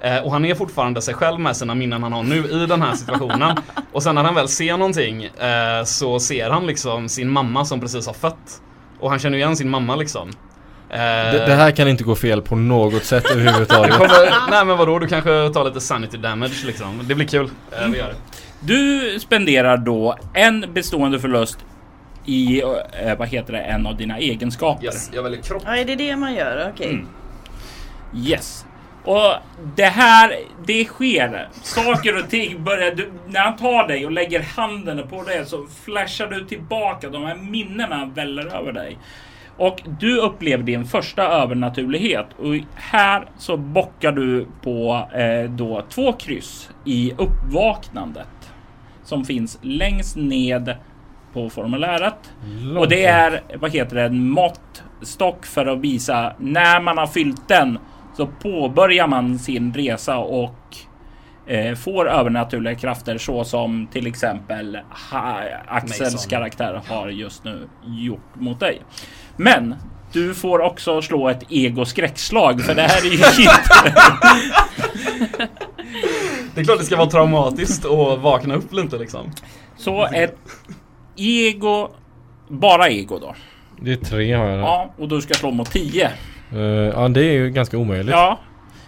Eh, 0.00 0.18
och 0.18 0.32
han 0.32 0.44
är 0.44 0.54
fortfarande 0.54 1.02
sig 1.02 1.14
själv 1.14 1.40
med 1.40 1.56
sina 1.56 1.74
minnen 1.74 2.02
han 2.02 2.12
har 2.12 2.22
nu 2.22 2.36
i 2.62 2.66
den 2.66 2.82
här 2.82 2.94
situationen. 2.94 3.56
och 3.92 4.02
sen 4.02 4.14
när 4.14 4.24
han 4.24 4.34
väl 4.34 4.48
ser 4.48 4.76
någonting 4.76 5.24
eh, 5.24 5.84
så 5.84 6.20
ser 6.20 6.50
han 6.50 6.66
liksom 6.66 7.08
sin 7.08 7.30
mamma 7.30 7.64
som 7.64 7.80
precis 7.80 8.06
har 8.06 8.14
fött. 8.14 8.60
Och 9.00 9.10
han 9.10 9.18
känner 9.18 9.38
igen 9.38 9.56
sin 9.56 9.70
mamma 9.70 9.96
liksom. 9.96 10.28
Eh, 10.90 10.98
Det, 10.98 11.44
det 11.46 11.54
här 11.54 11.70
kan 11.70 11.88
inte 11.88 12.04
gå 12.04 12.14
fel 12.14 12.42
på 12.42 12.56
något 12.56 13.04
sätt 13.04 13.30
överhuvudtaget. 13.30 13.96
kommer, 13.96 14.50
nej 14.50 14.64
men 14.64 14.78
vadå, 14.78 14.98
du 14.98 15.06
kanske 15.06 15.50
tar 15.54 15.64
lite 15.64 15.80
sanity 15.80 16.16
damage 16.16 16.62
liksom. 16.66 17.00
Det 17.04 17.14
blir 17.14 17.26
kul. 17.26 17.50
Vi 17.92 17.98
gör 17.98 18.08
det. 18.08 18.14
Du 18.66 19.18
spenderar 19.20 19.76
då 19.76 20.16
en 20.34 20.64
bestående 20.72 21.20
förlust 21.20 21.64
i, 22.24 22.62
eh, 22.62 23.18
vad 23.18 23.28
heter 23.28 23.52
det, 23.52 23.58
en 23.58 23.86
av 23.86 23.96
dina 23.96 24.18
egenskaper. 24.18 24.84
Yes, 24.84 25.10
jag 25.14 25.22
väljer 25.22 25.42
kropp. 25.42 25.62
Ja, 25.66 25.76
är 25.76 25.84
det 25.84 25.94
det 25.94 26.16
man 26.16 26.34
gör? 26.34 26.70
Okej. 26.74 26.90
Mm. 26.90 27.06
Yes. 28.16 28.66
Och 29.04 29.34
det 29.76 29.84
här, 29.84 30.36
det 30.66 30.84
sker. 30.84 31.48
Saker 31.62 32.18
och 32.18 32.30
ting 32.30 32.64
börjar, 32.64 32.94
du, 32.94 33.12
när 33.26 33.40
han 33.40 33.56
tar 33.56 33.88
dig 33.88 34.06
och 34.06 34.12
lägger 34.12 34.42
handen 34.42 35.08
på 35.08 35.22
dig 35.22 35.46
så 35.46 35.66
flashar 35.84 36.26
du 36.26 36.44
tillbaka. 36.44 37.08
De 37.08 37.24
här 37.24 37.34
minnena 37.34 38.10
väller 38.14 38.56
över 38.56 38.72
dig. 38.72 38.98
Och 39.56 39.82
du 40.00 40.20
upplever 40.20 40.62
din 40.64 40.84
första 40.84 41.22
övernaturlighet 41.22 42.26
och 42.38 42.54
här 42.74 43.26
så 43.38 43.56
bockar 43.56 44.12
du 44.12 44.46
på 44.62 45.08
eh, 45.14 45.50
då 45.50 45.82
två 45.90 46.12
kryss 46.12 46.70
i 46.84 47.12
uppvaknandet 47.18 48.26
som 49.04 49.24
finns 49.24 49.58
längst 49.62 50.16
ned 50.16 50.76
på 51.32 51.50
formuläret. 51.50 52.32
Och 52.78 52.88
det 52.88 53.04
är, 53.04 53.42
vad 53.60 53.72
heter 53.72 53.96
det, 53.96 54.02
en 54.02 54.28
måttstock 54.28 55.46
för 55.46 55.66
att 55.66 55.78
visa 55.78 56.32
när 56.38 56.80
man 56.80 56.98
har 56.98 57.06
fyllt 57.06 57.48
den 57.48 57.78
så 58.16 58.26
påbörjar 58.26 59.06
man 59.06 59.38
sin 59.38 59.74
resa 59.74 60.18
och 60.18 60.76
eh, 61.46 61.74
får 61.74 62.10
övernaturliga 62.10 62.74
krafter 62.74 63.18
så 63.18 63.44
som 63.44 63.86
till 63.92 64.06
exempel 64.06 64.78
ha, 65.10 65.40
Axels 65.66 66.12
Mason. 66.12 66.30
karaktär 66.30 66.82
har 66.88 67.08
just 67.08 67.44
nu 67.44 67.68
gjort 67.84 68.34
mot 68.34 68.60
dig. 68.60 68.82
Men 69.36 69.74
du 70.12 70.34
får 70.34 70.60
också 70.60 71.02
slå 71.02 71.28
ett 71.28 71.42
ego-skräckslag 71.48 72.60
för 72.60 72.74
det 72.74 72.82
här 72.82 73.00
är 73.00 73.10
ju 73.10 73.12
inte... 73.42 73.94
Det 76.54 76.60
är 76.60 76.64
klart 76.64 76.78
det 76.78 76.84
ska 76.84 76.96
vara 76.96 77.10
traumatiskt 77.10 77.84
och 77.84 78.18
vakna 78.18 78.54
upp 78.54 78.72
lite 78.72 78.96
liksom. 78.98 79.30
Så 79.76 80.06
ett 80.06 80.38
ego, 81.16 81.88
bara 82.48 82.88
ego 82.88 83.18
då. 83.18 83.34
Det 83.80 83.92
är 83.92 83.96
tre 83.96 84.32
har 84.32 84.44
jag. 84.46 84.58
Ja, 84.60 84.94
och 84.98 85.08
du 85.08 85.20
ska 85.20 85.34
slå 85.34 85.50
mot 85.50 85.70
10. 85.70 86.10
Eh, 86.52 86.58
ja, 86.60 87.08
det 87.08 87.20
är 87.24 87.32
ju 87.32 87.50
ganska 87.50 87.78
omöjligt. 87.78 88.10
Ja. 88.12 88.40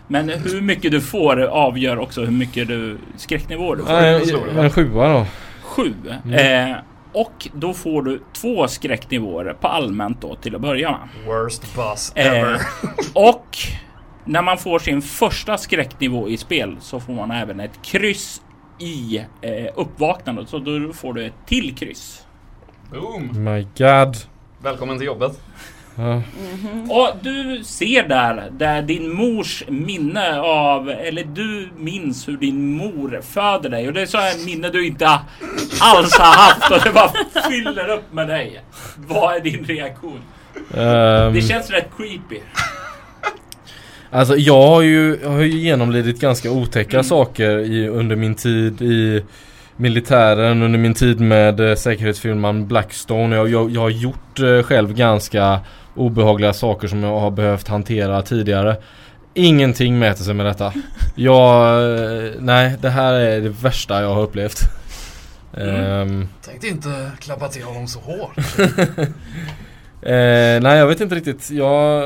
Men 0.08 0.28
hur 0.28 0.60
mycket 0.60 0.90
du 0.92 1.00
får 1.00 1.40
avgör 1.42 1.98
också 1.98 2.20
hur 2.24 2.32
mycket 2.32 2.68
du 2.68 2.98
skräcknivåer 3.16 3.76
du 3.76 3.82
får. 3.82 4.54
Va? 4.54 4.62
en 4.64 4.70
sjua 4.70 5.12
då. 5.12 5.26
Sju. 5.62 5.94
Mm. 6.24 6.70
Eh, 6.70 6.76
och 7.12 7.48
då 7.52 7.74
får 7.74 8.02
du 8.02 8.22
två 8.32 8.68
skräcknivåer 8.68 9.56
på 9.60 9.68
allmänt 9.68 10.20
då 10.20 10.34
till 10.34 10.54
att 10.54 10.60
börja 10.60 10.90
med. 10.90 10.98
Worst 11.26 11.74
boss 11.76 12.12
Eh, 12.14 12.26
ever. 12.26 12.60
och 13.14 13.56
när 14.26 14.42
man 14.42 14.58
får 14.58 14.78
sin 14.78 15.02
första 15.02 15.58
skräcknivå 15.58 16.28
i 16.28 16.36
spel 16.36 16.76
så 16.80 17.00
får 17.00 17.12
man 17.12 17.30
även 17.30 17.60
ett 17.60 17.82
kryss 17.82 18.42
i 18.78 19.16
eh, 19.42 19.66
uppvaknandet. 19.76 20.48
Så 20.48 20.58
då 20.58 20.92
får 20.92 21.14
du 21.14 21.26
ett 21.26 21.46
till 21.46 21.74
kryss. 21.76 22.22
Boom. 22.90 23.44
My 23.44 23.62
god. 23.78 24.16
Välkommen 24.62 24.98
till 24.98 25.06
jobbet. 25.06 25.40
Ja. 25.98 26.22
Och 26.94 27.08
du 27.22 27.64
ser 27.64 28.08
där, 28.08 28.48
där 28.50 28.82
din 28.82 29.12
mors 29.14 29.64
minne 29.68 30.40
av, 30.40 30.88
eller 30.90 31.24
du 31.24 31.68
minns 31.78 32.28
hur 32.28 32.36
din 32.36 32.76
mor 32.76 33.20
föder 33.22 33.70
dig. 33.70 33.86
Och 33.88 33.92
det 33.94 34.02
är 34.02 34.06
så 34.06 34.18
här 34.18 34.44
minne 34.46 34.68
du 34.70 34.86
inte 34.86 35.06
alls 35.80 36.18
har 36.18 36.36
haft 36.36 36.70
och 36.70 36.80
det 36.84 36.92
bara 36.92 37.10
fyller 37.50 37.88
upp 37.88 38.12
med 38.12 38.28
dig. 38.28 38.60
Vad 38.96 39.36
är 39.36 39.40
din 39.40 39.64
reaktion? 39.64 40.20
Ehm, 40.74 41.34
Det 41.34 41.42
känns 41.42 41.70
rätt 41.70 41.88
creepy. 41.96 42.40
Alltså 44.16 44.36
jag 44.36 44.66
har 44.66 44.82
ju, 44.82 45.18
jag 45.22 45.30
har 45.30 45.40
ju 45.40 45.58
genomlidit 45.58 46.20
ganska 46.20 46.50
otäcka 46.50 47.02
saker 47.02 47.58
i, 47.58 47.88
under 47.88 48.16
min 48.16 48.34
tid 48.34 48.82
i 48.82 49.24
militären, 49.76 50.62
under 50.62 50.78
min 50.78 50.94
tid 50.94 51.20
med 51.20 51.60
eh, 51.60 51.74
säkerhetsfirman 51.74 52.66
Blackstone. 52.66 53.36
Jag, 53.36 53.48
jag, 53.48 53.70
jag 53.70 53.80
har 53.80 53.90
gjort 53.90 54.40
eh, 54.40 54.62
själv 54.62 54.94
ganska 54.94 55.60
obehagliga 55.94 56.52
saker 56.52 56.88
som 56.88 57.02
jag 57.02 57.20
har 57.20 57.30
behövt 57.30 57.68
hantera 57.68 58.22
tidigare. 58.22 58.76
Ingenting 59.34 59.98
mäter 59.98 60.24
sig 60.24 60.34
med 60.34 60.46
detta. 60.46 60.72
Jag, 61.14 61.82
eh, 61.98 62.30
nej 62.38 62.76
det 62.80 62.90
här 62.90 63.12
är 63.12 63.40
det 63.40 63.48
värsta 63.48 64.02
jag 64.02 64.14
har 64.14 64.22
upplevt. 64.22 64.60
Ehm, 65.56 66.28
Tänkte 66.44 66.68
inte 66.68 67.10
klappa 67.20 67.48
till 67.48 67.62
honom 67.62 67.86
så 67.86 68.00
hårt. 68.00 68.38
eh, 70.02 70.60
nej 70.62 70.78
jag 70.78 70.86
vet 70.86 71.00
inte 71.00 71.14
riktigt. 71.14 71.50
Jag, 71.50 72.02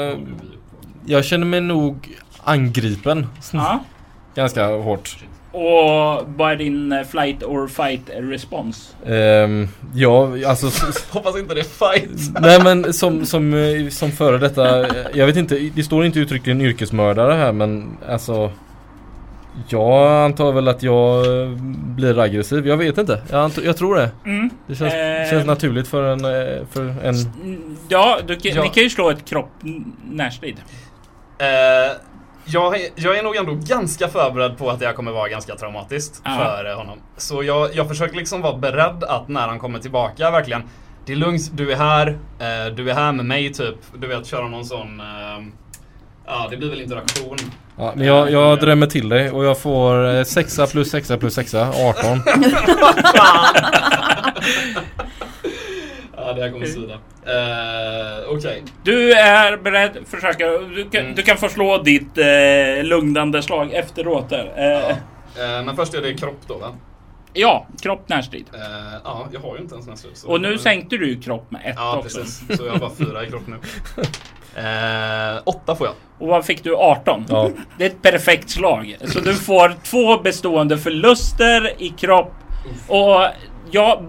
jag 1.07 1.25
känner 1.25 1.47
mig 1.47 1.61
nog 1.61 2.09
angripen 2.45 3.27
Ja. 3.53 3.81
ganska 4.35 4.67
hårt. 4.67 5.17
Och 5.53 6.23
vad 6.37 6.53
är 6.53 6.57
din 6.57 6.93
eh, 6.93 7.03
flight 7.05 7.43
or 7.43 7.69
fight 7.69 8.11
respons? 8.15 8.95
Ehm, 9.07 9.69
ja, 9.95 10.29
alltså 10.47 10.67
Hoppas 11.11 11.39
inte 11.39 11.55
det 11.55 11.61
är 11.61 11.65
fight. 11.99 12.41
Nej 12.41 12.63
men 12.65 12.93
som, 12.93 13.27
som, 13.27 13.55
eh, 13.55 13.89
som 13.89 14.11
före 14.13 14.39
detta, 14.39 14.87
eh, 14.87 15.07
jag 15.15 15.27
vet 15.27 15.37
inte, 15.37 15.59
det 15.75 15.83
står 15.83 16.05
inte 16.05 16.19
uttryckligen 16.19 16.61
yrkesmördare 16.61 17.33
här 17.33 17.53
men 17.53 17.97
alltså 18.09 18.53
Jag 19.69 20.25
antar 20.25 20.53
väl 20.53 20.69
att 20.69 20.83
jag 20.83 21.25
blir 21.71 22.19
aggressiv, 22.19 22.67
jag 22.69 22.77
vet 22.77 22.99
inte. 22.99 23.23
Jag, 23.31 23.41
antar, 23.45 23.63
jag 23.63 23.77
tror 23.77 23.97
det. 23.97 24.11
Mm. 24.25 24.51
Det 24.67 24.75
känns, 24.75 24.95
Eh. 24.95 25.31
känns 25.31 25.47
naturligt 25.47 25.89
för 25.89 26.03
en, 26.05 26.21
för 26.73 26.83
en 27.07 27.15
Ja, 27.89 28.19
du, 28.27 28.37
kan- 28.37 28.53
Ja. 28.55 28.63
ni 28.63 28.69
kan 28.69 28.83
ju 28.83 28.91
slå 28.91 29.11
ett 29.11 29.25
kropp 29.25 29.51
närstrid. 30.11 30.57
Eh, 31.41 31.93
jag, 32.45 32.81
är- 32.81 32.89
jag 32.97 33.19
är 33.19 33.23
nog 33.23 33.37
ändå 33.37 33.55
ganska 33.55 34.09
förberedd 34.09 34.59
på 34.59 34.71
att 34.71 34.81
det 34.81 34.87
här 34.87 34.93
kommer 34.93 35.13
vara 35.13 35.29
ganska 35.29 35.55
traumatiskt 35.57 36.23
Ja. 36.25 36.37
för 36.39 36.71
eh, 36.71 36.77
honom. 36.77 36.99
Så 37.17 37.43
jag, 37.43 37.75
jag 37.75 37.89
försöker 37.89 38.17
liksom 38.17 38.41
vara 38.43 38.57
beredd 38.57 39.05
att 39.05 39.29
när 39.29 39.49
han 39.49 39.59
kommer 39.59 39.79
tillbaka 39.79 40.31
verkligen 40.31 40.63
Det 41.07 41.13
är 41.13 41.17
lugnt, 41.17 41.51
du 41.53 41.73
är 41.73 41.77
här, 41.77 42.09
eh, 42.39 42.75
du 42.77 42.91
är 42.91 42.95
här 42.95 43.13
med 43.13 43.25
mig 43.27 43.53
typ. 43.53 43.77
Du 43.99 44.07
vet, 44.07 44.27
köra 44.27 44.49
någon 44.49 44.65
sån 44.65 45.01
eh, 45.01 45.07
Ja, 46.27 46.47
det 46.51 46.57
blir 46.57 46.71
väl 46.71 46.81
interaktion. 46.81 47.37
Ja, 47.79 47.93
men 47.97 48.07
jag, 48.07 48.31
jag 48.31 48.61
drämmer 48.61 48.87
till 48.87 49.09
dig 49.09 49.31
och 49.31 49.45
jag 49.45 49.59
får 49.59 50.15
eh, 50.17 50.23
sexa 50.25 50.67
plus 50.67 50.91
sexa 50.91 51.19
plus 51.19 51.35
sexa, 51.35 51.69
18. 51.69 51.75
Ja, 56.27 56.33
det 56.33 56.43
här 56.43 56.51
kommer 56.51 56.67
svida. 56.67 56.95
Eh, 57.27 58.29
Okej. 58.31 58.63
Du 58.83 59.13
är 59.13 59.57
beredd, 59.57 59.91
försöka. 60.07 60.47
Du 60.49 60.89
kan, 60.91 61.01
Mm. 61.01 61.15
du 61.15 61.23
kan 61.23 61.37
få 61.37 61.49
slå 61.49 61.79
ditt 61.79 62.19
eh, 62.19 62.85
lugnande 62.85 63.43
slag 63.43 63.73
efteråt 63.73 64.29
där. 64.29 64.53
Eh, 64.57 64.97
Ja. 65.39 65.63
Men 65.63 65.77
först 65.77 65.95
är 65.95 66.03
det 66.03 66.15
kropp 66.15 66.41
då 66.47 66.55
va? 66.59 66.69
ja, 67.33 67.67
kropp 67.83 68.09
närstrid. 68.09 68.45
Ja, 69.05 69.27
jag 69.33 69.41
har 69.41 69.57
ju 69.57 69.63
inte 69.63 69.75
ens 69.75 69.87
nästa 69.87 70.09
så- 70.15 70.29
Och 70.29 70.41
nu 70.41 70.59
sänkte 70.59 70.97
du 70.97 71.21
kropp 71.21 71.51
med 71.51 71.61
ett 71.65 71.75
Ja, 71.79 71.97
också. 71.99 72.19
precis. 72.19 72.57
Så 72.59 72.65
jag 72.67 72.73
har 72.73 72.79
bara 72.79 72.91
fyra 72.99 73.25
i 73.25 73.27
kropp 73.27 73.47
nu. 73.47 73.57
Eh, 74.57 75.41
åtta 75.45 75.75
får 75.77 75.87
jag. 75.87 75.95
Och 76.19 76.29
vad 76.29 76.45
fick 76.45 76.65
du? 76.65 76.77
18? 76.77 77.25
Ja. 77.29 77.51
Det 77.79 77.85
är 77.85 77.91
ett 77.91 78.03
perfekt 78.03 78.51
slag. 78.51 78.97
Så 79.05 79.21
du 79.21 79.35
får 79.35 79.75
två 79.85 80.19
bestående 80.23 80.79
förluster 80.79 81.83
i 81.83 81.89
kropp. 81.89 82.33
Och 82.89 83.27
ja, 83.71 84.03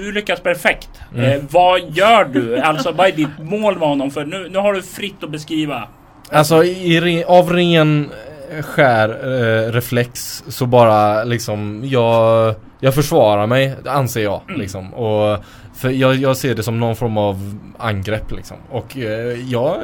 du 0.00 0.12
lyckas 0.12 0.40
perfekt. 0.40 0.88
Mm. 1.14 1.32
Eh, 1.32 1.42
vad 1.50 1.80
gör 1.90 2.24
du? 2.24 2.58
Alltså 2.58 2.92
vad 2.92 3.06
är 3.06 3.12
ditt 3.12 3.38
mål 3.38 3.78
med 3.78 3.88
honom? 3.88 4.10
För 4.10 4.24
nu, 4.24 4.48
nu 4.50 4.58
har 4.58 4.72
du 4.72 4.82
fritt 4.82 5.24
att 5.24 5.30
beskriva. 5.30 5.88
Alltså 6.30 6.64
i, 6.64 7.24
av 7.24 7.52
ren 7.52 8.10
eh, 8.52 8.62
skär 8.62 9.08
eh, 9.08 9.72
reflex 9.72 10.44
så 10.48 10.66
bara 10.66 11.24
liksom 11.24 11.82
jag, 11.84 12.54
jag 12.80 12.94
försvarar 12.94 13.46
mig 13.46 13.74
anser 13.86 14.22
jag 14.22 14.40
liksom. 14.56 14.94
Och 14.94 15.44
för 15.74 15.90
jag, 15.90 16.16
jag 16.16 16.36
ser 16.36 16.54
det 16.54 16.62
som 16.62 16.80
någon 16.80 16.96
form 16.96 17.18
av 17.18 17.58
angrepp 17.78 18.32
liksom. 18.32 18.56
Och 18.70 18.96
eh, 18.96 19.50
jag, 19.50 19.76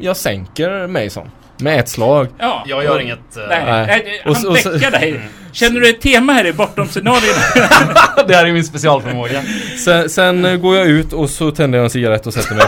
jag 0.00 0.16
sänker 0.16 0.86
Mason 0.86 1.30
med 1.60 1.80
ett 1.80 1.88
slag. 1.88 2.28
Ja. 2.38 2.64
Jag 2.66 2.84
gör 2.84 3.00
inget... 3.00 3.36
eh, 3.36 3.42
Nej, 3.48 3.62
Nej. 3.64 3.86
nej. 3.86 4.22
Och 4.26 4.36
han 4.36 4.46
och 4.46 4.54
däckar 4.54 4.90
dig. 4.90 5.20
Känner 5.52 5.80
du 5.80 5.90
ett 5.90 6.00
tema 6.00 6.32
här 6.32 6.46
i 6.46 6.52
bortom 6.52 6.88
scenariot? 6.88 7.22
det 8.28 8.34
här 8.34 8.46
är 8.46 8.52
min 8.52 8.64
specialförmåga. 8.64 9.42
Sen, 9.84 10.10
sen 10.10 10.44
eh, 10.44 10.56
går 10.56 10.76
jag 10.76 10.86
ut 10.86 11.12
och 11.12 11.30
så 11.30 11.50
tänder 11.50 11.78
jag 11.78 11.84
en 11.84 11.90
cigarett 11.90 12.26
och 12.26 12.34
sätter 12.34 12.54
mig 12.54 12.64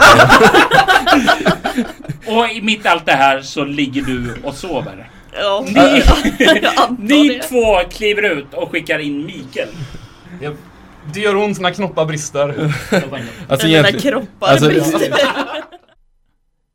på 2.25 2.31
och 2.31 2.49
i 2.49 2.61
mitt 2.61 2.85
allt 2.85 3.05
det 3.05 3.11
här 3.11 3.41
så 3.41 3.63
ligger 3.65 4.01
du 4.01 4.35
och 4.43 4.53
sover. 4.53 5.09
Ja, 5.39 5.65
Ni, 5.67 6.03
jag 6.61 6.95
ni 6.99 7.41
två 7.49 7.79
kliver 7.89 8.21
ut 8.23 8.53
och 8.53 8.71
skickar 8.71 8.99
in 8.99 9.25
Mikael. 9.25 9.69
Det, 10.41 10.55
det 11.13 11.19
gör 11.19 11.35
ont 11.35 11.59
när 11.59 11.71
knoppar 11.71 12.05
brister. 12.05 12.73
Alltså 13.47 13.67
När 13.67 13.73
egentligen, 13.73 14.01
kroppar 14.01 14.47
alltså- 14.47 14.67
brister. 14.67 15.13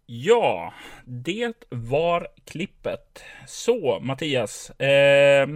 Ja, 0.07 0.73
det 1.09 1.53
var 1.71 2.29
klippet. 2.45 3.23
Så 3.47 4.01
Mattias. 4.01 4.71
Eh, 4.71 5.49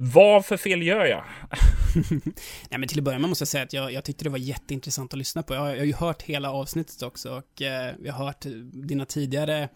vad 0.00 0.44
för 0.46 0.56
fel 0.56 0.82
gör 0.82 1.04
jag? 1.04 1.24
Nej, 2.70 2.78
men 2.78 2.88
till 2.88 2.98
att 2.98 3.04
börja 3.04 3.18
med 3.18 3.28
måste 3.28 3.42
jag 3.42 3.48
säga 3.48 3.64
att 3.64 3.72
jag, 3.72 3.92
jag 3.92 4.04
tyckte 4.04 4.24
det 4.24 4.30
var 4.30 4.38
jätteintressant 4.38 5.12
att 5.12 5.18
lyssna 5.18 5.42
på. 5.42 5.54
Jag, 5.54 5.60
har- 5.60 5.68
jag 5.68 5.78
har 5.78 5.84
ju 5.84 5.94
hört 5.94 6.22
hela 6.22 6.52
avsnittet 6.52 7.02
också 7.02 7.30
och 7.38 7.62
eh, 7.62 7.94
jag 8.04 8.12
har 8.12 8.26
hört 8.26 8.44
dina 8.72 9.04
tidigare, 9.04 9.68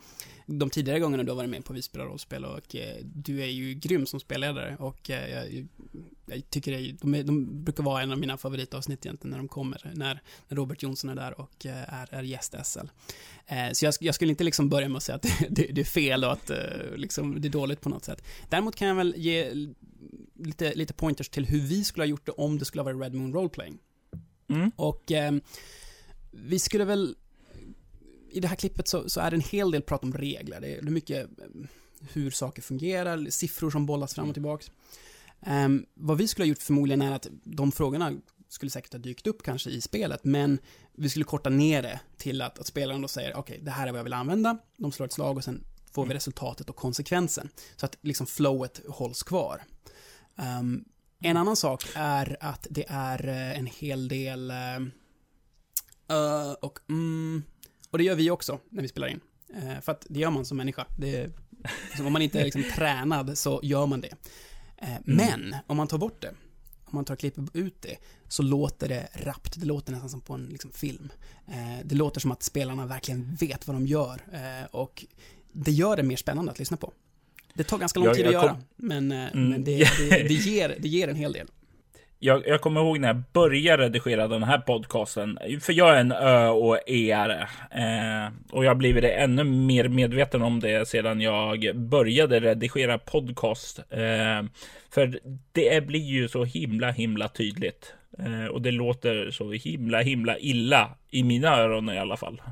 de 0.47 0.71
tidigare 0.71 1.01
gångerna 1.01 1.23
du 1.23 1.31
har 1.31 1.37
varit 1.37 1.51
med 1.51 1.65
på 1.65 1.73
Visby 1.73 1.99
rollspel 1.99 2.45
och 2.45 2.77
eh, 2.77 2.97
du 3.03 3.43
är 3.43 3.47
ju 3.47 3.75
grym 3.75 4.07
som 4.07 4.21
spelledare 4.21 4.77
och 4.79 5.11
eh, 5.11 5.31
jag, 5.31 5.67
jag 6.27 6.51
tycker 6.51 6.73
det, 6.73 6.93
de, 7.01 7.23
de 7.23 7.65
brukar 7.65 7.83
vara 7.83 8.03
en 8.03 8.13
av 8.13 8.19
mina 8.19 8.37
favoritavsnitt 8.39 9.07
egentligen 9.07 9.31
när 9.31 9.39
de 9.39 9.49
kommer, 9.49 9.91
när, 9.95 10.21
när 10.49 10.57
Robert 10.57 10.83
Jonsson 10.83 11.11
är 11.11 11.15
där 11.15 11.41
och 11.41 11.67
eh, 11.67 11.95
är, 11.95 12.15
är 12.15 12.23
gäst 12.23 12.55
i 12.55 12.59
SL. 12.65 12.79
Eh, 13.47 13.57
så 13.73 13.85
jag, 13.85 13.95
jag 14.01 14.15
skulle 14.15 14.31
inte 14.31 14.45
liksom 14.45 14.69
börja 14.69 14.89
med 14.89 14.97
att 14.97 15.03
säga 15.03 15.17
att 15.17 15.23
det, 15.23 15.47
det, 15.51 15.67
det 15.73 15.81
är 15.81 15.85
fel 15.85 16.25
och 16.25 16.33
att 16.33 16.51
eh, 16.51 16.57
liksom, 16.97 17.41
det 17.41 17.49
är 17.49 17.51
dåligt 17.51 17.81
på 17.81 17.89
något 17.89 18.05
sätt. 18.05 18.25
Däremot 18.49 18.77
kan 18.77 18.89
jag 18.89 18.95
väl 18.95 19.15
ge 19.17 19.53
lite, 20.35 20.75
lite 20.75 20.93
pointers 20.93 21.29
till 21.29 21.47
hur 21.47 21.61
vi 21.61 21.85
skulle 21.85 22.03
ha 22.03 22.09
gjort 22.09 22.27
det 22.27 22.33
om 22.33 22.59
det 22.59 22.65
skulle 22.65 22.83
ha 22.83 22.93
varit 22.93 23.03
Red 23.03 23.15
Moon 23.15 23.33
Roleplaying. 23.33 23.79
Mm. 24.49 24.71
Och 24.77 25.13
eh, 25.13 25.33
vi 26.31 26.59
skulle 26.59 26.85
väl, 26.85 27.17
i 28.31 28.41
det 28.41 28.49
här 28.49 28.57
klippet 28.57 28.89
så, 28.89 29.11
så 29.11 29.21
är 29.21 29.31
det 29.31 29.37
en 29.37 29.41
hel 29.41 29.71
del 29.71 29.83
prat 29.83 30.05
om 30.05 30.13
regler. 30.13 30.61
Det 30.61 30.77
är, 30.77 30.83
mycket 30.83 31.25
eh, 31.39 31.45
hur 32.13 32.31
saker 32.31 32.63
fungerar, 32.63 33.31
siffror 33.31 33.71
som 33.71 33.87
bollas 33.87 34.15
fram 34.15 34.29
och 34.29 34.35
tillbaks. 34.35 34.71
Eh, 35.41 35.69
vad 35.95 36.19
vi 36.19 36.29
skulle 36.29 36.45
ha 36.45 36.49
gjort 36.49 36.63
förmodligen 36.63 37.03
är 37.03 37.13
att 37.13 37.27
de 37.45 37.73
frågorna 37.73 38.13
skulle 38.49 38.71
säkert 38.71 38.93
ha 38.93 38.99
dykt 38.99 39.27
upp 39.27 39.43
kanske 39.43 39.71
i 39.71 39.81
spelet, 39.81 40.25
men 40.25 40.59
vi 40.93 41.09
skulle 41.09 41.25
korta 41.25 41.51
ner 41.51 41.83
det 41.83 42.01
till 42.17 42.43
att, 42.43 42.59
att 42.59 42.67
spelaren 42.67 43.03
då 43.03 43.09
säger 43.09 43.37
okej, 43.37 43.61
det 43.63 43.71
här 43.71 43.87
är 43.87 43.91
vad 43.91 43.99
jag 43.99 44.05
vill 44.05 44.13
använda, 44.13 44.59
de 44.77 44.93
slår 44.93 45.07
ett 45.07 45.13
slag 45.13 45.37
och 45.37 45.45
sen 45.45 45.65
får 45.93 46.07
vi 46.07 46.15
resultatet 46.15 46.71
och 46.71 46.77
konsekvensen. 46.77 47.49
Så 47.77 47.87
att 47.87 47.97
liksom 48.01 48.27
flowet 48.27 48.81
hålls 48.89 49.23
kvar. 49.23 49.63
Ehm, 50.37 50.85
en 51.23 51.37
annan 51.37 51.57
sak 51.57 51.85
är 51.95 52.37
att 52.41 52.67
det 52.71 52.85
är 52.89 53.29
eh, 53.29 53.59
en 53.59 53.67
hel 53.67 54.09
del 54.09 54.51
eh, 54.51 54.79
och 56.61 56.79
mm, 56.89 57.43
och 57.91 57.99
det 57.99 58.05
gör 58.05 58.15
vi 58.15 58.31
också 58.31 58.61
när 58.71 58.83
vi 58.83 58.89
spelar 58.89 59.09
in. 59.09 59.21
Eh, 59.55 59.81
för 59.81 59.93
att 59.93 60.07
det 60.09 60.21
gör 60.21 60.31
man 60.31 60.45
som 60.45 60.57
människa. 60.57 60.87
Det 60.99 61.17
är, 61.17 61.31
så 61.97 62.07
om 62.07 62.13
man 62.13 62.23
inte 62.23 62.41
är 62.41 62.45
liksom 62.45 62.65
tränad 62.75 63.39
så 63.39 63.61
gör 63.63 63.87
man 63.87 64.01
det. 64.01 64.15
Eh, 64.77 64.97
Men 65.05 65.57
om 65.67 65.77
man 65.77 65.89
tar 65.89 65.99
bort 65.99 66.23
det, 66.23 66.35
om 66.85 66.97
man 66.97 67.05
tar 67.05 67.15
och 67.15 67.21
klipper 67.21 67.49
ut 67.53 67.83
det, 67.83 67.97
så 68.29 68.43
låter 68.43 68.89
det 68.89 69.09
rappt. 69.15 69.61
Det 69.61 69.67
låter 69.67 69.93
nästan 69.93 70.11
som 70.11 70.21
på 70.21 70.35
en 70.35 70.47
liksom, 70.47 70.73
film. 70.73 71.13
Det 71.85 71.95
låter 71.95 72.21
som 72.21 72.33
att 72.33 72.43
spelarna 72.43 72.87
verkligen 72.87 73.35
vet 73.35 73.67
vad 73.67 73.77
de 73.77 73.87
gör. 73.87 74.23
Och 74.71 75.05
det 75.53 75.73
gör 75.73 75.97
det 75.97 76.03
mer 76.03 76.17
spännande 76.17 76.53
att 76.53 76.59
lyssna 76.59 76.77
på. 76.77 76.93
Det 77.55 77.65
tar 77.65 77.79
ganska 77.79 77.99
lång 78.01 78.07
Jag- 78.07 78.17
tid 78.17 78.27
att 78.27 78.33
jag 78.33 78.43
göra, 78.43 78.53
kom- 78.53 78.65
men, 78.77 79.13
eh, 79.13 79.19
Mm. 79.35 79.49
men 79.49 79.65
det, 79.65 79.77
det, 80.11 80.29
det, 80.29 80.35
ger, 80.35 80.75
det 80.79 80.89
ger 80.89 81.09
en 81.09 81.17
hel 81.17 81.33
del. 81.33 81.47
Jag, 82.25 82.47
jag 82.47 82.61
kommer 82.61 82.81
ihåg 82.81 82.99
när 83.01 83.09
jag 83.09 83.23
började 83.33 83.83
redigera 83.83 84.29
den 84.29 84.43
här 84.43 84.59
podcasten. 84.59 85.39
För 85.61 85.73
jag 85.73 85.97
är 85.97 86.01
en 86.01 86.13
Ö 86.13 86.49
och 86.49 86.79
E-are. 86.87 87.41
Eh, 87.71 88.33
och 88.51 88.65
jag 88.65 88.71
har 88.71 88.75
blivit 88.75 89.05
ännu 89.05 89.45
mer 89.45 89.89
medveten 89.89 90.43
om 90.43 90.61
det 90.61 90.89
sedan 90.89 91.21
jag 91.21 91.77
började 91.77 92.41
redigera 92.41 92.99
podcast. 92.99 93.79
Eh, 93.91 94.43
för 94.91 95.19
det 95.53 95.87
blir 95.87 96.01
ju 96.01 96.29
så 96.29 96.45
himla, 96.45 96.91
himla 96.91 97.29
tydligt. 97.29 97.95
Eh, 98.19 98.47
och 98.47 98.63
det 98.63 98.71
låter 98.71 99.31
så 99.31 99.53
himla, 99.53 100.01
himla 100.01 100.39
illa 100.39 100.91
i 101.11 101.23
mina 101.23 101.57
öron 101.59 101.91
i 101.91 101.99
alla 101.99 102.17
fall. 102.17 102.43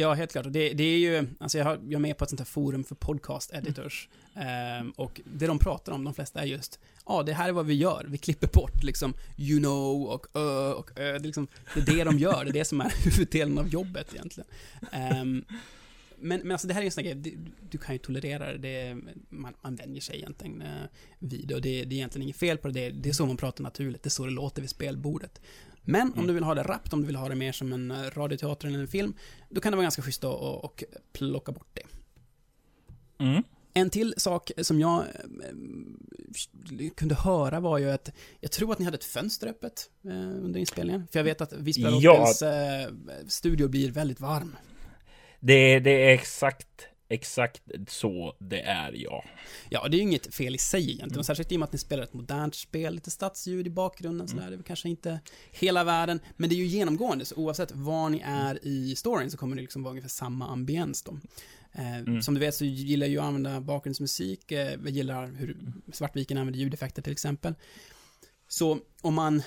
Ja, 0.00 0.14
helt 0.14 0.32
klart. 0.32 0.46
Det, 0.50 0.72
det 0.72 0.84
är 0.84 0.98
ju, 0.98 1.26
alltså 1.38 1.58
jag, 1.58 1.64
har, 1.64 1.72
jag 1.82 1.92
är 1.92 1.98
med 1.98 2.16
på 2.16 2.24
ett 2.24 2.30
sånt 2.30 2.40
här 2.40 2.46
forum 2.46 2.84
för 2.84 2.94
podcast 2.94 3.52
editors. 3.54 4.08
Ehm, 4.34 4.90
och 4.90 5.20
det 5.24 5.46
de 5.46 5.58
pratar 5.58 5.92
om, 5.92 6.04
de 6.04 6.14
flesta, 6.14 6.40
är 6.40 6.46
just, 6.46 6.78
ja, 7.06 7.22
det 7.22 7.32
här 7.32 7.48
är 7.48 7.52
vad 7.52 7.66
vi 7.66 7.74
gör. 7.74 8.06
Vi 8.08 8.18
klipper 8.18 8.46
bort 8.46 8.82
liksom 8.82 9.14
you 9.36 9.58
know 9.58 10.02
och 10.02 10.26
ö 10.34 10.72
och 10.72 10.90
ö. 10.96 11.12
Det 11.12 11.18
är, 11.18 11.20
liksom, 11.20 11.46
det 11.74 11.80
är 11.80 11.96
det 11.96 12.04
de 12.04 12.18
gör, 12.18 12.44
det 12.44 12.50
är 12.50 12.52
det 12.52 12.64
som 12.64 12.80
är 12.80 12.92
huvuddelen 13.04 13.58
av 13.58 13.68
jobbet 13.68 14.14
egentligen. 14.14 14.48
Um, 15.20 15.44
men, 16.22 16.40
men 16.40 16.50
alltså 16.50 16.68
det 16.68 16.74
här 16.74 16.80
är 16.80 16.84
ju 16.84 16.86
en 16.86 16.92
sån 16.92 17.04
grej, 17.04 17.14
du, 17.14 17.38
du 17.70 17.78
kan 17.78 17.94
ju 17.94 17.98
tolerera 17.98 18.52
det, 18.52 18.58
det 18.58 18.96
man, 19.28 19.54
man 19.62 19.76
vänjer 19.76 20.00
sig 20.00 20.16
egentligen 20.16 20.62
eh, 20.62 20.68
vid 21.18 21.48
det 21.48 21.54
och 21.54 21.60
det, 21.60 21.84
det 21.84 21.94
är 21.94 21.96
egentligen 21.96 22.22
inget 22.22 22.36
fel 22.36 22.58
på 22.58 22.68
det, 22.68 22.72
det, 22.72 22.90
det 22.90 23.08
är 23.08 23.12
så 23.12 23.26
man 23.26 23.36
pratar 23.36 23.64
naturligt, 23.64 24.02
det 24.02 24.06
är 24.06 24.10
så 24.10 24.24
det 24.24 24.30
låter 24.30 24.62
vid 24.62 24.70
spelbordet. 24.70 25.40
Men 25.82 26.12
om 26.16 26.26
du 26.26 26.32
vill 26.32 26.44
ha 26.44 26.54
det 26.54 26.62
rappt, 26.62 26.92
om 26.92 27.00
du 27.00 27.06
vill 27.06 27.16
ha 27.16 27.28
det 27.28 27.34
mer 27.34 27.52
som 27.52 27.72
en 27.72 27.90
eh, 27.90 27.96
radioteater 27.96 28.68
eller 28.68 28.78
en 28.78 28.88
film, 28.88 29.14
då 29.48 29.60
kan 29.60 29.72
det 29.72 29.76
vara 29.76 29.84
ganska 29.84 30.02
schysst 30.02 30.24
att 30.24 30.34
och, 30.34 30.64
och 30.64 30.84
plocka 31.12 31.52
bort 31.52 31.68
det. 31.74 31.82
Mm. 33.24 33.42
En 33.74 33.90
till 33.90 34.14
sak 34.16 34.50
som 34.58 34.80
jag 34.80 34.98
eh, 34.98 36.90
kunde 36.96 37.14
höra 37.14 37.60
var 37.60 37.78
ju 37.78 37.90
att 37.90 38.12
jag 38.40 38.52
tror 38.52 38.72
att 38.72 38.78
ni 38.78 38.84
hade 38.84 38.96
ett 38.96 39.04
fönster 39.04 39.46
öppet 39.46 39.90
eh, 40.04 40.10
under 40.12 40.60
inspelningen. 40.60 41.06
För 41.12 41.18
jag 41.18 41.24
vet 41.24 41.40
att 41.40 41.52
Vispa 41.52 41.88
Ja. 41.90 42.32
Eh, 42.42 42.92
studio 43.28 43.68
blir 43.68 43.90
väldigt 43.90 44.20
varm. 44.20 44.56
Det, 45.40 45.80
det 45.80 45.90
är 45.90 46.14
exakt, 46.14 46.86
exakt 47.10 47.62
så 47.88 48.36
det 48.38 48.60
är, 48.60 48.92
ja. 48.92 49.24
Ja, 49.68 49.88
det 49.88 49.96
är 49.96 49.98
ju 49.98 50.02
inget 50.02 50.34
fel 50.34 50.54
i 50.54 50.58
sig 50.58 50.82
egentligen. 50.90 51.18
Och 51.18 51.26
särskilt 51.26 51.52
i 51.52 51.56
och 51.56 51.60
med 51.60 51.66
att 51.66 51.72
ni 51.72 51.78
spelar 51.78 52.02
ett 52.02 52.12
modernt 52.12 52.54
spel, 52.54 52.94
lite 52.94 53.10
stadsljud 53.10 53.66
i 53.66 53.70
bakgrunden 53.70 54.28
sådär. 54.28 54.46
Det 54.46 54.52
är 54.54 54.56
väl 54.56 54.62
kanske 54.62 54.88
inte 54.88 55.20
hela 55.50 55.84
världen, 55.84 56.20
men 56.36 56.48
det 56.50 56.54
är 56.54 56.56
ju 56.56 56.66
genomgående. 56.66 57.24
Så 57.24 57.34
oavsett 57.34 57.72
var 57.72 58.08
ni 58.08 58.22
är 58.24 58.66
i 58.66 58.96
storyn 58.96 59.30
så 59.30 59.36
kommer 59.36 59.56
det 59.56 59.62
liksom 59.62 59.82
vara 59.82 59.90
ungefär 59.90 60.08
samma 60.08 60.48
ambiens 60.48 61.02
då. 61.02 61.18
Eh, 61.72 62.20
Som 62.20 62.34
du 62.34 62.40
vet 62.40 62.54
så 62.54 62.64
gillar 62.64 63.06
jag 63.06 63.12
ju 63.12 63.18
att 63.18 63.24
använda 63.24 63.60
bakgrundsmusik. 63.60 64.52
Eh, 64.52 64.58
jag 64.70 64.90
gillar 64.90 65.26
hur 65.26 65.56
Svartviken 65.92 66.38
använder 66.38 66.60
ljudeffekter 66.60 67.02
till 67.02 67.12
exempel. 67.12 67.54
Så 68.48 68.78
om 69.00 69.14
man, 69.14 69.42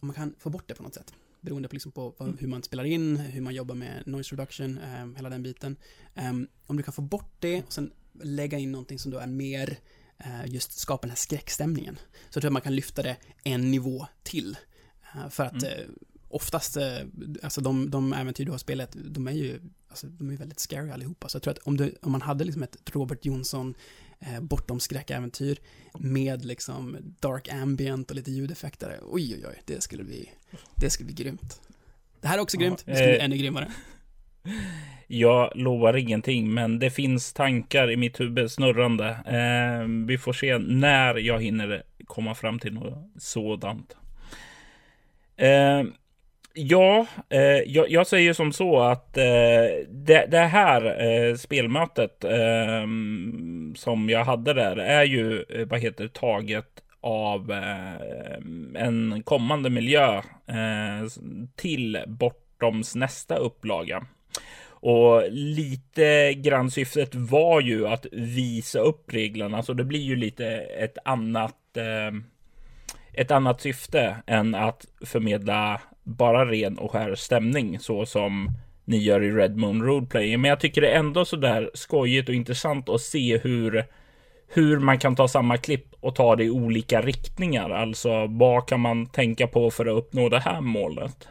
om 0.00 0.06
man 0.08 0.14
kan 0.14 0.34
få 0.38 0.50
bort 0.50 0.68
det 0.68 0.74
på 0.74 0.82
något 0.82 0.94
sätt, 0.94 1.14
beroende 1.42 1.68
på, 1.68 1.74
liksom 1.74 1.92
på 1.92 2.14
vad, 2.18 2.40
hur 2.40 2.48
man 2.48 2.62
spelar 2.62 2.84
in, 2.84 3.16
hur 3.16 3.40
man 3.40 3.54
jobbar 3.54 3.74
med 3.74 4.02
noise 4.06 4.34
reduction, 4.34 4.78
eh, 4.78 5.16
hela 5.16 5.30
den 5.30 5.42
biten. 5.42 5.76
Ehm, 6.14 6.48
om 6.66 6.76
du 6.76 6.82
kan 6.82 6.94
få 6.94 7.02
bort 7.02 7.36
det 7.38 7.62
och 7.62 7.72
sen 7.72 7.92
lägga 8.22 8.58
in 8.58 8.72
någonting 8.72 8.98
som 8.98 9.10
då 9.10 9.18
är 9.18 9.26
mer 9.26 9.78
eh, 10.18 10.46
just 10.46 10.78
skapa 10.78 11.02
den 11.02 11.10
här 11.10 11.16
skräckstämningen. 11.16 11.98
Så 12.30 12.40
tror 12.40 12.44
jag 12.44 12.52
man 12.52 12.62
kan 12.62 12.76
lyfta 12.76 13.02
det 13.02 13.16
en 13.44 13.70
nivå 13.70 14.06
till. 14.22 14.56
Eh, 15.14 15.28
för 15.28 15.44
att 15.44 15.62
eh, 15.62 15.70
oftast, 16.32 16.76
eh, 16.76 16.98
alltså 17.42 17.60
de, 17.60 17.90
de 17.90 18.12
äventyr 18.12 18.44
du 18.44 18.50
har 18.50 18.58
spelat, 18.58 18.96
de 19.04 19.28
är 19.28 19.32
ju 19.32 19.60
alltså, 19.88 20.06
de 20.06 20.30
är 20.30 20.36
väldigt 20.36 20.60
scary 20.60 20.90
allihopa. 20.90 21.28
Så 21.28 21.36
jag 21.36 21.42
tror 21.42 21.52
att 21.52 21.58
om, 21.58 21.76
du, 21.76 21.94
om 22.02 22.12
man 22.12 22.22
hade 22.22 22.44
liksom 22.44 22.62
ett 22.62 22.76
Robert 22.92 23.24
Jonsson 23.24 23.74
eh, 24.20 24.40
bortom 24.40 24.80
skräckäventyr 24.80 25.58
med 25.98 26.44
liksom 26.44 26.96
dark 27.20 27.48
ambient 27.48 28.10
och 28.10 28.16
lite 28.16 28.30
ljudeffekter. 28.30 28.98
Oj, 29.02 29.34
oj, 29.34 29.46
oj, 29.48 29.62
det 29.64 29.82
skulle 29.82 30.04
bli, 30.04 30.30
det 30.74 30.90
skulle 30.90 31.06
bli 31.06 31.24
grymt. 31.24 31.60
Det 32.20 32.28
här 32.28 32.38
är 32.38 32.42
också 32.42 32.58
grymt, 32.58 32.82
det 32.86 32.94
skulle 32.94 33.08
bli 33.08 33.18
eh, 33.18 33.24
ännu 33.24 33.36
grymmare. 33.36 33.72
Jag 35.06 35.52
lovar 35.54 35.96
ingenting, 35.96 36.54
men 36.54 36.78
det 36.78 36.90
finns 36.90 37.32
tankar 37.32 37.90
i 37.90 37.96
mitt 37.96 38.20
huvud 38.20 38.50
snurrande. 38.50 39.08
Eh, 39.08 39.88
vi 40.06 40.18
får 40.18 40.32
se 40.32 40.58
när 40.58 41.14
jag 41.14 41.42
hinner 41.42 41.82
komma 42.04 42.34
fram 42.34 42.58
till 42.58 42.74
något 42.74 43.10
sådant. 43.18 43.96
Eh, 45.36 45.82
ja, 46.54 47.06
eh, 47.28 47.40
jag, 47.66 47.90
jag 47.90 48.06
säger 48.06 48.32
som 48.32 48.52
så 48.52 48.80
att 48.80 49.16
eh, 49.16 49.24
det, 49.88 50.26
det 50.30 50.38
här 50.38 51.04
eh, 51.06 51.34
spelmötet 51.34 52.24
eh, 52.24 52.86
som 53.74 54.10
jag 54.10 54.24
hade 54.24 54.54
där 54.54 54.76
är 54.76 55.04
ju, 55.04 55.44
eh, 55.48 55.66
vad 55.66 55.80
heter 55.80 56.04
det, 56.04 56.14
taget 56.14 56.82
av 57.00 57.52
eh, 57.52 58.36
en 58.74 59.22
kommande 59.24 59.70
miljö 59.70 60.16
eh, 60.46 61.08
till 61.56 61.98
Bortoms 62.06 62.94
nästa 62.94 63.36
upplaga. 63.36 64.06
Och 64.68 65.22
lite 65.30 66.34
grann 66.34 66.70
syftet 66.70 67.14
var 67.14 67.60
ju 67.60 67.86
att 67.88 68.06
visa 68.12 68.78
upp 68.78 69.12
reglerna, 69.12 69.62
så 69.62 69.72
det 69.72 69.84
blir 69.84 70.00
ju 70.00 70.16
lite 70.16 70.46
ett 70.56 70.98
annat 71.04 71.76
eh, 71.76 72.20
ett 73.12 73.30
annat 73.30 73.60
syfte 73.60 74.16
än 74.26 74.54
att 74.54 74.86
förmedla 75.04 75.80
bara 76.04 76.50
ren 76.50 76.78
och 76.78 76.90
skär 76.90 77.14
stämning 77.14 77.78
så 77.78 78.06
som 78.06 78.50
ni 78.84 78.96
gör 78.96 79.22
i 79.22 79.30
Red 79.30 79.56
Moon 79.56 79.82
Roleplay. 79.82 80.36
Men 80.36 80.48
jag 80.48 80.60
tycker 80.60 80.80
det 80.80 80.90
är 80.90 80.98
ändå 80.98 81.24
så 81.24 81.36
där 81.36 81.70
skojigt 81.74 82.28
och 82.28 82.34
intressant 82.34 82.88
att 82.88 83.00
se 83.00 83.38
hur 83.38 83.84
hur 84.54 84.78
man 84.78 84.98
kan 84.98 85.16
ta 85.16 85.28
samma 85.28 85.56
klipp 85.56 85.86
och 86.00 86.14
ta 86.14 86.36
det 86.36 86.44
i 86.44 86.50
olika 86.50 87.00
riktningar. 87.00 87.70
Alltså 87.70 88.26
vad 88.26 88.68
kan 88.68 88.80
man 88.80 89.06
tänka 89.06 89.46
på 89.46 89.70
för 89.70 89.86
att 89.86 89.96
uppnå 89.96 90.28
det 90.28 90.40
här 90.40 90.60
målet? 90.60 91.28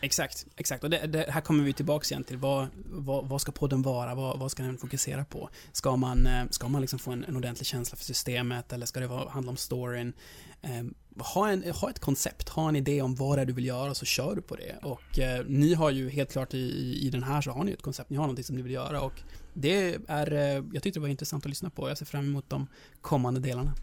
Exakt, 0.00 0.46
exakt. 0.56 0.84
Och 0.84 0.90
det, 0.90 1.06
det, 1.06 1.30
här 1.30 1.40
kommer 1.40 1.64
vi 1.64 1.72
tillbaka 1.72 2.06
igen 2.10 2.24
till. 2.24 2.36
Vad, 2.36 2.68
vad, 2.84 3.28
vad 3.28 3.40
ska 3.40 3.52
podden 3.52 3.82
vara? 3.82 4.14
Vad, 4.14 4.38
vad 4.38 4.50
ska 4.50 4.62
den 4.62 4.78
fokusera 4.78 5.24
på? 5.24 5.50
Ska 5.72 5.96
man, 5.96 6.26
eh, 6.26 6.44
ska 6.50 6.68
man 6.68 6.80
liksom 6.80 6.98
få 6.98 7.10
en, 7.10 7.24
en 7.24 7.36
ordentlig 7.36 7.66
känsla 7.66 7.96
för 7.96 8.04
systemet 8.04 8.72
eller 8.72 8.86
ska 8.86 9.00
det 9.00 9.06
vara, 9.06 9.30
handla 9.30 9.50
om 9.50 9.56
storyn? 9.56 10.12
Eh, 10.62 10.84
ha, 11.18 11.48
en, 11.48 11.62
ha 11.72 11.90
ett 11.90 11.98
koncept, 11.98 12.48
ha 12.48 12.68
en 12.68 12.76
idé 12.76 13.02
om 13.02 13.14
vad 13.14 13.38
det 13.38 13.42
är 13.42 13.46
du 13.46 13.52
vill 13.52 13.66
göra 13.66 13.94
så 13.94 14.04
kör 14.04 14.34
du 14.34 14.42
på 14.42 14.56
det. 14.56 14.78
Och 14.82 15.18
eh, 15.18 15.44
ni 15.46 15.74
har 15.74 15.90
ju 15.90 16.10
helt 16.10 16.32
klart 16.32 16.54
i, 16.54 16.98
i, 17.06 17.10
den 17.10 17.22
här 17.22 17.40
så 17.40 17.50
har 17.50 17.64
ni 17.64 17.72
ett 17.72 17.82
koncept, 17.82 18.10
ni 18.10 18.16
har 18.16 18.24
någonting 18.24 18.44
som 18.44 18.56
ni 18.56 18.62
vill 18.62 18.72
göra 18.72 19.00
och 19.00 19.22
det 19.54 19.98
är, 20.08 20.32
eh, 20.32 20.64
jag 20.72 20.82
tyckte 20.82 20.90
det 20.90 21.00
var 21.00 21.08
intressant 21.08 21.44
att 21.44 21.48
lyssna 21.48 21.70
på. 21.70 21.88
Jag 21.88 21.98
ser 21.98 22.06
fram 22.06 22.24
emot 22.24 22.44
de 22.48 22.66
kommande 23.00 23.40
delarna. 23.40 23.74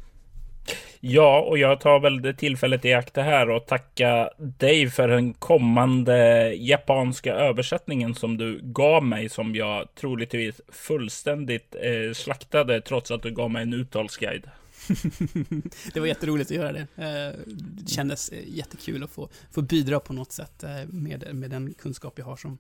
Ja, 1.00 1.42
och 1.42 1.58
jag 1.58 1.80
tar 1.80 2.00
väl 2.00 2.22
det 2.22 2.34
tillfället 2.34 2.86
i 2.86 2.94
akt 2.94 3.18
här 3.18 3.50
och 3.50 3.66
tacka 3.66 4.30
dig 4.38 4.90
för 4.90 5.08
den 5.08 5.34
kommande 5.34 6.54
japanska 6.54 7.34
översättningen 7.34 8.16
som 8.16 8.38
du 8.38 8.60
gav 8.64 9.04
mig 9.04 9.30
som 9.30 9.56
jag 9.56 9.96
troligtvis 9.96 10.62
fullständigt 10.72 11.76
eh, 11.76 12.14
slaktade 12.14 12.82
trots 12.82 13.12
att 13.12 13.24
du 13.24 13.32
gav 13.32 13.52
mig 13.52 13.64
en 13.64 13.74
uttalsguide. 13.74 14.50
det 15.94 16.00
var 16.00 16.08
jätteroligt 16.08 16.52
att 16.52 16.58
göra 16.58 16.72
det. 16.72 16.88
Eh, 16.96 17.54
det 17.56 17.90
kändes 17.90 18.30
eh, 18.30 18.44
jättekul 18.48 19.04
att 19.04 19.12
få, 19.12 19.30
få 19.52 19.62
bidra 19.62 20.00
på 20.00 20.14
något 20.14 20.32
sätt 20.32 20.64
eh, 20.64 20.86
med, 20.88 21.36
med 21.36 21.50
den 21.50 21.74
kunskap 21.74 22.14
jag 22.18 22.26
har 22.26 22.38
som, 22.38 22.58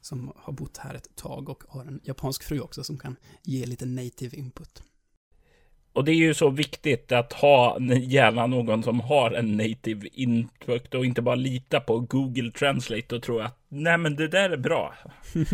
som 0.00 0.32
har 0.36 0.52
bott 0.52 0.76
här 0.76 0.94
ett 0.94 1.16
tag 1.16 1.48
och 1.48 1.64
har 1.68 1.84
en 1.84 2.00
japansk 2.02 2.42
fru 2.42 2.60
också 2.60 2.84
som 2.84 2.98
kan 2.98 3.16
ge 3.42 3.66
lite 3.66 3.86
native 3.86 4.36
input. 4.36 4.82
Och 5.98 6.04
det 6.04 6.12
är 6.12 6.16
ju 6.16 6.34
så 6.34 6.50
viktigt 6.50 7.12
att 7.12 7.32
ha 7.32 7.78
gärna 8.00 8.46
någon 8.46 8.82
som 8.82 9.00
har 9.00 9.30
en 9.30 9.56
native 9.56 10.08
input 10.12 10.94
och 10.94 11.04
inte 11.04 11.22
bara 11.22 11.34
lita 11.34 11.80
på 11.80 11.98
Google 11.98 12.50
Translate 12.50 13.14
och 13.14 13.22
tro 13.22 13.40
att 13.40 13.58
nej 13.68 13.98
men 13.98 14.16
det 14.16 14.28
där 14.28 14.50
är 14.50 14.56
bra. 14.56 14.94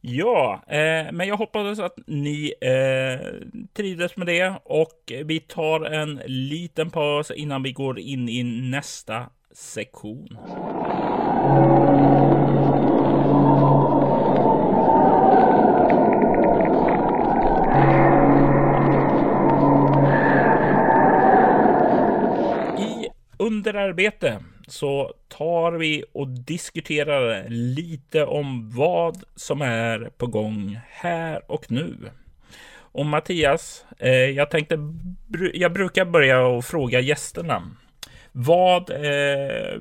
ja, 0.00 0.62
eh, 0.66 1.12
men 1.12 1.28
jag 1.28 1.36
hoppas 1.36 1.78
att 1.78 1.98
ni 2.06 2.54
eh, 2.60 3.26
trivdes 3.72 4.16
med 4.16 4.26
det 4.26 4.54
och 4.64 5.12
vi 5.24 5.40
tar 5.40 5.80
en 5.80 6.20
liten 6.26 6.90
paus 6.90 7.30
innan 7.30 7.62
vi 7.62 7.72
går 7.72 7.98
in 7.98 8.28
i 8.28 8.42
nästa 8.42 9.26
sektion. 9.52 10.38
Under 23.46 23.74
arbete 23.74 24.38
så 24.68 25.14
tar 25.28 25.72
vi 25.72 26.04
och 26.12 26.28
diskuterar 26.28 27.48
lite 27.48 28.24
om 28.24 28.70
vad 28.70 29.22
som 29.34 29.62
är 29.62 30.10
på 30.16 30.26
gång 30.26 30.80
här 30.88 31.50
och 31.50 31.72
nu. 31.72 31.96
Och 32.78 33.06
Mattias, 33.06 33.84
eh, 33.98 34.10
jag 34.10 34.50
tänkte, 34.50 34.78
jag 35.54 35.72
brukar 35.72 36.04
börja 36.04 36.46
och 36.46 36.64
fråga 36.64 37.00
gästerna. 37.00 37.70
Vad 38.32 38.90
eh, 38.90 39.80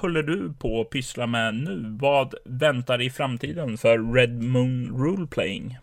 håller 0.00 0.22
du 0.22 0.54
på 0.58 0.80
att 0.80 0.90
pyssla 0.90 1.26
med 1.26 1.54
nu? 1.54 1.96
Vad 2.00 2.34
väntar 2.44 3.02
i 3.02 3.10
framtiden 3.10 3.78
för 3.78 4.14
Red 4.14 4.42
Moon 4.42 5.04
Rule 5.04 5.26
Playing? 5.26 5.78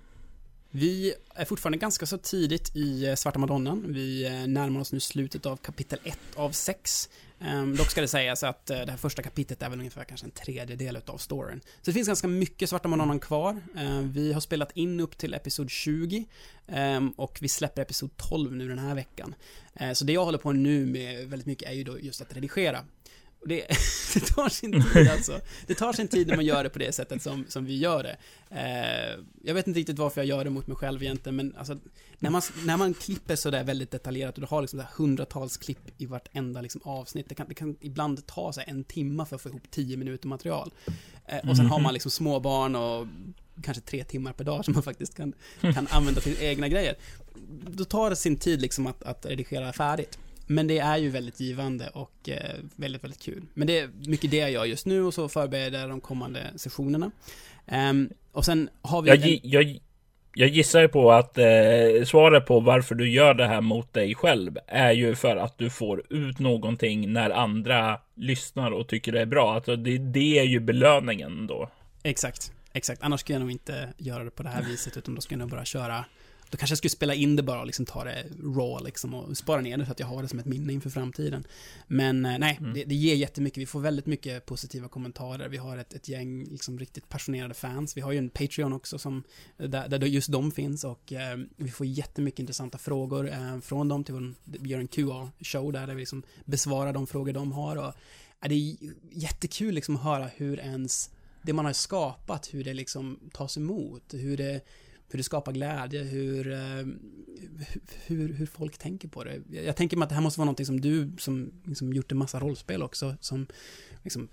Vi 0.73 1.13
är 1.35 1.45
fortfarande 1.45 1.77
ganska 1.77 2.05
så 2.05 2.17
tidigt 2.17 2.75
i 2.75 3.05
eh, 3.05 3.15
Svarta 3.15 3.39
Madonnan. 3.39 3.93
Vi 3.93 4.25
eh, 4.25 4.47
närmar 4.47 4.79
oss 4.79 4.91
nu 4.91 4.99
slutet 4.99 5.45
av 5.45 5.57
kapitel 5.57 5.99
1 6.03 6.19
av 6.35 6.51
6. 6.51 7.09
Ehm, 7.39 7.75
dock 7.75 7.89
ska 7.89 8.01
det 8.01 8.07
sägas 8.07 8.43
att 8.43 8.69
eh, 8.69 8.79
det 8.79 8.91
här 8.91 8.97
första 8.97 9.21
kapitlet 9.21 9.61
är 9.61 9.69
väl 9.69 9.79
ungefär 9.79 10.03
kanske 10.03 10.27
en 10.27 10.31
tredjedel 10.31 10.97
av 11.05 11.17
storyn. 11.17 11.61
Så 11.63 11.91
det 11.91 11.93
finns 11.93 12.07
ganska 12.07 12.27
mycket 12.27 12.69
Svarta 12.69 12.87
Madonnan 12.87 13.19
kvar. 13.19 13.61
Ehm, 13.77 14.11
vi 14.11 14.33
har 14.33 14.41
spelat 14.41 14.77
in 14.77 14.99
upp 14.99 15.17
till 15.17 15.33
episod 15.33 15.69
20 15.69 16.25
ehm, 16.67 17.11
och 17.11 17.37
vi 17.41 17.47
släpper 17.47 17.81
episod 17.81 18.17
12 18.17 18.55
nu 18.55 18.67
den 18.67 18.79
här 18.79 18.95
veckan. 18.95 19.35
Ehm, 19.75 19.95
så 19.95 20.05
det 20.05 20.13
jag 20.13 20.25
håller 20.25 20.37
på 20.37 20.51
nu 20.51 20.85
med 20.85 21.27
väldigt 21.27 21.47
mycket 21.47 21.69
är 21.69 21.73
ju 21.73 21.83
då 21.83 21.99
just 21.99 22.21
att 22.21 22.35
redigera. 22.35 22.85
Det, 23.45 23.67
det 24.13 24.19
tar 24.19 24.49
sin 24.49 24.71
tid 24.71 25.07
alltså. 25.07 25.41
Det 25.67 25.75
tar 25.75 25.93
sin 25.93 26.07
tid 26.07 26.27
när 26.27 26.35
man 26.35 26.45
gör 26.45 26.63
det 26.63 26.69
på 26.69 26.79
det 26.79 26.91
sättet 26.91 27.21
som, 27.21 27.45
som 27.47 27.65
vi 27.65 27.77
gör 27.77 28.03
det. 28.03 28.17
Eh, 28.49 29.19
jag 29.43 29.53
vet 29.53 29.67
inte 29.67 29.79
riktigt 29.79 29.99
varför 29.99 30.21
jag 30.21 30.27
gör 30.27 30.43
det 30.43 30.49
mot 30.49 30.67
mig 30.67 30.77
själv 30.77 31.03
egentligen, 31.03 31.35
men 31.35 31.55
alltså, 31.57 31.77
när, 32.19 32.29
man, 32.29 32.41
när 32.65 32.77
man 32.77 32.93
klipper 32.93 33.35
sådär 33.35 33.63
väldigt 33.63 33.91
detaljerat 33.91 34.35
och 34.35 34.41
du 34.41 34.47
har 34.47 34.61
liksom 34.61 34.79
så 34.79 34.85
hundratals 35.03 35.57
klipp 35.57 36.01
i 36.01 36.05
vartenda 36.05 36.61
liksom 36.61 36.81
avsnitt, 36.83 37.29
det 37.29 37.35
kan, 37.35 37.47
det 37.47 37.55
kan 37.55 37.75
ibland 37.81 38.27
ta 38.27 38.53
sig 38.53 38.63
en 38.67 38.83
timma 38.83 39.25
för 39.25 39.35
att 39.35 39.41
få 39.41 39.49
ihop 39.49 39.71
tio 39.71 39.97
minuter 39.97 40.27
material. 40.27 40.73
Eh, 41.25 41.49
och 41.49 41.57
sen 41.57 41.65
har 41.65 41.79
man 41.79 41.93
liksom 41.93 42.11
småbarn 42.11 42.75
och 42.75 43.07
kanske 43.63 43.81
tre 43.81 44.03
timmar 44.03 44.33
per 44.33 44.43
dag 44.43 44.65
som 44.65 44.73
man 44.73 44.83
faktiskt 44.83 45.15
kan, 45.15 45.33
kan 45.61 45.87
använda 45.87 46.21
till 46.21 46.37
egna 46.39 46.67
grejer. 46.67 46.95
Då 47.67 47.85
tar 47.85 48.09
det 48.09 48.15
sin 48.15 48.35
tid 48.35 48.61
liksom 48.61 48.87
att, 48.87 49.03
att 49.03 49.25
redigera 49.25 49.73
färdigt. 49.73 50.19
Men 50.51 50.67
det 50.67 50.79
är 50.79 50.97
ju 50.97 51.09
väldigt 51.09 51.39
givande 51.39 51.89
och 51.93 52.29
eh, 52.29 52.55
väldigt, 52.75 53.03
väldigt 53.03 53.21
kul. 53.21 53.43
Men 53.53 53.67
det 53.67 53.79
är 53.79 53.89
mycket 54.07 54.31
det 54.31 54.37
jag 54.37 54.51
gör 54.51 54.65
just 54.65 54.85
nu 54.85 55.03
och 55.03 55.13
så 55.13 55.29
förbereder 55.29 55.79
jag 55.79 55.89
de 55.89 56.01
kommande 56.01 56.47
sessionerna. 56.55 57.11
Ehm, 57.67 58.09
och 58.31 58.45
sen 58.45 58.69
har 58.81 59.01
vi... 59.01 59.09
Jag, 59.09 59.23
en- 59.23 59.39
jag, 59.43 59.79
jag 60.35 60.49
gissar 60.49 60.81
ju 60.81 60.87
på 60.87 61.11
att 61.11 61.37
eh, 61.37 61.45
svaret 62.05 62.45
på 62.45 62.59
varför 62.59 62.95
du 62.95 63.09
gör 63.09 63.33
det 63.33 63.47
här 63.47 63.61
mot 63.61 63.93
dig 63.93 64.15
själv 64.15 64.57
är 64.67 64.91
ju 64.91 65.15
för 65.15 65.35
att 65.35 65.57
du 65.57 65.69
får 65.69 66.03
ut 66.09 66.39
någonting 66.39 67.13
när 67.13 67.29
andra 67.29 67.99
lyssnar 68.15 68.71
och 68.71 68.87
tycker 68.87 69.11
det 69.11 69.21
är 69.21 69.25
bra. 69.25 69.53
Alltså 69.55 69.75
det, 69.75 69.97
det 69.97 70.39
är 70.39 70.43
ju 70.43 70.59
belöningen 70.59 71.47
då. 71.47 71.69
Exakt, 72.03 72.51
exakt. 72.73 73.03
Annars 73.03 73.19
skulle 73.19 73.35
jag 73.35 73.41
nog 73.41 73.51
inte 73.51 73.89
göra 73.97 74.23
det 74.23 74.31
på 74.31 74.43
det 74.43 74.49
här 74.49 74.63
viset, 74.63 74.97
utan 74.97 75.15
då 75.15 75.21
skulle 75.21 75.35
jag 75.41 75.49
nog 75.49 75.57
bara 75.57 75.65
köra 75.65 76.05
då 76.51 76.57
kanske 76.57 76.71
jag 76.71 76.77
skulle 76.77 76.89
spela 76.89 77.13
in 77.13 77.35
det 77.35 77.43
bara 77.43 77.59
och 77.59 77.65
liksom 77.65 77.85
ta 77.85 78.03
det 78.03 78.23
raw 78.43 78.85
liksom 78.85 79.13
och 79.13 79.37
spara 79.37 79.61
ner 79.61 79.77
det 79.77 79.85
så 79.85 79.91
att 79.91 79.99
jag 79.99 80.07
har 80.07 80.21
det 80.21 80.27
som 80.27 80.39
ett 80.39 80.45
minne 80.45 80.73
inför 80.73 80.89
framtiden. 80.89 81.43
Men 81.87 82.25
eh, 82.25 82.37
nej, 82.39 82.57
Mm. 82.61 82.73
det, 82.73 82.83
det 82.83 82.95
ger 82.95 83.15
jättemycket. 83.15 83.57
Vi 83.57 83.65
får 83.65 83.79
väldigt 83.79 84.05
mycket 84.05 84.45
positiva 84.45 84.87
kommentarer. 84.87 85.49
Vi 85.49 85.57
har 85.57 85.77
ett, 85.77 85.93
ett 85.93 86.07
gäng 86.07 86.43
liksom 86.43 86.79
riktigt 86.79 87.09
passionerade 87.09 87.53
fans. 87.53 87.97
Vi 87.97 88.01
har 88.01 88.11
ju 88.11 88.17
en 88.17 88.29
Patreon 88.29 88.73
också 88.73 88.97
som, 88.97 89.23
där, 89.57 89.87
där 89.87 90.05
just 90.05 90.31
de 90.31 90.51
finns 90.51 90.83
och 90.83 91.13
eh, 91.13 91.37
vi 91.55 91.71
får 91.71 91.85
jättemycket 91.85 92.39
intressanta 92.39 92.77
frågor 92.77 93.29
eh, 93.29 93.59
från 93.59 93.87
dem 93.87 94.03
till 94.03 94.13
vår, 94.13 94.33
vi 94.43 94.69
gör 94.69 94.79
en 94.79 94.87
QA-show 94.87 95.71
där, 95.71 95.87
där 95.87 95.93
vi 95.95 95.99
liksom 95.99 96.23
besvarar 96.45 96.93
de 96.93 97.07
frågor 97.07 97.33
de 97.33 97.51
har 97.51 97.75
och 97.75 97.93
ja, 98.41 98.47
det 98.47 98.55
är 98.55 98.75
jättekul 99.11 99.73
liksom 99.75 99.95
att 99.95 100.03
höra 100.03 100.29
hur 100.35 100.59
ens 100.59 101.09
det 101.41 101.53
man 101.53 101.65
har 101.65 101.73
skapat, 101.73 102.53
hur 102.53 102.63
det 102.63 102.73
liksom 102.73 103.19
tas 103.33 103.57
emot, 103.57 104.13
hur 104.13 104.37
det 104.37 104.61
hur 105.11 105.17
det 105.17 105.23
skapar 105.23 105.51
glädje, 105.51 106.03
hur, 106.03 106.51
eh, 106.51 106.85
hur, 108.05 108.33
hur 108.33 108.45
folk 108.45 108.77
tänker 108.77 109.07
på 109.07 109.23
det. 109.23 109.41
Jag 109.49 109.65
jag 109.65 109.75
tänker 109.75 109.97
mig 109.97 110.03
att 110.03 110.09
det 110.09 110.15
här 110.15 110.21
måste 110.21 110.39
vara 110.39 110.45
någonting 110.45 110.65
som 110.65 110.81
du, 110.81 111.11
som 111.17 111.51
liksom 111.63 111.93
gjort 111.93 112.11
en 112.11 112.17
massa 112.17 112.39
rollspel 112.39 112.83
också, 112.83 113.15
som 113.19 113.47
liksom 114.03 114.27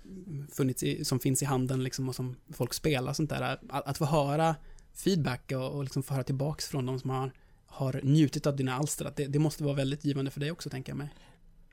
funnits 0.51 0.83
i, 0.83 1.05
som 1.05 1.19
finns 1.19 1.41
i 1.41 1.45
handeln 1.45 1.83
liksom 1.83 2.09
och 2.09 2.15
som 2.15 2.35
folk 2.49 2.73
spelar 2.73 3.13
sånt 3.13 3.29
där. 3.29 3.41
Att, 3.41 3.87
att 3.87 3.97
få 3.97 4.05
höra 4.05 4.55
feedback 4.93 5.51
och, 5.51 5.71
och 5.71 5.83
liksom 5.83 6.03
få 6.03 6.13
höra 6.13 6.23
tillbaks 6.23 6.67
från 6.67 6.85
de 6.85 6.99
som 6.99 7.09
har, 7.09 7.31
har 7.65 8.01
njutit 8.03 8.47
av 8.47 8.55
dina 8.55 8.75
alster, 8.75 9.05
att 9.05 9.15
det, 9.15 9.27
det 9.27 9.39
måste 9.39 9.63
vara 9.63 9.75
väldigt 9.75 10.05
givande 10.05 10.31
för 10.31 10.39
dig 10.39 10.51
också, 10.51 10.69
tänker 10.69 10.91
jag 10.91 10.97
mig. 10.97 11.09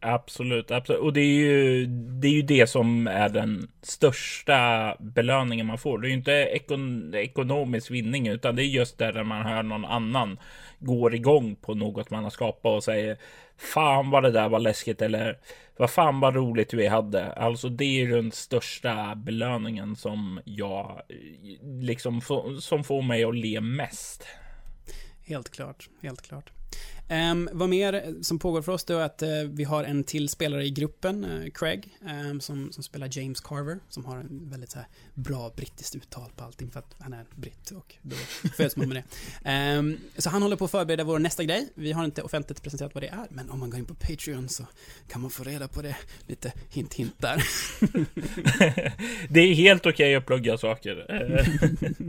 Absolut, 0.06 0.70
absolut. 0.70 1.02
Och 1.02 1.12
det 1.12 1.20
är 1.20 1.34
ju 1.34 1.86
det, 1.86 2.28
är 2.28 2.32
ju 2.32 2.42
det 2.42 2.66
som 2.66 3.06
är 3.06 3.28
den 3.28 3.68
största 3.82 4.96
belöningen 5.00 5.66
man 5.66 5.78
får. 5.78 5.98
Det 5.98 6.06
är 6.06 6.08
ju 6.08 6.16
inte 6.16 6.32
ekon, 6.32 7.14
ekonomisk 7.14 7.90
vinning, 7.90 8.28
utan 8.28 8.56
det 8.56 8.62
är 8.62 8.66
just 8.66 8.98
där 8.98 9.24
man 9.24 9.46
hör 9.46 9.62
någon 9.62 9.84
annan 9.84 10.38
går 10.78 11.14
igång 11.14 11.56
på 11.56 11.74
något 11.74 12.10
man 12.10 12.24
har 12.24 12.30
skapat 12.30 12.72
och 12.72 12.84
säger 12.84 13.16
Fan 13.58 14.10
vad 14.10 14.22
det 14.22 14.30
där 14.30 14.48
var 14.48 14.58
läskigt 14.58 15.02
eller 15.02 15.38
vad 15.76 15.90
fan 15.90 16.20
vad 16.20 16.34
roligt 16.34 16.74
vi 16.74 16.86
hade. 16.86 17.32
Alltså 17.32 17.68
det 17.68 18.02
är 18.02 18.08
den 18.08 18.32
största 18.32 19.14
belöningen 19.14 19.96
som 19.96 20.40
jag 20.44 21.02
liksom 21.62 22.20
som 22.60 22.84
får 22.84 23.02
mig 23.02 23.24
att 23.24 23.36
le 23.36 23.60
mest. 23.60 24.26
Helt 25.26 25.50
klart, 25.50 25.88
helt 26.02 26.22
klart. 26.22 26.55
Um, 27.08 27.48
vad 27.52 27.68
mer 27.68 28.22
som 28.22 28.38
pågår 28.38 28.62
för 28.62 28.72
oss 28.72 28.84
då 28.84 28.98
är 28.98 29.04
att 29.04 29.22
uh, 29.22 29.28
vi 29.50 29.64
har 29.64 29.84
en 29.84 30.04
till 30.04 30.28
spelare 30.28 30.64
i 30.64 30.70
gruppen, 30.70 31.24
uh, 31.24 31.50
Craig, 31.50 31.88
um, 32.30 32.40
som, 32.40 32.72
som 32.72 32.82
spelar 32.82 33.18
James 33.18 33.40
Carver, 33.40 33.78
som 33.88 34.04
har 34.04 34.16
en 34.16 34.50
väldigt 34.50 34.70
så 34.70 34.78
här, 34.78 34.88
bra 35.14 35.52
brittiskt 35.56 35.94
uttal 35.94 36.30
på 36.36 36.44
allting 36.44 36.70
för 36.70 36.78
att 36.78 36.94
han 36.98 37.12
är 37.12 37.24
britt 37.34 37.70
och 37.70 37.94
då 38.02 38.16
föds 38.56 38.76
man 38.76 38.88
med 38.88 39.02
det. 39.42 39.78
Um, 39.78 39.98
så 40.16 40.30
han 40.30 40.42
håller 40.42 40.56
på 40.56 40.64
att 40.64 40.70
förbereda 40.70 41.04
vår 41.04 41.18
nästa 41.18 41.44
grej. 41.44 41.68
Vi 41.74 41.92
har 41.92 42.04
inte 42.04 42.22
offentligt 42.22 42.62
presenterat 42.62 42.94
vad 42.94 43.02
det 43.02 43.08
är, 43.08 43.26
men 43.30 43.50
om 43.50 43.58
man 43.58 43.70
går 43.70 43.78
in 43.78 43.86
på 43.86 43.94
Patreon 43.94 44.48
så 44.48 44.66
kan 45.08 45.20
man 45.20 45.30
få 45.30 45.44
reda 45.44 45.68
på 45.68 45.82
det. 45.82 45.96
Lite 46.26 46.52
hint 46.70 46.94
hint 46.94 47.14
där. 47.18 47.42
det 49.32 49.40
är 49.40 49.54
helt 49.54 49.86
okej 49.86 50.14
att 50.14 50.26
plugga 50.26 50.58
saker. 50.58 51.06
Eh, 51.08 51.46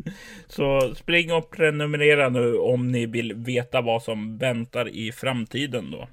så 0.47 0.95
spring 0.95 1.33
och 1.33 1.51
prenumerera 1.51 2.29
nu 2.29 2.57
om 2.57 2.91
ni 2.91 3.05
vill 3.05 3.33
veta 3.33 3.81
vad 3.81 4.03
som 4.03 4.37
väntar 4.37 4.86
i 4.89 5.11
framtiden 5.11 5.91
då. 5.91 6.07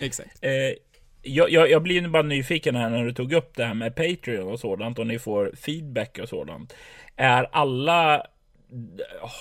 Exakt. 0.00 0.38
Eh, 0.40 0.74
jag, 1.22 1.50
jag, 1.50 1.70
jag 1.70 1.82
blir 1.82 2.08
bara 2.08 2.22
nyfiken 2.22 2.76
här 2.76 2.90
när 2.90 3.04
du 3.04 3.12
tog 3.12 3.32
upp 3.32 3.56
det 3.56 3.64
här 3.64 3.74
med 3.74 3.96
Patreon 3.96 4.52
och 4.52 4.60
sådant 4.60 4.98
och 4.98 5.06
ni 5.06 5.18
får 5.18 5.52
feedback 5.56 6.18
och 6.22 6.28
sådant. 6.28 6.74
Är 7.16 7.48
alla 7.52 8.26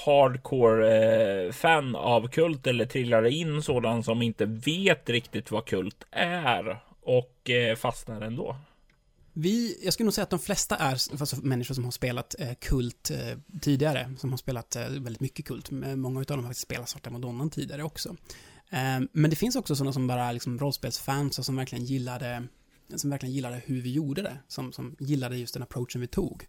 hardcore 0.05 1.45
eh, 1.45 1.51
fan 1.51 1.95
av 1.95 2.27
kult 2.27 2.67
eller 2.67 2.85
trillar 2.85 3.25
in 3.25 3.61
sådant 3.61 4.05
som 4.05 4.21
inte 4.21 4.45
vet 4.45 5.09
riktigt 5.09 5.51
vad 5.51 5.65
kult 5.65 6.03
är 6.11 6.79
och 7.01 7.49
eh, 7.49 7.75
fastnar 7.75 8.21
ändå? 8.21 8.55
Vi, 9.33 9.79
jag 9.83 9.93
skulle 9.93 10.05
nog 10.05 10.13
säga 10.13 10.23
att 10.23 10.29
de 10.29 10.39
flesta 10.39 10.75
är 10.75 10.91
alltså, 10.91 11.35
människor 11.41 11.75
som 11.75 11.83
har 11.83 11.91
spelat 11.91 12.35
eh, 12.39 12.53
kult 12.61 13.11
eh, 13.11 13.37
tidigare, 13.61 14.13
som 14.17 14.29
har 14.29 14.37
spelat 14.37 14.75
eh, 14.75 14.81
väldigt 14.81 15.19
mycket 15.19 15.45
kult. 15.45 15.71
Många 15.71 16.19
av 16.19 16.25
dem 16.25 16.39
har 16.39 16.45
faktiskt 16.45 16.65
spelat 16.65 16.89
Svarta 16.89 17.09
Madonnan 17.09 17.49
tidigare 17.49 17.83
också. 17.83 18.15
Ehm, 18.69 19.07
men 19.11 19.29
det 19.29 19.35
finns 19.35 19.55
också 19.55 19.75
sådana 19.75 19.93
som 19.93 20.07
bara 20.07 20.23
är 20.23 20.33
liksom 20.33 20.59
rollspelsfans 20.59 21.39
och 21.39 21.45
som 21.45 21.55
verkligen 21.55 21.85
gillade 21.85 22.47
som 22.95 23.09
verkligen 23.09 23.35
gillade 23.35 23.61
hur 23.65 23.81
vi 23.81 23.93
gjorde 23.93 24.21
det, 24.21 24.37
som, 24.47 24.73
som 24.73 24.95
gillade 24.99 25.37
just 25.37 25.53
den 25.53 25.63
approachen 25.63 26.01
vi 26.01 26.07
tog. 26.07 26.47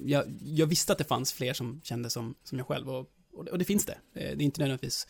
Jag, 0.00 0.24
jag 0.44 0.66
visste 0.66 0.92
att 0.92 0.98
det 0.98 1.04
fanns 1.04 1.32
fler 1.32 1.52
som 1.52 1.80
kände 1.84 2.10
som, 2.10 2.34
som 2.44 2.58
jag 2.58 2.66
själv 2.66 2.90
och, 2.90 3.06
och, 3.32 3.44
det, 3.44 3.50
och 3.50 3.58
det 3.58 3.64
finns 3.64 3.84
det. 3.84 3.92
Eh, 3.92 4.36
det 4.36 4.42
är 4.42 4.42
inte 4.42 4.60
nödvändigtvis 4.60 5.06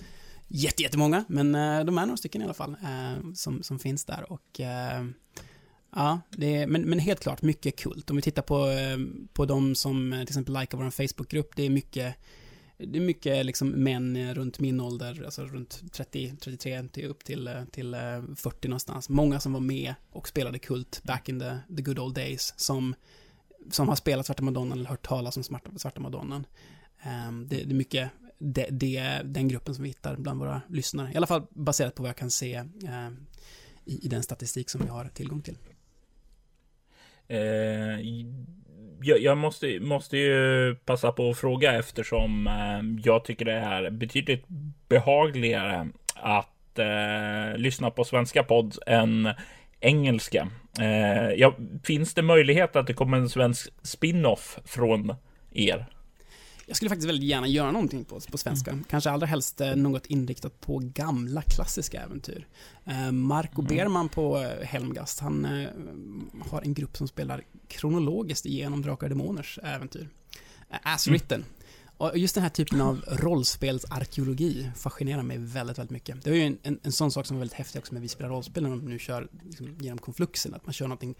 jätte, 0.49 0.83
jättemånga, 0.83 1.25
men 1.29 1.55
eh, 1.55 1.85
de 1.85 1.99
är 1.99 2.07
några 2.07 2.17
stycken 2.17 2.43
i 2.43 2.45
alla 2.45 2.55
fall 2.55 2.77
eh, 2.83 3.33
som, 3.35 3.63
som 3.63 3.79
finns 3.79 4.05
där 4.05 4.33
och 4.33 4.61
Ja, 5.93 6.21
det 6.31 6.57
är, 6.57 6.67
men, 6.67 6.83
men 6.83 6.99
helt 6.99 7.21
klart 7.21 7.43
mycket 7.43 7.77
kult. 7.77 8.11
Om 8.11 8.17
vi 8.17 8.23
tittar 8.23 8.43
på, 8.43 8.69
på 9.33 9.45
de 9.45 9.75
som 9.75 10.11
till 10.11 10.23
exempel 10.23 10.61
likar 10.61 10.79
vår 10.79 10.91
Facebookgrupp, 10.91 11.57
det 11.57 11.63
är 11.63 11.71
mycket 11.71 12.17
det 12.87 12.99
är 12.99 13.03
mycket 13.03 13.47
liksom 13.47 13.69
män 13.69 14.35
runt 14.35 14.59
min 14.59 14.81
ålder, 14.81 15.23
alltså 15.25 15.45
runt 15.45 15.93
30, 15.93 16.37
33 16.41 16.89
till 16.93 17.05
upp 17.05 17.25
till, 17.25 17.49
eh, 17.49 17.65
till 17.65 17.95
eh, 17.95 18.23
40 18.37 18.69
någonstans. 18.69 19.09
Många 19.09 19.41
som 19.41 19.53
var 19.53 19.61
med 19.61 19.95
och 20.11 20.29
spelade 20.29 20.59
kult 20.59 21.03
back 21.05 21.29
in 21.29 21.41
the, 21.41 21.59
the 21.77 21.83
good 21.83 21.99
old 21.99 22.15
days, 22.15 22.55
som, 22.57 22.95
som 23.71 23.89
har 23.89 23.97
spelat 23.97 24.27
Svarta 24.27 24.43
Madonnan 24.43 24.79
eller 24.79 24.91
hört 24.91 25.07
talas 25.07 25.37
om 25.37 25.43
Svarta, 25.43 25.71
Svarta 25.79 26.01
Madonnan. 26.01 26.47
Ehm, 27.03 27.49
det, 27.49 27.57
det 27.57 27.73
är 27.73 27.75
mycket 27.75 28.11
det, 28.39 28.67
det 28.71 28.97
är 28.97 29.25
den 29.25 29.49
gruppen 29.49 29.75
som 29.75 29.83
vi 29.83 29.89
hittar 29.89 30.17
bland 30.17 30.41
våra 30.41 30.63
lyssnare. 30.69 31.13
I 31.13 31.17
alla 31.17 31.27
fall 31.27 31.47
baserat 31.51 31.95
på 31.95 32.03
vad 32.03 32.09
jag 32.09 32.17
kan 32.17 32.31
se 32.31 32.61
uh, 32.85 33.11
i, 33.85 34.07
i 34.07 34.09
den 34.09 34.23
statistik 34.23 34.71
som 34.71 34.81
vi 34.81 34.89
har 34.89 35.05
tillgång 35.05 35.43
till. 35.43 35.59
Eh, 37.29 38.01
jag, 39.03 39.21
jag 39.21 39.39
måste, 39.39 39.81
måste 39.81 40.19
ju 40.19 40.75
passa 40.75 41.13
på 41.13 41.31
att 41.31 41.39
fråga 41.39 41.73
eftersom 41.73 42.47
eh, 42.47 43.05
jag 43.05 43.25
tycker 43.25 43.45
det 43.45 43.53
är 43.53 43.91
betydligt 43.91 44.45
behagligare 44.89 45.89
att 46.15 46.79
eh, 46.79 47.57
lyssna 47.59 47.91
på 47.91 48.05
svenska 48.05 48.43
podd 48.43 48.77
än 48.87 49.29
engelska. 49.81 50.49
Eh, 50.81 51.33
ja, 51.37 51.55
finns 51.85 52.15
det 52.15 52.23
möjlighet 52.23 52.77
att 52.77 52.87
det 52.87 52.95
kommer 52.95 53.17
en 53.17 53.29
svensk 53.29 53.73
spin-off 53.83 54.59
från 54.65 55.15
er? 55.53 55.87
Jag 56.71 56.77
skulle 56.77 56.89
faktiskt 56.89 57.09
väldigt 57.09 57.29
gärna 57.29 57.49
göra 57.49 57.73
någonting 57.73 58.05
på, 58.05 58.21
på 58.21 58.39
svenska. 58.39 58.79
Kanske 58.89 59.11
allra 59.11 59.27
helst 59.27 59.61
eh, 59.61 59.77
något 59.77 60.07
inriktat 60.07 60.61
på 60.61 60.79
gamla 60.79 61.43
klassiska 61.43 62.01
äventyr. 62.01 62.47
Eh, 62.85 63.13
Marco 63.13 63.63
Berman 63.63 64.09
på 64.09 64.39
eh, 64.39 64.67
Helmgast, 64.67 65.21
han 65.21 65.45
har 66.51 66.63
en 66.63 66.75
grupp 66.75 66.97
som 66.97 67.09
spelar 67.09 67.45
kronologiskt 67.69 68.47
igenom 68.47 68.83
Drakar 68.83 69.07
och 69.07 69.11
Demoners 69.11 69.59
äventyr. 69.63 70.09
As 70.83 71.09
written. 71.09 71.45
Och 71.97 72.19
just 72.19 72.35
den 72.35 72.43
här 72.43 72.51
typen 72.51 72.81
av 72.81 73.05
rollspelsarkeologi 73.09 74.71
fascinerar 74.77 75.23
mig 75.23 75.39
väldigt, 75.39 75.79
väldigt 75.79 75.93
mycket. 75.93 76.25
Det 76.25 76.31
är 76.31 76.35
ju 76.35 76.43
en, 76.43 76.59
en, 76.63 76.79
en 76.83 76.93
sån 76.93 77.11
sak 77.11 77.27
som 77.27 77.37
är 77.37 77.39
väldigt 77.39 77.59
häftig 77.59 77.79
också 77.79 77.95
med 77.95 78.03
Vi 78.03 78.09
spelar 78.09 78.31
rollspel 78.31 78.63
när 78.63 78.71
de 78.71 78.79
nu 78.79 78.99
kör 78.99 79.29
liksom, 79.45 79.77
genom 79.81 79.99
konfluxen, 79.99 80.55
att 80.55 80.67
man 80.67 80.73
kör 80.73 80.87
någonting 80.87 81.15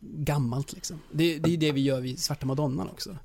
gammalt 0.00 0.72
liksom. 0.72 1.00
Det, 1.12 1.38
det 1.38 1.48
är 1.48 1.50
ju 1.50 1.56
det 1.56 1.72
vi 1.72 1.80
gör 1.80 2.00
vid 2.00 2.18
Svarta 2.18 2.46
Madonnan 2.46 2.88
också. 2.88 3.18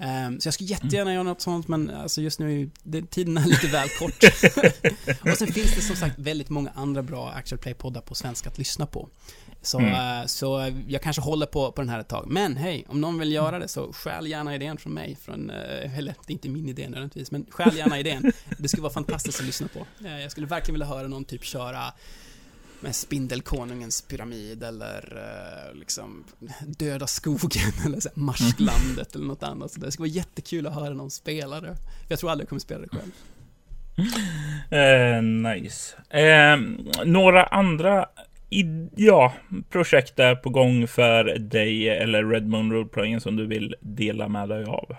Ehm, 0.00 0.40
så 0.40 0.46
jag 0.46 0.54
skulle 0.54 0.68
jättegärna 0.70 1.12
göra 1.12 1.22
något 1.22 1.40
sånt, 1.40 1.68
men 1.68 1.90
alltså 1.90 2.20
just 2.22 2.38
nu, 2.40 2.70
det, 2.82 3.10
tiden 3.10 3.38
är 3.38 3.44
lite 3.46 3.66
väl 3.66 3.88
kort. 3.98 4.24
och 5.32 5.36
sen 5.38 5.48
finns 5.52 5.74
det 5.74 5.80
som 5.82 5.96
sagt 5.96 6.18
väldigt 6.18 6.48
många 6.48 6.70
andra 6.74 7.02
bra 7.02 7.30
actual 7.30 7.58
play-poddar 7.58 8.00
på 8.00 8.14
svenska 8.14 8.48
att 8.50 8.58
lyssna 8.58 8.86
på. 8.86 9.08
Så, 9.62 9.78
Mm. 9.78 10.20
eh, 10.20 10.26
så 10.26 10.72
jag 10.88 11.02
kanske 11.02 11.22
håller 11.22 11.46
på, 11.46 11.72
på 11.72 11.80
den 11.82 11.88
här 11.88 11.98
ett 11.98 12.08
tag. 12.08 12.26
Men 12.28 12.56
hej, 12.56 12.84
om 12.88 13.00
någon 13.00 13.18
vill 13.18 13.32
göra 13.32 13.58
det 13.58 13.68
så 13.68 13.92
stjäl 13.92 14.26
gärna 14.26 14.54
idén 14.54 14.76
från 14.78 14.92
mig. 14.94 15.16
Från, 15.22 15.50
eh, 15.50 15.98
eller, 15.98 16.14
det 16.26 16.30
är 16.30 16.34
inte 16.34 16.48
min 16.48 16.68
idé 16.68 16.82
nödvändigtvis, 16.88 17.30
men 17.30 17.46
stjäl 17.50 17.76
gärna 17.76 17.98
idén. 17.98 18.32
Det 18.58 18.68
skulle 18.68 18.82
vara 18.82 18.92
fantastiskt 18.92 19.40
att 19.40 19.46
lyssna 19.46 19.68
på. 19.68 19.86
Eh, 20.06 20.20
Jag 20.20 20.30
skulle 20.30 20.46
verkligen 20.46 20.74
vilja 20.74 20.86
höra 20.86 21.08
någon 21.08 21.24
typ 21.24 21.44
köra 21.44 21.92
med 22.80 22.94
Spindelkonungens 22.94 24.02
pyramid 24.02 24.62
eller 24.62 25.16
eh, 25.16 25.78
liksom 25.78 26.24
Döda 26.66 27.06
skogen 27.06 27.72
eller 27.86 28.00
så 28.00 28.08
här, 28.08 28.22
Marsklandet 28.22 29.14
eller 29.14 29.26
något 29.26 29.42
annat. 29.42 29.72
Så 29.72 29.80
det 29.80 29.92
skulle 29.92 30.08
vara 30.08 30.16
jättekul 30.16 30.66
att 30.66 30.74
höra 30.74 30.94
någon 30.94 31.10
spela 31.10 31.60
det. 31.60 31.76
Jag 32.08 32.18
tror 32.18 32.30
aldrig 32.30 32.44
jag 32.44 32.48
kommer 32.48 32.60
spela 32.60 32.80
det 32.80 32.88
själv. 32.88 33.12
Eh, 34.70 35.22
nice. 35.22 35.96
Eh, 36.10 36.56
några 37.04 37.44
andra 37.44 38.06
ja, 38.96 39.32
projekt 39.70 40.18
är 40.18 40.34
på 40.34 40.50
gång 40.50 40.88
för 40.88 41.24
dig 41.38 41.88
eller 41.88 42.24
Red 42.24 42.48
Moon 42.48 42.72
Roleplaying 42.72 43.20
som 43.20 43.36
du 43.36 43.46
vill 43.46 43.74
dela 43.80 44.28
med 44.28 44.48
dig 44.48 44.64
av? 44.64 44.96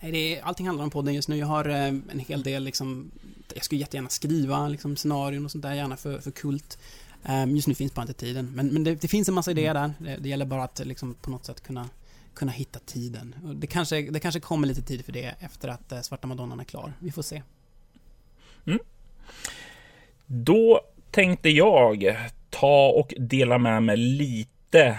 Nej, 0.00 0.12
det 0.12 0.36
är, 0.36 0.42
allting 0.42 0.66
handlar 0.66 0.84
om 0.84 0.90
podden 0.90 1.14
just 1.14 1.28
nu. 1.28 1.36
Jag 1.36 1.46
har 1.46 1.68
eh, 1.68 1.86
en 1.86 2.24
hel 2.28 2.42
del 2.42 2.64
liksom, 2.64 3.10
jag 3.54 3.64
skulle 3.64 3.80
jättegärna 3.80 4.08
skriva 4.08 4.68
liksom, 4.68 4.96
scenarion 4.96 5.44
och 5.44 5.50
sånt 5.50 5.62
där, 5.62 5.74
gärna 5.74 5.96
för, 5.96 6.18
för 6.18 6.30
kult. 6.30 6.78
Eh, 7.24 7.46
just 7.46 7.68
nu 7.68 7.74
finns 7.74 7.94
bara 7.94 8.02
inte 8.02 8.12
tiden. 8.12 8.52
Men, 8.54 8.68
men 8.68 8.84
det, 8.84 8.94
det 8.94 9.08
finns 9.08 9.28
en 9.28 9.34
massa 9.34 9.50
idéer 9.50 9.74
där. 9.74 9.92
Det, 9.98 10.16
det 10.16 10.28
gäller 10.28 10.46
bara 10.46 10.64
att 10.64 10.78
liksom, 10.86 11.14
på 11.14 11.30
något 11.30 11.44
sätt 11.44 11.60
kunna, 11.60 11.88
kunna 12.34 12.52
hitta 12.52 12.78
tiden. 12.78 13.34
Och 13.44 13.56
det, 13.56 13.66
kanske, 13.66 14.02
det 14.02 14.20
kanske 14.20 14.40
kommer 14.40 14.68
lite 14.68 14.82
tid 14.82 15.04
för 15.04 15.12
det 15.12 15.34
efter 15.40 15.68
att 15.68 15.92
eh, 15.92 16.00
Svarta 16.00 16.26
Madonnan 16.26 16.60
är 16.60 16.64
klar. 16.64 16.92
Vi 16.98 17.12
får 17.12 17.22
se. 17.22 17.42
Då 20.26 20.80
tänkte 21.10 21.50
jag 21.50 22.16
ta 22.50 22.88
och 22.88 23.14
dela 23.18 23.58
med 23.58 23.82
mig 23.82 23.96
lite 23.96 24.98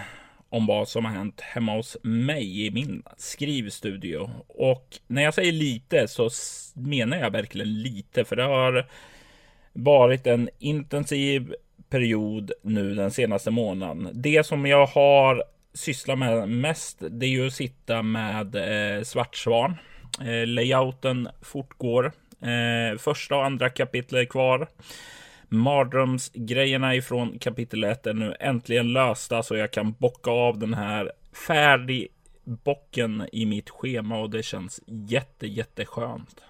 om 0.49 0.65
vad 0.65 0.87
som 0.87 1.05
har 1.05 1.11
hänt 1.11 1.41
hemma 1.41 1.75
hos 1.75 1.97
mig 2.03 2.65
i 2.65 2.71
min 2.71 3.03
skrivstudio. 3.17 4.29
Och 4.47 4.99
när 5.07 5.21
jag 5.21 5.33
säger 5.33 5.51
lite 5.51 6.07
så 6.07 6.29
menar 6.73 7.17
jag 7.17 7.31
verkligen 7.31 7.81
lite, 7.81 8.25
för 8.25 8.35
det 8.35 8.43
har 8.43 8.89
varit 9.73 10.27
en 10.27 10.49
intensiv 10.59 11.53
period 11.93 12.51
nu 12.61 12.95
den 12.95 13.11
senaste 13.11 13.51
månaden. 13.51 14.09
Det 14.13 14.45
som 14.45 14.65
jag 14.65 14.85
har 14.85 15.43
sysslat 15.73 16.19
med 16.19 16.49
mest, 16.49 16.97
det 17.09 17.25
är 17.25 17.29
ju 17.29 17.47
att 17.47 17.53
sitta 17.53 18.01
med 18.01 18.55
eh, 18.55 19.03
Svartsvan. 19.03 19.75
Eh, 20.21 20.47
layouten 20.47 21.29
fortgår. 21.41 22.11
Eh, 22.41 22.97
första 22.97 23.35
och 23.35 23.45
andra 23.45 23.69
kapitlet 23.69 24.21
är 24.21 24.25
kvar. 24.25 24.67
Mardrömsgrejerna 25.47 26.95
ifrån 26.95 27.39
kapitel 27.39 27.83
1 27.83 28.07
är 28.07 28.13
nu 28.13 28.35
äntligen 28.39 28.93
lösta 28.93 29.43
så 29.43 29.55
jag 29.55 29.71
kan 29.71 29.91
bocka 29.91 30.31
av 30.31 30.59
den 30.59 30.73
här 30.73 31.11
färdig 31.47 32.07
bocken 32.43 33.27
i 33.31 33.45
mitt 33.45 33.69
schema 33.69 34.19
och 34.19 34.29
det 34.29 34.43
känns 34.43 34.81
jätte 34.87 35.47
jätteskönt. 35.47 36.41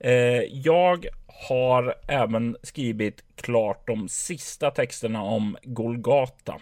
Eh, 0.00 0.42
jag 0.52 1.06
har 1.48 1.94
även 2.08 2.56
skrivit 2.62 3.24
klart 3.36 3.86
de 3.86 4.08
sista 4.08 4.70
texterna 4.70 5.22
om 5.22 5.56
Golgata. 5.62 6.54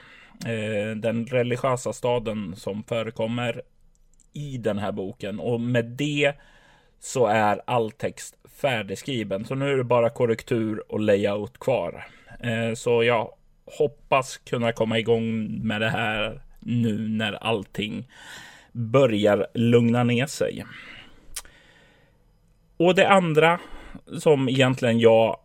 Eh, 0.46 0.96
den 0.96 1.26
religiösa 1.26 1.92
staden 1.92 2.56
som 2.56 2.84
förekommer 2.84 3.62
i 4.32 4.58
den 4.58 4.78
här 4.78 4.92
boken 4.92 5.40
och 5.40 5.60
med 5.60 5.84
det 5.84 6.32
så 7.00 7.26
är 7.26 7.60
all 7.66 7.90
text 7.90 8.34
färdigskriven. 8.60 9.44
Så 9.44 9.54
nu 9.54 9.72
är 9.72 9.76
det 9.76 9.84
bara 9.84 10.10
korrektur 10.10 10.92
och 10.92 11.00
layout 11.00 11.58
kvar. 11.58 12.06
Eh, 12.40 12.74
så 12.74 13.04
jag 13.04 13.32
hoppas 13.78 14.36
kunna 14.36 14.72
komma 14.72 14.98
igång 14.98 15.58
med 15.66 15.80
det 15.80 15.90
här 15.90 16.40
nu 16.60 17.08
när 17.08 17.32
allting 17.32 18.08
börjar 18.72 19.46
lugna 19.54 20.04
ner 20.04 20.26
sig. 20.26 20.64
Och 22.78 22.94
det 22.94 23.08
andra 23.08 23.60
som 24.20 24.48
egentligen 24.48 24.98
jag 24.98 25.36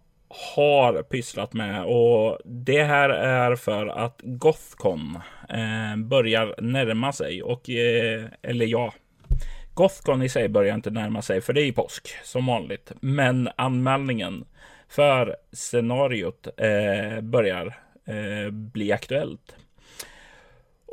har 0.55 1.03
pysslat 1.03 1.53
med 1.53 1.85
och 1.85 2.39
det 2.45 2.83
här 2.83 3.09
är 3.09 3.55
för 3.55 3.87
att 3.87 4.19
Gothcon 4.23 5.19
eh, 5.49 5.97
börjar 5.97 6.55
närma 6.61 7.13
sig 7.13 7.43
och 7.43 7.69
eh, 7.69 8.23
eller 8.41 8.65
ja, 8.65 8.93
Gothcon 9.73 10.23
i 10.23 10.29
sig 10.29 10.49
börjar 10.49 10.75
inte 10.75 10.89
närma 10.89 11.21
sig 11.21 11.41
för 11.41 11.53
det 11.53 11.61
är 11.61 11.65
ju 11.65 11.73
påsk 11.73 12.07
som 12.23 12.45
vanligt. 12.45 12.91
Men 13.01 13.49
anmälningen 13.55 14.45
för 14.89 15.35
scenariot 15.51 16.47
eh, 16.57 17.21
börjar 17.21 17.77
eh, 18.07 18.51
bli 18.51 18.91
aktuellt. 18.91 19.55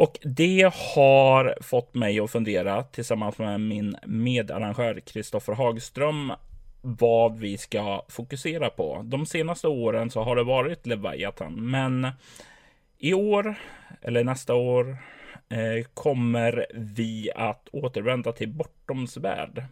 Och 0.01 0.19
det 0.23 0.73
har 0.75 1.55
fått 1.61 1.95
mig 1.95 2.21
att 2.21 2.31
fundera 2.31 2.83
tillsammans 2.83 3.39
med 3.39 3.61
min 3.61 3.97
medarrangör 4.07 5.01
Kristoffer 5.01 5.53
Hagström 5.53 6.33
vad 6.81 7.39
vi 7.39 7.59
ska 7.59 8.03
fokusera 8.09 8.71
på. 8.71 9.03
De 9.05 9.27
senaste 9.27 9.69
åren 9.69 10.11
så 10.11 10.23
har 10.23 10.37
det 10.37 10.43
varit 10.43 10.87
Leviathan, 10.87 11.71
men 11.71 12.09
i 12.99 13.15
år 13.15 13.55
eller 14.03 14.25
nästa 14.25 14.55
år 14.55 14.97
eh, 15.49 15.87
kommer 15.95 16.67
vi 16.75 17.31
att 17.35 17.69
återvända 17.73 18.33
till 18.33 18.49
Bortoms 18.49 19.17
värld. 19.17 19.65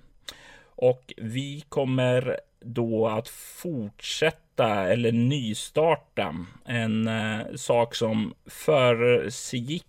Och 0.64 1.12
vi 1.16 1.64
kommer 1.68 2.40
då 2.60 3.08
att 3.08 3.28
fortsätta 3.28 4.88
eller 4.88 5.12
nystarta 5.12 6.46
en 6.64 7.08
eh, 7.08 7.40
sak 7.56 7.94
som 7.94 8.34
försiggick 8.46 9.87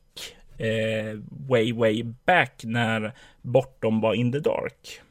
eh, 0.60 1.20
way 1.48 1.74
way 1.74 2.04
back 2.04 2.62
när 2.64 3.12
Bortom 3.42 4.02
var 4.02 4.14
in 4.14 4.32
the 4.32 4.40
dark. 4.40 5.02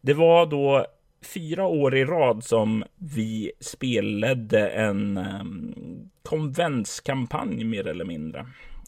Det 0.00 0.14
var 0.14 0.46
då 0.46 0.86
fyra 1.22 1.66
år 1.66 1.96
i 1.96 2.04
rad 2.04 2.44
som 2.44 2.84
vi 2.96 3.52
spelade 3.60 4.68
en 4.68 5.16
um, 5.16 6.10
konventskampanj 6.22 7.64
mer 7.64 7.86
eller 7.86 8.04
mindre. 8.04 8.46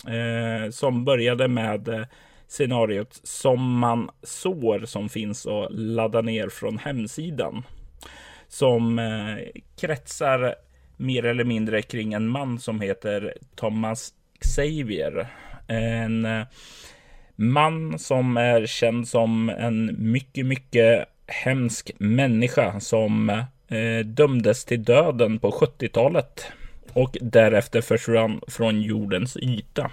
Eh, 0.08 0.70
som 0.70 1.04
började 1.04 1.48
med 1.48 1.88
eh, 1.88 2.06
scenariot 2.48 3.20
som 3.22 3.78
man 3.78 4.10
sår 4.22 4.84
som 4.84 5.08
finns 5.08 5.46
att 5.46 5.72
ladda 5.72 6.20
ner 6.20 6.48
från 6.48 6.78
hemsidan. 6.78 7.62
Som 8.48 8.98
eh, 8.98 9.62
kretsar 9.80 10.54
mer 10.96 11.24
eller 11.24 11.44
mindre 11.44 11.82
kring 11.82 12.12
en 12.12 12.28
man 12.28 12.58
som 12.58 12.80
heter 12.80 13.34
Thomas 13.54 14.14
Xavier. 14.40 15.28
En 15.66 16.24
eh, 16.24 16.46
man 17.36 17.98
som 17.98 18.36
är 18.36 18.66
känd 18.66 19.08
som 19.08 19.48
en 19.48 19.96
mycket, 20.12 20.46
mycket 20.46 21.08
hemsk 21.26 21.90
människa 21.98 22.80
som 22.80 23.30
eh, 23.68 24.04
dömdes 24.04 24.64
till 24.64 24.84
döden 24.84 25.38
på 25.38 25.50
70-talet 25.50 26.46
och 26.92 27.16
därefter 27.20 27.80
försvann 27.80 28.40
från 28.48 28.82
jordens 28.82 29.36
yta. 29.36 29.90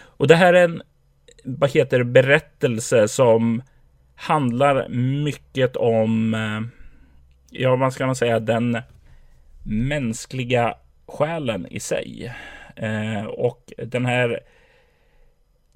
Och 0.00 0.28
det 0.28 0.36
här 0.36 0.54
är 0.54 0.64
en 0.64 0.82
vad 1.44 1.70
heter 1.70 1.98
det, 1.98 2.04
berättelse 2.04 3.08
som 3.08 3.62
handlar 4.14 4.88
mycket 4.88 5.76
om, 5.76 6.34
eh, 6.34 6.60
ja 7.50 7.76
vad 7.76 7.92
ska 7.92 8.06
man 8.06 8.16
säga, 8.16 8.40
den 8.40 8.78
mänskliga 9.62 10.74
själen 11.06 11.66
i 11.70 11.80
sig. 11.80 12.34
Eh, 12.76 13.24
och 13.24 13.72
den 13.76 14.06
här 14.06 14.40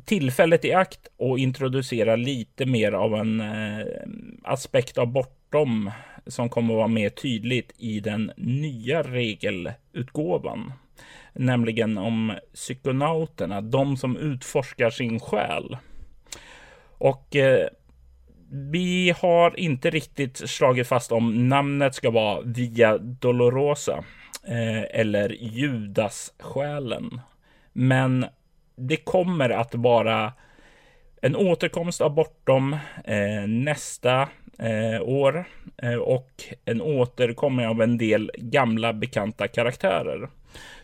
tillfället 0.04 0.64
i 0.64 0.72
akt 0.72 1.08
och 1.16 1.38
introducera 1.38 2.16
lite 2.16 2.66
mer 2.66 2.92
av 2.92 3.14
en 3.14 3.40
eh, 3.40 3.86
aspekt 4.42 4.98
av 4.98 5.06
bortom 5.06 5.90
som 6.26 6.48
kommer 6.48 6.74
att 6.74 6.78
vara 6.78 6.88
mer 6.88 7.08
tydligt 7.08 7.72
i 7.78 8.00
den 8.00 8.32
nya 8.36 9.02
regelutgåvan. 9.02 10.72
Nämligen 11.32 11.98
om 11.98 12.32
psykonauterna, 12.54 13.60
de 13.60 13.96
som 13.96 14.16
utforskar 14.16 14.90
sin 14.90 15.20
själ. 15.20 15.76
Och 16.98 17.36
eh, 17.36 17.68
vi 18.52 19.14
har 19.20 19.60
inte 19.60 19.90
riktigt 19.90 20.50
slagit 20.50 20.88
fast 20.88 21.12
om 21.12 21.48
namnet 21.48 21.94
ska 21.94 22.10
vara 22.10 22.40
Via 22.40 22.98
Dolorosa 22.98 24.04
eh, 24.48 25.00
eller 25.00 25.28
Judas-själen. 25.40 27.20
Men 27.72 28.26
det 28.76 28.96
kommer 28.96 29.50
att 29.50 29.74
vara 29.74 30.32
en 31.20 31.36
återkomst 31.36 32.00
av 32.00 32.14
Bortom 32.14 32.76
eh, 33.04 33.46
nästa 33.46 34.28
eh, 34.58 35.02
år 35.02 35.44
eh, 35.82 35.94
och 35.94 36.30
en 36.64 36.82
återkomst 36.82 37.66
av 37.66 37.82
en 37.82 37.98
del 37.98 38.30
gamla 38.34 38.92
bekanta 38.92 39.48
karaktärer. 39.48 40.28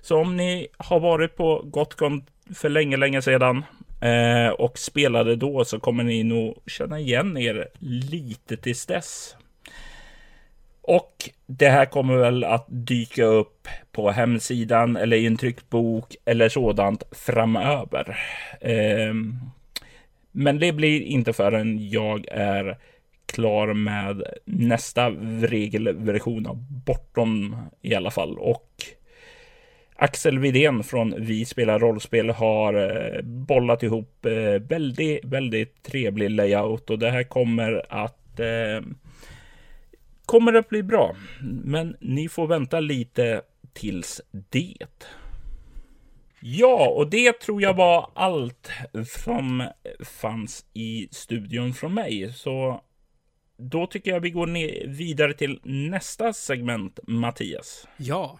Så 0.00 0.16
om 0.20 0.36
ni 0.36 0.68
har 0.76 1.00
varit 1.00 1.36
på 1.36 1.62
Gotcon 1.64 2.24
för 2.54 2.68
länge, 2.68 2.96
länge 2.96 3.22
sedan 3.22 3.64
eh, 4.00 4.48
och 4.48 4.78
spelade 4.78 5.36
då 5.36 5.64
så 5.64 5.80
kommer 5.80 6.04
ni 6.04 6.22
nog 6.22 6.58
känna 6.66 7.00
igen 7.00 7.36
er 7.36 7.68
lite 7.78 8.56
tills 8.56 8.86
dess. 8.86 9.36
Och 10.88 11.30
det 11.46 11.68
här 11.68 11.84
kommer 11.84 12.16
väl 12.16 12.44
att 12.44 12.66
dyka 12.68 13.24
upp 13.24 13.68
på 13.92 14.10
hemsidan 14.10 14.96
eller 14.96 15.16
i 15.16 15.26
en 15.26 15.36
tryckt 15.36 15.70
bok 15.70 16.16
eller 16.24 16.48
sådant 16.48 17.02
framöver. 17.12 18.18
Ehm, 18.60 19.34
men 20.32 20.58
det 20.58 20.72
blir 20.72 21.00
inte 21.00 21.32
förrän 21.32 21.90
jag 21.90 22.26
är 22.30 22.78
klar 23.26 23.74
med 23.74 24.22
nästa 24.44 25.10
regelversion 25.40 26.46
av 26.46 26.56
Bortom 26.86 27.56
i 27.82 27.94
alla 27.94 28.10
fall. 28.10 28.38
Och 28.38 28.70
Axel 29.96 30.38
Widén 30.38 30.82
från 30.82 31.14
Vi 31.18 31.44
spelar 31.44 31.78
rollspel 31.78 32.30
har 32.30 32.74
eh, 32.74 33.22
bollat 33.22 33.82
ihop 33.82 34.26
eh, 34.26 34.62
väldigt, 34.68 35.24
väldigt 35.24 35.82
trevlig 35.82 36.30
layout 36.30 36.90
och 36.90 36.98
det 36.98 37.10
här 37.10 37.22
kommer 37.22 37.82
att 37.88 38.40
eh, 38.40 38.80
kommer 40.28 40.54
att 40.54 40.68
bli 40.68 40.82
bra. 40.82 41.16
Men 41.64 41.96
ni 42.00 42.28
får 42.28 42.46
vänta 42.46 42.80
lite 42.80 43.42
tills 43.72 44.20
det. 44.30 44.86
Ja, 46.40 46.88
och 46.88 47.10
det 47.10 47.40
tror 47.40 47.62
jag 47.62 47.74
var 47.74 48.10
allt 48.14 48.70
som 49.04 49.68
fanns 50.20 50.66
i 50.74 51.08
studion 51.10 51.74
från 51.74 51.94
mig. 51.94 52.32
Så 52.32 52.84
då 53.56 53.86
tycker 53.86 54.10
jag 54.10 54.20
vi 54.20 54.30
går 54.30 54.46
ner 54.46 54.86
vidare 54.86 55.34
till 55.34 55.60
nästa 55.64 56.32
segment, 56.32 57.00
Mattias. 57.06 57.88
Ja. 57.96 58.38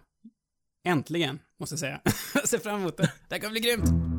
Äntligen, 0.89 1.39
måste 1.61 1.73
jag 1.73 1.81
säga. 1.81 2.01
jag 2.35 2.49
ser 2.49 2.59
fram 2.59 2.81
emot 2.81 2.97
det. 2.97 3.13
Det 3.29 3.35
här 3.35 3.41
kommer 3.41 3.53
bli 3.53 3.61
grymt. 3.61 4.18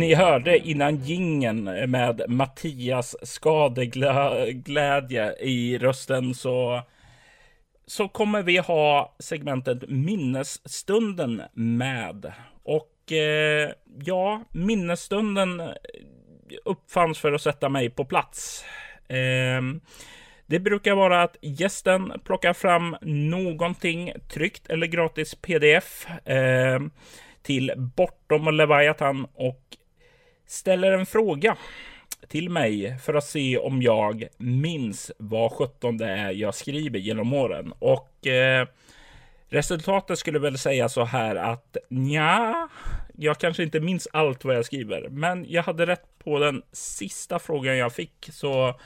Ni 0.00 0.14
hörde 0.14 0.58
innan 0.58 0.96
gingen 0.96 1.64
med 1.90 2.22
Mattias 2.28 3.16
skadeglädje 3.22 5.34
i 5.40 5.78
rösten 5.78 6.34
så, 6.34 6.82
så 7.86 8.08
kommer 8.08 8.42
vi 8.42 8.58
ha 8.58 9.16
segmentet 9.18 9.88
Minnesstunden 9.88 11.42
med. 11.52 12.32
Och 12.62 13.12
eh, 13.12 13.70
ja, 14.04 14.44
minnesstunden 14.52 15.62
uppfanns 16.64 17.18
för 17.18 17.32
att 17.32 17.42
sätta 17.42 17.68
mig 17.68 17.90
på 17.90 18.04
plats. 18.04 18.64
Eh, 19.08 19.62
det 20.46 20.60
brukar 20.60 20.94
vara 20.94 21.22
att 21.22 21.36
gästen 21.40 22.12
plockar 22.24 22.52
fram 22.52 22.96
någonting 23.02 24.12
tryckt 24.28 24.70
eller 24.70 24.86
gratis 24.86 25.34
pdf. 25.34 26.06
Eh, 26.24 26.80
till 27.42 27.72
Bortom 27.76 28.54
Leviathan 28.54 29.26
och 29.34 29.76
ställer 30.50 30.92
en 30.92 31.06
fråga 31.06 31.56
till 32.28 32.50
mig 32.50 32.98
för 32.98 33.14
att 33.14 33.24
se 33.24 33.58
om 33.58 33.82
jag 33.82 34.26
minns 34.36 35.12
vad 35.18 35.52
17 35.52 35.96
det 35.96 36.06
är 36.06 36.30
jag 36.30 36.54
skriver 36.54 36.98
genom 36.98 37.32
åren. 37.32 37.72
Och 37.78 38.26
eh, 38.26 38.68
resultatet 39.48 40.18
skulle 40.18 40.38
väl 40.38 40.58
säga 40.58 40.88
så 40.88 41.04
här 41.04 41.36
att 41.36 41.76
ja, 41.88 42.68
jag 43.16 43.38
kanske 43.38 43.62
inte 43.62 43.80
minns 43.80 44.08
allt 44.12 44.44
vad 44.44 44.56
jag 44.56 44.64
skriver, 44.64 45.08
men 45.08 45.46
jag 45.48 45.62
hade 45.62 45.86
rätt 45.86 46.18
på 46.18 46.38
den 46.38 46.62
sista 46.72 47.38
frågan 47.38 47.76
jag 47.76 47.92
fick. 47.92 48.28
Så 48.32 48.80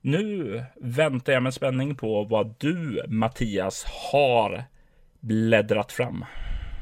nu 0.00 0.64
väntar 0.76 1.32
jag 1.32 1.42
med 1.42 1.54
spänning 1.54 1.94
på 1.94 2.24
vad 2.24 2.54
du, 2.58 3.04
Mattias, 3.08 3.84
har 4.12 4.64
bläddrat 5.20 5.92
fram. 5.92 6.24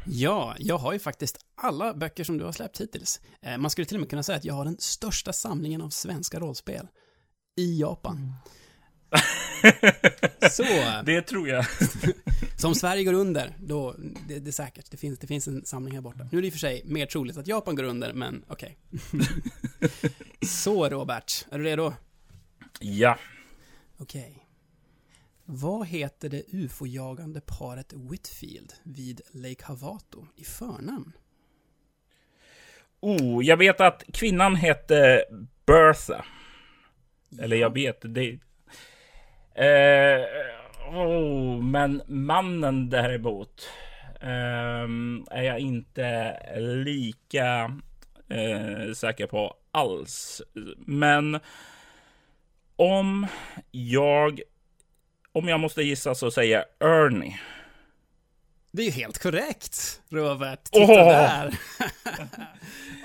Ja, 0.06 0.54
jag 0.58 0.78
har 0.78 0.92
ju 0.92 0.98
faktiskt 0.98 1.38
alla 1.62 1.94
böcker 1.94 2.24
som 2.24 2.38
du 2.38 2.44
har 2.44 2.52
släppt 2.52 2.80
hittills. 2.80 3.20
Eh, 3.42 3.58
Man 3.58 3.70
skulle 3.70 3.84
till 3.84 3.96
och 3.96 4.00
med 4.00 4.10
kunna 4.10 4.22
säga 4.22 4.38
att 4.38 4.44
jag 4.44 4.54
har 4.54 4.64
den 4.64 4.76
största 4.78 5.32
samlingen 5.32 5.82
av 5.82 5.90
svenska 5.90 6.40
rollspel 6.40 6.88
i 7.56 7.80
Japan. 7.80 8.32
Så, 10.50 10.62
Det 11.06 11.22
tror 11.22 11.48
jag. 11.48 11.66
så 12.58 12.68
om 12.68 12.74
Sverige 12.74 13.04
går 13.04 13.12
under, 13.12 13.56
då, 13.60 13.94
det, 14.28 14.38
det 14.38 14.50
är 14.50 14.52
säkert, 14.52 14.90
det 14.90 14.96
finns, 14.96 15.18
det 15.18 15.26
finns 15.26 15.48
en 15.48 15.64
samling 15.64 15.94
här 15.94 16.00
borta. 16.00 16.28
Nu 16.32 16.38
är 16.38 16.42
det 16.42 16.46
i 16.48 16.50
och 16.50 16.52
för 16.54 16.58
sig 16.60 16.82
mer 16.84 17.06
troligt 17.06 17.36
att 17.36 17.46
Japan 17.46 17.74
går 17.76 17.84
under, 17.84 18.12
men 18.12 18.44
okej. 18.48 18.78
Så 20.46 20.88
Robert, 20.88 21.46
är 21.50 21.58
du 21.58 21.64
redo? 21.64 21.92
Ja. 22.80 23.18
Okej. 23.98 24.46
Vad 25.44 25.86
heter 25.86 26.28
det 26.28 26.42
ufo-jagande 26.52 27.40
paret 27.40 27.92
Whitfield 27.92 28.72
vid 28.82 29.20
Lake 29.32 29.64
Havato 29.64 30.26
i 30.36 30.44
förnamn? 30.44 31.12
Oh, 33.02 33.44
jag 33.44 33.56
vet 33.56 33.80
att 33.80 34.04
kvinnan 34.12 34.56
hette 34.56 35.24
Bertha. 35.66 36.24
Eller 37.40 37.56
jag 37.56 37.74
vet 37.74 37.98
det. 38.02 38.38
Eh, 39.54 40.26
oh, 40.96 41.62
men 41.62 42.02
mannen 42.06 42.90
däremot 42.90 43.68
ehm, 44.20 45.26
är 45.30 45.42
jag 45.42 45.58
inte 45.58 46.36
lika 46.58 47.78
eh, 48.28 48.92
säker 48.94 49.26
på 49.26 49.56
alls. 49.70 50.42
Men 50.86 51.40
om 52.76 53.26
jag 53.70 54.40
om 55.32 55.48
jag 55.48 55.60
måste 55.60 55.82
gissa 55.82 56.14
så 56.14 56.30
säger 56.30 56.64
jag 56.78 56.90
Ernie. 56.90 57.40
Det 58.70 58.82
är 58.82 58.86
ju 58.86 58.92
helt 58.92 59.22
korrekt, 59.22 60.02
Robert. 60.10 60.64
Titta 60.64 60.92
Åh! 60.92 61.06
där. 61.06 61.58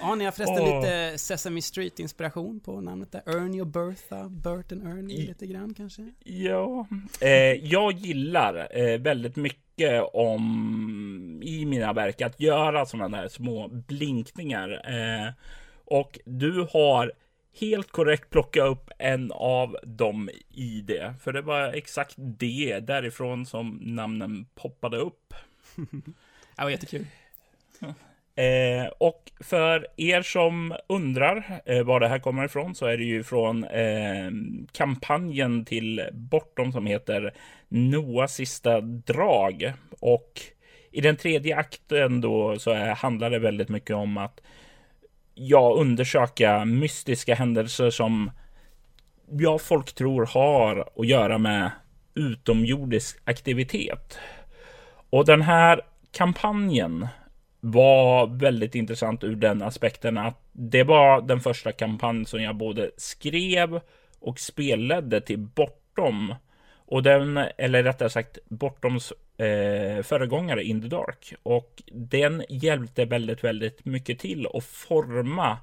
ja, 0.02 0.16
ni 0.16 0.26
har 0.26 0.32
förresten 0.32 0.62
Åh. 0.62 0.82
lite 0.82 1.18
Sesame 1.18 1.62
Street-inspiration 1.62 2.60
på 2.60 2.82
namnet 2.82 3.12
där. 3.12 3.22
Ernie 3.26 3.62
och 3.62 3.68
Bertha, 3.68 4.30
Bert 4.30 4.72
and 4.72 4.88
Ernie 4.88 5.28
lite 5.28 5.48
grann 5.48 5.74
kanske? 5.74 6.14
Ja, 6.24 6.88
eh, 7.22 7.30
jag 7.54 7.92
gillar 7.92 8.78
eh, 8.78 9.00
väldigt 9.00 9.36
mycket 9.36 10.04
om 10.14 11.42
i 11.44 11.66
mina 11.66 11.94
verk 11.94 12.22
att 12.22 12.40
göra 12.40 12.86
sådana 12.86 13.22
där 13.22 13.28
små 13.28 13.68
blinkningar. 13.68 14.70
Eh, 14.70 15.34
och 15.86 16.20
du 16.26 16.68
har 16.74 17.12
helt 17.60 17.92
korrekt 17.92 18.30
plockat 18.30 18.68
upp 18.68 18.90
en 18.98 19.32
av 19.32 19.78
dem 19.84 20.30
i 20.50 20.82
det. 20.82 21.16
För 21.22 21.34
det 21.34 21.42
var 21.42 21.74
exakt 21.74 22.16
det 22.18 22.80
därifrån 22.80 23.46
som 23.46 23.80
namnen 23.82 24.46
poppade 24.56 24.98
upp. 24.98 25.34
Det 26.56 26.64
var 26.64 26.70
jättekul. 26.70 27.06
Eh, 28.38 28.88
och 28.98 29.32
för 29.40 29.88
er 29.98 30.22
som 30.22 30.76
undrar 30.90 31.62
eh, 31.66 31.84
var 31.84 32.00
det 32.00 32.08
här 32.08 32.20
kommer 32.20 32.46
ifrån 32.46 32.76
så 32.76 32.86
är 32.86 32.98
det 32.98 33.04
ju 33.04 33.24
från 33.24 33.64
eh, 33.64 34.32
kampanjen 34.72 35.66
till 35.66 36.10
Bortom 36.12 36.72
som 36.72 36.86
heter 36.86 37.34
Noahs 37.68 38.34
sista 38.34 38.82
drag. 38.82 39.74
Och 40.00 40.42
i 40.92 41.02
den 41.02 41.16
tredje 41.16 41.58
akten 41.58 42.22
då 42.22 42.60
så 42.60 42.72
är, 42.72 42.96
handlar 42.96 43.30
det 43.30 43.40
väldigt 43.40 43.70
mycket 43.70 43.96
om 43.96 44.18
att 44.18 44.42
ja, 45.34 45.76
undersöka 45.78 46.66
mystiska 46.66 47.36
händelser 47.36 47.90
som 47.90 48.32
ja, 49.32 49.58
folk 49.58 49.94
tror 49.94 50.26
har 50.26 50.90
att 50.96 51.08
göra 51.08 51.38
med 51.38 51.72
utomjordisk 52.16 53.20
aktivitet. 53.24 54.18
Och 55.10 55.26
den 55.26 55.42
här 55.42 55.82
kampanjen 56.12 57.08
var 57.60 58.28
väldigt 58.28 58.76
intressant 58.76 59.24
ur 59.24 59.36
den 59.36 59.62
aspekten 59.62 60.18
att 60.18 60.42
det 60.52 60.84
var 60.84 61.22
den 61.22 61.40
första 61.40 61.72
kampanj 61.72 62.26
som 62.26 62.42
jag 62.42 62.56
både 62.56 62.92
skrev 62.98 63.80
och 64.20 64.40
spelade 64.40 65.22
till 65.22 65.40
Bortom. 65.40 66.36
Och 66.90 67.04
den, 67.04 67.38
eller 67.58 67.84
rättare 67.84 68.10
sagt 68.10 68.38
Bortoms 68.50 69.14
eh, 69.38 70.04
föregångare 70.04 70.64
In 70.64 70.82
the 70.82 70.88
Dark. 70.88 71.34
Och 71.44 71.84
den 71.92 72.44
hjälpte 72.50 73.06
väldigt, 73.06 73.44
väldigt 73.44 73.86
mycket 73.86 74.20
till 74.20 74.48
att 74.54 74.64
forma 74.64 75.58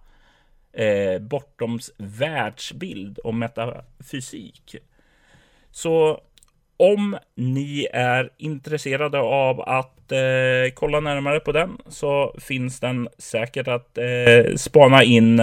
eh, 0.73 1.19
Bortoms 1.19 1.93
världsbild 1.97 3.19
och 3.19 3.35
metafysik. 3.35 4.77
Så 5.71 6.21
om 6.77 7.19
ni 7.35 7.89
är 7.93 8.31
intresserade 8.37 9.19
av 9.19 9.61
att 9.61 9.94
eh, 10.13 10.73
kolla 10.75 11.01
närmare 11.01 11.41
på 11.41 11.53
den 11.53 11.79
så 11.89 12.35
finns 12.39 12.81
den 12.81 13.09
säkert 13.19 13.69
att 13.69 13.99
eh, 13.99 14.55
spana 14.57 15.03
in 15.03 15.41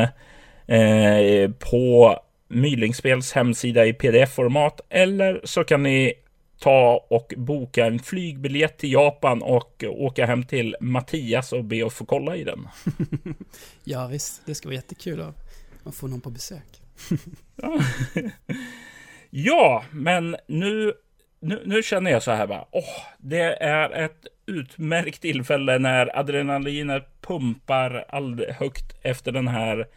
eh, 0.67 1.51
på 1.71 2.15
Mylingspels 2.47 3.33
hemsida 3.33 3.85
i 3.85 3.93
pdf-format 3.93 4.81
eller 4.89 5.41
så 5.43 5.63
kan 5.63 5.83
ni 5.83 6.13
ta 6.59 7.05
och 7.09 7.33
boka 7.38 7.85
en 7.85 7.99
flygbiljett 7.99 8.77
till 8.77 8.91
Japan 8.91 9.41
och 9.41 9.83
åka 9.88 10.25
hem 10.25 10.43
till 10.43 10.75
Mattias 10.79 11.53
och 11.53 11.63
be 11.63 11.85
att 11.85 11.93
få 11.93 12.05
kolla 12.05 12.35
i 12.35 12.43
den. 12.43 12.67
Ja, 13.83 14.07
visst. 14.07 14.41
Det 14.45 14.55
ska 14.55 14.67
vara 14.67 14.75
jättekul 14.75 15.21
att 15.21 15.35
att 15.83 15.95
få 15.95 16.07
någon 16.07 16.21
på 16.21 16.29
besök. 16.29 16.81
Ja, 19.33 19.83
men 19.91 20.35
nu, 20.47 20.93
nu, 21.39 21.61
nu 21.65 21.83
känner 21.83 22.11
jag 22.11 22.23
så 22.23 22.31
här 22.31 22.47
bara. 22.47 22.65
Åh, 22.71 23.01
det 23.17 23.55
är 23.63 24.05
ett 24.05 24.27
utmärkt 24.52 25.22
tillfälle 25.22 25.80
när 25.80 26.19
adrenalinet 26.19 27.22
pumpar 27.22 28.06
alldeles 28.10 28.56
högt 28.56 28.95
efter 29.02 29.32
den 29.32 29.48
här 29.48 29.88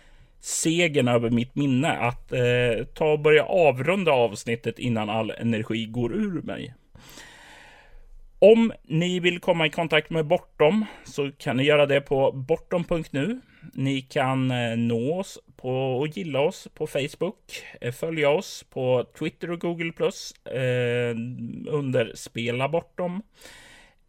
segern 0.40 1.08
över 1.08 1.30
mitt 1.30 1.54
minne 1.54 1.92
att 1.92 2.32
eh, 2.32 2.84
ta 2.94 3.12
och 3.12 3.20
börja 3.20 3.44
avrunda 3.44 4.12
avsnittet 4.12 4.78
innan 4.78 5.10
all 5.10 5.30
energi 5.30 5.86
går 5.86 6.14
ur 6.14 6.42
mig. 6.42 6.74
Om 8.38 8.72
ni 8.82 9.20
vill 9.20 9.40
komma 9.40 9.66
i 9.66 9.70
kontakt 9.70 10.10
med 10.10 10.26
Bortom 10.26 10.84
så 11.04 11.30
kan 11.38 11.56
ni 11.56 11.62
göra 11.62 11.86
det 11.86 12.00
på 12.00 12.32
bortom.nu. 12.32 13.40
Ni 13.72 14.00
kan 14.00 14.50
eh, 14.50 14.76
nå 14.76 15.18
oss 15.18 15.38
på 15.56 15.70
och 15.70 16.08
gilla 16.08 16.40
oss 16.40 16.68
på 16.74 16.86
Facebook. 16.86 17.62
Eh, 17.80 17.92
följa 17.92 18.30
oss 18.30 18.64
på 18.70 19.04
Twitter 19.18 19.50
och 19.50 19.60
Google 19.60 19.92
eh, 20.44 21.16
under 21.68 22.12
Spela 22.14 22.68
Bortom. 22.68 23.22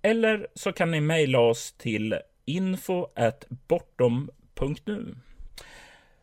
Eller 0.06 0.48
så 0.53 0.72
kan 0.72 0.91
ni 0.91 1.02
mejla 1.02 1.40
oss 1.40 1.72
till 1.72 2.19
info 2.45 3.07
at 3.15 3.45
bortom.nu. 3.49 5.15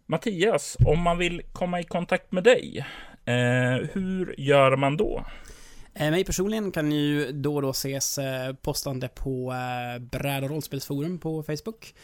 Mattias, 0.06 0.76
om 0.86 1.02
man 1.02 1.18
vill 1.18 1.42
komma 1.52 1.80
i 1.80 1.84
kontakt 1.84 2.32
med 2.32 2.44
dig, 2.44 2.86
eh, 3.24 3.88
hur 3.92 4.34
gör 4.38 4.76
man 4.76 4.96
då? 4.96 5.24
Eh, 5.94 6.10
Mig 6.10 6.24
personligen 6.24 6.72
kan 6.72 6.88
ni 6.88 6.96
ju 6.96 7.32
då 7.32 7.54
och 7.54 7.62
då 7.62 7.70
ses 7.70 8.18
eh, 8.18 8.54
postande 8.54 9.08
på 9.08 9.52
eh, 9.52 10.02
Bräd 10.02 10.44
och 10.44 10.50
rollspelsforum 10.50 11.18
på 11.18 11.42
Facebook. 11.42 11.94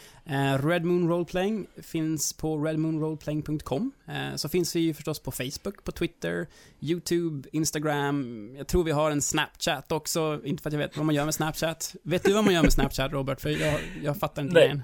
Red 0.65 0.85
Moon 0.85 1.09
Roleplaying 1.09 1.67
finns 1.83 2.33
på 2.33 2.59
redmoonroleplaying.com. 2.65 3.93
Så 4.37 4.49
finns 4.49 4.77
vi 4.77 4.81
ju 4.81 4.95
förstås 4.95 5.21
på 5.21 5.31
Facebook, 5.31 5.85
på 5.85 5.93
Twitter, 5.93 6.47
YouTube, 6.81 7.49
Instagram. 7.53 8.51
Jag 8.59 8.67
tror 8.67 8.85
vi 8.85 8.91
har 8.91 9.11
en 9.11 9.23
Snapchat 9.23 9.93
också, 9.93 10.41
inte 10.45 10.63
för 10.63 10.71
att 10.71 10.73
jag 10.73 10.81
vet 10.81 10.97
vad 10.97 11.07
man 11.07 11.15
gör 11.15 11.25
med 11.25 11.35
Snapchat. 11.35 11.95
Vet 12.03 12.25
du 12.25 12.33
vad 12.33 12.45
man 12.45 12.55
gör 12.55 12.63
med 12.63 12.73
Snapchat, 12.73 13.13
Robert? 13.13 13.41
För 13.41 13.51
jag, 13.51 13.81
jag 14.03 14.17
fattar 14.17 14.43
inte 14.43 14.65
än. 14.65 14.83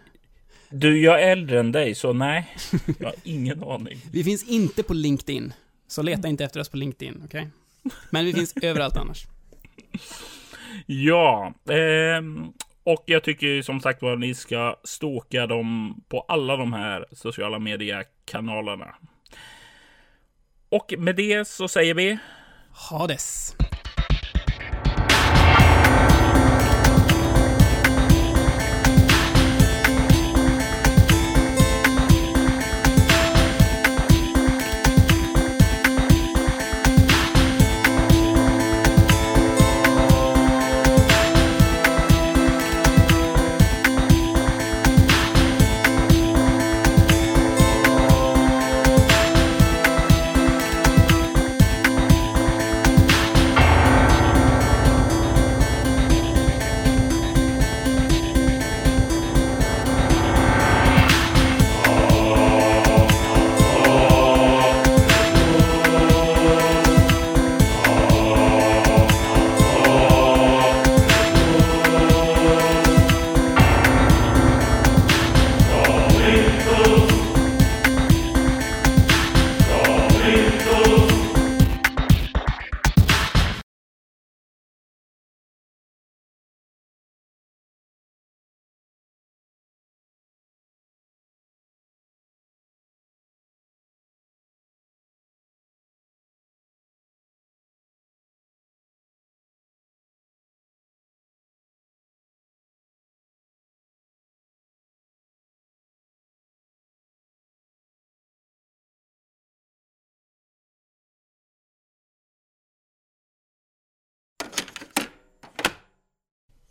Du, 0.71 1.01
jag 1.01 1.23
är 1.23 1.33
äldre 1.33 1.61
än 1.61 1.73
dig, 1.73 1.95
så 1.95 2.13
nej, 2.13 2.57
jag 2.99 3.07
har 3.07 3.15
ingen 3.23 3.63
aning. 3.63 4.01
Vi 4.13 4.25
finns 4.25 4.45
inte 4.45 4.83
på 4.83 4.95
LinkedIn. 4.95 5.53
Så 5.89 6.03
leta 6.03 6.29
inte 6.29 6.45
efter 6.45 6.61
oss 6.61 6.69
på 6.69 6.77
LinkedIn, 6.77 7.23
okej? 7.25 7.51
Men 8.11 8.25
vi 8.25 8.33
finns 8.33 8.55
överallt 8.63 8.97
annars. 8.97 9.27
Ja, 10.87 11.55
ehm, 11.71 12.53
och 12.85 13.03
jag 13.07 13.25
tycker 13.25 13.63
som 13.63 13.81
sagt 13.81 14.03
var 14.03 14.17
ni 14.17 14.35
ska 14.35 14.77
stalka 14.85 15.47
dem 15.47 16.01
på 16.09 16.21
alla 16.21 16.57
de 16.57 16.73
här 16.73 17.07
sociala 17.13 17.59
mediekanalerna. 17.59 18.95
Och 20.69 20.95
med 20.99 21.17
det 21.17 21.49
så 21.49 21.69
säger 21.69 21.95
vi 21.95 22.19
Hades. 22.71 23.57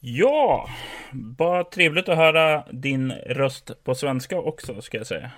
Ja, 0.06 0.70
bara 1.12 1.64
trevligt 1.64 2.10
att 2.10 2.18
höra 2.18 2.64
din 2.72 3.12
röst 3.12 3.72
på 3.84 3.96
svenska 3.96 4.38
också, 4.40 4.82
ska 4.82 4.98
jag 4.98 5.08
säga. 5.08 5.32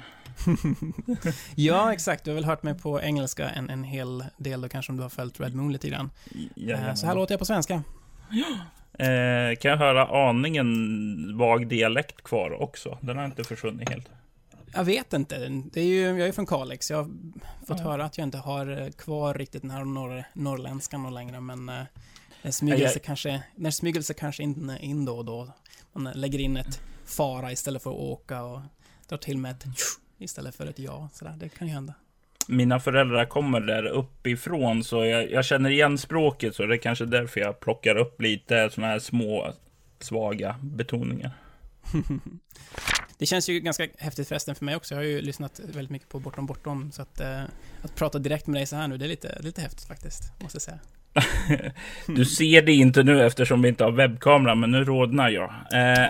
Ja, 1.56 1.94
exakt. 1.94 2.24
Du 2.24 2.32
har 2.32 2.36
väl 2.36 2.46
hört 2.46 2.64
mig 2.64 2.74
på 2.80 3.02
engelska 3.02 3.50
en, 3.50 3.70
en 3.70 3.84
hel 3.84 4.26
del 4.38 4.62
då 4.62 4.70
kanske 4.70 4.92
om 4.92 4.98
du 4.98 5.04
har 5.04 5.10
följt 5.10 5.40
Red 5.40 5.56
Moon 5.56 5.72
lite 5.74 5.90
grann. 5.90 6.10
Eh, 6.36 6.42
Jajamän. 6.56 6.98
Så 6.98 7.08
här 7.08 7.16
låter 7.16 7.34
jag 7.34 7.40
på 7.40 7.46
svenska. 7.46 7.74
Eh, 9.00 9.56
kan 9.60 9.72
jag 9.72 9.78
höra 9.78 10.30
aningen 10.30 11.38
vag 11.38 11.68
dialekt 11.68 12.24
kvar 12.24 12.62
också? 12.62 12.98
Den 13.02 13.18
har 13.18 13.26
inte 13.26 13.44
försvunnit 13.44 13.90
helt. 13.90 14.10
Jag 14.74 14.84
vet 14.84 15.14
inte. 15.14 15.48
Det 15.74 15.80
är 15.82 15.86
ju, 15.86 16.02
jag 16.20 16.28
är 16.28 16.32
från 16.32 16.46
Kalix. 16.46 16.92
Jag 16.92 16.98
har 16.98 17.06
fått 17.68 17.80
Ja. 17.80 17.84
höra 17.84 18.06
att 18.06 18.18
jag 18.18 18.28
inte 18.28 18.38
har 18.38 18.82
eh, 18.82 18.90
kvar 18.90 19.34
riktigt 19.34 19.62
den 19.62 19.72
här 19.72 19.84
norr, 19.86 20.24
norrländskan 20.34 21.14
längre, 21.14 21.40
men 21.40 21.72
sig 22.54 23.02
kanske, 23.06 23.44
den 23.56 23.72
smyger 23.72 24.02
sig 24.02 24.16
kanske 24.16 24.44
in, 24.44 24.78
in 24.80 25.06
då 25.06 25.18
och 25.18 25.26
då. 25.26 25.54
Man 25.94 26.04
lägger 26.16 26.40
in 26.40 26.58
ett 26.58 26.82
fara 27.06 27.52
istället 27.52 27.84
för 27.84 27.90
att 27.90 27.98
åka 27.98 28.44
och 28.44 28.62
drar 29.10 29.18
till 29.18 29.38
med 29.38 29.52
ett 29.52 29.66
istället 30.18 30.56
för 30.56 30.68
ett 30.68 30.80
ja. 30.80 31.10
Sådär, 31.14 31.36
det 31.38 31.50
kan 31.50 31.68
ju 31.68 31.74
hända. 31.74 31.94
Mina 32.48 32.80
föräldrar 32.80 33.26
kommer 33.26 33.60
där 33.60 33.86
uppifrån 33.86 34.84
så 34.84 35.06
jag, 35.06 35.32
jag 35.32 35.46
känner 35.46 35.70
igen 35.70 35.98
språket 35.98 36.56
så 36.56 36.66
det 36.66 36.76
är 36.76 36.78
kanske 36.78 37.06
därför 37.06 37.40
jag 37.40 37.60
plockar 37.60 37.96
upp 37.96 38.22
lite 38.22 38.70
sådana 38.70 38.92
här 38.92 39.00
små 39.00 39.54
svaga 40.00 40.56
betoningar. 40.62 41.32
Det 43.18 43.26
känns 43.26 43.50
ju 43.50 43.60
ganska 43.60 43.88
häftigt 43.98 44.28
förresten 44.28 44.56
för 44.56 44.66
mig 44.66 44.76
också. 44.76 44.94
Jag 44.94 45.00
har 45.00 45.06
ju 45.06 45.22
lyssnat 45.22 45.60
väldigt 45.60 45.92
mycket 45.92 46.10
på 46.10 46.20
Bortom 46.20 46.46
Bortom, 46.46 46.92
så 46.92 47.02
att, 47.02 47.20
eh, 47.20 47.44
att 47.82 47.96
prata 47.96 48.20
direkt 48.20 48.48
med 48.48 48.60
dig 48.60 48.66
så 48.66 48.76
här 48.76 48.88
nu, 48.88 48.98
det 48.98 49.06
är 49.06 49.10
lite, 49.10 49.42
lite 49.42 49.62
häftigt 49.62 49.88
faktiskt, 49.88 50.42
måste 50.42 50.56
jag 50.56 50.62
säga. 50.62 50.80
Du 52.08 52.26
ser 52.26 52.62
det 52.62 52.74
inte 52.74 53.04
nu 53.04 53.26
eftersom 53.26 53.62
vi 53.62 53.70
inte 53.70 53.84
har 53.84 53.92
webbkamera, 53.92 54.56
men 54.56 54.72
nu 54.72 54.84
rodnar 54.84 55.30
jag. 55.30 55.52
Eh, 55.74 56.10